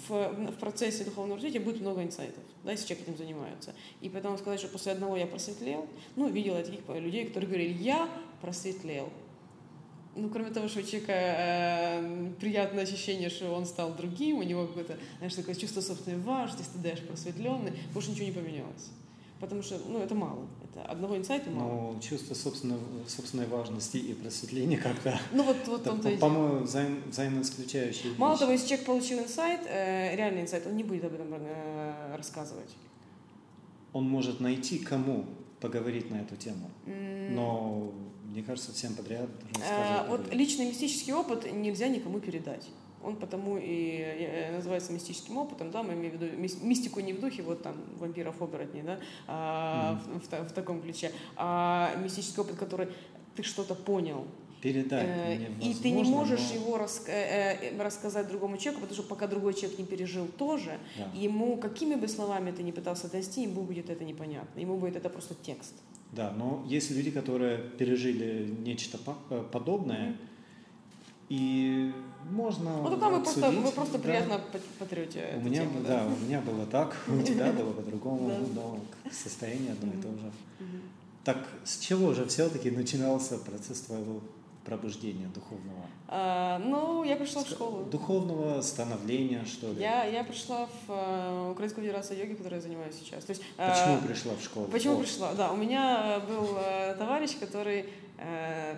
в, 0.08 0.52
в 0.52 0.56
процессе 0.58 1.04
духовного 1.04 1.36
развития 1.36 1.60
будет 1.60 1.80
много 1.80 2.02
инсайтов, 2.02 2.42
да, 2.64 2.72
если 2.72 2.88
человек 2.88 3.08
этим 3.08 3.18
занимается. 3.18 3.74
И 4.00 4.08
поэтому 4.08 4.38
сказать, 4.38 4.60
что 4.60 4.68
после 4.68 4.92
одного 4.92 5.16
я 5.16 5.26
просветлел, 5.26 5.86
ну, 6.16 6.28
видела 6.28 6.62
таких 6.62 6.80
людей, 6.88 7.26
которые 7.26 7.48
говорили, 7.48 7.72
я 7.82 8.08
просветлел. 8.40 9.08
Ну, 10.18 10.30
кроме 10.30 10.50
того, 10.50 10.66
что 10.66 10.80
у 10.80 10.82
человека 10.82 11.12
э, 11.12 12.32
приятное 12.40 12.82
ощущение, 12.82 13.30
что 13.30 13.52
он 13.52 13.66
стал 13.66 13.94
другим, 13.94 14.38
у 14.38 14.42
него 14.42 14.66
какое-то, 14.66 14.96
знаешь, 15.18 15.34
такое 15.34 15.54
чувство 15.54 15.80
собственной 15.80 16.18
важности, 16.18 16.72
ты 16.72 16.78
даешь 16.80 17.00
просветленный, 17.00 17.72
больше 17.94 18.10
ничего 18.10 18.26
не 18.26 18.32
поменялось. 18.32 18.90
Потому 19.40 19.62
что, 19.62 19.78
ну, 19.86 20.00
это 20.00 20.14
мало. 20.16 20.46
Это 20.64 20.82
одного 20.82 21.16
инсайта 21.16 21.48
мало. 21.50 21.92
Но 21.92 22.00
чувство 22.00 22.34
собственной, 22.34 22.78
собственной 23.06 23.46
важности 23.46 23.96
и 23.96 24.12
просветления 24.12 24.78
как-то, 24.78 25.20
ну, 25.32 25.44
вот, 25.44 25.56
вот 25.66 25.86
это, 25.86 25.94
по, 25.94 26.10
по-моему, 26.16 26.64
взаим, 26.64 27.02
взаимоисключающие 27.08 28.14
Мало 28.18 28.32
вещи. 28.32 28.40
того, 28.40 28.52
если 28.52 28.66
человек 28.68 28.86
получил 28.86 29.18
инсайт, 29.20 29.60
э, 29.66 30.16
реальный 30.16 30.42
инсайт, 30.42 30.66
он 30.66 30.76
не 30.76 30.82
будет 30.82 31.04
об 31.04 31.14
этом 31.14 31.28
э, 31.30 32.16
рассказывать. 32.16 32.70
Он 33.92 34.08
может 34.08 34.40
найти, 34.40 34.78
кому 34.78 35.24
поговорить 35.60 36.10
на 36.10 36.16
эту 36.16 36.36
тему. 36.36 36.70
Mm. 36.86 37.30
Но, 37.30 37.92
мне 38.24 38.42
кажется, 38.42 38.72
всем 38.72 38.94
подряд 38.94 39.28
рассказывать. 39.52 40.06
Э, 40.06 40.08
вот 40.08 40.34
личный 40.34 40.66
мистический 40.66 41.12
опыт 41.12 41.52
нельзя 41.52 41.86
никому 41.86 42.18
передать. 42.18 42.68
Он 43.02 43.16
потому 43.16 43.58
и 43.58 43.98
э, 44.00 44.56
называется 44.56 44.92
мистическим 44.92 45.38
опытом, 45.38 45.70
да, 45.70 45.82
мы 45.82 45.94
имеем 45.94 46.18
в 46.18 46.22
виду 46.22 46.36
мистику 46.36 47.00
не 47.00 47.12
в 47.12 47.20
духе 47.20 47.42
вот 47.42 47.62
там 47.62 47.76
вампиров, 47.98 48.40
оборотней, 48.42 48.82
да, 48.82 48.98
а, 49.26 50.00
mm. 50.06 50.20
в, 50.20 50.24
в, 50.24 50.50
в 50.50 50.52
таком 50.52 50.82
ключе, 50.82 51.12
а 51.36 51.94
мистический 52.02 52.40
опыт, 52.40 52.56
который 52.56 52.88
ты 53.36 53.42
что-то 53.42 53.74
понял, 53.74 54.26
передать 54.60 55.06
э, 55.06 55.50
И 55.62 55.74
ты 55.74 55.90
не 55.90 56.04
можешь 56.04 56.40
но... 56.50 56.54
его 56.54 56.78
рас, 56.78 57.04
э, 57.06 57.72
э, 57.72 57.82
рассказать 57.82 58.28
другому 58.28 58.56
человеку, 58.56 58.82
потому 58.82 59.00
что 59.00 59.08
пока 59.08 59.26
другой 59.26 59.54
человек 59.54 59.78
не 59.78 59.84
пережил 59.84 60.26
тоже, 60.26 60.78
да. 60.96 61.10
ему 61.14 61.56
какими 61.56 61.94
бы 61.94 62.08
словами 62.08 62.50
ты 62.50 62.62
не 62.62 62.72
пытался 62.72 63.10
донести, 63.10 63.42
ему 63.42 63.62
будет 63.62 63.90
это 63.90 64.04
непонятно, 64.04 64.60
ему 64.60 64.76
будет 64.76 64.96
это 64.96 65.08
просто 65.08 65.34
текст. 65.34 65.74
Да, 66.12 66.32
но 66.36 66.64
есть 66.66 66.90
люди, 66.90 67.10
которые 67.10 67.58
пережили 67.58 68.48
нечто 68.64 68.98
подобное, 69.52 70.08
mm-hmm 70.08 70.37
и 71.28 71.92
можно 72.30 72.82
Ну, 72.82 72.90
тогда 72.90 73.08
вы 73.10 73.20
просто, 73.22 73.50
вы 73.50 73.70
просто 73.70 73.98
да. 73.98 74.04
приятно 74.04 74.40
потрете 74.78 75.34
У 75.36 75.40
меня, 75.40 75.62
тему, 75.62 75.80
да, 75.86 76.06
у 76.06 76.24
меня 76.24 76.40
было 76.40 76.66
так, 76.66 76.96
у 77.08 77.22
тебя 77.22 77.52
было 77.58 77.72
по-другому, 77.72 78.32
но 78.54 78.78
состояние 79.10 79.72
одно 79.72 79.92
и 79.92 79.96
то 79.96 80.08
же. 80.08 80.32
Так 81.24 81.38
с 81.64 81.78
чего 81.80 82.14
же 82.14 82.26
все-таки 82.26 82.70
начинался 82.70 83.36
процесс 83.38 83.80
твоего 83.82 84.20
пробуждения 84.64 85.26
духовного? 85.34 85.86
А, 86.08 86.58
ну, 86.58 87.04
я 87.04 87.16
пришла 87.16 87.42
в 87.42 87.48
школу. 87.48 87.84
Духовного 87.84 88.60
становления, 88.60 89.44
что 89.46 89.72
ли? 89.72 89.80
Я, 89.80 90.04
я 90.04 90.24
пришла 90.24 90.66
в 90.66 90.90
uh, 90.90 91.52
Украинскую 91.52 91.84
федерацию 91.84 92.18
йоги, 92.18 92.34
которой 92.34 92.56
я 92.56 92.60
занимаюсь 92.60 92.94
сейчас. 92.94 93.24
То 93.24 93.30
есть, 93.30 93.42
почему 93.56 93.96
uh, 93.96 94.06
пришла 94.06 94.34
в 94.34 94.42
школу? 94.42 94.66
Почему 94.66 94.94
О. 94.94 95.00
пришла? 95.00 95.32
Да, 95.34 95.52
у 95.52 95.56
меня 95.56 96.20
был 96.28 96.44
uh, 96.56 96.96
товарищ, 96.98 97.38
который 97.38 97.86
uh, 98.18 98.76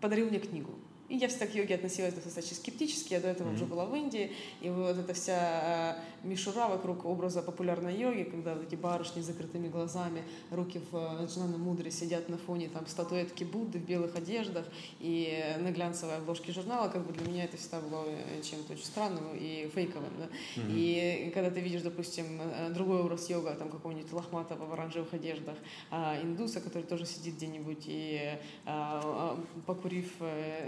подарил 0.00 0.28
мне 0.28 0.38
книгу. 0.38 0.72
И 1.10 1.16
я 1.16 1.26
всегда 1.26 1.48
к 1.48 1.54
йоге 1.56 1.74
относилась 1.74 2.14
достаточно 2.14 2.56
скептически, 2.56 3.14
я 3.14 3.20
до 3.20 3.26
этого 3.26 3.48
mm-hmm. 3.48 3.54
уже 3.54 3.64
была 3.66 3.84
в 3.84 3.94
Индии, 3.96 4.30
и 4.60 4.70
вот 4.70 4.96
эта 4.96 5.12
вся 5.12 5.96
э, 6.22 6.26
мишура 6.26 6.68
вокруг 6.68 7.04
образа 7.04 7.42
популярной 7.42 7.96
йоги, 7.96 8.22
когда 8.22 8.54
вот 8.54 8.62
эти 8.62 8.76
барышни 8.76 9.20
с 9.20 9.24
закрытыми 9.24 9.66
глазами, 9.66 10.22
руки 10.52 10.80
в 10.92 10.96
э, 10.96 11.26
джнана 11.26 11.58
мудре 11.58 11.90
сидят 11.90 12.28
на 12.28 12.38
фоне 12.38 12.68
там 12.68 12.86
статуэтки 12.86 13.42
Будды 13.42 13.80
в 13.80 13.84
белых 13.84 14.14
одеждах 14.14 14.66
и 15.00 15.56
на 15.58 15.72
глянцевой 15.72 16.18
обложке 16.18 16.52
журнала, 16.52 16.88
как 16.88 17.04
бы 17.04 17.12
для 17.12 17.26
меня 17.28 17.44
это 17.44 17.56
всегда 17.56 17.80
было 17.80 18.04
э, 18.06 18.40
чем-то 18.42 18.74
очень 18.74 18.84
странным 18.84 19.34
и 19.34 19.68
фейковым. 19.74 20.12
Да? 20.16 20.26
Mm-hmm. 20.26 20.66
И 20.68 21.30
когда 21.34 21.50
ты 21.50 21.58
видишь, 21.58 21.82
допустим, 21.82 22.40
другой 22.72 23.00
образ 23.00 23.28
йога, 23.28 23.54
там 23.54 23.68
какого-нибудь 23.68 24.12
лохматого 24.12 24.64
в 24.64 24.72
оранжевых 24.74 25.12
одеждах, 25.12 25.56
а, 25.90 26.20
индуса, 26.22 26.60
который 26.60 26.84
тоже 26.84 27.04
сидит 27.04 27.34
где-нибудь 27.34 27.82
и 27.86 28.38
а, 28.64 29.36
покурив 29.66 30.08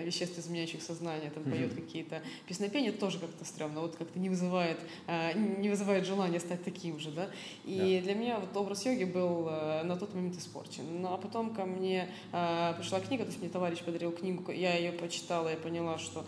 вещество 0.02 0.32
веществ, 0.33 0.39
изменяющих 0.39 0.83
сознание, 0.83 1.31
там 1.31 1.45
поет 1.45 1.73
mm-hmm. 1.73 1.85
какие-то 1.87 2.23
песнопения, 2.47 2.93
тоже 2.93 3.19
как-то 3.19 3.45
стрёмно, 3.45 3.81
вот 3.81 3.97
как-то 3.97 4.19
не 4.19 4.29
вызывает, 4.29 4.79
э, 5.07 5.33
не 5.39 5.69
вызывает 5.69 6.07
желания 6.07 6.41
стать 6.41 6.65
таким 6.65 6.99
же, 6.99 7.11
да. 7.11 7.29
И 7.65 7.73
yeah. 7.73 8.03
для 8.03 8.15
меня 8.15 8.39
вот 8.39 8.57
образ 8.57 8.85
йоги 8.87 9.05
был 9.05 9.49
э, 9.49 9.83
на 9.85 9.97
тот 9.97 10.15
момент 10.15 10.37
испорчен. 10.39 10.85
Ну 11.01 11.13
а 11.13 11.17
потом 11.17 11.55
ко 11.55 11.65
мне 11.65 12.09
э, 12.33 12.75
пришла 12.77 13.01
книга, 13.01 13.25
то 13.25 13.31
есть 13.31 13.41
мне 13.41 13.51
товарищ 13.51 13.83
подарил 13.83 14.13
книгу, 14.13 14.51
я 14.53 14.77
ее 14.77 14.93
почитала 14.93 15.53
и 15.53 15.57
поняла, 15.57 15.99
что 15.99 16.25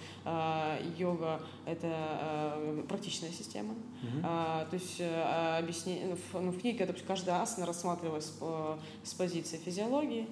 йога— 0.99 1.41
это 1.67 2.85
практичная 2.89 3.31
система. 3.31 3.75
Mm-hmm. 3.75 4.71
То 4.71 4.75
есть 4.75 5.01
объяснение, 5.01 6.07
ну, 6.07 6.41
ну, 6.41 6.51
в 6.51 6.61
книге 6.61 6.85
это 6.85 6.95
каждая 7.07 7.43
асана 7.43 7.67
рассматривалась 7.67 8.33
с 9.03 9.15
позиции 9.15 9.57
физиологии, 9.57 10.27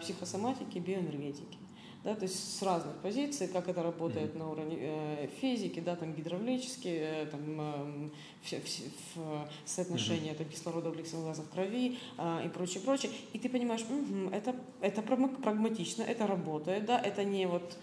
психосоматики, 0.00 0.78
биоэнергетики 0.78 1.58
да, 2.06 2.14
то 2.14 2.22
есть 2.22 2.58
с 2.58 2.62
разных 2.62 2.94
позиций, 2.98 3.48
как 3.48 3.68
это 3.68 3.82
работает 3.82 4.34
mm-hmm. 4.34 4.38
на 4.38 4.50
уровне 4.50 4.76
э, 4.78 5.28
физики, 5.40 5.80
да, 5.80 5.96
там 5.96 6.14
гидравлические, 6.14 7.24
э, 7.24 7.26
там 7.26 7.60
э, 7.60 8.08
в, 8.42 8.52
в, 8.52 9.16
в 9.16 9.48
соотношение 9.64 10.32
mm-hmm. 10.32 10.36
там, 10.36 10.48
кислорода, 10.48 10.90
углекислого 10.90 11.26
газа 11.26 11.42
в 11.42 11.50
крови 11.50 11.98
э, 12.16 12.46
и 12.46 12.48
прочее, 12.48 12.80
прочее, 12.84 13.10
и 13.32 13.40
ты 13.40 13.48
понимаешь, 13.48 13.84
угу, 13.90 14.30
это 14.30 14.54
это 14.80 15.02
прагматично, 15.02 16.02
это 16.02 16.28
работает, 16.28 16.86
да, 16.86 17.00
это 17.00 17.24
не 17.24 17.46
вот 17.46 17.76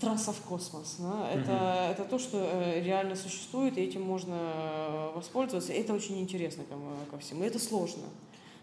трасса 0.00 0.32
в 0.32 0.40
космос. 0.40 0.96
Да? 0.98 1.30
Это, 1.30 1.50
mm-hmm. 1.50 1.90
это 1.92 2.04
то, 2.04 2.18
что 2.18 2.38
э, 2.38 2.82
реально 2.82 3.14
существует, 3.14 3.76
и 3.76 3.82
этим 3.82 4.00
можно 4.00 4.38
э, 4.40 5.12
воспользоваться. 5.14 5.74
И 5.74 5.76
это 5.76 5.92
очень 5.92 6.18
интересно 6.18 6.64
ко, 6.64 6.76
ко 7.10 7.18
всему. 7.18 7.44
И 7.44 7.46
это 7.46 7.58
сложно. 7.58 8.04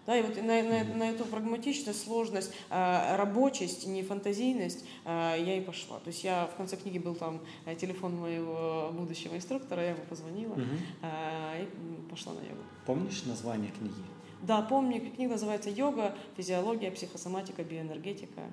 Да, 0.07 0.17
и 0.17 0.21
вот 0.21 0.37
на, 0.37 0.63
на, 0.63 0.83
на 0.95 1.09
эту 1.09 1.25
прагматичность, 1.25 2.05
сложность, 2.05 2.51
э, 2.69 3.15
рабочесть, 3.17 3.85
не 3.85 4.03
фантазийность 4.03 4.85
э, 5.03 5.35
я 5.37 5.57
и 5.57 5.61
пошла. 5.61 5.99
То 5.99 6.07
есть 6.07 6.23
я 6.23 6.47
в 6.47 6.55
конце 6.55 6.77
книги 6.77 6.97
был 6.97 7.13
там 7.13 7.41
э, 7.65 7.75
телефон 7.75 8.15
моего 8.15 8.89
будущего 8.93 9.35
инструктора, 9.35 9.83
я 9.83 9.89
ему 9.89 10.05
позвонила 10.09 10.53
угу. 10.53 10.63
и 10.63 12.09
пошла 12.09 12.33
на 12.33 12.39
йогу. 12.39 12.61
Помнишь 12.85 13.25
название 13.25 13.69
книги? 13.77 13.95
Да, 14.41 14.61
помню. 14.61 15.11
Книга 15.11 15.33
называется 15.33 15.69
«Йога, 15.69 16.15
физиология, 16.37 16.91
психосоматика, 16.91 17.63
биоэнергетика». 17.63 18.43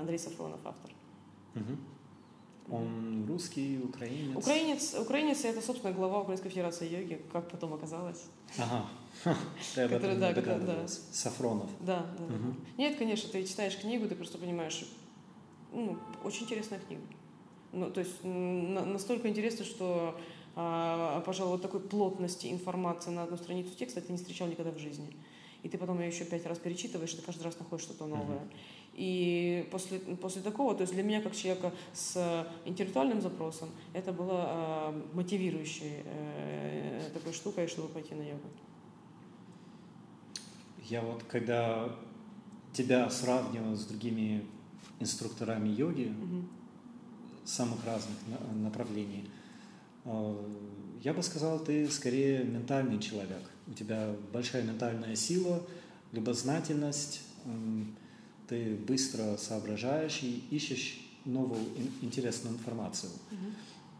Андрей 0.00 0.18
Сафронов 0.18 0.58
автор. 0.64 0.90
Угу. 1.54 2.76
Он 2.76 3.26
русский, 3.26 3.78
украинец? 3.78 4.36
Украинец, 4.36 4.94
украинец 4.98 5.44
это, 5.44 5.62
собственно, 5.62 5.92
глава 5.92 6.20
Украинской 6.20 6.50
Федерации 6.50 6.88
йоги, 6.88 7.22
как 7.32 7.48
потом 7.48 7.72
оказалось. 7.72 8.26
Ага. 8.58 8.86
Который, 9.74 10.16
да, 10.16 10.32
да. 10.32 10.88
Сафронов. 10.88 11.70
Да, 11.80 12.06
да. 12.18 12.24
Угу. 12.24 12.54
Нет, 12.78 12.96
конечно, 12.96 13.28
ты 13.28 13.44
читаешь 13.44 13.76
книгу, 13.76 14.08
ты 14.08 14.14
просто 14.14 14.38
понимаешь, 14.38 14.84
ну, 15.72 15.98
очень 16.24 16.44
интересная 16.44 16.78
книга. 16.78 17.02
Ну, 17.72 17.90
то 17.90 18.00
есть 18.00 18.24
настолько 18.24 19.28
интересно, 19.28 19.64
что, 19.64 20.18
а, 20.56 21.20
пожалуй, 21.20 21.52
вот 21.52 21.62
такой 21.62 21.80
плотности 21.80 22.48
информации 22.48 23.10
на 23.10 23.24
одну 23.24 23.36
страницу 23.36 23.70
текста 23.76 24.00
ты 24.00 24.10
не 24.12 24.18
встречал 24.18 24.48
никогда 24.48 24.72
в 24.72 24.78
жизни. 24.78 25.14
и 25.62 25.68
ты 25.68 25.76
потом 25.76 26.00
ее 26.00 26.08
еще 26.08 26.24
пять 26.24 26.46
раз 26.46 26.58
перечитываешь, 26.58 27.12
и 27.12 27.16
ты 27.16 27.22
каждый 27.22 27.42
раз 27.42 27.58
находишь 27.58 27.84
что-то 27.84 28.06
новое. 28.06 28.38
Mm-hmm. 28.38 28.56
И 28.94 29.68
после, 29.70 29.98
после 29.98 30.42
такого, 30.42 30.74
то 30.74 30.82
есть 30.82 30.92
для 30.94 31.02
меня, 31.02 31.20
как 31.20 31.36
человека 31.36 31.72
с 31.92 32.46
интеллектуальным 32.64 33.20
запросом, 33.20 33.68
это 33.92 34.12
было 34.12 34.46
э, 34.46 35.02
мотивирующей 35.12 36.02
э, 36.04 37.10
такой 37.14 37.32
штукой, 37.32 37.66
чтобы 37.66 37.88
пойти 37.88 38.14
на 38.14 38.22
йогу. 38.22 38.48
Я 40.90 41.00
вот 41.02 41.22
когда 41.22 41.88
тебя 42.72 43.08
сравнивал 43.08 43.76
с 43.76 43.84
другими 43.84 44.44
инструкторами 44.98 45.68
йоги 45.68 46.12
угу. 46.22 46.44
самых 47.44 47.84
разных 47.86 48.16
направлений, 48.54 49.30
э, 50.04 50.36
я 51.02 51.14
бы 51.14 51.22
сказал, 51.22 51.60
ты 51.60 51.88
скорее 51.88 52.44
ментальный 52.44 52.98
человек. 52.98 53.42
У 53.66 53.72
тебя 53.72 54.14
большая 54.32 54.62
ментальная 54.62 55.14
сила, 55.14 55.62
любознательность, 56.12 57.22
ты 58.48 58.74
быстро 58.74 59.36
соображаешь 59.36 60.22
и 60.22 60.42
ищешь 60.50 61.00
новую 61.24 61.60
интересную 62.02 62.56
информацию. 62.56 63.12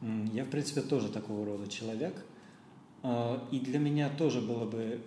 Mm-hmm. 0.01 0.35
Я, 0.35 0.45
в 0.45 0.49
принципе, 0.49 0.81
тоже 0.81 1.09
такого 1.09 1.47
рода 1.47 1.69
человек. 1.69 2.15
А, 3.03 3.47
и 3.51 3.61
для 3.61 3.79
меня 3.79 4.09
тоже 4.11 4.41
было 4.41 4.65
бы, 4.65 5.01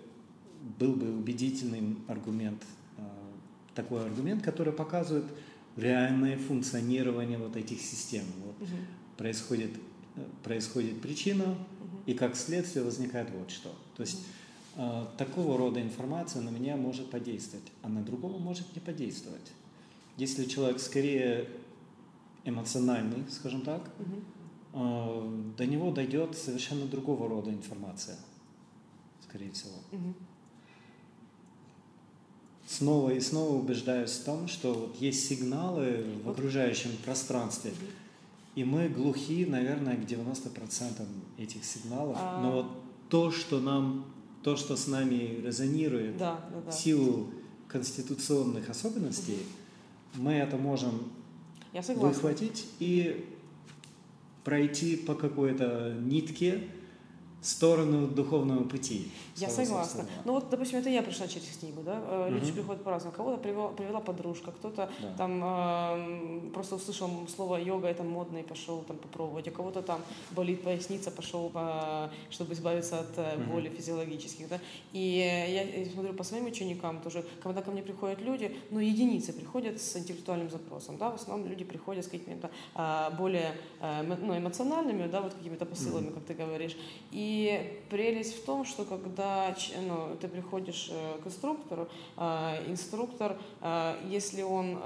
был 0.78 0.94
бы 0.94 1.16
убедительным 1.16 2.04
аргумент, 2.08 2.62
а, 2.96 3.02
такой 3.74 4.04
аргумент, 4.04 4.42
который 4.42 4.72
показывает 4.72 5.26
реальное 5.76 6.38
функционирование 6.38 7.38
вот 7.38 7.56
этих 7.56 7.80
систем. 7.80 8.24
Вот 8.44 8.56
угу. 8.60 8.76
происходит, 9.16 9.70
происходит 10.42 11.00
причина, 11.00 11.44
угу. 11.44 11.58
и 12.06 12.14
как 12.14 12.36
следствие 12.36 12.84
возникает 12.84 13.30
вот 13.30 13.50
что. 13.50 13.70
То 13.96 14.02
есть 14.02 14.18
угу 14.18 14.26
такого 15.16 15.56
рода 15.56 15.80
информация 15.80 16.42
на 16.42 16.50
меня 16.50 16.76
может 16.76 17.10
подействовать, 17.10 17.66
а 17.82 17.88
на 17.88 18.02
другого 18.02 18.38
может 18.38 18.74
не 18.74 18.80
подействовать. 18.80 19.52
Если 20.16 20.44
человек 20.46 20.80
скорее 20.80 21.48
эмоциональный, 22.44 23.24
скажем 23.30 23.62
так, 23.62 23.88
угу. 24.72 25.54
до 25.56 25.66
него 25.66 25.92
дойдет 25.92 26.36
совершенно 26.36 26.86
другого 26.86 27.28
рода 27.28 27.50
информация, 27.50 28.16
скорее 29.22 29.52
всего. 29.52 29.76
Угу. 29.92 30.14
Снова 32.66 33.10
и 33.10 33.20
снова 33.20 33.56
убеждаюсь 33.58 34.10
в 34.10 34.24
том, 34.24 34.48
что 34.48 34.94
есть 34.98 35.28
сигналы 35.28 36.04
в 36.24 36.30
окружающем 36.30 36.90
пространстве, 37.04 37.72
и 38.54 38.64
мы 38.64 38.88
глухи, 38.88 39.44
наверное, 39.44 39.96
к 39.96 40.00
90% 40.00 41.06
этих 41.38 41.64
сигналов. 41.64 42.16
А... 42.18 42.40
Но 42.40 42.52
вот 42.52 42.66
то, 43.08 43.30
что 43.30 43.60
нам 43.60 44.06
то, 44.42 44.56
что 44.56 44.76
с 44.76 44.86
нами 44.86 45.40
резонирует 45.42 46.18
да, 46.18 46.38
да, 46.52 46.60
да. 46.60 46.70
в 46.70 46.74
силу 46.74 47.30
конституционных 47.66 48.68
особенностей, 48.68 49.38
угу. 50.14 50.22
мы 50.22 50.32
это 50.34 50.56
можем 50.56 51.10
выхватить 51.72 52.66
и 52.78 53.26
пройти 54.44 54.96
по 54.96 55.14
какой-то 55.14 55.96
нитке, 55.98 56.68
сторону 57.46 58.06
духовного 58.06 58.64
пути. 58.64 59.10
Я 59.36 59.48
согласна. 59.48 60.06
Ну 60.24 60.32
вот, 60.32 60.48
допустим, 60.50 60.78
это 60.78 60.88
я 60.88 61.02
пришла 61.02 61.26
через 61.26 61.56
книгу, 61.58 61.82
да? 61.82 62.00
Э, 62.06 62.28
люди 62.30 62.46
угу. 62.46 62.54
приходят 62.54 62.84
по-разному. 62.84 63.14
Кого-то 63.14 63.38
привела, 63.38 63.68
привела 63.68 64.00
подружка, 64.00 64.52
кто-то 64.52 64.88
да. 65.00 65.14
там 65.18 65.42
э, 65.44 66.50
просто 66.54 66.76
услышал 66.76 67.10
слово 67.34 67.56
йога, 67.56 67.88
это 67.88 68.02
модно, 68.02 68.38
и 68.38 68.42
пошел 68.42 68.80
там 68.82 68.96
попробовать. 68.96 69.48
А 69.48 69.50
кого-то 69.50 69.82
там 69.82 70.00
болит 70.30 70.62
поясница, 70.62 71.10
пошел, 71.10 71.50
по, 71.50 72.10
чтобы 72.30 72.54
избавиться 72.54 73.00
от 73.00 73.18
угу. 73.18 73.52
боли 73.52 73.68
физиологических, 73.68 74.48
да? 74.48 74.60
И 74.92 75.00
я 75.00 75.92
смотрю 75.92 76.14
по 76.14 76.24
своим 76.24 76.46
ученикам 76.46 77.00
тоже, 77.00 77.24
когда 77.42 77.60
ко 77.60 77.70
мне 77.70 77.82
приходят 77.82 78.20
люди, 78.20 78.56
ну, 78.70 78.78
единицы 78.78 79.32
приходят 79.32 79.80
с 79.80 79.96
интеллектуальным 79.96 80.48
запросом, 80.48 80.96
да? 80.96 81.10
В 81.10 81.16
основном 81.16 81.48
люди 81.48 81.64
приходят 81.64 82.04
с 82.04 82.08
какими-то 82.08 82.50
э, 82.74 83.10
более 83.18 83.52
э, 83.80 84.02
ну, 84.02 84.38
эмоциональными, 84.38 85.08
да, 85.08 85.20
вот 85.20 85.34
какими-то 85.34 85.66
посылами, 85.66 86.06
угу. 86.06 86.14
как 86.14 86.24
ты 86.24 86.34
говоришь. 86.34 86.76
И 87.10 87.33
и 87.34 87.80
прелесть 87.90 88.36
в 88.36 88.44
том, 88.44 88.64
что 88.64 88.84
когда 88.84 89.56
ну, 89.86 90.16
ты 90.20 90.28
приходишь 90.28 90.88
э, 90.92 91.18
к 91.22 91.26
инструктору, 91.26 91.88
э, 92.16 92.64
инструктор, 92.68 93.36
э, 93.60 93.96
если 94.08 94.42
он 94.42 94.78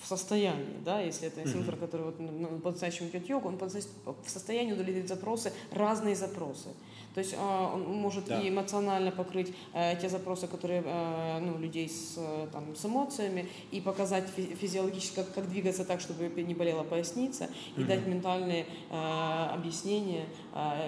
в 0.00 0.06
состоянии, 0.06 0.76
да, 0.84 1.00
если 1.00 1.28
это 1.28 1.42
инструктор, 1.44 1.76
который 1.76 2.06
вот, 2.06 2.16
ну, 2.18 2.58
по-настоящему 2.58 3.08
йогу, 3.28 3.48
он 3.48 3.58
в 3.58 4.28
состоянии 4.28 4.72
удовлетворить 4.72 5.08
запросы, 5.08 5.52
разные 5.70 6.16
запросы. 6.16 6.70
То 7.14 7.20
есть 7.20 7.34
а, 7.38 7.72
он 7.74 7.82
может 7.94 8.26
да. 8.26 8.40
и 8.40 8.48
эмоционально 8.48 9.10
покрыть 9.10 9.54
э, 9.74 9.96
те 10.00 10.08
запросы, 10.08 10.46
которые 10.46 10.82
э, 10.84 11.38
ну, 11.40 11.58
людей 11.58 11.88
с, 11.88 12.18
там, 12.52 12.74
с 12.74 12.84
эмоциями, 12.84 13.48
и 13.70 13.80
показать 13.80 14.24
физиологически, 14.28 15.16
как, 15.16 15.34
как 15.34 15.48
двигаться 15.48 15.84
так, 15.84 16.00
чтобы 16.00 16.28
не 16.42 16.54
болела 16.54 16.82
поясница, 16.82 17.48
и 17.76 17.80
угу. 17.80 17.88
дать 17.88 18.06
ментальные 18.06 18.66
э, 18.90 19.48
объяснения 19.52 20.26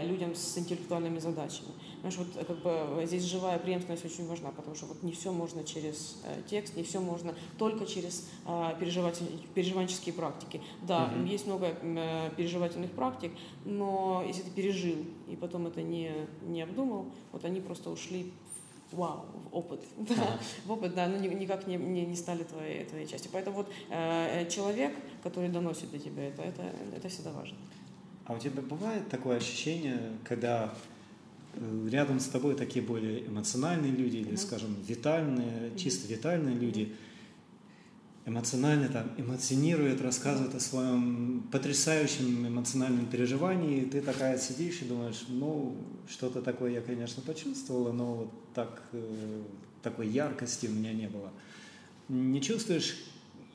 людям 0.04 0.34
с 0.34 0.58
интеллектуальными 0.58 1.18
задачами. 1.18 1.70
Знаешь, 2.04 2.18
вот 2.18 2.46
как 2.46 2.58
бы 2.58 3.06
здесь 3.06 3.22
живая 3.22 3.58
преемственность 3.58 4.04
очень 4.04 4.26
важна, 4.26 4.50
потому 4.50 4.76
что 4.76 4.84
вот 4.84 5.02
не 5.02 5.12
все 5.12 5.32
можно 5.32 5.64
через 5.64 6.18
э, 6.24 6.42
текст, 6.46 6.76
не 6.76 6.82
все 6.82 7.00
можно 7.00 7.34
только 7.56 7.86
через 7.86 8.28
э, 8.46 8.74
переживательские 8.78 10.14
практики. 10.14 10.60
Да, 10.82 11.10
угу. 11.16 11.24
есть 11.24 11.46
много 11.46 11.74
э, 11.80 12.30
переживательных 12.36 12.90
практик, 12.90 13.32
но 13.64 14.22
если 14.26 14.42
ты 14.42 14.50
пережил 14.50 14.96
и 15.28 15.36
потом 15.36 15.66
это 15.66 15.82
не, 15.82 16.12
не 16.42 16.62
обдумал, 16.62 17.06
вот 17.32 17.44
они 17.44 17.60
просто 17.60 17.90
ушли 17.90 18.32
вау, 18.92 19.24
в 19.50 19.56
опыт, 19.56 19.80
да, 19.98 20.14
ага. 20.14 20.38
в 20.66 20.72
опыт, 20.72 20.94
да, 20.94 21.06
но 21.08 21.16
никак 21.16 21.66
не, 21.66 21.76
не, 21.76 22.06
не 22.06 22.16
стали 22.16 22.44
твоей, 22.44 22.84
твоей 22.84 23.06
частью. 23.06 23.30
Поэтому 23.32 23.56
вот 23.56 23.68
э, 23.90 24.48
человек, 24.48 24.94
который 25.22 25.48
доносит 25.48 25.90
до 25.90 25.98
тебя 25.98 26.28
это, 26.28 26.42
это, 26.42 26.62
это 26.96 27.08
всегда 27.08 27.32
важно. 27.32 27.56
А 28.26 28.34
у 28.34 28.38
тебя 28.38 28.62
бывает 28.62 29.08
такое 29.08 29.36
ощущение, 29.36 30.00
когда 30.24 30.72
Э, 31.56 31.88
рядом 31.90 32.20
с 32.20 32.26
тобой 32.26 32.54
такие 32.54 32.84
более 32.84 33.26
эмоциональные 33.26 33.92
люди 33.92 34.16
или, 34.16 34.34
скажем, 34.36 34.76
витальные, 34.86 35.76
чисто 35.76 36.08
витальные 36.08 36.56
люди, 36.56 36.94
эмоционально 38.26 38.88
там 38.88 39.10
эмоционируют, 39.18 40.00
рассказывают 40.00 40.54
о 40.54 40.60
своем 40.60 41.46
потрясающем 41.52 42.46
эмоциональном 42.46 43.06
переживании, 43.06 43.82
и 43.82 43.86
ты 43.86 44.00
такая 44.00 44.38
сидишь 44.38 44.80
и 44.80 44.86
думаешь, 44.86 45.24
ну, 45.28 45.76
что-то 46.08 46.40
такое 46.40 46.72
я, 46.72 46.80
конечно, 46.80 47.22
почувствовала, 47.22 47.92
но 47.92 48.14
вот 48.14 48.54
так, 48.54 48.82
э, 48.92 49.42
такой 49.82 50.08
яркости 50.08 50.66
у 50.66 50.72
меня 50.72 50.92
не 50.92 51.08
было. 51.08 51.30
Не 52.08 52.40
чувствуешь 52.40 52.96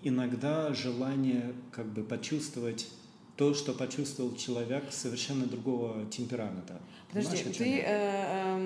иногда 0.04 0.74
желание 0.74 1.54
как 1.72 1.88
бы 1.88 2.04
почувствовать 2.04 2.88
то, 3.36 3.54
что 3.54 3.74
почувствовал 3.74 4.36
человек 4.36 4.86
совершенно 4.92 5.46
другого 5.46 6.06
темперамента. 6.12 6.82
Подожди, 7.12 7.44
ты, 7.58 7.80
э, 7.80 7.84
э, 7.88 8.58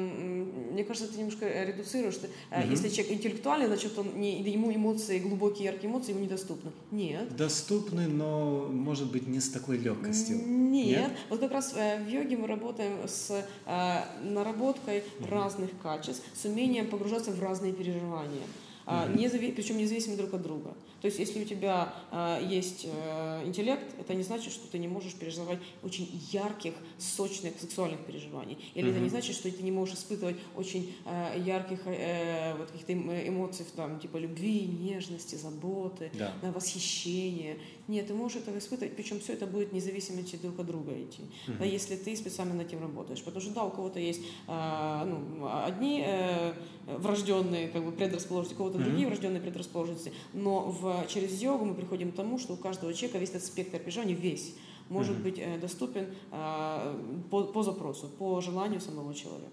мне 0.72 0.84
кажется, 0.84 1.10
ты 1.10 1.18
немножко 1.18 1.45
редуцируешь. 1.64 2.15
Что, 2.15 2.28
э, 2.49 2.64
угу. 2.64 2.72
Если 2.72 2.90
человек 2.90 3.14
интеллектуальный, 3.14 3.68
значит, 3.68 3.98
он 3.98 4.20
не, 4.20 4.41
ему 4.41 4.74
эмоции, 4.74 5.20
глубокие, 5.20 5.65
яркие 5.65 5.90
эмоции 5.90 6.11
ему 6.11 6.22
недоступны. 6.22 6.72
Нет. 6.91 7.36
Доступны, 7.36 8.07
но, 8.07 8.68
может 8.70 9.11
быть, 9.11 9.28
не 9.28 9.40
с 9.40 9.49
такой 9.49 9.78
легкостью. 9.78 10.38
Нет. 10.45 10.98
Нет? 10.98 11.11
Вот 11.30 11.40
как 11.40 11.52
раз 11.52 11.74
э, 11.76 12.03
в 12.03 12.07
йоге 12.10 12.36
мы 12.36 12.48
работаем 12.48 13.07
с 13.07 13.45
э, 13.65 14.02
наработкой 14.24 15.03
угу. 15.20 15.30
разных 15.30 15.70
качеств, 15.82 16.24
с 16.34 16.44
умением 16.44 16.88
погружаться 16.88 17.32
в 17.32 17.41
разные 17.41 17.72
переживания. 17.72 18.44
Mm-hmm. 18.86 19.18
Не, 19.18 19.52
причем 19.52 19.78
независимо 19.78 20.18
друг 20.18 20.34
от 20.34 20.41
друга. 20.41 20.74
То 21.04 21.08
есть, 21.08 21.20
если 21.20 21.42
у 21.42 21.46
тебя 21.46 21.94
а, 22.12 22.40
есть 22.40 22.88
а, 22.88 23.46
интеллект, 23.46 23.84
это 24.00 24.14
не 24.14 24.24
значит, 24.24 24.54
что 24.54 24.72
ты 24.72 24.80
не 24.80 24.88
можешь 24.88 25.14
переживать 25.16 25.60
очень 25.84 26.10
ярких, 26.32 26.74
сочных 26.98 27.60
сексуальных 27.60 28.06
переживаний. 28.06 28.58
Или 28.74 28.88
mm-hmm. 28.88 28.92
это 28.92 29.00
не 29.02 29.10
значит, 29.10 29.36
что 29.36 29.52
ты 29.52 29.64
не 29.64 29.72
можешь 29.72 29.96
испытывать 29.96 30.38
очень 30.56 30.96
а, 31.04 31.38
ярких 31.38 31.82
а, 31.86 32.56
вот 32.56 32.72
каких-то 32.72 32.94
эмоций, 32.94 33.66
там, 33.76 34.00
типа 34.00 34.16
любви, 34.16 34.62
нежности, 34.62 35.36
заботы, 35.36 36.10
да. 36.14 36.34
восхищения. 36.42 37.58
Нет, 37.90 38.08
ты 38.08 38.14
можешь 38.14 38.38
это 38.38 38.58
испытывать, 38.58 38.96
причем 38.96 39.20
все 39.20 39.34
это 39.34 39.46
будет 39.46 39.74
независимо 39.74 40.22
друг 40.42 40.58
от 40.58 40.66
друга 40.66 40.94
идти. 40.94 41.22
Mm-hmm. 41.22 41.58
Да, 41.60 41.66
если 41.66 41.98
ты 41.98 42.16
специально 42.16 42.54
над 42.54 42.68
этим 42.68 42.80
работаешь. 42.80 43.22
Потому 43.22 43.42
что, 43.42 43.54
да, 43.54 43.66
у 43.66 43.72
кого-то 43.72 44.00
есть 44.00 44.22
а, 44.48 45.04
ну, 45.04 45.50
одни 45.66 46.02
э, 46.06 46.54
врожденные 46.86 47.68
как 47.68 47.84
бы, 47.84 47.92
предрасположенности, 47.92 48.54
у 48.54 48.58
кого-то 48.58 48.78
mm-hmm. 48.78 48.84
другие 48.84 49.08
врожденные 49.08 49.42
предрасположенности, 49.42 50.14
но 50.32 50.62
в, 50.62 50.93
через 51.07 51.41
йогу 51.41 51.65
мы 51.65 51.74
приходим 51.74 52.11
к 52.11 52.15
тому, 52.15 52.40
что 52.40 52.53
у 52.53 52.57
каждого 52.57 52.94
человека 52.94 53.20
весь 53.20 53.30
этот 53.30 53.44
спектр 53.44 53.80
переживаний, 53.80 54.14
весь, 54.14 54.56
может 54.90 55.18
mm-hmm. 55.18 55.24
быть 55.24 55.40
э, 55.40 55.57
доступен 55.57 56.07
э, 56.32 56.99
по, 57.30 57.44
по 57.44 57.64
запросу, 57.64 58.07
по 58.07 58.41
желанию 58.41 58.82
самого 58.82 59.14
человека. 59.14 59.52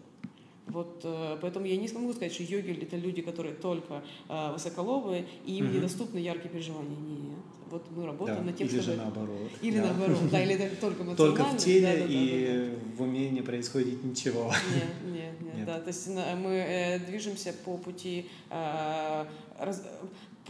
Вот, 0.67 1.01
э, 1.05 1.39
поэтому 1.41 1.67
я 1.67 1.77
не 1.77 1.89
смогу 1.89 2.13
сказать, 2.13 2.33
что 2.33 2.43
йоги– 2.43 2.79
это 2.83 2.97
люди, 2.97 3.23
которые 3.23 3.55
только 3.55 4.03
э, 4.29 4.53
высоколобые, 4.53 5.27
и 5.45 5.57
им 5.57 5.67
угу. 5.67 5.77
недоступны 5.77 6.19
яркие 6.19 6.49
переживания. 6.49 6.91
Нет. 6.91 7.39
Вот 7.71 7.85
мы 7.95 8.05
работаем 8.05 8.39
да. 8.39 8.45
над 8.47 8.57
тем, 8.57 8.67
или 8.67 8.81
чтобы... 8.81 8.97
же 8.97 9.03
наоборот. 9.03 9.51
Или 9.63 9.79
да. 9.79 9.85
наоборот, 9.85 10.19
да, 10.31 10.43
или 10.43 10.69
только 10.81 11.05
Только 11.17 11.45
в 11.45 11.57
теле 11.57 11.87
да, 11.87 11.99
да, 11.99 12.13
и 12.13 12.47
да, 12.47 12.53
да, 12.53 12.67
да. 12.67 12.97
в 12.97 13.03
уме 13.03 13.31
не 13.31 13.43
происходит 13.43 14.03
ничего. 14.03 14.53
Нет, 14.75 15.13
нет, 15.13 15.41
нет, 15.41 15.55
нет. 15.57 15.67
да. 15.67 15.81
То 15.81 15.89
есть 15.89 16.09
мы 16.09 16.51
э, 16.51 16.99
движемся 17.01 17.53
по 17.65 17.77
пути 17.77 18.29
э, 18.51 19.25
раз, 19.59 19.85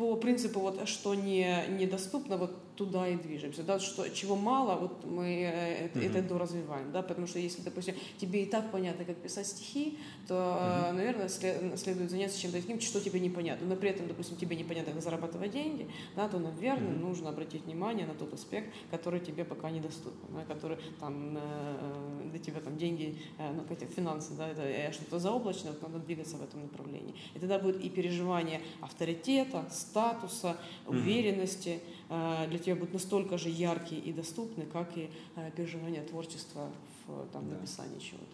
по 0.01 0.17
принципу 0.17 0.61
вот 0.61 0.89
что 0.89 1.15
не 1.15 1.67
недоступно 1.69 2.39
вот 2.39 2.57
туда 2.81 3.07
и 3.07 3.17
движемся. 3.17 3.63
Да, 3.63 3.79
что, 3.79 4.09
чего 4.09 4.37
мало, 4.37 4.77
вот 4.77 5.05
мы 5.05 5.43
э, 5.43 5.85
это, 5.85 5.99
mm-hmm. 5.99 6.19
это 6.19 6.39
развиваем. 6.39 6.91
Да, 6.93 7.03
потому 7.03 7.27
что 7.27 7.39
если, 7.39 7.61
допустим, 7.61 7.95
тебе 8.17 8.45
и 8.45 8.47
так 8.47 8.73
понятно, 8.73 9.05
как 9.05 9.17
писать 9.17 9.49
стихи, 9.49 9.99
то, 10.27 10.35
mm-hmm. 10.35 10.93
наверное, 10.93 11.29
след, 11.29 11.79
следует 11.79 12.11
заняться 12.11 12.41
чем-то 12.41 12.59
таким, 12.59 12.81
что 12.81 12.99
тебе 13.03 13.21
непонятно. 13.21 13.67
Но 13.67 13.77
при 13.77 13.91
этом, 13.91 14.09
допустим, 14.09 14.39
тебе 14.39 14.57
непонятно, 14.57 14.95
как 14.95 15.03
зарабатывать 15.03 15.51
деньги, 15.51 15.91
да, 16.17 16.27
то, 16.27 16.39
наверное, 16.39 16.95
mm-hmm. 16.95 17.01
нужно 17.01 17.29
обратить 17.29 17.67
внимание 17.67 18.07
на 18.07 18.15
тот 18.15 18.33
аспект, 18.33 18.73
который 18.91 19.21
тебе 19.21 19.45
пока 19.45 19.71
недоступен, 19.71 20.29
да, 20.31 20.45
который 20.47 20.79
там 21.01 21.37
э, 21.37 22.31
для 22.31 22.39
тебя 22.39 22.61
там 22.61 22.79
деньги, 22.79 23.19
э, 23.37 23.53
ну, 23.53 23.63
какие 23.69 23.91
финансы, 23.91 24.33
да, 24.33 24.49
это 24.49 24.91
что-то 24.95 25.19
заоблачное, 25.19 25.73
вот 25.73 25.83
надо 25.83 25.99
двигаться 25.99 26.39
в 26.39 26.43
этом 26.43 26.63
направлении. 26.63 27.15
И 27.35 27.39
тогда 27.39 27.59
будет 27.59 27.85
и 27.85 27.91
переживание 27.91 28.63
авторитета, 28.81 29.67
статуса, 29.71 30.57
уверенности, 30.87 31.69
mm-hmm 31.69 32.00
Э, 32.00 32.00
для 32.11 32.59
тебя 32.59 32.75
будут 32.75 32.93
настолько 32.93 33.39
же 33.39 33.49
яркие 33.49 34.01
и 34.01 34.13
доступны, 34.13 34.67
как 34.67 34.99
и 34.99 35.11
э, 35.37 35.51
переживание 35.57 36.03
творчества 36.03 36.69
в 37.07 37.27
там, 37.33 37.49
да. 37.49 37.55
написании 37.57 38.01
чего-то. 38.01 38.27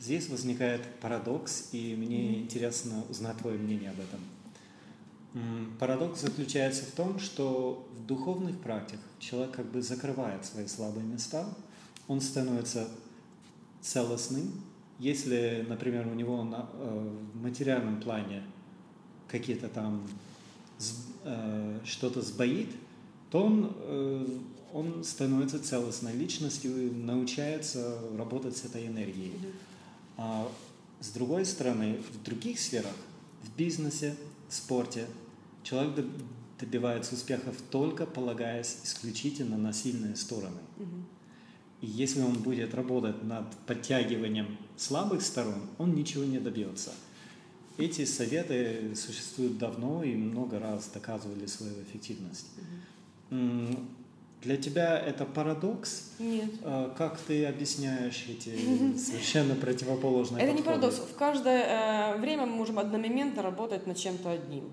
Здесь 0.00 0.30
возникает 0.30 0.82
парадокс, 1.00 1.68
и 1.72 1.94
мне 1.94 2.22
mm-hmm. 2.22 2.42
интересно 2.42 3.04
узнать 3.10 3.36
твое 3.36 3.58
мнение 3.58 3.90
об 3.90 4.00
этом. 4.00 4.20
Парадокс 5.78 6.22
заключается 6.22 6.84
в 6.86 6.90
том, 6.92 7.20
что 7.20 7.86
в 7.92 8.06
духовных 8.06 8.58
практиках 8.60 9.04
человек 9.20 9.54
как 9.54 9.66
бы 9.70 9.80
закрывает 9.80 10.44
свои 10.44 10.66
слабые 10.66 11.04
места, 11.04 11.46
он 12.08 12.20
становится 12.20 12.88
целостным. 13.80 14.52
Если, 14.98 15.64
например, 15.68 16.08
у 16.08 16.14
него 16.14 16.42
на, 16.42 16.68
э, 16.72 17.12
в 17.34 17.42
материальном 17.42 18.00
плане 18.00 18.42
какие-то 19.28 19.68
там 19.68 20.02
Э, 21.22 21.78
что-то 21.84 22.22
сбоит, 22.22 22.70
то 23.30 23.44
он, 23.44 23.76
э, 23.76 24.26
он 24.72 25.04
становится 25.04 25.62
целостной 25.62 26.14
личностью 26.14 26.86
и 26.86 26.90
научается 26.90 27.98
работать 28.16 28.56
с 28.56 28.64
этой 28.64 28.86
энергией. 28.86 29.32
А 30.16 30.50
с 31.00 31.10
другой 31.10 31.44
стороны, 31.44 31.98
в 32.10 32.22
других 32.22 32.58
сферах, 32.58 32.94
в 33.42 33.54
бизнесе, 33.54 34.16
в 34.48 34.54
спорте, 34.54 35.06
человек 35.62 36.06
добивается 36.58 37.14
успехов 37.14 37.56
только 37.70 38.06
полагаясь 38.06 38.78
исключительно 38.84 39.58
на 39.58 39.74
сильные 39.74 40.16
стороны. 40.16 40.60
И 41.82 41.86
если 41.86 42.22
он 42.22 42.34
будет 42.34 42.74
работать 42.74 43.22
над 43.24 43.54
подтягиванием 43.66 44.56
слабых 44.76 45.20
сторон, 45.20 45.68
он 45.76 45.94
ничего 45.94 46.24
не 46.24 46.38
добьется. 46.38 46.92
Эти 47.80 48.04
советы 48.04 48.94
существуют 48.94 49.58
давно 49.58 50.02
и 50.02 50.14
много 50.14 50.58
раз 50.58 50.88
доказывали 50.92 51.46
свою 51.46 51.74
эффективность. 51.82 52.46
Угу. 53.30 53.76
Для 54.42 54.56
тебя 54.56 54.98
это 54.98 55.26
парадокс? 55.26 56.12
Нет. 56.18 56.50
А 56.64 56.94
как 56.96 57.18
ты 57.18 57.44
объясняешь 57.44 58.26
эти 58.28 58.96
совершенно 58.96 59.54
противоположные 59.54 60.42
Это 60.42 60.52
не 60.52 60.62
парадокс. 60.62 60.96
В 60.96 61.14
каждое 61.14 62.14
э, 62.14 62.18
время 62.18 62.46
мы 62.46 62.56
можем 62.56 62.78
одномоментно 62.78 63.42
работать 63.42 63.86
над 63.86 63.98
чем-то 63.98 64.30
одним. 64.30 64.64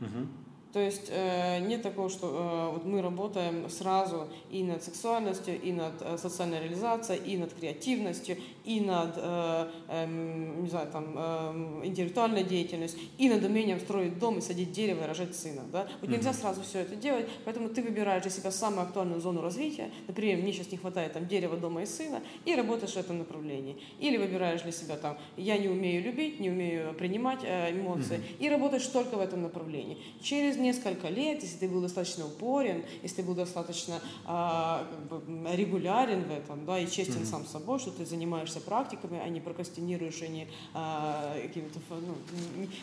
Угу. 0.00 0.26
То 0.74 0.80
есть 0.80 1.06
э, 1.08 1.60
нет 1.60 1.82
такого, 1.82 2.10
что 2.10 2.26
э, 2.26 2.74
вот 2.74 2.84
мы 2.84 3.00
работаем 3.00 3.70
сразу 3.70 4.28
и 4.50 4.62
над 4.62 4.82
сексуальностью, 4.82 5.58
и 5.58 5.72
над 5.72 6.20
социальной 6.20 6.60
реализацией, 6.60 7.32
и 7.32 7.38
над 7.38 7.54
креативностью, 7.54 8.36
и 8.66 8.80
над, 8.80 9.14
э, 9.16 9.70
э, 9.88 10.06
не 10.06 10.68
знаю, 10.68 10.88
там, 10.90 11.14
э, 11.16 11.82
интеллектуальной 11.84 12.44
деятельностью, 12.44 13.00
и 13.16 13.28
над 13.28 13.44
умением 13.44 13.80
строить 13.80 14.18
дом 14.18 14.38
и 14.38 14.40
садить 14.40 14.72
дерево 14.72 15.04
и 15.04 15.06
рожать 15.06 15.34
сына. 15.36 15.62
Да? 15.72 15.88
Вот 16.00 16.10
нельзя 16.10 16.32
сразу 16.32 16.62
все 16.62 16.80
это 16.80 16.96
делать, 16.96 17.26
поэтому 17.44 17.68
ты 17.68 17.82
выбираешь 17.82 18.22
для 18.22 18.30
себя 18.30 18.50
самую 18.50 18.82
актуальную 18.82 19.20
зону 19.20 19.40
развития. 19.40 19.90
Например, 20.08 20.38
мне 20.38 20.52
сейчас 20.52 20.72
не 20.72 20.78
хватает 20.78 21.12
там 21.12 21.26
дерева, 21.26 21.56
дома 21.56 21.82
и 21.82 21.86
сына, 21.86 22.22
и 22.44 22.54
работаешь 22.54 22.92
в 22.92 22.96
этом 22.96 23.18
направлении. 23.18 23.76
Или 24.00 24.16
выбираешь 24.16 24.62
для 24.62 24.72
себя 24.72 24.96
там, 24.96 25.16
я 25.36 25.56
не 25.58 25.68
умею 25.68 26.02
любить, 26.02 26.40
не 26.40 26.50
умею 26.50 26.92
принимать 26.94 27.40
э, 27.44 27.70
эмоции, 27.70 28.20
и 28.40 28.48
работаешь 28.48 28.86
только 28.86 29.16
в 29.16 29.20
этом 29.20 29.42
направлении. 29.42 29.98
Через 30.20 30.56
несколько 30.56 31.08
лет, 31.08 31.42
если 31.42 31.58
ты 31.58 31.68
был 31.68 31.80
достаточно 31.80 32.26
упорен, 32.26 32.84
если 33.02 33.16
ты 33.16 33.22
был 33.22 33.34
достаточно 33.34 34.00
а, 34.24 34.86
как 34.90 35.20
бы, 35.20 35.56
регулярен 35.56 36.24
в 36.24 36.32
этом, 36.32 36.66
да, 36.66 36.80
и 36.80 36.86
честен 36.86 37.22
mm-hmm. 37.22 37.26
сам 37.26 37.46
собой, 37.46 37.78
что 37.78 37.90
ты 37.90 38.04
занимаешься 38.04 38.55
практиками, 38.60 39.20
а 39.22 39.28
не 39.28 39.40
прокрастинируешь, 39.40 40.22
а 40.22 40.28
не 40.28 40.48
а, 40.74 41.36
какими-то 41.42 41.78
ну, 41.90 42.14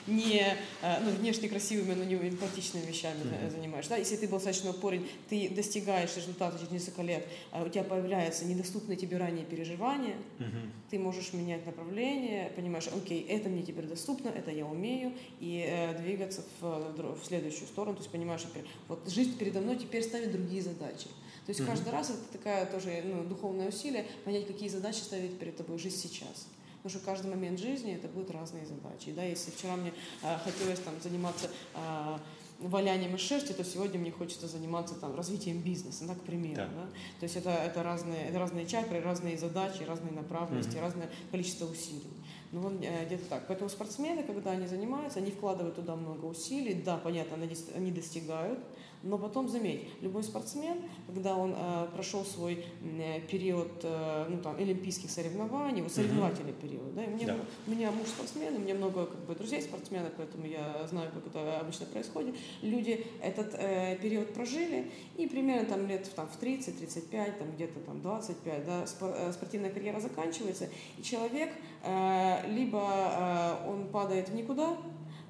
не, 0.08 0.46
а, 0.82 1.00
ну, 1.04 1.12
внешне 1.12 1.50
красивыми, 1.50 1.94
но 1.94 2.04
не 2.04 2.16
эмпатичными 2.16 2.86
вещами 2.86 3.18
mm-hmm. 3.24 3.52
занимаешься. 3.52 3.92
Да? 3.92 3.98
Если 3.98 4.16
ты 4.16 4.28
был 4.28 4.38
достаточно 4.38 4.72
упорен, 4.72 5.06
ты 5.30 5.50
достигаешь 5.50 6.16
результата 6.16 6.58
через 6.58 6.72
несколько 6.72 7.02
лет, 7.02 7.28
а 7.52 7.64
у 7.64 7.70
тебя 7.70 7.84
появляются 7.84 8.46
недоступные 8.46 8.98
тебе 8.98 9.18
ранее 9.18 9.46
переживания, 9.46 10.16
mm-hmm. 10.40 10.70
ты 10.92 11.00
можешь 11.00 11.34
менять 11.34 11.66
направление, 11.66 12.52
понимаешь, 12.56 12.88
окей, 12.96 13.26
это 13.28 13.50
мне 13.50 13.64
теперь 13.64 13.86
доступно, 13.86 14.30
это 14.30 14.52
я 14.52 14.66
умею, 14.66 15.14
и 15.40 15.66
э, 15.68 15.98
двигаться 16.00 16.44
в, 16.60 17.16
в 17.22 17.26
следующую 17.26 17.68
сторону, 17.68 17.96
то 17.96 18.02
есть 18.02 18.12
понимаешь, 18.12 18.44
вот 18.88 19.10
жизнь 19.10 19.38
передо 19.38 19.62
мной 19.62 19.78
теперь 19.78 20.04
ставит 20.04 20.32
другие 20.32 20.62
задачи. 20.62 21.08
То 21.46 21.50
есть 21.50 21.60
mm-hmm. 21.60 21.66
каждый 21.66 21.92
раз 21.92 22.10
это 22.10 22.24
такая 22.32 22.66
тоже 22.66 23.02
ну, 23.04 23.24
духовное 23.24 23.70
усилие, 23.70 24.06
понять, 24.24 24.48
какие 24.48 24.70
задачи 24.70 25.00
ставит 25.00 25.38
перед 25.40 25.58
тобой 25.58 25.78
жизнь 25.78 25.98
сейчас. 25.98 26.48
Потому 26.82 27.00
что 27.00 27.06
каждый 27.06 27.32
момент 27.32 27.60
жизни 27.60 27.94
это 27.94 28.08
будут 28.08 28.32
разные 28.32 28.66
задачи. 28.66 29.12
Да, 29.14 29.24
если 29.24 29.52
вчера 29.52 29.76
мне 29.76 29.94
э, 30.22 30.38
хотелось 30.44 30.80
там 30.80 30.94
заниматься 31.02 31.50
э, 31.76 32.18
валянием 32.60 33.16
из 33.16 33.22
шерсти, 33.22 33.54
то 33.54 33.64
сегодня 33.64 34.00
мне 34.00 34.12
хочется 34.12 34.48
заниматься 34.48 34.96
там 34.96 35.16
развитием 35.16 35.62
бизнеса, 35.62 36.06
да, 36.06 36.16
к 36.16 36.22
примеру. 36.22 36.56
Да. 36.56 36.68
Да? 36.68 36.86
То 37.20 37.24
есть 37.24 37.36
это, 37.36 37.52
это, 37.52 37.84
разные, 37.84 38.26
это 38.26 38.40
разные 38.40 38.66
чакры, 38.66 39.02
разные 39.02 39.38
задачи, 39.38 39.84
разные 39.84 40.12
направленности, 40.12 40.76
mm-hmm. 40.76 40.82
разное 40.82 41.10
количество 41.32 41.66
усилий. 41.66 42.12
Ну, 42.52 42.62
вот 42.62 42.74
э, 42.82 43.06
где-то 43.06 43.26
так. 43.26 43.48
Поэтому 43.48 43.70
спортсмены, 43.70 44.24
когда 44.24 44.52
они 44.52 44.68
занимаются, 44.68 45.20
они 45.20 45.32
вкладывают 45.32 45.76
туда 45.76 45.96
много 45.96 46.26
усилий. 46.26 46.74
Да, 46.74 46.98
понятно, 46.98 47.38
они 47.76 47.92
достигают, 47.92 48.60
но 49.04 49.18
потом, 49.18 49.50
заметь, 49.50 49.82
любой 50.02 50.24
спортсмен, 50.24 50.78
когда 51.08 51.36
он 51.36 51.54
э, 51.56 51.88
прошел 51.94 52.24
свой 52.24 52.66
э, 52.82 53.20
период 53.30 53.72
э, 53.84 54.28
ну, 54.30 54.42
там, 54.42 54.56
олимпийских 54.56 55.12
соревнований, 55.12 55.82
вот 55.82 55.92
соревновательный 55.92 56.54
mm-hmm. 56.54 56.62
период, 56.62 56.96
да, 56.96 57.04
и 57.04 57.08
мне, 57.08 57.26
да. 57.26 57.36
у 57.68 57.72
меня 57.72 57.92
муж 57.92 58.08
спортсмен, 58.08 58.56
у 58.56 58.60
меня 58.60 58.76
много 58.76 59.06
как 59.06 59.20
бы, 59.26 59.36
друзей 59.36 59.62
спортсменов, 59.62 60.14
поэтому 60.16 60.46
я 60.46 60.88
знаю, 60.90 61.12
как 61.14 61.28
это 61.28 61.60
обычно 61.60 61.86
происходит. 61.88 62.36
Люди 62.62 63.06
этот 63.22 63.54
э, 63.56 63.98
период 64.02 64.34
прожили, 64.34 64.90
и 65.18 65.28
примерно 65.28 65.66
там 65.66 65.86
лет 65.86 66.10
там, 66.16 66.28
в 66.28 66.42
30-35, 66.42 67.38
там, 67.40 67.52
где-то 67.52 67.82
там 67.82 68.02
25, 68.02 68.66
да, 68.66 68.86
э, 68.86 69.32
спортивная 69.34 69.70
карьера 69.70 70.00
заканчивается, 70.00 70.70
и 70.98 71.04
человек 71.04 71.50
э, 71.84 72.48
либо 72.48 72.82
э, 72.82 73.70
он 73.70 73.90
падает 73.90 74.30
в 74.30 74.34
никуда, 74.36 74.78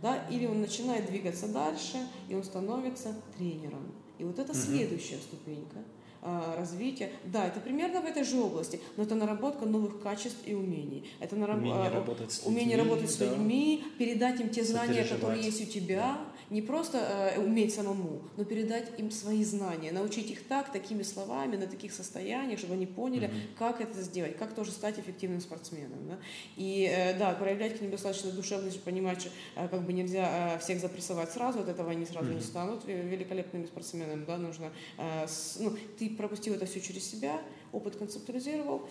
да, 0.03 0.17
или 0.29 0.45
он 0.45 0.59
начинает 0.59 1.05
двигаться 1.05 1.47
дальше, 1.47 1.97
и 2.27 2.35
он 2.35 2.43
становится 2.43 3.15
тренером. 3.37 3.93
И 4.19 4.25
вот 4.25 4.37
это 4.37 4.51
угу. 4.51 4.59
следующая 4.59 5.17
ступенька 5.17 5.77
а, 6.21 6.55
развития. 6.57 7.09
Да, 7.23 7.47
это 7.47 7.61
примерно 7.61 8.01
в 8.01 8.05
этой 8.05 8.25
же 8.25 8.37
области, 8.37 8.81
но 8.97 9.03
это 9.03 9.15
наработка 9.15 9.65
новых 9.65 10.01
качеств 10.01 10.39
и 10.45 10.53
умений. 10.53 11.09
Это 11.21 11.37
нараб... 11.37 11.57
умение, 11.57 11.89
работать 11.89 12.33
с 12.33 12.43
людьми, 12.43 12.51
умение 12.53 12.77
работать 12.77 13.11
с 13.11 13.19
людьми, 13.21 13.83
передать 13.97 14.41
им 14.41 14.49
те 14.49 14.65
знания, 14.65 15.05
которые 15.05 15.41
есть 15.41 15.61
у 15.61 15.71
тебя, 15.71 16.17
да 16.17 16.32
не 16.53 16.61
просто 16.61 16.99
э, 16.99 17.39
уметь 17.39 17.73
самому, 17.73 18.21
но 18.37 18.45
передать 18.45 18.99
им 18.99 19.09
свои 19.09 19.43
знания, 19.43 19.91
научить 19.91 20.29
их 20.29 20.43
так, 20.43 20.71
такими 20.71 21.01
словами, 21.01 21.57
на 21.57 21.65
таких 21.65 21.91
состояниях, 21.91 22.59
чтобы 22.59 22.75
они 22.75 22.85
поняли, 22.85 23.27
mm-hmm. 23.27 23.57
как 23.57 23.81
это 23.81 23.99
сделать, 24.01 24.37
как 24.37 24.53
тоже 24.53 24.71
стать 24.71 24.99
эффективным 24.99 25.41
спортсменом. 25.41 26.07
Да? 26.07 26.19
И 26.55 26.87
э, 26.89 27.17
да, 27.17 27.31
проявлять 27.31 27.79
к 27.79 27.81
ним 27.81 27.89
достаточно 27.89 28.31
душевность, 28.31 28.83
понимать, 28.83 29.21
что 29.21 29.29
э, 29.55 29.67
как 29.67 29.81
бы 29.83 29.93
нельзя 29.93 30.55
э, 30.55 30.59
всех 30.59 30.79
запрессовать 30.79 31.31
сразу, 31.31 31.61
от 31.61 31.69
этого 31.69 31.89
они 31.89 32.05
сразу 32.05 32.29
mm-hmm. 32.29 32.35
не 32.35 32.41
станут 32.41 32.85
великолепными 32.85 33.65
спортсменами. 33.65 34.23
Да? 34.23 34.37
Нужно, 34.37 34.71
э, 34.99 35.27
с, 35.27 35.57
ну, 35.59 35.75
ты 35.97 36.11
пропустил 36.11 36.53
это 36.53 36.67
все 36.67 36.81
через 36.81 37.03
себя, 37.09 37.41
опыт 37.71 37.95
концептуализировал, 37.95 38.87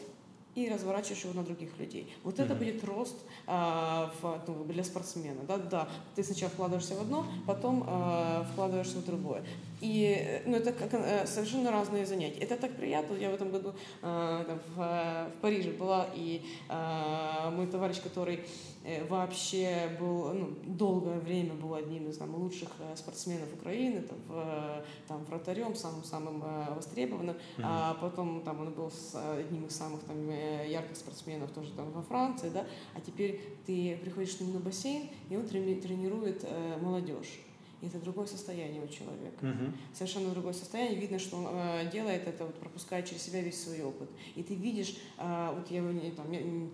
и 0.54 0.68
разворачиваешь 0.68 1.24
его 1.24 1.34
на 1.34 1.44
других 1.44 1.78
людей. 1.78 2.14
Вот 2.24 2.38
mm-hmm. 2.38 2.44
это 2.44 2.54
будет 2.54 2.84
рост 2.84 3.16
а, 3.46 4.12
в, 4.20 4.40
ну, 4.46 4.64
для 4.64 4.84
спортсмена. 4.84 5.42
Да? 5.48 5.56
да, 5.56 5.88
ты 6.14 6.22
сначала 6.22 6.50
вкладываешься 6.50 6.94
в 6.94 7.00
одно, 7.00 7.26
потом 7.46 7.84
а, 7.86 8.46
вкладываешься 8.52 8.98
в 8.98 9.04
другое. 9.04 9.42
И 9.82 10.42
ну, 10.46 10.56
это 10.56 10.72
как, 10.72 11.26
совершенно 11.26 11.70
разные 11.70 12.06
занятия. 12.06 12.38
Это 12.38 12.56
так 12.56 12.76
приятно. 12.76 13.14
Я 13.14 13.30
в 13.30 13.34
этом 13.34 13.50
году 13.50 13.74
э, 14.02 14.58
в, 14.74 14.76
в 14.76 15.40
Париже 15.40 15.72
была, 15.72 16.06
и 16.14 16.42
э, 16.68 17.50
мой 17.50 17.66
товарищ, 17.66 18.00
который 18.00 18.40
Э, 18.84 19.04
вообще 19.04 19.96
был 20.00 20.32
ну, 20.34 20.48
долгое 20.64 21.20
время 21.20 21.54
был 21.54 21.74
одним 21.74 22.08
из 22.08 22.18
там, 22.18 22.34
лучших 22.34 22.68
э, 22.80 22.96
спортсменов 22.96 23.52
Украины, 23.54 24.02
там, 24.02 24.18
в, 24.26 24.84
там, 25.06 25.24
вратарем, 25.24 25.76
самым-самым 25.76 26.42
э, 26.44 26.74
востребованным, 26.74 27.36
mm-hmm. 27.36 27.62
а 27.62 27.94
потом 27.94 28.42
там, 28.42 28.60
он 28.60 28.72
был 28.72 28.90
с 28.90 29.14
одним 29.38 29.66
из 29.66 29.76
самых 29.76 30.02
там, 30.02 30.28
ярких 30.28 30.96
спортсменов 30.96 31.52
тоже 31.52 31.70
там, 31.72 31.92
во 31.92 32.02
Франции, 32.02 32.48
да, 32.48 32.66
а 32.94 33.00
теперь 33.00 33.40
ты 33.66 33.96
приходишь 34.02 34.34
к 34.34 34.40
нему 34.40 34.54
на 34.54 34.60
бассейн, 34.60 35.08
и 35.30 35.36
он 35.36 35.46
тренирует 35.46 36.42
э, 36.42 36.78
молодежь. 36.80 37.38
И 37.82 37.88
это 37.88 37.98
другое 37.98 38.26
состояние 38.26 38.80
у 38.80 38.86
человека. 38.86 39.44
Угу. 39.44 39.72
Совершенно 39.92 40.30
другое 40.30 40.52
состояние. 40.52 41.00
Видно, 41.00 41.18
что 41.18 41.36
он 41.36 41.46
э, 41.48 41.90
делает 41.90 42.28
это, 42.28 42.46
вот, 42.46 42.54
пропуская 42.54 43.02
через 43.02 43.22
себя 43.22 43.42
весь 43.42 43.60
свой 43.60 43.82
опыт. 43.82 44.08
И 44.36 44.44
ты 44.44 44.54
видишь, 44.54 44.96
э, 45.18 45.52
вот 45.52 45.68
я 45.68 45.78
его 45.78 45.90
не, 45.90 46.12
там, 46.12 46.26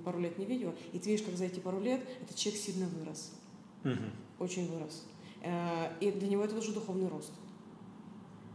пару 0.04 0.20
лет 0.20 0.36
не 0.38 0.44
видела, 0.44 0.74
и 0.92 0.98
ты 0.98 1.10
видишь, 1.10 1.24
как 1.24 1.34
за 1.36 1.46
эти 1.46 1.60
пару 1.60 1.80
лет 1.80 2.06
этот 2.20 2.36
человек 2.36 2.60
сильно 2.60 2.86
вырос. 2.86 3.32
Угу. 3.84 4.44
Очень 4.44 4.70
вырос. 4.70 5.06
Э, 5.42 5.90
и 5.98 6.10
для 6.12 6.28
него 6.28 6.44
это 6.44 6.54
тоже 6.54 6.72
духовный 6.72 7.08
рост. 7.08 7.32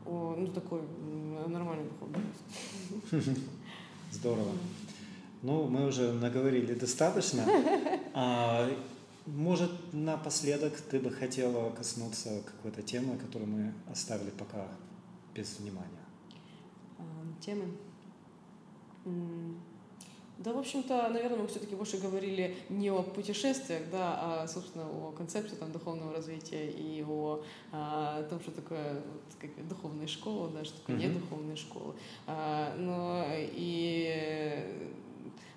О, 0.06 0.36
ну, 0.38 0.46
такой 0.48 0.82
нормальный 1.48 1.86
духовный 1.90 2.20
рост. 3.12 3.40
Здорово. 4.12 4.52
Ну, 5.42 5.64
мы 5.66 5.88
уже 5.88 6.14
наговорили 6.14 6.76
достаточно. 6.76 7.44
А, 9.26 9.30
может, 9.30 9.72
напоследок 9.94 10.80
ты 10.82 11.00
бы 11.00 11.12
хотела 11.12 11.70
коснуться 11.72 12.42
какой-то 12.46 12.82
темы, 12.82 13.18
которую 13.18 13.50
мы 13.50 13.74
оставили 13.92 14.30
пока 14.32 14.68
без 15.34 15.60
внимания? 15.60 15.90
Темы? 17.42 17.66
Да, 20.40 20.52
в 20.52 20.58
общем-то, 20.58 21.10
наверное, 21.10 21.38
мы 21.38 21.48
все-таки 21.48 21.76
больше 21.76 22.00
говорили 22.00 22.58
не 22.68 22.90
о 22.90 23.04
путешествиях, 23.04 23.84
да, 23.92 24.42
а, 24.42 24.48
собственно, 24.48 24.84
о 24.86 25.12
концепции 25.12 25.56
там, 25.56 25.72
духовного 25.72 26.14
развития 26.14 26.70
и 26.70 27.04
о, 27.08 27.44
а, 27.72 28.24
том, 28.24 28.42
что 28.42 28.52
такое 28.52 28.96
вот, 28.96 29.24
как, 29.40 29.68
духовная 29.68 30.08
школа, 30.08 30.50
да, 30.50 30.66
что 30.66 30.80
такое 30.80 30.98
mm-hmm. 30.98 31.08
недуховная 31.08 31.56
школа. 31.56 31.96
А, 32.28 32.76
но 32.78 33.26
и 33.30 34.90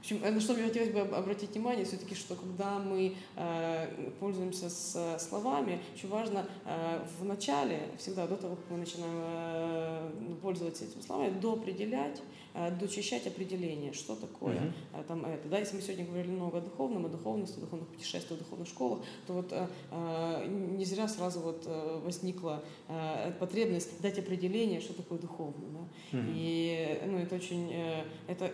общем, 0.07 0.35
на 0.35 0.41
что 0.41 0.55
мне 0.55 0.65
хотелось 0.65 0.91
бы 0.91 1.01
обратить 1.01 1.51
внимание, 1.51 1.85
все-таки, 1.85 2.15
что 2.15 2.35
когда 2.37 2.79
мы 2.79 3.15
э, 3.37 4.11
пользуемся 4.21 4.71
с 4.71 5.19
словами, 5.19 5.81
очень 5.95 6.09
важно 6.09 6.47
э, 6.65 7.05
в 7.19 7.25
начале, 7.25 7.89
всегда 7.99 8.27
до 8.27 8.37
того, 8.37 8.57
как 8.57 8.65
мы 8.71 8.79
начинаем 8.79 9.15
э, 9.17 10.11
пользоваться 10.43 10.85
этими 10.85 11.03
словами, 11.03 11.39
доопределять 11.41 12.21
Э, 12.59 12.71
дочищать 12.71 13.27
определение, 13.27 13.93
что 13.93 14.17
такое 14.17 14.57
uh-huh. 14.57 15.05
там 15.07 15.27
это. 15.27 15.47
Да, 15.47 15.59
если 15.59 15.77
мы 15.77 15.83
сегодня 15.83 16.07
говорили 16.07 16.31
много 16.31 16.57
о 16.57 16.61
духовном, 16.63 17.05
о 17.05 17.09
духовности, 17.11 17.59
о 17.59 17.61
духовных 17.61 17.87
путешествиях, 17.89 18.41
о 18.41 18.45
духовных 18.45 18.67
школах, 18.67 19.01
то 19.27 19.35
вот 19.35 19.53
э, 19.53 20.47
не 20.49 20.87
зря 20.87 21.07
сразу 21.07 21.41
вот 21.41 21.65
э, 21.67 22.01
возникла 22.03 22.65
э, 22.89 23.33
потребность 23.39 24.01
дать 24.01 24.19
определение, 24.19 24.81
что 24.81 24.95
такое 24.95 25.19
духовное. 25.19 25.69
Да? 25.71 26.19
Uh-huh. 26.19 26.33
И 26.35 26.99
ну, 27.05 27.19
это 27.19 27.35
очень 27.35 27.71
э, 27.71 28.05
это, 28.27 28.51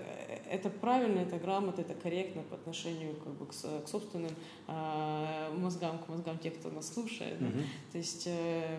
это 0.53 0.71
правильно, 0.71 1.21
это 1.21 1.39
грамотно, 1.39 1.81
это 1.81 1.95
корректно 1.95 2.43
по 2.43 2.57
отношению 2.57 3.17
как 3.17 3.33
бы, 3.35 3.47
к, 3.47 3.53
к 3.53 3.89
собственным 3.89 4.33
э, 4.69 5.57
мозгам, 5.57 5.99
к 5.99 6.09
мозгам 6.09 6.39
тех, 6.39 6.59
кто 6.59 6.71
нас 6.71 6.93
слушает. 6.93 7.39
Да? 7.41 7.49
То 7.93 7.99
есть 7.99 8.27
э, 8.27 8.79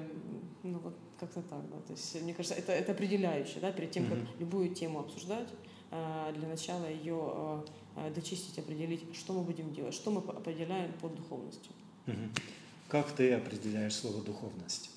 ну, 0.62 0.80
вот 0.80 0.95
как-то 1.20 1.41
так, 1.41 1.70
да. 1.70 1.78
То 1.88 1.94
есть, 1.94 2.22
мне 2.22 2.34
кажется, 2.34 2.56
это, 2.56 2.72
это 2.72 2.91
определяющее, 2.91 3.60
да, 3.60 3.72
перед 3.72 3.91
тем, 3.91 4.08
как 4.08 4.18
mm-hmm. 4.18 4.40
любую 4.40 4.70
тему 4.76 5.00
обсуждать, 5.00 5.50
э, 5.91 6.34
для 6.38 6.48
начала 6.48 6.86
ее 6.86 7.34
э, 7.36 7.66
э, 7.98 8.14
дочистить, 8.14 8.58
определить, 8.60 9.16
что 9.16 9.34
мы 9.34 9.41
будем 9.41 9.74
делать, 9.74 9.94
что 9.94 10.12
мы 10.12 10.22
определяем 10.22 10.94
под 11.02 11.16
духовностью. 11.16 11.72
Mm-hmm. 12.06 12.41
Как 12.88 13.12
ты 13.12 13.34
определяешь 13.34 13.95
слово 13.95 14.22
духовность? 14.22 14.93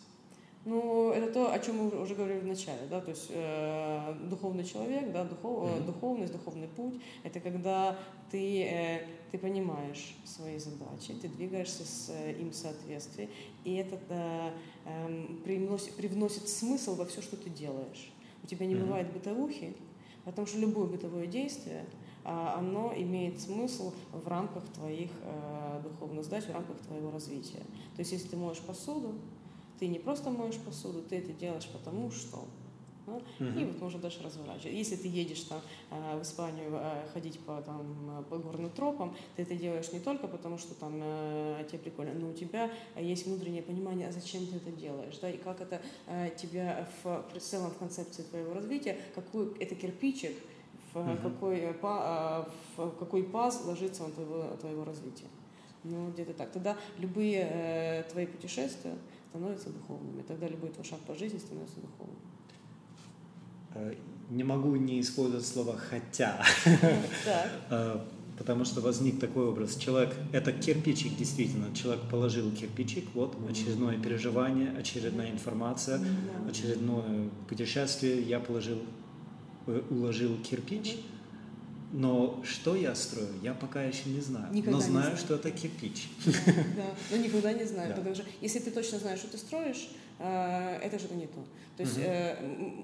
Ну, 0.66 1.12
это 1.12 1.32
то, 1.32 1.52
о 1.52 1.58
чем 1.60 1.76
мы 1.76 2.02
уже 2.02 2.16
говорили 2.16 2.40
в 2.40 2.46
начале, 2.46 2.88
да, 2.90 3.00
то 3.00 3.10
есть 3.10 3.28
э, 3.30 4.14
духовный 4.28 4.64
человек, 4.64 5.12
да, 5.12 5.22
духов, 5.22 5.70
mm-hmm. 5.70 5.86
духовность, 5.86 6.32
духовный 6.32 6.66
путь, 6.66 7.00
это 7.22 7.38
когда 7.38 7.96
ты, 8.32 8.64
э, 8.64 9.06
ты 9.30 9.38
понимаешь 9.38 10.16
свои 10.24 10.58
задачи, 10.58 11.14
ты 11.22 11.28
двигаешься 11.28 11.84
с 11.84 12.10
э, 12.10 12.32
им 12.40 12.50
в 12.50 12.56
соответствии, 12.56 13.30
и 13.62 13.76
это 13.76 13.96
э, 14.08 14.50
э, 14.86 15.26
привносит, 15.44 15.94
привносит 15.94 16.48
смысл 16.48 16.96
во 16.96 17.06
все, 17.06 17.22
что 17.22 17.36
ты 17.36 17.48
делаешь. 17.48 18.12
У 18.42 18.48
тебя 18.48 18.66
не 18.66 18.74
mm-hmm. 18.74 18.80
бывает 18.80 19.12
бытовухи, 19.12 19.76
потому 20.24 20.48
что 20.48 20.58
любое 20.58 20.86
бытовое 20.88 21.28
действие, 21.28 21.84
а, 22.24 22.56
оно 22.58 22.92
имеет 22.96 23.40
смысл 23.40 23.94
в 24.12 24.26
рамках 24.26 24.64
твоих 24.70 25.10
э, 25.22 25.80
духовных 25.84 26.24
задач, 26.24 26.42
в 26.46 26.52
рамках 26.52 26.76
твоего 26.80 27.12
развития. 27.12 27.62
То 27.94 28.00
есть, 28.00 28.10
если 28.10 28.26
ты 28.26 28.36
моешь 28.36 28.58
посуду, 28.58 29.14
ты 29.78 29.86
не 29.86 29.98
просто 29.98 30.30
моешь 30.30 30.58
посуду, 30.58 31.02
ты 31.02 31.16
это 31.16 31.32
делаешь 31.32 31.68
потому 31.72 32.10
что. 32.10 32.44
Да? 33.06 33.20
Uh-huh. 33.38 33.62
И 33.62 33.64
вот 33.64 33.80
можно 33.80 34.00
дальше 34.00 34.22
разворачивать. 34.22 34.74
Если 34.74 34.96
ты 34.96 35.06
едешь 35.06 35.42
там 35.42 35.60
э, 35.90 36.18
в 36.18 36.22
Испанию 36.22 36.70
э, 36.72 37.06
ходить 37.12 37.38
по, 37.40 37.62
там, 37.62 38.24
по 38.28 38.36
горным 38.36 38.68
тропам, 38.70 39.16
ты 39.36 39.42
это 39.42 39.54
делаешь 39.54 39.92
не 39.92 40.00
только 40.00 40.26
потому, 40.26 40.58
что 40.58 40.74
там 40.74 40.98
э, 41.00 41.64
тебе 41.68 41.78
прикольно, 41.78 42.14
но 42.14 42.30
у 42.30 42.32
тебя 42.32 42.70
есть 42.96 43.26
внутреннее 43.26 43.62
понимание, 43.62 44.08
а 44.08 44.12
зачем 44.12 44.46
ты 44.46 44.56
это 44.56 44.72
делаешь, 44.72 45.16
да, 45.20 45.30
и 45.30 45.36
как 45.36 45.60
это 45.60 45.80
тебя 46.36 46.88
в, 47.04 47.24
в 47.32 47.40
целом 47.40 47.70
в 47.70 47.78
концепции 47.78 48.22
твоего 48.22 48.52
развития, 48.54 48.98
какой 49.14 49.56
это 49.58 49.76
кирпичик, 49.76 50.32
в, 50.92 50.98
uh-huh. 50.98 51.22
какой, 51.22 51.74
по, 51.74 52.48
в 52.76 52.90
какой 52.98 53.22
паз 53.22 53.64
ложится 53.64 54.02
он 54.02 54.12
твоего, 54.12 54.56
твоего 54.60 54.84
развития. 54.84 55.26
Ну, 55.84 56.10
где-то 56.10 56.34
так. 56.34 56.50
Тогда 56.50 56.76
любые 56.98 57.46
э, 57.48 58.02
твои 58.10 58.26
путешествия, 58.26 58.94
становятся 59.36 59.70
духовными. 59.70 60.22
Тогда 60.22 60.48
любой 60.48 60.70
твой 60.70 60.84
шаг 60.84 60.98
по 61.00 61.14
жизни 61.14 61.38
становится 61.38 61.80
духовным. 61.80 62.16
Э, 63.74 63.94
не 64.30 64.44
могу 64.44 64.74
не 64.76 65.00
использовать 65.00 65.46
слово 65.46 65.76
«хотя», 65.76 66.42
э, 67.70 67.98
потому 68.38 68.64
что 68.64 68.80
возник 68.80 69.20
такой 69.20 69.48
образ. 69.48 69.76
Человек– 69.76 70.14
это 70.32 70.52
кирпичик, 70.52 71.16
действительно. 71.16 71.74
Человек 71.74 72.02
положил 72.10 72.50
кирпичик, 72.50 73.04
вот 73.14 73.36
очередное 73.48 73.98
переживание, 73.98 74.70
очередная 74.70 75.30
информация, 75.30 76.00
очередное 76.48 77.28
путешествие. 77.48 78.22
Я 78.22 78.40
положил, 78.40 78.78
э, 79.66 79.82
уложил 79.90 80.36
кирпич– 80.42 80.96
но 81.92 82.42
что 82.44 82.74
я 82.74 82.94
строю, 82.94 83.28
я 83.42 83.54
пока 83.54 83.82
еще 83.82 84.08
не 84.08 84.20
знаю. 84.20 84.52
Никогда 84.52 84.78
но 84.78 84.80
знаю, 84.80 85.04
знаю, 85.04 85.16
что 85.16 85.34
это 85.36 85.50
кирпич. 85.50 86.08
Да, 86.24 86.32
да, 86.76 86.94
но 87.10 87.16
никогда 87.16 87.52
не 87.52 87.64
знаю. 87.64 87.90
Да. 87.90 87.96
Потому 87.96 88.14
что 88.14 88.24
если 88.40 88.58
ты 88.58 88.70
точно 88.70 88.98
знаешь, 88.98 89.20
что 89.20 89.28
ты 89.30 89.38
строишь, 89.38 89.88
э, 90.18 90.78
это 90.82 90.98
что-то 90.98 91.14
не 91.14 91.26
то. 91.26 91.44
То 91.76 91.82
есть 91.82 91.96
угу. 91.96 92.04
э, 92.06 92.36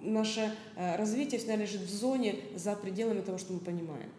наше 0.03 0.55
э, 0.77 0.97
развитие 0.97 1.39
всегда 1.39 1.57
лежит 1.57 1.81
в 1.81 1.93
зоне 1.93 2.37
за 2.57 2.75
пределами 2.77 3.23
того, 3.23 3.39
что 3.39 3.53
мы 3.53 3.59
понимаем. 3.59 4.11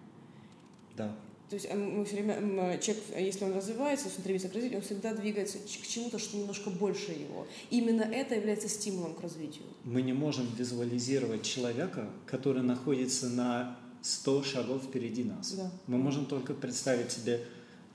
Да. 0.98 1.16
То 1.50 1.56
есть 1.56 1.72
мы 1.72 2.04
все 2.06 2.16
время, 2.16 2.80
человек, 2.80 3.04
если 3.16 3.46
он 3.46 3.54
развивается, 3.54 4.06
если 4.06 4.18
он 4.18 4.22
стремится 4.22 4.50
к 4.50 4.54
развитию, 4.56 4.80
он 4.80 4.84
всегда 4.84 5.14
двигается 5.14 5.60
к 5.60 5.88
чему-то, 5.88 6.18
что 6.18 6.36
немножко 6.36 6.72
больше 6.72 7.12
его. 7.12 7.46
Именно 7.70 8.02
это 8.02 8.34
является 8.34 8.68
стимулом 8.68 9.14
к 9.14 9.22
развитию. 9.22 9.66
Мы 9.84 10.02
не 10.02 10.14
можем 10.14 10.48
визуализировать 10.58 11.44
человека, 11.44 12.10
который 12.26 12.64
находится 12.64 13.30
на 13.30 13.78
100 14.04 14.44
шагов 14.44 14.84
впереди 14.84 15.24
нас. 15.24 15.54
Да. 15.54 15.72
Мы 15.88 15.98
можем 15.98 16.26
только 16.26 16.54
представить 16.54 17.12
себе 17.12 17.44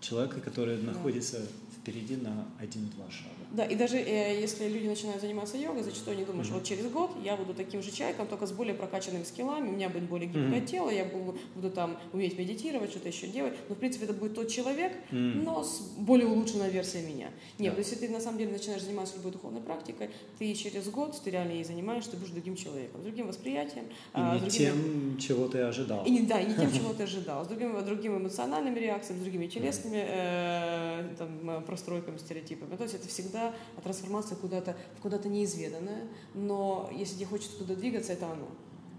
человека, 0.00 0.40
который 0.40 0.82
находится 0.82 1.38
впереди 1.76 2.16
на 2.16 2.46
один-два 2.58 3.04
шага. 3.10 3.37
Да, 3.50 3.64
и 3.64 3.74
даже 3.74 3.96
э, 3.96 4.40
если 4.40 4.68
люди 4.68 4.86
начинают 4.86 5.20
заниматься 5.22 5.56
йогой, 5.56 5.82
зачастую 5.82 6.16
они 6.16 6.24
думают, 6.24 6.46
mm-hmm. 6.46 6.50
что 6.50 6.58
вот 6.58 6.64
через 6.64 6.90
год 6.90 7.10
я 7.22 7.36
буду 7.36 7.54
таким 7.54 7.82
же 7.82 7.90
человеком, 7.90 8.26
только 8.26 8.46
с 8.46 8.52
более 8.52 8.74
прокачанными 8.74 9.24
скиллами, 9.24 9.68
у 9.68 9.72
меня 9.72 9.88
будет 9.88 10.04
более 10.04 10.26
гибкое 10.26 10.60
mm-hmm. 10.60 10.66
тело, 10.66 10.90
я 10.90 11.04
буду, 11.04 11.38
буду 11.54 11.70
там 11.70 11.98
уметь 12.12 12.38
медитировать, 12.38 12.90
что-то 12.90 13.08
еще 13.08 13.26
делать. 13.26 13.54
Но, 13.68 13.74
в 13.74 13.78
принципе, 13.78 14.04
это 14.04 14.12
будет 14.12 14.34
тот 14.34 14.48
человек, 14.48 14.92
mm-hmm. 15.10 15.42
но 15.42 15.62
с 15.62 15.80
более 15.96 16.28
улучшенной 16.28 16.70
версией 16.70 17.06
меня. 17.06 17.30
Нет, 17.58 17.72
yeah. 17.72 17.74
то 17.74 17.78
есть 17.78 17.90
если 17.90 18.06
ты 18.06 18.12
на 18.12 18.20
самом 18.20 18.38
деле 18.38 18.52
начинаешь 18.52 18.82
заниматься 18.82 19.16
любой 19.16 19.32
духовной 19.32 19.62
практикой, 19.62 20.10
ты 20.38 20.54
через 20.54 20.88
год, 20.90 21.18
ты 21.22 21.30
реально 21.30 21.52
ей 21.52 21.64
занимаешься, 21.64 22.10
ты 22.10 22.16
будешь 22.18 22.32
другим 22.32 22.56
человеком, 22.56 23.00
с 23.00 23.04
другим 23.04 23.28
восприятием. 23.28 23.84
И 23.84 23.88
а, 24.12 24.34
не 24.34 24.40
другими... 24.40 24.58
тем, 24.58 25.18
чего 25.18 25.48
ты 25.48 25.60
ожидал. 25.60 26.04
И 26.04 26.10
не, 26.10 26.20
да, 26.20 26.40
и 26.40 26.46
не 26.46 26.54
тем, 26.54 26.72
чего 26.78 26.92
ты 26.92 27.04
ожидал, 27.04 27.44
с 27.44 27.48
другими, 27.48 27.80
другими 27.80 28.18
эмоциональными 28.18 28.78
реакциями, 28.78 29.20
с 29.20 29.22
другими 29.22 29.46
телесными 29.46 30.04
э, 30.06 31.04
там, 31.16 31.64
простройками, 31.64 32.18
стереотипами. 32.18 32.76
То 32.76 32.82
есть 32.82 32.94
это 32.94 33.08
всегда 33.08 33.37
трансформация 33.82 33.82
трансформация 34.08 34.36
куда-то 34.36 34.76
куда-то 35.02 35.28
неизведанное, 35.28 36.04
но 36.34 36.90
если 36.92 37.16
тебе 37.16 37.26
хочется 37.26 37.58
туда 37.58 37.74
двигаться, 37.74 38.12
это 38.12 38.26
оно. 38.26 38.48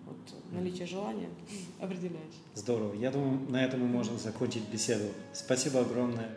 Вот 0.06 0.18
наличие 0.52 0.88
желания 0.88 1.30
определяет. 1.80 2.32
Здорово. 2.56 2.94
Я 2.96 3.12
думаю, 3.12 3.40
на 3.50 3.64
этом 3.64 3.82
мы 3.82 3.88
можем 3.88 4.18
закончить 4.18 4.68
беседу. 4.70 5.06
Спасибо 5.34 5.82
огромное. 5.82 6.30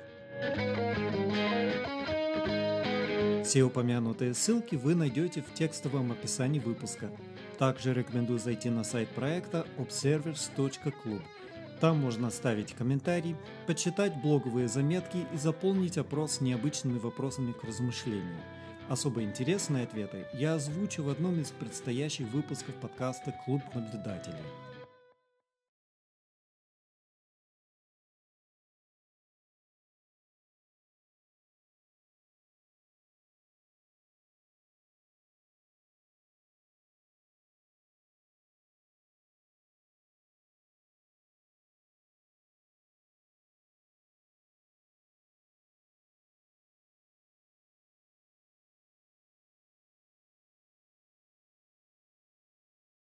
Все 3.45 3.63
упомянутые 3.65 4.35
ссылки 4.35 4.77
вы 4.77 4.95
найдете 4.95 5.43
в 5.43 5.53
текстовом 5.55 6.13
описании 6.13 6.61
выпуска. 6.61 7.11
Также 7.59 7.93
рекомендую 7.93 8.39
зайти 8.39 8.71
на 8.71 8.85
сайт 8.85 9.09
проекта 9.11 9.67
observers.club. 9.79 11.23
Там 11.83 11.99
можно 11.99 12.29
оставить 12.29 12.75
комментарий, 12.75 13.35
почитать 13.67 14.15
блоговые 14.23 14.69
заметки 14.69 15.27
и 15.35 15.37
заполнить 15.37 15.99
опрос 15.99 16.41
необычными 16.41 17.01
вопросами 17.01 17.51
к 17.51 17.65
размышлению. 17.65 18.39
Особо 18.89 19.25
интересные 19.25 19.83
ответы 19.83 20.27
я 20.33 20.55
озвучу 20.55 21.03
в 21.03 21.09
одном 21.09 21.41
из 21.41 21.49
предстоящих 21.51 22.29
выпусков 22.29 22.77
подкаста 22.77 23.35
«Клуб 23.45 23.63
наблюдателей». 23.75 24.45